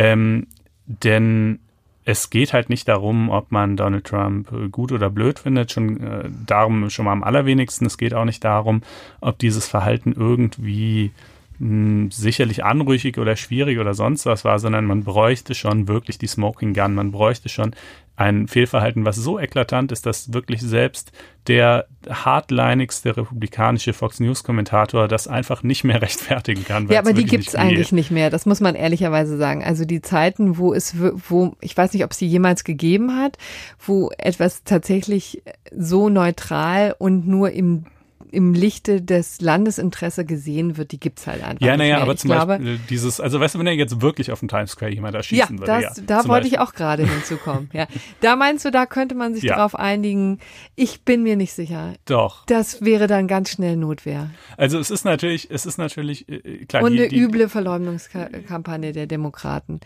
Ähm, 0.00 0.46
denn 0.86 1.58
es 2.06 2.30
geht 2.30 2.54
halt 2.54 2.70
nicht 2.70 2.88
darum, 2.88 3.28
ob 3.28 3.52
man 3.52 3.76
Donald 3.76 4.06
Trump 4.06 4.48
gut 4.72 4.92
oder 4.92 5.10
blöd 5.10 5.38
findet, 5.38 5.72
schon 5.72 6.00
äh, 6.00 6.30
darum 6.46 6.88
schon 6.88 7.04
mal 7.04 7.12
am 7.12 7.22
allerwenigsten. 7.22 7.86
Es 7.86 7.98
geht 7.98 8.14
auch 8.14 8.24
nicht 8.24 8.42
darum, 8.42 8.82
ob 9.20 9.38
dieses 9.38 9.68
Verhalten 9.68 10.14
irgendwie 10.16 11.12
mh, 11.60 12.08
sicherlich 12.10 12.64
anrüchig 12.64 13.18
oder 13.18 13.36
schwierig 13.36 13.78
oder 13.78 13.94
sonst 13.94 14.26
was 14.26 14.44
war, 14.44 14.58
sondern 14.58 14.86
man 14.86 15.04
bräuchte 15.04 15.54
schon 15.54 15.86
wirklich 15.86 16.18
die 16.18 16.26
Smoking 16.26 16.74
Gun, 16.74 16.94
man 16.94 17.12
bräuchte 17.12 17.48
schon 17.48 17.74
ein 18.16 18.48
Fehlverhalten, 18.48 19.06
was 19.06 19.16
so 19.16 19.38
eklatant 19.38 19.92
ist, 19.92 20.04
dass 20.04 20.34
wirklich 20.34 20.60
selbst 20.60 21.10
der 21.46 21.86
hardlinigste 22.08 23.16
republikanische 23.16 23.94
Fox 23.94 24.20
News 24.20 24.44
Kommentator 24.44 25.08
das 25.08 25.26
einfach 25.26 25.62
nicht 25.62 25.84
mehr 25.84 26.02
rechtfertigen 26.02 26.64
kann. 26.64 26.88
Ja, 26.88 26.98
aber 26.98 27.14
die 27.14 27.24
gibt's 27.24 27.54
eigentlich 27.54 27.92
nicht 27.92 28.10
mehr. 28.10 28.28
Das 28.28 28.44
muss 28.44 28.60
man 28.60 28.74
ehrlicherweise 28.74 29.38
sagen. 29.38 29.64
Also 29.64 29.86
die 29.86 30.02
Zeiten, 30.02 30.58
wo 30.58 30.74
es, 30.74 30.96
wo, 30.98 31.56
ich 31.62 31.74
weiß 31.74 31.94
nicht, 31.94 32.04
ob 32.04 32.10
es 32.10 32.18
die 32.18 32.28
jemals 32.28 32.64
gegeben 32.64 33.16
hat, 33.16 33.38
wo 33.78 34.10
etwas 34.18 34.64
tatsächlich 34.64 35.42
so 35.74 36.10
neutral 36.10 36.94
und 36.98 37.26
nur 37.26 37.52
im 37.52 37.86
im 38.32 38.54
Lichte 38.54 39.02
des 39.02 39.40
Landesinteresse 39.40 40.24
gesehen 40.24 40.76
wird, 40.76 40.92
die 40.92 41.00
gibt's 41.00 41.26
halt 41.26 41.42
einfach. 41.42 41.66
Ja, 41.66 41.76
naja, 41.76 41.98
aber 41.98 42.12
ich 42.12 42.20
zum 42.20 42.30
glaube, 42.30 42.58
Beispiel 42.58 42.78
dieses, 42.88 43.20
also 43.20 43.40
weißt 43.40 43.54
du, 43.54 43.58
wenn 43.58 43.66
er 43.66 43.74
jetzt 43.74 44.00
wirklich 44.00 44.32
auf 44.32 44.40
dem 44.40 44.48
Times 44.48 44.72
Square 44.72 44.92
jemand 44.92 45.14
erschießen 45.14 45.56
ja, 45.56 45.60
würde. 45.60 45.66
Das, 45.66 45.96
ja, 45.96 46.02
da 46.06 46.16
wollte 46.16 46.28
Beispiel. 46.28 46.52
ich 46.52 46.58
auch 46.58 46.72
gerade 46.72 47.06
hinzukommen. 47.06 47.70
ja. 47.72 47.86
Da 48.20 48.36
meinst 48.36 48.64
du, 48.64 48.70
da 48.70 48.86
könnte 48.86 49.14
man 49.14 49.34
sich 49.34 49.44
ja. 49.44 49.56
darauf 49.56 49.74
einigen. 49.74 50.38
Ich 50.76 51.02
bin 51.02 51.22
mir 51.22 51.36
nicht 51.36 51.52
sicher. 51.52 51.94
Doch. 52.04 52.46
Das 52.46 52.84
wäre 52.84 53.06
dann 53.06 53.26
ganz 53.26 53.50
schnell 53.50 53.76
Notwehr. 53.76 54.30
Also 54.56 54.78
es 54.78 54.90
ist 54.90 55.04
natürlich, 55.04 55.50
es 55.50 55.66
ist 55.66 55.78
natürlich, 55.78 56.28
äh, 56.28 56.64
klar. 56.66 56.82
Und 56.82 56.92
die, 56.92 57.00
eine 57.00 57.08
die, 57.08 57.18
üble 57.18 57.48
Verleumdungskampagne 57.48 58.92
der 58.92 59.06
Demokraten. 59.06 59.80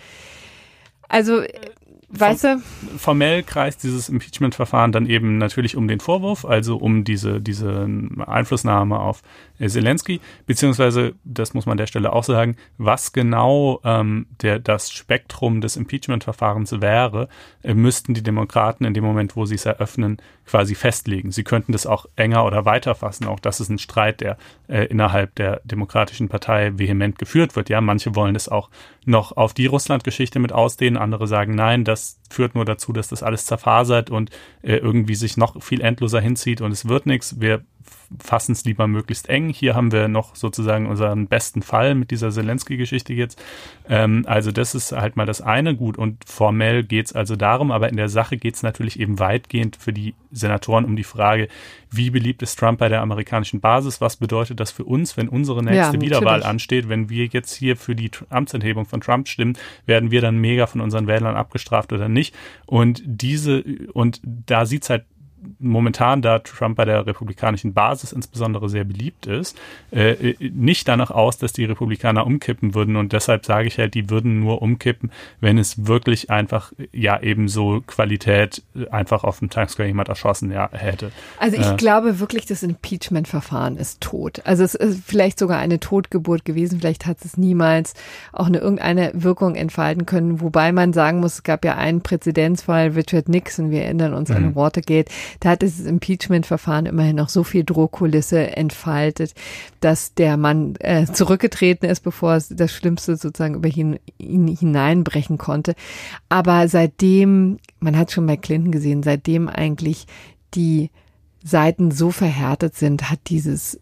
Also 1.09 1.43
Weißt 2.19 2.45
du? 2.45 2.63
Formell 2.97 3.43
kreist 3.43 3.83
dieses 3.83 4.09
Impeachment-Verfahren 4.09 4.93
dann 4.93 5.07
eben 5.07 5.39
natürlich 5.39 5.77
um 5.77 5.89
den 5.89 6.01
Vorwurf, 6.01 6.45
also 6.45 6.77
um 6.77 7.05
diese, 7.05 7.41
diese 7.41 7.89
Einflussnahme 8.27 8.99
auf 9.01 9.23
äh, 9.59 9.69
Zelensky, 9.69 10.21
beziehungsweise, 10.47 11.15
das 11.25 11.55
muss 11.55 11.67
man 11.67 11.73
an 11.73 11.79
der 11.79 11.87
Stelle 11.87 12.13
auch 12.13 12.25
sagen, 12.25 12.57
was 12.79 13.13
genau 13.13 13.81
ähm, 13.85 14.27
der, 14.43 14.59
das 14.59 14.93
Spektrum 14.93 15.61
des 15.61 15.77
Impeachment-Verfahrens 15.77 16.81
wäre, 16.81 17.29
äh, 17.63 17.75
müssten 17.75 18.15
die 18.15 18.23
Demokraten 18.23 18.85
in 18.85 18.95
dem 18.95 19.05
Moment, 19.05 19.37
wo 19.37 19.45
sie 19.45 19.57
es 19.57 19.67
eröffnen, 19.67 20.19
quasi 20.47 20.75
festlegen. 20.75 21.33
Sie 21.33 21.43
könnten 21.43 21.73
das 21.73 21.87
auch 21.87 22.07
enger 22.17 22.45
oder 22.45 22.65
weiter 22.65 22.95
fassen. 22.95 23.27
Auch 23.27 23.41
das 23.41 23.61
ist 23.61 23.71
ein 23.71 23.79
Streit, 23.79 24.21
der 24.21 24.37
äh, 24.69 24.85
innerhalb 24.85 25.35
der 25.37 25.61
Demokratischen 25.65 26.29
Partei 26.29 26.79
vehement 26.79 27.19
geführt 27.19 27.57
wird. 27.57 27.71
Ja, 27.71 27.81
manche 27.81 28.15
wollen 28.15 28.37
es 28.37 28.49
auch 28.49 28.71
noch 29.07 29.37
auf 29.37 29.55
die 29.55 29.67
Russland-Geschichte 29.67 30.39
mit 30.39 30.53
ausdehnen, 30.53 30.97
andere 30.97 31.27
sagen, 31.27 31.55
nein, 31.55 31.85
das 31.85 32.21
führt 32.31 32.55
nur 32.55 32.65
dazu, 32.65 32.93
dass 32.93 33.09
das 33.09 33.23
alles 33.23 33.47
zerfasert 33.47 34.11
und 34.11 34.31
äh, 34.63 34.77
irgendwie 34.77 35.15
sich 35.15 35.37
noch 35.37 35.63
viel 35.63 35.81
endloser 35.81 36.21
hinzieht 36.21 36.61
und 36.61 36.73
es 36.73 36.89
wird 36.89 37.07
nichts. 37.07 37.41
Wir 37.41 37.65
fassen 38.19 38.53
es 38.53 38.65
lieber 38.65 38.87
möglichst 38.87 39.29
eng. 39.29 39.49
Hier 39.49 39.75
haben 39.75 39.93
wir 39.93 40.09
noch 40.09 40.37
sozusagen 40.37 40.87
unseren 40.87 41.27
besten 41.27 41.63
Fall 41.63 41.95
mit 41.95 42.11
dieser 42.11 42.31
Zelensky-Geschichte 42.31 43.13
jetzt. 43.13 43.43
Ähm, 43.89 44.25
also 44.27 44.51
das 44.53 44.75
ist 44.75 44.93
halt 44.93 45.17
mal 45.17 45.27
das 45.27 45.41
eine 45.41 45.75
gut 45.75 45.99
und 45.99 46.25
formell 46.27 46.85
geht 46.85 47.07
es 47.07 47.13
also 47.13 47.37
darum, 47.37 47.71
aber 47.71 47.89
in 47.89 47.97
der 47.97 48.09
Sache 48.09 48.37
geht 48.37 48.55
es 48.55 48.63
natürlich 48.63 49.01
eben 49.01 49.19
weitgehend 49.19 49.77
für 49.77 49.93
die 49.93 50.15
Senatoren 50.31 50.85
um 50.85 50.97
die 50.97 51.05
Frage, 51.05 51.49
wie 51.91 52.11
beliebt 52.11 52.43
ist 52.43 52.59
Trump 52.59 52.81
bei 52.81 52.89
der 52.89 53.03
amerikanischen 53.03 53.61
Basis? 53.61 54.01
Was 54.01 54.17
bedeutet 54.17 54.59
das 54.59 54.71
für 54.71 54.85
uns, 54.85 55.17
wenn 55.17 55.29
unsere 55.29 55.63
nächste 55.63 55.97
ja, 55.97 56.01
Wiederwahl 56.01 56.43
ansteht? 56.43 56.89
Wenn 56.89 57.09
wir 57.09 57.27
jetzt 57.27 57.55
hier 57.55 57.77
für 57.77 57.95
die 57.95 58.11
Amtsenthebung 58.31 58.85
von 58.85 59.01
Trump 59.01 59.29
stimmen, 59.29 59.57
werden 59.87 60.11
wir 60.11 60.21
dann 60.21 60.39
mega 60.39 60.67
von 60.67 60.81
unseren 60.81 61.07
Wählern 61.07 61.37
abgestraft 61.37 61.93
oder 61.93 62.09
nicht? 62.09 62.35
Und 62.67 63.03
diese, 63.05 63.63
und 63.93 64.21
da 64.25 64.67
sieht 64.67 64.83
es 64.83 64.91
halt 64.91 65.05
momentan, 65.59 66.23
da 66.23 66.39
Trump 66.39 66.77
bei 66.77 66.85
der 66.85 67.07
republikanischen 67.07 67.75
Basis 67.75 68.13
insbesondere 68.13 68.69
sehr 68.69 68.85
beliebt 68.85 69.27
ist, 69.27 69.59
äh, 69.91 70.35
nicht 70.41 70.89
danach 70.89 71.11
aus, 71.11 71.39
dass 71.39 71.53
die 71.53 71.65
Republikaner 71.65 72.27
umkippen 72.27 72.75
würden. 72.75 72.97
Und 72.97 73.13
deshalb 73.13 73.45
sage 73.45 73.69
ich 73.69 73.79
halt, 73.79 73.95
die 73.95 74.11
würden 74.11 74.41
nur 74.41 74.63
umkippen, 74.63 75.11
wenn 75.41 75.59
es 75.59 75.87
wirklich 75.87 76.31
einfach, 76.31 76.73
ja, 76.93 77.21
eben 77.21 77.49
so 77.49 77.83
Qualität 77.87 78.63
einfach 78.91 79.25
auf 79.25 79.39
dem 79.39 79.51
Times 79.51 79.73
Square 79.73 79.89
jemand 79.89 80.09
erschossen 80.09 80.51
ja, 80.51 80.69
hätte. 80.73 81.11
Also 81.39 81.57
ich 81.57 81.67
äh, 81.67 81.77
glaube 81.77 82.21
wirklich, 82.21 82.47
das 82.47 82.63
Impeachment-Verfahren 82.63 83.77
ist 83.77 84.01
tot. 84.01 84.41
Also 84.45 84.65
es 84.65 84.75
ist 84.75 85.03
vielleicht 85.05 85.39
sogar 85.39 85.59
eine 85.59 85.81
Totgeburt 85.81 86.45
gewesen. 86.45 86.81
Vielleicht 86.81 87.07
hat 87.07 87.19
es 87.25 87.37
niemals 87.37 87.95
auch 88.33 88.47
eine 88.47 88.59
irgendeine 88.59 89.11
Wirkung 89.15 89.55
entfalten 89.55 90.07
können. 90.07 90.41
Wobei 90.41 90.73
man 90.73 90.93
sagen 90.93 91.21
muss, 91.21 91.35
es 91.35 91.43
gab 91.43 91.65
ja 91.65 91.77
einen 91.77 92.01
Präzedenzfall, 92.01 92.89
Richard 92.89 93.29
Nixon, 93.29 93.71
wir 93.71 93.83
erinnern 93.83 94.15
uns 94.15 94.31
mhm. 94.31 94.37
an 94.37 94.55
Watergate, 94.55 95.11
da 95.41 95.51
hat 95.51 95.63
dieses 95.63 95.87
Impeachment-Verfahren 95.87 96.87
immerhin 96.87 97.17
noch 97.17 97.29
so 97.29 97.45
viel 97.45 97.65
Drohkulisse 97.65 98.57
entfaltet, 98.57 99.35
dass 99.81 100.15
der 100.15 100.37
Mann 100.37 100.75
äh, 100.81 101.07
zurückgetreten 101.07 101.89
ist, 101.89 102.01
bevor 102.01 102.39
das 102.51 102.73
Schlimmste 102.73 103.17
sozusagen 103.17 103.55
über 103.55 103.69
ihn, 103.69 103.99
ihn 104.19 104.49
hineinbrechen 104.49 105.39
konnte. 105.39 105.75
Aber 106.29 106.69
seitdem, 106.69 107.59
man 107.81 107.97
hat 107.97 108.11
schon 108.11 108.27
bei 108.27 108.37
Clinton 108.37 108.73
gesehen, 108.73 109.03
seitdem 109.03 109.49
eigentlich 109.49 110.07
die 110.55 110.91
Seiten 111.43 111.91
so 111.91 112.11
verhärtet 112.11 112.75
sind, 112.75 113.11
hat 113.11 113.21
dieses 113.29 113.79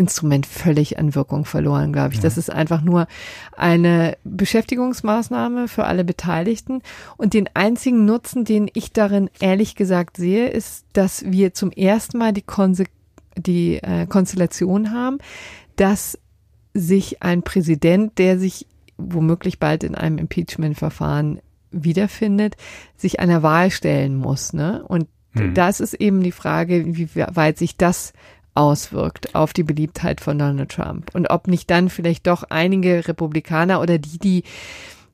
Instrument 0.00 0.46
völlig 0.46 0.98
an 0.98 1.14
Wirkung 1.14 1.44
verloren, 1.44 1.92
glaube 1.92 2.14
ich. 2.14 2.16
Ja. 2.16 2.22
Das 2.22 2.38
ist 2.38 2.50
einfach 2.50 2.80
nur 2.80 3.06
eine 3.54 4.16
Beschäftigungsmaßnahme 4.24 5.68
für 5.68 5.84
alle 5.84 6.04
Beteiligten. 6.04 6.80
Und 7.18 7.34
den 7.34 7.50
einzigen 7.52 8.06
Nutzen, 8.06 8.46
den 8.46 8.70
ich 8.72 8.92
darin 8.94 9.28
ehrlich 9.40 9.76
gesagt 9.76 10.16
sehe, 10.16 10.48
ist, 10.48 10.86
dass 10.94 11.30
wir 11.30 11.52
zum 11.52 11.70
ersten 11.70 12.16
Mal 12.16 12.32
die, 12.32 12.40
Konse 12.40 12.84
die 13.36 13.76
äh, 13.76 14.06
Konstellation 14.06 14.90
haben, 14.90 15.18
dass 15.76 16.18
sich 16.72 17.22
ein 17.22 17.42
Präsident, 17.42 18.16
der 18.16 18.38
sich 18.38 18.66
womöglich 18.96 19.58
bald 19.58 19.84
in 19.84 19.94
einem 19.94 20.16
Impeachment-Verfahren 20.16 21.40
wiederfindet, 21.72 22.56
sich 22.96 23.20
einer 23.20 23.42
Wahl 23.42 23.70
stellen 23.70 24.16
muss. 24.16 24.54
Ne? 24.54 24.82
Und 24.88 25.08
hm. 25.32 25.52
das 25.52 25.80
ist 25.80 25.92
eben 25.92 26.22
die 26.22 26.32
Frage, 26.32 26.96
wie 26.96 27.08
weit 27.14 27.58
sich 27.58 27.76
das 27.76 28.14
auswirkt 28.54 29.34
auf 29.34 29.52
die 29.52 29.62
Beliebtheit 29.62 30.20
von 30.20 30.38
Donald 30.38 30.70
Trump 30.70 31.14
und 31.14 31.30
ob 31.30 31.46
nicht 31.46 31.70
dann 31.70 31.88
vielleicht 31.88 32.26
doch 32.26 32.44
einige 32.48 33.06
Republikaner 33.08 33.80
oder 33.80 33.98
die, 33.98 34.18
die 34.18 34.44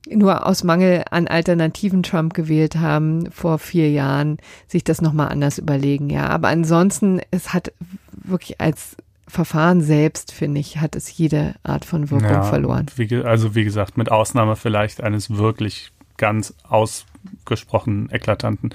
nur 0.09 0.45
aus 0.45 0.63
Mangel 0.63 1.03
an 1.11 1.27
Alternativen 1.27 2.03
Trump 2.03 2.33
gewählt 2.33 2.77
haben 2.77 3.29
vor 3.31 3.59
vier 3.59 3.91
Jahren, 3.91 4.37
sich 4.67 4.83
das 4.83 5.01
nochmal 5.01 5.29
anders 5.29 5.57
überlegen, 5.57 6.09
ja. 6.09 6.27
Aber 6.27 6.47
ansonsten, 6.47 7.19
es 7.31 7.53
hat 7.53 7.73
wirklich 8.11 8.61
als 8.61 8.95
Verfahren 9.27 9.81
selbst, 9.81 10.31
finde 10.31 10.61
ich, 10.61 10.77
hat 10.77 10.95
es 10.95 11.17
jede 11.17 11.55
Art 11.63 11.83
von 11.83 12.09
Wirkung 12.09 12.29
ja, 12.29 12.43
verloren. 12.43 12.85
Wie, 12.95 13.13
also 13.17 13.55
wie 13.55 13.65
gesagt, 13.65 13.97
mit 13.97 14.09
Ausnahme 14.09 14.55
vielleicht 14.55 15.03
eines 15.03 15.29
wirklich 15.31 15.91
ganz 16.17 16.53
ausgesprochen 16.63 18.09
eklatanten 18.11 18.73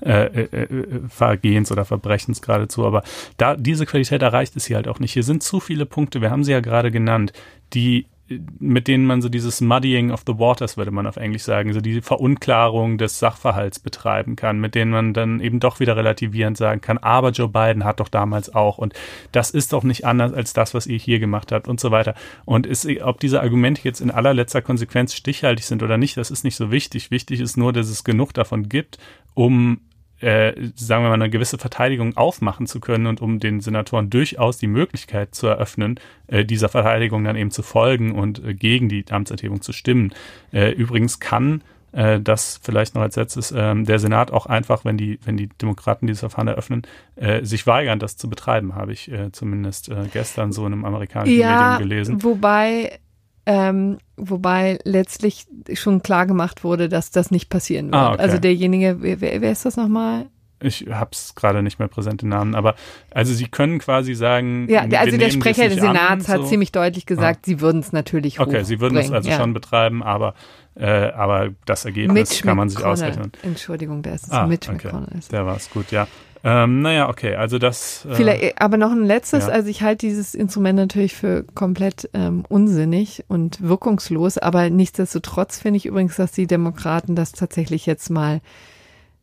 äh, 0.00 0.26
äh, 0.26 0.62
äh, 0.62 1.00
Vergehens 1.08 1.72
oder 1.72 1.84
Verbrechens 1.84 2.42
geradezu. 2.42 2.86
Aber 2.86 3.02
da 3.36 3.56
diese 3.56 3.86
Qualität 3.86 4.22
erreicht 4.22 4.56
es 4.56 4.66
hier 4.66 4.76
halt 4.76 4.88
auch 4.88 5.00
nicht. 5.00 5.12
Hier 5.12 5.22
sind 5.22 5.42
zu 5.42 5.60
viele 5.60 5.86
Punkte, 5.86 6.20
wir 6.20 6.30
haben 6.30 6.44
sie 6.44 6.52
ja 6.52 6.60
gerade 6.60 6.90
genannt, 6.90 7.32
die 7.72 8.06
mit 8.28 8.88
denen 8.88 9.04
man 9.04 9.20
so 9.20 9.28
dieses 9.28 9.60
Muddying 9.60 10.10
of 10.10 10.22
the 10.26 10.38
Waters, 10.38 10.76
würde 10.76 10.90
man 10.90 11.06
auf 11.06 11.16
Englisch 11.16 11.42
sagen, 11.42 11.72
so 11.72 11.80
die 11.80 12.00
Verunklarung 12.00 12.96
des 12.96 13.18
Sachverhalts 13.18 13.78
betreiben 13.78 14.36
kann, 14.36 14.60
mit 14.60 14.74
denen 14.74 14.90
man 14.90 15.12
dann 15.12 15.40
eben 15.40 15.60
doch 15.60 15.80
wieder 15.80 15.96
relativierend 15.96 16.56
sagen 16.56 16.80
kann, 16.80 16.98
aber 16.98 17.30
Joe 17.30 17.48
Biden 17.48 17.84
hat 17.84 18.00
doch 18.00 18.08
damals 18.08 18.54
auch 18.54 18.78
und 18.78 18.94
das 19.32 19.50
ist 19.50 19.72
doch 19.72 19.82
nicht 19.82 20.06
anders 20.06 20.32
als 20.32 20.52
das, 20.52 20.72
was 20.72 20.86
ihr 20.86 20.98
hier 20.98 21.18
gemacht 21.18 21.52
habt 21.52 21.68
und 21.68 21.80
so 21.80 21.90
weiter. 21.90 22.14
Und 22.44 22.66
ist, 22.66 22.86
ob 23.02 23.20
diese 23.20 23.40
Argumente 23.42 23.82
jetzt 23.84 24.00
in 24.00 24.10
allerletzter 24.10 24.62
Konsequenz 24.62 25.14
stichhaltig 25.14 25.64
sind 25.64 25.82
oder 25.82 25.98
nicht, 25.98 26.16
das 26.16 26.30
ist 26.30 26.44
nicht 26.44 26.56
so 26.56 26.70
wichtig. 26.70 27.10
Wichtig 27.10 27.40
ist 27.40 27.56
nur, 27.56 27.72
dass 27.72 27.88
es 27.88 28.04
genug 28.04 28.32
davon 28.34 28.68
gibt, 28.68 28.98
um 29.34 29.80
äh, 30.22 30.54
sagen 30.74 31.04
wir 31.04 31.08
mal, 31.08 31.14
eine 31.14 31.30
gewisse 31.30 31.58
Verteidigung 31.58 32.16
aufmachen 32.16 32.66
zu 32.66 32.80
können 32.80 33.06
und 33.06 33.20
um 33.20 33.40
den 33.40 33.60
Senatoren 33.60 34.08
durchaus 34.10 34.58
die 34.58 34.66
Möglichkeit 34.66 35.34
zu 35.34 35.46
eröffnen, 35.46 35.98
äh, 36.28 36.44
dieser 36.44 36.68
Verteidigung 36.68 37.24
dann 37.24 37.36
eben 37.36 37.50
zu 37.50 37.62
folgen 37.62 38.12
und 38.12 38.44
äh, 38.44 38.54
gegen 38.54 38.88
die 38.88 39.04
Amtserhebung 39.10 39.60
zu 39.60 39.72
stimmen. 39.72 40.14
Äh, 40.52 40.70
übrigens 40.70 41.20
kann 41.20 41.62
äh, 41.92 42.20
das 42.20 42.58
vielleicht 42.62 42.94
noch 42.94 43.02
als 43.02 43.16
letztes, 43.16 43.52
äh, 43.52 43.74
der 43.82 43.98
Senat 43.98 44.30
auch 44.30 44.46
einfach, 44.46 44.84
wenn 44.84 44.96
die, 44.96 45.18
wenn 45.24 45.36
die 45.36 45.48
Demokraten 45.48 46.06
dieses 46.06 46.20
Verfahren 46.20 46.48
eröffnen, 46.48 46.82
äh, 47.16 47.44
sich 47.44 47.66
weigern, 47.66 47.98
das 47.98 48.16
zu 48.16 48.28
betreiben, 48.28 48.74
habe 48.74 48.92
ich 48.92 49.10
zumindest 49.32 49.90
gestern 50.12 50.52
so 50.52 50.66
in 50.66 50.72
einem 50.72 50.84
amerikanischen 50.84 51.38
ja, 51.38 51.72
Medium 51.72 51.78
gelesen. 51.78 52.22
Wobei 52.22 52.98
ähm, 53.46 53.98
wobei 54.16 54.78
letztlich 54.84 55.46
schon 55.74 56.02
klar 56.02 56.26
gemacht 56.26 56.64
wurde, 56.64 56.88
dass 56.88 57.10
das 57.10 57.30
nicht 57.30 57.48
passieren 57.48 57.86
wird. 57.86 57.94
Ah, 57.94 58.12
okay. 58.12 58.22
Also 58.22 58.38
derjenige, 58.38 58.98
wer, 59.00 59.20
wer 59.20 59.52
ist 59.52 59.64
das 59.64 59.76
nochmal? 59.76 60.26
Ich 60.60 60.86
habe 60.90 61.10
es 61.12 61.34
gerade 61.34 61.62
nicht 61.62 61.78
mehr 61.80 61.88
präsent 61.88 62.22
den 62.22 62.28
Namen, 62.28 62.54
aber 62.54 62.76
also 63.10 63.34
Sie 63.34 63.48
können 63.48 63.80
quasi 63.80 64.14
sagen. 64.14 64.68
Ja, 64.70 64.82
also 64.98 65.16
der 65.16 65.30
Sprecher 65.30 65.68
des 65.68 65.80
Senats 65.80 66.28
an, 66.28 66.34
hat 66.34 66.42
so. 66.42 66.46
ziemlich 66.46 66.70
deutlich 66.70 67.04
gesagt, 67.04 67.40
ah. 67.42 67.46
Sie 67.46 67.60
würden 67.60 67.80
es 67.80 67.92
natürlich 67.92 68.38
Okay, 68.38 68.62
Sie 68.62 68.80
würden 68.80 68.96
es 68.96 69.10
also 69.10 69.28
ja. 69.28 69.38
schon 69.38 69.54
betreiben, 69.54 70.02
aber 70.02 70.34
äh, 70.74 71.10
aber 71.10 71.50
das 71.66 71.84
Ergebnis 71.84 72.30
Mitch 72.30 72.46
kann 72.46 72.56
man 72.56 72.68
sich 72.68 72.82
ausrechnen. 72.84 73.32
Entschuldigung, 73.42 74.02
der 74.02 74.14
ist 74.14 74.24
es 74.24 74.30
ah, 74.30 74.46
Mitch 74.46 74.70
okay. 74.70 74.86
McConnell. 74.86 75.20
Der 75.30 75.46
war 75.46 75.56
es 75.56 75.68
gut, 75.68 75.90
ja. 75.90 76.06
Ähm, 76.44 76.82
naja, 76.82 77.08
okay, 77.08 77.36
also 77.36 77.58
das. 77.58 78.04
Äh, 78.04 78.14
Vielleicht, 78.14 78.60
aber 78.60 78.76
noch 78.76 78.90
ein 78.90 79.04
letztes, 79.04 79.46
ja. 79.46 79.52
also 79.52 79.68
ich 79.68 79.82
halte 79.82 80.06
dieses 80.06 80.34
Instrument 80.34 80.76
natürlich 80.76 81.14
für 81.14 81.44
komplett 81.54 82.10
ähm, 82.14 82.44
unsinnig 82.48 83.24
und 83.28 83.62
wirkungslos, 83.62 84.38
aber 84.38 84.68
nichtsdestotrotz 84.68 85.58
finde 85.58 85.76
ich 85.76 85.86
übrigens, 85.86 86.16
dass 86.16 86.32
die 86.32 86.48
Demokraten 86.48 87.14
das 87.14 87.32
tatsächlich 87.32 87.86
jetzt 87.86 88.10
mal 88.10 88.40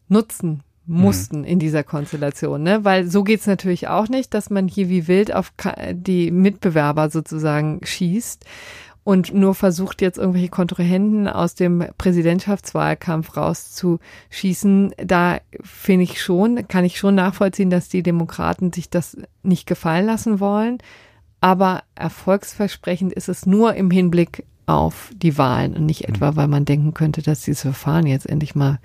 nutzen 0.08 0.64
mussten 0.86 1.40
mhm. 1.40 1.46
in 1.46 1.60
dieser 1.60 1.84
Konstellation, 1.84 2.64
ne? 2.64 2.84
Weil 2.84 3.06
so 3.06 3.24
geht's 3.24 3.48
natürlich 3.48 3.90
auch 3.90 4.08
nicht, 4.08 4.34
dass 4.34 4.50
man 4.50 4.68
hier 4.68 4.90
wie 4.90 5.08
wild 5.08 5.34
auf 5.34 5.52
die 5.92 6.32
Mitbewerber 6.32 7.10
sozusagen 7.10 7.82
schießt 7.84 8.46
und 9.10 9.34
nur 9.34 9.56
versucht 9.56 10.04
jetzt 10.04 10.20
irgendwelche 10.20 10.50
Kontrahenten 10.50 11.28
aus 11.28 11.56
dem 11.56 11.84
Präsidentschaftswahlkampf 11.98 13.36
rauszuschießen, 13.36 14.94
da 15.04 15.40
finde 15.64 16.04
ich 16.04 16.22
schon, 16.22 16.68
kann 16.68 16.86
ich 16.86 17.00
schon 17.00 17.16
nachvollziehen, 17.16 17.72
dass 17.72 17.90
die 17.90 18.04
Demokraten 18.04 18.72
sich 18.72 18.92
das 18.92 19.18
nicht 19.42 19.66
gefallen 19.66 20.06
lassen 20.06 20.40
wollen. 20.40 20.78
Aber 21.42 21.82
erfolgsversprechend 21.96 23.12
ist 23.12 23.30
es 23.30 23.48
nur 23.48 23.74
im 23.74 23.90
Hinblick 23.90 24.46
auf 24.68 25.10
die 25.16 25.40
Wahlen 25.40 25.76
und 25.76 25.88
nicht 25.88 26.08
etwa, 26.08 26.30
mhm. 26.30 26.36
weil 26.36 26.48
man 26.48 26.66
denken 26.66 26.94
könnte, 26.94 27.24
dass 27.24 27.42
dieses 27.42 27.62
Verfahren 27.62 28.06
jetzt 28.06 28.30
endlich 28.30 28.54
mal 28.54 28.78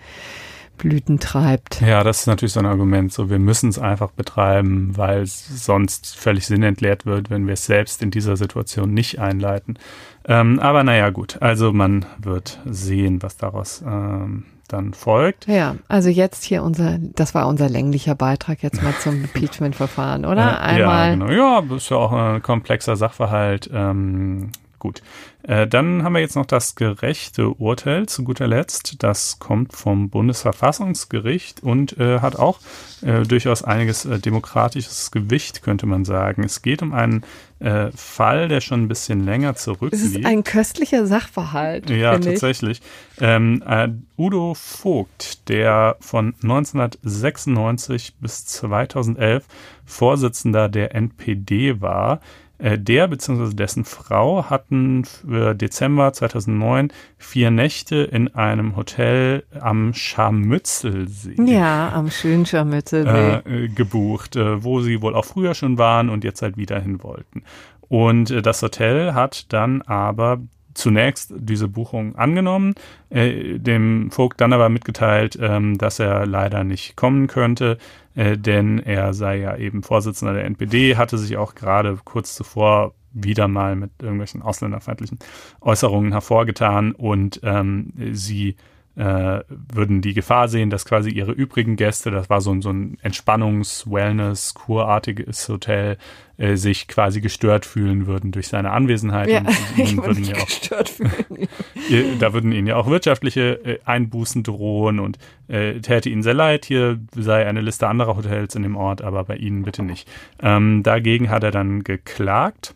Blüten 0.77 1.19
treibt. 1.21 1.81
Ja, 1.81 2.05
das 2.05 2.21
ist 2.21 2.27
natürlich 2.27 2.53
so 2.53 2.61
ein 2.61 2.67
Argument. 2.67 3.13
So, 3.13 3.31
wir 3.31 3.39
müssen 3.39 3.69
es 3.69 3.79
einfach 3.79 4.11
betreiben, 4.11 4.97
weil 4.97 5.23
es 5.23 5.65
sonst 5.65 6.17
völlig 6.17 6.47
sinnentleert 6.47 7.07
wird, 7.07 7.31
wenn 7.31 7.47
wir 7.47 7.55
es 7.55 7.67
selbst 7.67 8.03
in 8.03 8.11
dieser 8.11 8.37
Situation 8.37 8.93
nicht 8.93 9.19
einleiten. 9.19 9.79
Ähm, 10.27 10.59
aber 10.59 10.85
naja, 10.85 11.11
gut. 11.11 11.39
Also 11.41 11.73
man 11.73 12.07
wird 12.19 12.61
sehen, 12.65 13.23
was 13.23 13.37
daraus 13.37 13.83
ähm, 13.87 14.45
dann 14.69 14.95
folgt. 14.95 15.47
Ja, 15.47 15.77
also 15.89 16.09
jetzt 16.09 16.45
hier 16.45 16.63
unser, 16.63 16.99
das 16.99 17.35
war 17.35 17.47
unser 17.47 17.69
länglicher 17.69 18.15
Beitrag 18.15 18.63
jetzt 18.63 18.83
mal 18.83 18.95
zum 18.95 19.15
Impeachment-Verfahren, 19.25 20.25
oder? 20.25 20.61
Einmal. 20.61 21.09
Ja, 21.09 21.15
genau. 21.15 21.31
Ja, 21.31 21.63
das 21.63 21.85
ist 21.85 21.91
ja 21.91 21.97
auch 21.99 22.13
ein 22.13 22.43
komplexer 22.43 22.97
Sachverhalt. 22.97 23.71
Ähm, 23.73 24.51
Gut. 24.85 25.01
Äh, 25.45 25.67
dann 25.67 26.03
haben 26.03 26.13
wir 26.13 26.21
jetzt 26.21 26.37
noch 26.37 26.45
das 26.45 26.75
gerechte 26.75 27.49
Urteil 27.49 28.05
zu 28.07 28.23
guter 28.23 28.47
Letzt. 28.47 29.03
Das 29.03 29.39
kommt 29.39 29.73
vom 29.73 30.11
Bundesverfassungsgericht 30.11 31.63
und 31.63 31.97
äh, 31.97 32.21
hat 32.21 32.37
auch 32.37 32.61
äh, 33.01 33.23
durchaus 33.23 33.65
einiges 33.65 34.05
äh, 34.05 34.19
demokratisches 34.19 35.11
Gewicht, 35.11 35.63
könnte 35.63 35.87
man 35.87 36.05
sagen. 36.05 36.45
Es 36.45 36.61
geht 36.61 36.83
um 36.83 36.93
einen 36.93 37.25
äh, 37.61 37.93
Fall, 37.97 38.49
der 38.49 38.61
schon 38.61 38.83
ein 38.83 38.89
bisschen 38.89 39.25
länger 39.25 39.55
zurückliegt. 39.55 39.95
Es 39.95 40.03
ist 40.03 40.27
ein 40.27 40.45
köstlicher 40.45 41.07
Sachverhalt. 41.07 41.89
Ja, 41.89 42.19
tatsächlich. 42.19 42.83
Ähm, 43.23 43.63
äh, 43.67 43.89
Udo 44.19 44.53
Vogt, 44.53 45.49
der 45.49 45.97
von 46.01 46.35
1996 46.43 48.17
bis 48.21 48.45
2011 48.45 49.47
Vorsitzender 49.87 50.69
der 50.69 50.95
NPD 50.95 51.81
war, 51.81 52.21
der 52.59 53.09
bzw. 53.09 53.55
dessen 53.55 53.85
Frau 53.85 54.45
hatten 54.49 55.05
für 55.05 55.55
Dezember 55.55 56.13
2009 56.13 56.93
vier 57.19 57.51
Nächte 57.51 57.97
in 57.97 58.35
einem 58.35 58.77
Hotel 58.77 59.45
am 59.59 59.93
Scharmützelsee. 59.93 61.37
Ja, 61.45 61.93
am 61.93 62.11
schönen 62.11 62.47
Scharmützelsee. 62.47 63.65
Äh, 63.65 63.69
gebucht, 63.69 64.37
äh, 64.37 64.63
wo 64.63 64.81
sie 64.81 65.03
wohl 65.03 65.15
auch 65.15 65.25
früher 65.25 65.55
schon 65.55 65.79
waren 65.79 66.09
und 66.09 66.25
jetzt 66.25 66.43
halt 66.43 66.57
wieder 66.57 66.81
hin 66.81 67.03
wollten. 67.03 67.43
Und 67.89 68.31
äh, 68.31 68.43
das 68.43 68.63
Hotel 68.63 69.15
hat 69.15 69.53
dann 69.53 69.83
aber 69.83 70.41
zunächst 70.75 71.33
diese 71.37 71.69
Buchung 71.69 72.17
angenommen, 72.17 72.75
äh, 73.11 73.59
dem 73.59 74.11
Vogt 74.11 74.41
dann 74.41 74.53
aber 74.53 74.69
mitgeteilt, 74.69 75.39
ähm, 75.41 75.79
dass 75.79 75.99
er 75.99 76.27
leider 76.27 76.65
nicht 76.65 76.97
kommen 76.97 77.27
könnte, 77.27 77.79
äh, 78.15 78.37
denn 78.37 78.79
er 78.79 79.15
sei 79.15 79.39
ja 79.39 79.57
eben 79.57 79.83
Vorsitzender 79.83 80.35
der 80.35 80.45
NPD, 80.45 80.97
hatte 80.97 81.19
sich 81.19 81.37
auch 81.37 81.55
gerade 81.55 81.99
kurz 82.05 82.35
zuvor 82.35 82.95
wieder 83.13 83.49
mal 83.49 83.77
mit 83.77 83.91
irgendwelchen 84.03 84.43
ausländerfeindlichen 84.43 85.19
Äußerungen 85.61 86.13
hervorgetan 86.13 86.93
und 86.93 87.41
ähm, 87.45 87.93
sie 88.13 88.57
äh, 88.97 89.41
würden 89.49 90.03
die 90.03 90.15
Gefahr 90.15 90.49
sehen, 90.49 90.71
dass 90.71 90.85
quasi 90.85 91.11
ihre 91.11 91.33
übrigen 91.33 91.77
Gäste, 91.77 92.11
das 92.11 92.31
war 92.31 92.41
so 92.41 92.53
ein, 92.53 92.63
so 92.63 92.71
ein 92.71 92.97
Entspannungs-, 93.03 93.91
Wellness-, 93.91 94.55
kurartiges 94.55 95.49
Hotel, 95.49 95.99
äh, 96.37 96.57
sich 96.57 96.87
quasi 96.87 97.21
gestört 97.21 97.67
fühlen 97.67 98.07
würden 98.07 98.31
durch 98.31 98.49
seine 98.49 98.71
Anwesenheit. 98.71 99.29
Ja, 99.29 99.43
und 99.77 99.97
würden 100.05 100.25
ja 100.25 100.37
auch, 100.37 100.47
gestört 100.47 100.89
fühlen. 100.89 101.49
da 102.21 102.33
würden 102.33 102.53
ihnen 102.53 102.69
ja 102.69 102.77
auch 102.77 102.87
wirtschaftliche 102.87 103.65
äh, 103.65 103.79
Einbußen 103.85 104.45
drohen 104.45 105.01
und 105.01 105.19
äh, 105.49 105.81
täte 105.81 106.09
ihnen 106.09 106.23
sehr 106.23 106.35
leid. 106.35 106.65
Hier 106.65 107.01
sei 107.17 107.47
eine 107.47 107.63
Liste 107.63 107.89
anderer 107.89 108.17
Hotels 108.17 108.55
in 108.55 108.63
dem 108.63 108.77
Ort, 108.77 109.03
aber 109.03 109.25
bei 109.25 109.37
ihnen 109.37 109.65
bitte 109.65 109.83
nicht. 109.83 110.09
Ähm, 110.41 110.85
dagegen 110.85 111.31
hat 111.31 111.43
er 111.43 111.51
dann 111.51 111.83
geklagt. 111.83 112.75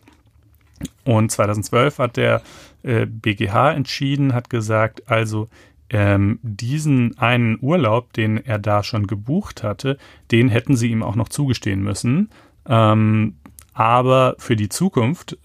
Und 1.03 1.31
2012 1.31 1.97
hat 1.97 2.17
der 2.17 2.41
äh, 2.83 3.05
BGH 3.05 3.73
entschieden, 3.73 4.33
hat 4.33 4.49
gesagt, 4.49 5.09
also 5.09 5.49
ähm, 5.89 6.39
diesen 6.41 7.17
einen 7.17 7.57
Urlaub, 7.61 8.13
den 8.13 8.37
er 8.37 8.59
da 8.59 8.83
schon 8.83 9.07
gebucht 9.07 9.63
hatte, 9.63 9.97
den 10.31 10.49
hätten 10.49 10.75
sie 10.75 10.91
ihm 10.91 11.03
auch 11.03 11.15
noch 11.15 11.29
zugestehen 11.29 11.81
müssen. 11.83 12.29
Ähm, 12.67 13.35
aber 13.73 14.35
für 14.37 14.55
die 14.55 14.69
Zukunft 14.69 15.37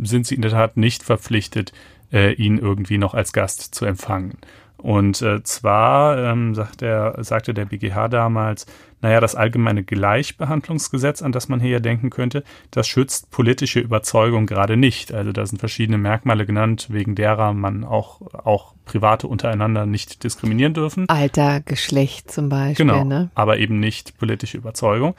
sind 0.00 0.26
sie 0.26 0.34
in 0.34 0.42
der 0.42 0.50
Tat 0.50 0.76
nicht 0.76 1.02
verpflichtet, 1.02 1.72
äh, 2.12 2.32
ihn 2.34 2.58
irgendwie 2.58 2.98
noch 2.98 3.14
als 3.14 3.32
Gast 3.32 3.74
zu 3.74 3.84
empfangen. 3.84 4.38
Und 4.78 5.22
äh, 5.22 5.42
zwar 5.42 6.18
ähm, 6.18 6.54
sagt 6.54 6.80
der, 6.80 7.16
sagte 7.20 7.54
der 7.54 7.64
BGH 7.64 8.08
damals, 8.08 8.66
naja, 9.02 9.20
das 9.20 9.34
allgemeine 9.34 9.84
Gleichbehandlungsgesetz, 9.84 11.22
an 11.22 11.32
das 11.32 11.48
man 11.48 11.60
hier 11.60 11.70
ja 11.70 11.80
denken 11.80 12.10
könnte, 12.10 12.44
das 12.70 12.88
schützt 12.88 13.30
politische 13.30 13.80
Überzeugung 13.80 14.46
gerade 14.46 14.76
nicht. 14.76 15.12
Also 15.12 15.32
da 15.32 15.44
sind 15.46 15.58
verschiedene 15.58 15.98
Merkmale 15.98 16.46
genannt, 16.46 16.88
wegen 16.90 17.14
derer 17.14 17.52
man 17.52 17.84
auch, 17.84 18.20
auch 18.32 18.74
Private 18.84 19.28
untereinander 19.28 19.86
nicht 19.86 20.24
diskriminieren 20.24 20.74
dürfen. 20.74 21.08
Alter, 21.08 21.60
Geschlecht 21.60 22.30
zum 22.30 22.48
Beispiel. 22.48 22.86
Genau, 22.86 23.04
ne? 23.04 23.30
aber 23.34 23.58
eben 23.58 23.80
nicht 23.80 24.18
politische 24.18 24.56
Überzeugung. 24.56 25.14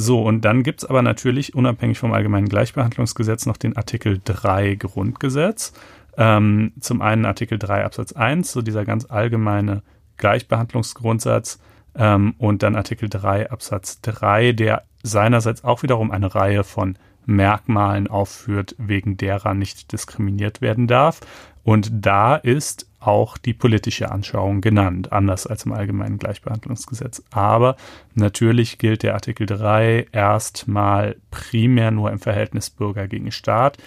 So, 0.00 0.22
und 0.22 0.44
dann 0.44 0.62
gibt's 0.62 0.84
aber 0.84 1.02
natürlich 1.02 1.56
unabhängig 1.56 1.98
vom 1.98 2.12
allgemeinen 2.12 2.48
Gleichbehandlungsgesetz 2.48 3.46
noch 3.46 3.56
den 3.56 3.76
Artikel 3.76 4.20
3 4.24 4.76
Grundgesetz. 4.76 5.72
Ähm, 6.18 6.72
zum 6.80 7.00
einen 7.00 7.24
Artikel 7.24 7.58
3 7.58 7.84
Absatz 7.84 8.12
1, 8.12 8.50
so 8.50 8.60
dieser 8.60 8.84
ganz 8.84 9.06
allgemeine 9.08 9.82
Gleichbehandlungsgrundsatz 10.16 11.60
ähm, 11.94 12.34
und 12.38 12.64
dann 12.64 12.74
Artikel 12.74 13.08
3 13.08 13.50
Absatz 13.50 14.00
3, 14.00 14.52
der 14.52 14.82
seinerseits 15.02 15.62
auch 15.62 15.84
wiederum 15.84 16.10
eine 16.10 16.34
Reihe 16.34 16.64
von 16.64 16.98
Merkmalen 17.24 18.08
aufführt, 18.08 18.74
wegen 18.78 19.16
derer 19.16 19.54
nicht 19.54 19.92
diskriminiert 19.92 20.60
werden 20.60 20.88
darf. 20.88 21.20
Und 21.62 21.90
da 21.92 22.34
ist 22.34 22.88
auch 23.00 23.38
die 23.38 23.52
politische 23.52 24.10
Anschauung 24.10 24.60
genannt, 24.60 25.12
anders 25.12 25.46
als 25.46 25.66
im 25.66 25.72
allgemeinen 25.72 26.18
Gleichbehandlungsgesetz. 26.18 27.22
Aber 27.30 27.76
natürlich 28.14 28.78
gilt 28.78 29.02
der 29.02 29.14
Artikel 29.14 29.46
3 29.46 30.08
erstmal 30.10 31.16
primär 31.30 31.90
nur 31.90 32.10
im 32.10 32.18
Verhältnis 32.18 32.70
Bürger 32.70 33.06
gegen 33.06 33.30
Staat, 33.30 33.78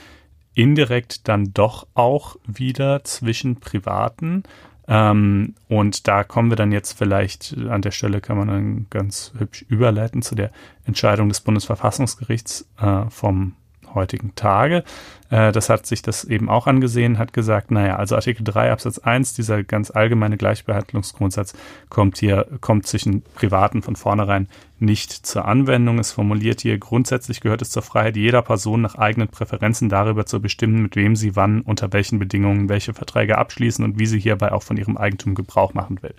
indirekt 0.54 1.28
dann 1.28 1.54
doch 1.54 1.88
auch 1.94 2.36
wieder 2.46 3.04
zwischen 3.04 3.60
Privaten. 3.60 4.44
Ähm, 4.88 5.56
und 5.70 6.08
da 6.08 6.24
kommen 6.24 6.52
wir 6.52 6.58
dann 6.58 6.72
jetzt 6.72 6.98
vielleicht, 6.98 7.56
an 7.70 7.82
der 7.82 7.92
Stelle 7.92 8.20
kann 8.20 8.38
man 8.38 8.48
dann 8.48 8.88
ganz 8.90 9.32
hübsch 9.38 9.64
überleiten 9.70 10.22
zu 10.22 10.36
der 10.36 10.52
Entscheidung 10.86 11.30
des 11.30 11.42
Bundesverfassungsgerichts 11.42 12.68
äh, 12.80 13.10
vom 13.10 13.56
heutigen 13.96 14.36
Tage. 14.36 14.84
Äh, 15.30 15.52
das 15.52 15.70
hat 15.70 15.86
sich 15.86 16.02
das 16.02 16.24
eben 16.24 16.50
auch 16.50 16.68
angesehen, 16.68 17.18
hat 17.18 17.34
gesagt, 17.34 17.72
naja, 17.72 17.96
also 17.96 18.16
Artikel 18.16 18.44
3 18.44 18.72
Absatz 18.72 19.00
1, 19.00 19.34
dieser 19.34 19.64
ganz 19.64 19.92
allgemeine 19.92 20.38
Gleichbehandlungsgrundsatz 20.38 21.54
kommt 21.90 22.18
hier, 22.18 22.48
kommt 22.60 22.86
zwischen 22.86 23.24
Privaten 23.36 23.82
von 23.82 23.96
vornherein 23.96 24.48
nicht 24.80 25.12
zur 25.12 25.46
Anwendung. 25.46 26.00
Es 26.00 26.12
formuliert 26.12 26.62
hier, 26.62 26.78
grundsätzlich 26.78 27.42
gehört 27.42 27.62
es 27.62 27.70
zur 27.70 27.84
Freiheit 27.84 28.18
jeder 28.18 28.42
Person 28.42 28.82
nach 28.82 28.96
eigenen 28.96 29.30
Präferenzen 29.30 29.90
darüber 29.90 30.26
zu 30.26 30.42
bestimmen, 30.42 30.82
mit 30.82 30.96
wem 30.96 31.16
sie 31.16 31.36
wann, 31.36 31.62
unter 31.62 31.94
welchen 31.94 32.20
Bedingungen 32.20 32.68
welche 32.70 32.94
Verträge 32.94 33.38
abschließen 33.38 33.86
und 33.86 34.00
wie 34.00 34.06
sie 34.06 34.20
hierbei 34.20 34.52
auch 34.52 34.64
von 34.64 34.78
ihrem 34.78 34.98
Eigentum 34.98 35.36
Gebrauch 35.36 35.74
machen 35.74 36.02
will. 36.02 36.14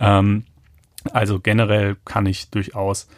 Ähm, 0.00 0.44
also 1.12 1.40
generell 1.40 1.96
kann 2.04 2.26
ich 2.26 2.50
durchaus 2.50 3.08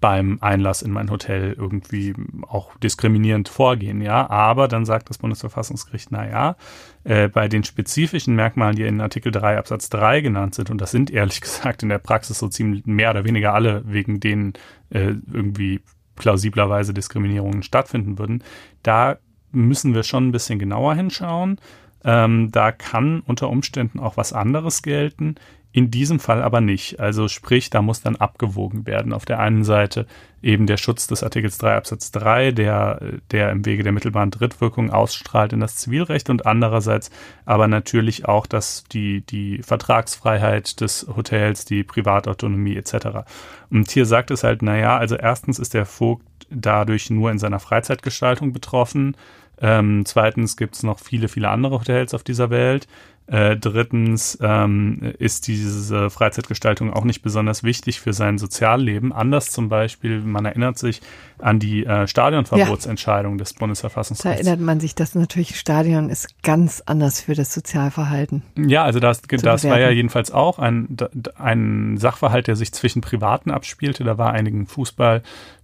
beim 0.00 0.38
Einlass 0.40 0.82
in 0.82 0.92
mein 0.92 1.10
Hotel 1.10 1.54
irgendwie 1.58 2.14
auch 2.46 2.76
diskriminierend 2.76 3.48
vorgehen, 3.48 4.00
ja. 4.00 4.30
Aber 4.30 4.68
dann 4.68 4.84
sagt 4.84 5.10
das 5.10 5.18
Bundesverfassungsgericht, 5.18 6.12
na 6.12 6.28
ja, 6.28 6.56
äh, 7.04 7.28
bei 7.28 7.48
den 7.48 7.64
spezifischen 7.64 8.36
Merkmalen, 8.36 8.76
die 8.76 8.84
in 8.84 9.00
Artikel 9.00 9.32
3 9.32 9.58
Absatz 9.58 9.90
3 9.90 10.20
genannt 10.20 10.54
sind, 10.54 10.70
und 10.70 10.80
das 10.80 10.92
sind 10.92 11.10
ehrlich 11.10 11.40
gesagt 11.42 11.82
in 11.82 11.88
der 11.88 11.98
Praxis 11.98 12.38
so 12.38 12.48
ziemlich 12.48 12.86
mehr 12.86 13.10
oder 13.10 13.24
weniger 13.24 13.54
alle, 13.54 13.82
wegen 13.86 14.20
denen 14.20 14.52
äh, 14.90 15.14
irgendwie 15.32 15.80
plausiblerweise 16.14 16.94
Diskriminierungen 16.94 17.62
stattfinden 17.62 18.18
würden, 18.18 18.42
da 18.82 19.18
müssen 19.50 19.94
wir 19.94 20.02
schon 20.02 20.28
ein 20.28 20.32
bisschen 20.32 20.58
genauer 20.58 20.94
hinschauen. 20.94 21.58
Ähm, 22.04 22.50
da 22.52 22.72
kann 22.72 23.20
unter 23.20 23.50
Umständen 23.50 23.98
auch 23.98 24.16
was 24.16 24.32
anderes 24.32 24.82
gelten. 24.82 25.36
In 25.70 25.90
diesem 25.90 26.18
Fall 26.18 26.42
aber 26.42 26.62
nicht. 26.62 26.98
Also 26.98 27.28
sprich, 27.28 27.68
da 27.68 27.82
muss 27.82 28.00
dann 28.00 28.16
abgewogen 28.16 28.86
werden. 28.86 29.12
Auf 29.12 29.26
der 29.26 29.38
einen 29.38 29.64
Seite 29.64 30.06
eben 30.42 30.66
der 30.66 30.78
Schutz 30.78 31.06
des 31.06 31.22
Artikels 31.22 31.58
3 31.58 31.76
Absatz 31.76 32.10
3, 32.10 32.52
der, 32.52 33.00
der 33.30 33.50
im 33.50 33.66
Wege 33.66 33.82
der 33.82 33.92
mittelbaren 33.92 34.30
Drittwirkung 34.30 34.90
ausstrahlt 34.90 35.52
in 35.52 35.60
das 35.60 35.76
Zivilrecht 35.76 36.30
und 36.30 36.46
andererseits 36.46 37.10
aber 37.44 37.68
natürlich 37.68 38.26
auch, 38.26 38.46
dass 38.46 38.84
die, 38.84 39.20
die 39.20 39.62
Vertragsfreiheit 39.62 40.80
des 40.80 41.06
Hotels, 41.14 41.66
die 41.66 41.84
Privatautonomie 41.84 42.76
etc. 42.76 43.28
Und 43.70 43.90
hier 43.90 44.06
sagt 44.06 44.30
es 44.30 44.44
halt, 44.44 44.62
naja, 44.62 44.96
also 44.96 45.16
erstens 45.16 45.58
ist 45.58 45.74
der 45.74 45.84
Vogt 45.84 46.24
dadurch 46.50 47.10
nur 47.10 47.30
in 47.30 47.38
seiner 47.38 47.60
Freizeitgestaltung 47.60 48.52
betroffen. 48.52 49.16
Ähm, 49.60 50.04
zweitens 50.04 50.56
gibt 50.56 50.76
es 50.76 50.82
noch 50.82 51.00
viele, 51.00 51.28
viele 51.28 51.48
andere 51.48 51.80
Hotels 51.80 52.14
auf 52.14 52.22
dieser 52.22 52.50
Welt. 52.50 52.86
Äh, 53.30 53.58
drittens 53.58 54.38
ähm, 54.40 55.12
ist 55.18 55.48
diese 55.48 56.08
Freizeitgestaltung 56.08 56.90
auch 56.94 57.04
nicht 57.04 57.20
besonders 57.20 57.62
wichtig 57.62 58.00
für 58.00 58.14
sein 58.14 58.38
Sozialleben. 58.38 59.12
Anders 59.12 59.50
zum 59.50 59.68
Beispiel, 59.68 60.20
man 60.20 60.46
erinnert 60.46 60.78
sich 60.78 61.02
an 61.38 61.58
die 61.58 61.84
äh, 61.84 62.06
Stadionverbotsentscheidung 62.06 63.34
ja. 63.34 63.38
des 63.38 63.52
Bundesverfassungsgerichts. 63.52 64.42
Da 64.42 64.50
erinnert 64.50 64.64
man 64.64 64.80
sich, 64.80 64.94
dass 64.94 65.14
natürlich 65.14 65.60
Stadion 65.60 66.08
ist 66.08 66.42
ganz 66.42 66.82
anders 66.86 67.20
für 67.20 67.34
das 67.34 67.52
Sozialverhalten. 67.52 68.44
Ja, 68.56 68.84
also 68.84 68.98
das, 68.98 69.20
das 69.20 69.64
war 69.64 69.78
ja 69.78 69.90
jedenfalls 69.90 70.30
auch 70.30 70.58
ein, 70.58 70.96
ein 71.36 71.98
Sachverhalt, 71.98 72.46
der 72.46 72.56
sich 72.56 72.72
zwischen 72.72 73.02
Privaten 73.02 73.50
abspielte. 73.50 74.04
Da 74.04 74.16
war 74.16 74.32
einigen 74.32 74.66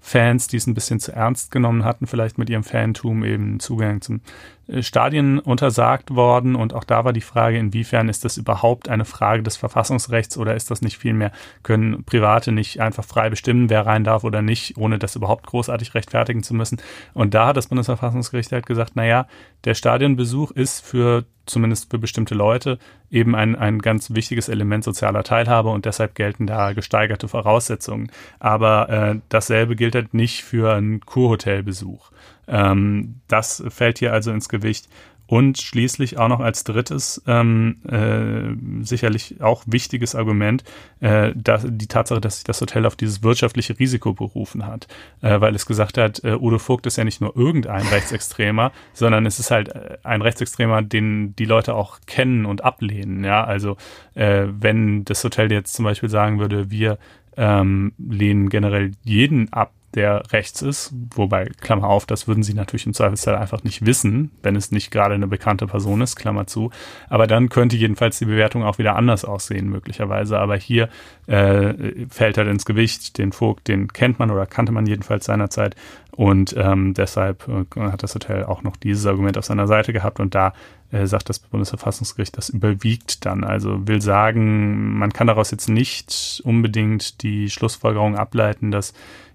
Fußballfans, 0.05 0.49
die 0.49 0.59
es 0.59 0.67
ein 0.67 0.75
bisschen 0.75 1.01
zu 1.01 1.13
ernst 1.13 1.51
genommen 1.51 1.85
hatten, 1.85 2.07
vielleicht 2.07 2.39
mit 2.39 2.51
ihrem 2.51 2.63
Fantum 2.63 3.25
eben 3.25 3.59
Zugang 3.59 4.03
zum 4.03 4.21
äh, 4.69 4.83
Stadien 4.83 5.39
untersagt 5.39 6.15
worden. 6.15 6.55
Und 6.55 6.75
auch 6.75 6.85
da 6.85 7.05
war 7.05 7.13
die 7.13 7.21
Frage, 7.21 7.59
inwiefern 7.59 8.09
ist 8.09 8.25
das 8.25 8.37
überhaupt 8.37 8.89
eine 8.89 9.07
Frage 9.07 9.43
des 9.43 9.57
Verfassungsrechts 9.57 10.37
oder 10.37 10.55
ist 10.55 10.71
das 10.71 10.83
nicht 10.83 10.99
vielmehr, 10.99 11.33
können 11.63 12.05
Private 12.05 12.53
nicht 12.53 12.81
einfach 12.81 13.05
frei 13.05 13.31
bestimmen, 13.31 13.71
wer 13.71 13.87
rein 13.87 14.05
darf 14.05 14.25
oder 14.25 14.43
nicht, 14.43 14.77
ohne 14.77 14.99
das 14.99 15.17
überhaupt 15.17 15.47
großartig 15.47 15.95
rechtfertigen 15.95 16.43
zu 16.43 16.55
müssen. 16.55 16.81
Und 17.15 17.35
da 17.35 17.47
hat 17.47 17.57
das 17.57 17.69
Bundesverfassungsgericht 17.69 18.53
halt 18.53 18.67
gesagt, 18.67 18.97
naja, 18.97 19.27
der 19.65 19.75
Stadionbesuch 19.75 20.51
ist 20.51 20.85
für 20.85 21.25
zumindest 21.47 21.91
für 21.91 21.99
bestimmte 21.99 22.35
Leute 22.35 22.79
eben 23.11 23.35
ein, 23.35 23.57
ein 23.57 23.79
ganz 23.79 24.15
wichtiges 24.15 24.49
Element 24.49 24.85
sozialer 24.85 25.23
Teilhabe 25.23 25.71
und 25.71 25.85
deshalb 25.85 26.15
gelten 26.15 26.47
da 26.47 26.73
gesteigerte 26.73 27.29
Voraussetzungen. 27.29 28.11
Aber 28.39 28.89
äh, 28.89 29.21
dasselbe 29.29 29.77
gilt 29.77 29.95
halt 29.95 30.15
nicht 30.15 30.43
für 30.43 30.75
einen 30.75 31.01
Kurhotelbesuch. 31.01 32.11
Ähm, 32.47 33.21
das 33.29 33.63
fällt 33.69 33.99
hier 33.99 34.13
also 34.13 34.31
ins 34.31 34.49
Gewicht. 34.49 34.89
Und 35.27 35.59
schließlich 35.59 36.19
auch 36.19 36.29
noch 36.29 36.41
als 36.41 36.65
drittes, 36.65 37.23
ähm, 37.27 37.77
äh, 37.89 38.85
sicherlich 38.85 39.41
auch 39.41 39.65
wichtiges 39.67 40.15
Argument, 40.15 40.65
äh, 41.01 41.33
dass, 41.35 41.65
die 41.67 41.87
Tatsache, 41.87 42.21
dass 42.21 42.37
sich 42.37 42.45
das 42.45 42.61
Hotel 42.61 42.85
auf 42.85 42.95
dieses 42.95 43.23
wirtschaftliche 43.23 43.79
Risiko 43.79 44.13
berufen 44.13 44.67
hat, 44.67 44.87
äh, 45.23 45.41
weil 45.41 45.55
es 45.55 45.65
gesagt 45.65 45.97
hat, 45.97 46.23
äh, 46.25 46.37
Udo 46.37 46.59
Vogt 46.59 46.87
ist 46.87 46.97
ja 46.97 47.05
nicht 47.05 47.23
nur 47.23 47.37
irgendein 47.37 47.87
Rechtsextremer, 47.87 48.73
sondern 48.93 49.25
es 49.25 49.39
ist 49.39 49.51
halt 49.51 49.71
äh, 49.71 49.97
ein 50.03 50.21
Rechtsextremer, 50.21 50.83
den 50.83 51.35
die 51.37 51.47
Leute 51.47 51.75
auch 51.75 52.01
kennen 52.07 52.45
und 52.45 52.63
ablehnen. 52.63 53.25
Ja, 53.25 53.45
also 53.45 53.77
äh, 54.15 54.47
wenn 54.49 55.05
das 55.07 55.25
Hotel 55.25 55.51
jetzt 55.51 55.73
zum 55.73 55.87
Beispiel 55.87 56.11
sagen 56.11 56.39
würde, 56.39 56.71
wir 56.71 56.99
ähm, 57.37 57.93
lehnen 57.99 58.49
generell 58.49 58.93
jeden 59.03 59.53
ab, 59.53 59.73
der 59.95 60.23
rechts 60.33 60.63
ist. 60.63 60.93
Wobei, 61.15 61.51
Klammer 61.61 61.89
auf, 61.89 62.07
das 62.07 62.27
würden 62.27 62.43
sie 62.43 62.55
natürlich 62.55 62.87
im 62.87 62.95
Zweifelsfall 62.95 63.37
einfach 63.37 63.63
nicht 63.65 63.87
wissen, 63.87 64.31
wenn 64.43 64.57
es 64.57 64.71
nicht 64.71 64.91
gerade 64.91 65.15
eine 65.15 65.27
bekannte 65.27 65.67
Person 65.67 66.01
ist, 66.01 66.17
Klammer 66.17 66.47
zu. 66.47 66.71
Aber 67.09 67.27
dann 67.27 67.49
könnte 67.49 67.77
jedenfalls 67.77 68.19
die 68.19 68.27
Bewertung 68.27 68.65
auch 68.65 68.79
wieder 68.79 68.97
anders 68.97 69.25
aussehen, 69.25 69.69
möglicherweise. 69.69 70.39
Aber 70.39 70.57
hier 70.57 70.89
äh, 71.27 72.07
fällt 72.09 72.39
halt 72.39 72.49
ins 72.49 72.65
Gewicht. 72.65 73.19
Den 73.19 73.33
Vogt, 73.33 73.69
den 73.69 73.89
kennt 73.89 74.19
man 74.19 74.31
oder 74.31 74.47
kannte 74.47 74.73
man 74.73 74.87
jedenfalls 74.87 75.27
seinerzeit. 75.27 75.77
Und 76.11 76.55
ähm, 76.57 76.95
deshalb 76.95 77.49
äh, 77.49 77.81
hat 77.81 78.03
das 78.03 78.15
Hotel 78.15 78.45
auch 78.45 78.63
noch 78.63 78.77
dieses 78.77 79.07
Argument 79.07 79.37
auf 79.39 79.45
seiner 79.45 79.67
Seite 79.67 79.93
gehabt. 79.93 80.21
Und 80.21 80.35
da 80.35 80.53
äh, 80.93 81.07
sagt 81.07 81.29
das 81.29 81.41
Bundesverfassungsgericht, 81.41 82.37
das 82.37 82.49
überwiegt 82.49 83.27
dann. 83.27 83.43
Also 83.43 83.87
will 83.89 84.01
sagen, 84.01 84.97
man 84.97 85.13
kann 85.13 85.27
daraus 85.27 85.51
jetzt 85.51 85.69
nicht 85.69 86.41
unbedingt 86.45 87.23
die 87.23 87.51
Schlussfolgerung 87.51 88.17
ableiten, 88.17 88.71
dass 88.71 88.95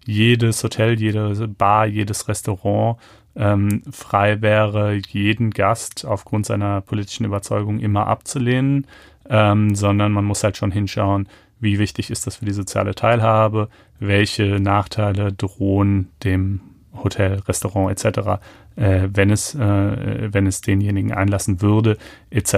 jedes 0.10 0.64
Hotel, 0.64 1.00
jede 1.00 1.48
Bar, 1.48 1.86
jedes 1.86 2.28
Restaurant 2.28 2.98
ähm, 3.36 3.84
frei 3.92 4.42
wäre, 4.42 5.00
jeden 5.10 5.52
Gast 5.52 6.06
aufgrund 6.06 6.46
seiner 6.46 6.82
politischen 6.82 7.26
Überzeugung 7.26 7.80
immer 7.80 8.08
abzulehnen, 8.08 8.88
ähm, 9.30 9.76
sondern 9.76 10.12
man 10.12 10.26
muss 10.26 10.44
halt 10.44 10.58
schon 10.58 10.72
hinschauen, 10.72 11.30
wie 11.60 11.78
wichtig 11.78 12.10
ist 12.10 12.26
das 12.26 12.38
für 12.38 12.46
die 12.46 12.54
soziale 12.54 12.96
Teilhabe, 12.96 13.70
welche 14.00 14.60
Nachteile 14.60 15.32
drohen 15.32 16.10
dem 16.24 16.62
Hotel, 17.04 17.40
Restaurant 17.48 17.92
etc., 17.92 18.42
äh, 18.76 19.10
wenn 19.14 19.30
es 19.30 19.54
äh, 19.54 20.34
wenn 20.34 20.48
es 20.48 20.62
denjenigen 20.62 21.14
einlassen 21.14 21.62
würde 21.62 21.98
etc. 22.32 22.56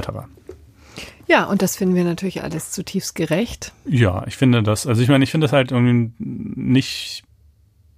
Ja, 1.28 1.46
und 1.46 1.62
das 1.62 1.76
finden 1.76 1.96
wir 1.96 2.04
natürlich 2.04 2.44
alles 2.44 2.72
zutiefst 2.72 3.16
gerecht. 3.16 3.74
Ja, 3.86 4.24
ich 4.28 4.38
finde 4.38 4.64
das, 4.64 4.88
also 4.88 5.02
ich 5.02 5.10
meine, 5.10 5.24
ich 5.24 5.32
finde 5.32 5.46
das 5.46 5.54
halt 5.54 5.72
irgendwie 5.72 6.12
nicht 6.20 7.24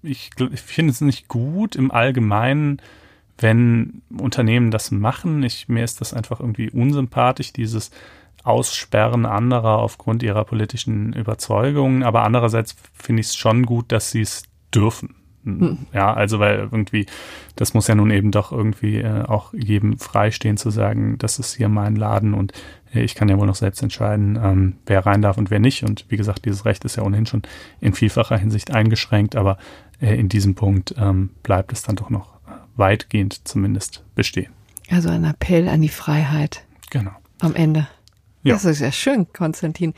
ich, 0.03 0.31
ich 0.51 0.61
finde 0.61 0.91
es 0.91 1.01
nicht 1.01 1.27
gut 1.27 1.75
im 1.75 1.91
Allgemeinen, 1.91 2.81
wenn 3.37 4.01
Unternehmen 4.15 4.71
das 4.71 4.91
machen. 4.91 5.43
Ich, 5.43 5.67
mir 5.67 5.83
ist 5.83 6.01
das 6.01 6.13
einfach 6.13 6.39
irgendwie 6.39 6.69
unsympathisch, 6.69 7.53
dieses 7.53 7.91
Aussperren 8.43 9.25
anderer 9.25 9.79
aufgrund 9.79 10.21
ihrer 10.21 10.43
politischen 10.43 11.13
Überzeugungen. 11.13 12.03
Aber 12.03 12.23
andererseits 12.23 12.75
finde 12.93 13.21
ich 13.21 13.27
es 13.27 13.35
schon 13.35 13.65
gut, 13.65 13.91
dass 13.91 14.11
sie 14.11 14.21
es 14.21 14.43
dürfen. 14.73 15.15
Hm. 15.43 15.79
Ja, 15.93 16.13
also 16.13 16.39
weil 16.39 16.69
irgendwie, 16.71 17.05
das 17.55 17.73
muss 17.73 17.87
ja 17.87 17.95
nun 17.95 18.11
eben 18.11 18.31
doch 18.31 18.51
irgendwie 18.51 18.97
äh, 18.97 19.23
auch 19.23 19.53
jedem 19.53 19.97
freistehen 19.99 20.57
zu 20.57 20.69
sagen, 20.69 21.17
das 21.17 21.39
ist 21.39 21.55
hier 21.55 21.69
mein 21.69 21.95
Laden 21.95 22.33
und 22.33 22.53
äh, 22.93 23.01
ich 23.01 23.15
kann 23.15 23.29
ja 23.29 23.37
wohl 23.37 23.47
noch 23.47 23.55
selbst 23.55 23.81
entscheiden, 23.83 24.39
ähm, 24.41 24.77
wer 24.85 25.05
rein 25.05 25.21
darf 25.21 25.37
und 25.37 25.51
wer 25.51 25.59
nicht. 25.59 25.83
Und 25.83 26.05
wie 26.09 26.17
gesagt, 26.17 26.45
dieses 26.45 26.65
Recht 26.65 26.85
ist 26.85 26.95
ja 26.95 27.03
ohnehin 27.03 27.25
schon 27.25 27.41
in 27.81 27.93
vielfacher 27.93 28.37
Hinsicht 28.37 28.71
eingeschränkt, 28.71 29.35
aber 29.35 29.57
äh, 29.99 30.15
in 30.15 30.29
diesem 30.29 30.55
Punkt 30.55 30.95
ähm, 30.97 31.31
bleibt 31.43 31.73
es 31.73 31.83
dann 31.83 31.95
doch 31.95 32.09
noch 32.09 32.33
weitgehend 32.75 33.47
zumindest 33.47 34.03
bestehen. 34.15 34.51
Also 34.89 35.09
ein 35.09 35.23
Appell 35.23 35.67
an 35.67 35.81
die 35.81 35.89
Freiheit. 35.89 36.65
Genau. 36.89 37.11
Am 37.39 37.55
Ende. 37.55 37.87
Ja. 38.43 38.55
Das 38.55 38.65
ist 38.65 38.81
ja 38.81 38.91
schön, 38.91 39.27
Konstantin. 39.31 39.93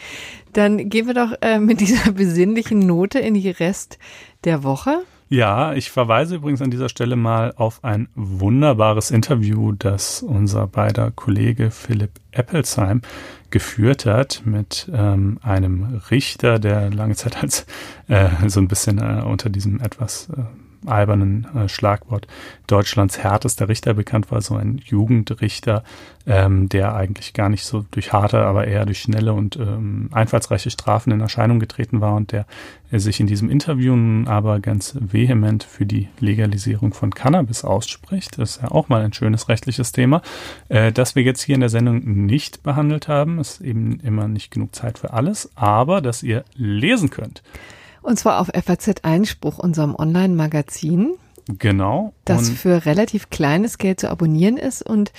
Dann 0.54 0.90
gehen 0.90 1.08
wir 1.08 1.16
doch 1.16 1.34
äh, 1.42 1.60
mit 1.60 1.82
dieser 1.82 2.12
besinnlichen 2.12 2.80
Note 2.80 3.20
in 3.20 3.34
die 3.34 3.50
Rest 3.50 3.98
der 4.44 4.64
Woche. 4.64 5.04
Ja, 5.28 5.74
ich 5.74 5.90
verweise 5.90 6.36
übrigens 6.36 6.62
an 6.62 6.70
dieser 6.70 6.88
Stelle 6.88 7.16
mal 7.16 7.54
auf 7.58 7.84
ein 7.84 8.10
wunderbares 8.14 9.10
Interview, 9.10 9.72
das 9.72 10.22
unser 10.22 10.68
beider 10.68 11.10
Kollege 11.10 11.72
Philipp 11.72 12.12
Eppelsheim 12.32 13.02
geführt 13.50 14.06
hat 14.06 14.44
mit 14.46 14.88
ähm, 14.94 15.40
einem 15.42 16.02
Richter, 16.12 16.60
der 16.60 16.92
lange 16.92 17.16
Zeit 17.16 17.42
als 17.42 17.66
äh, 18.08 18.30
so 18.48 18.60
ein 18.60 18.68
bisschen 18.68 19.00
äh, 19.00 19.24
unter 19.24 19.50
diesem 19.50 19.80
etwas 19.80 20.30
äh, 20.30 20.44
albernen 20.88 21.48
äh, 21.56 21.70
Schlagwort 21.70 22.28
Deutschlands 22.68 23.20
härtester 23.20 23.70
Richter 23.70 23.94
bekannt 23.94 24.32
war, 24.32 24.42
so 24.42 24.56
ein 24.56 24.82
Jugendrichter, 24.84 25.84
ähm, 26.26 26.70
der 26.70 26.96
eigentlich 26.96 27.34
gar 27.34 27.50
nicht 27.50 27.66
so 27.66 27.86
durch 27.92 28.14
harte, 28.14 28.40
aber 28.46 28.68
eher 28.68 28.86
durch 28.86 29.00
schnelle 29.00 29.34
und 29.34 29.58
ähm, 29.58 30.10
einfallsreiche 30.12 30.72
Strafen 30.72 31.12
in 31.12 31.22
Erscheinung 31.22 31.60
getreten 31.60 32.02
war 32.02 32.16
und 32.16 32.32
der 32.32 32.46
äh, 32.92 33.00
sich 33.00 33.20
in 33.20 33.28
diesem 33.28 33.50
Interview 33.50 33.96
aber 34.26 34.60
ganz 34.60 34.98
vehement 35.00 35.64
für 35.64 35.86
die 35.86 36.10
Legalisierung 36.20 36.94
von 36.94 37.14
Cannabis 37.14 37.64
ausspricht. 37.64 38.38
Das 38.40 38.58
ist 38.58 38.62
ja 38.64 38.72
auch 38.72 38.90
mal 38.90 39.02
ein 39.02 39.14
schönes 39.14 39.50
rechtliches 39.50 39.92
Thema, 39.92 40.22
äh, 40.70 40.92
das 40.92 41.16
wir 41.16 41.24
jetzt 41.24 41.42
hier 41.42 41.56
in 41.56 41.62
der 41.62 41.70
Sendung 41.70 42.26
nicht 42.26 42.64
behandelt 42.64 43.08
haben. 43.08 43.40
Es 43.40 43.54
ist 43.54 43.62
eben 43.62 44.00
immer 44.02 44.28
nicht 44.28 44.52
genug 44.52 44.76
Zeit 44.76 45.00
für 45.00 45.14
alles, 45.14 45.52
aber 45.56 46.02
dass 46.02 46.24
ihr 46.24 46.44
lesen 46.56 47.10
könnt. 47.10 47.44
Und 48.06 48.20
zwar 48.20 48.40
auf 48.40 48.50
FAZ 48.54 49.02
Einspruch, 49.02 49.58
unserem 49.58 49.96
Online-Magazin. 49.96 51.16
Genau. 51.48 52.14
Das 52.24 52.50
für 52.52 52.86
relativ 52.86 53.32
kleines 53.32 53.80
Geld 53.80 54.00
zu 54.00 54.10
abonnieren 54.10 54.58
ist 54.58 54.84
und 54.84 55.12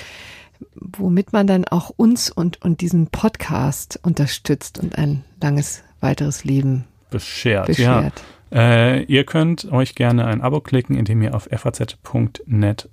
womit 0.75 1.33
man 1.33 1.49
dann 1.49 1.65
auch 1.65 1.91
uns 1.91 2.31
und, 2.31 2.63
und 2.63 2.81
diesen 2.81 3.09
Podcast 3.09 3.99
unterstützt 4.03 4.79
und 4.79 4.97
ein 4.97 5.25
langes 5.43 5.83
weiteres 6.01 6.45
Leben 6.45 6.85
beschert. 7.11 7.67
beschert. 7.67 8.23
Ja. 8.53 8.59
Äh, 8.59 9.03
ihr 9.03 9.25
könnt 9.25 9.71
euch 9.73 9.97
gerne 9.97 10.25
ein 10.27 10.41
Abo 10.41 10.61
klicken, 10.61 10.97
indem 10.97 11.23
ihr 11.23 11.35
auf 11.35 11.49
faz.net 11.51 12.89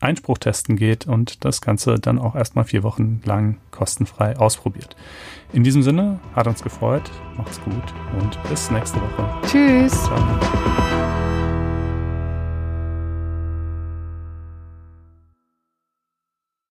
Einspruch 0.00 0.38
testen 0.38 0.76
geht 0.76 1.06
und 1.06 1.44
das 1.44 1.60
Ganze 1.60 1.98
dann 1.98 2.18
auch 2.18 2.34
erstmal 2.34 2.64
vier 2.64 2.82
Wochen 2.82 3.20
lang 3.24 3.56
kostenfrei 3.70 4.36
ausprobiert. 4.36 4.96
In 5.52 5.64
diesem 5.64 5.82
Sinne, 5.82 6.20
hat 6.34 6.46
uns 6.46 6.62
gefreut, 6.62 7.10
macht's 7.36 7.60
gut 7.62 7.94
und 8.20 8.38
bis 8.48 8.70
nächste 8.70 9.00
Woche. 9.00 9.28
Tschüss. 9.46 10.04
Ciao. 10.04 10.87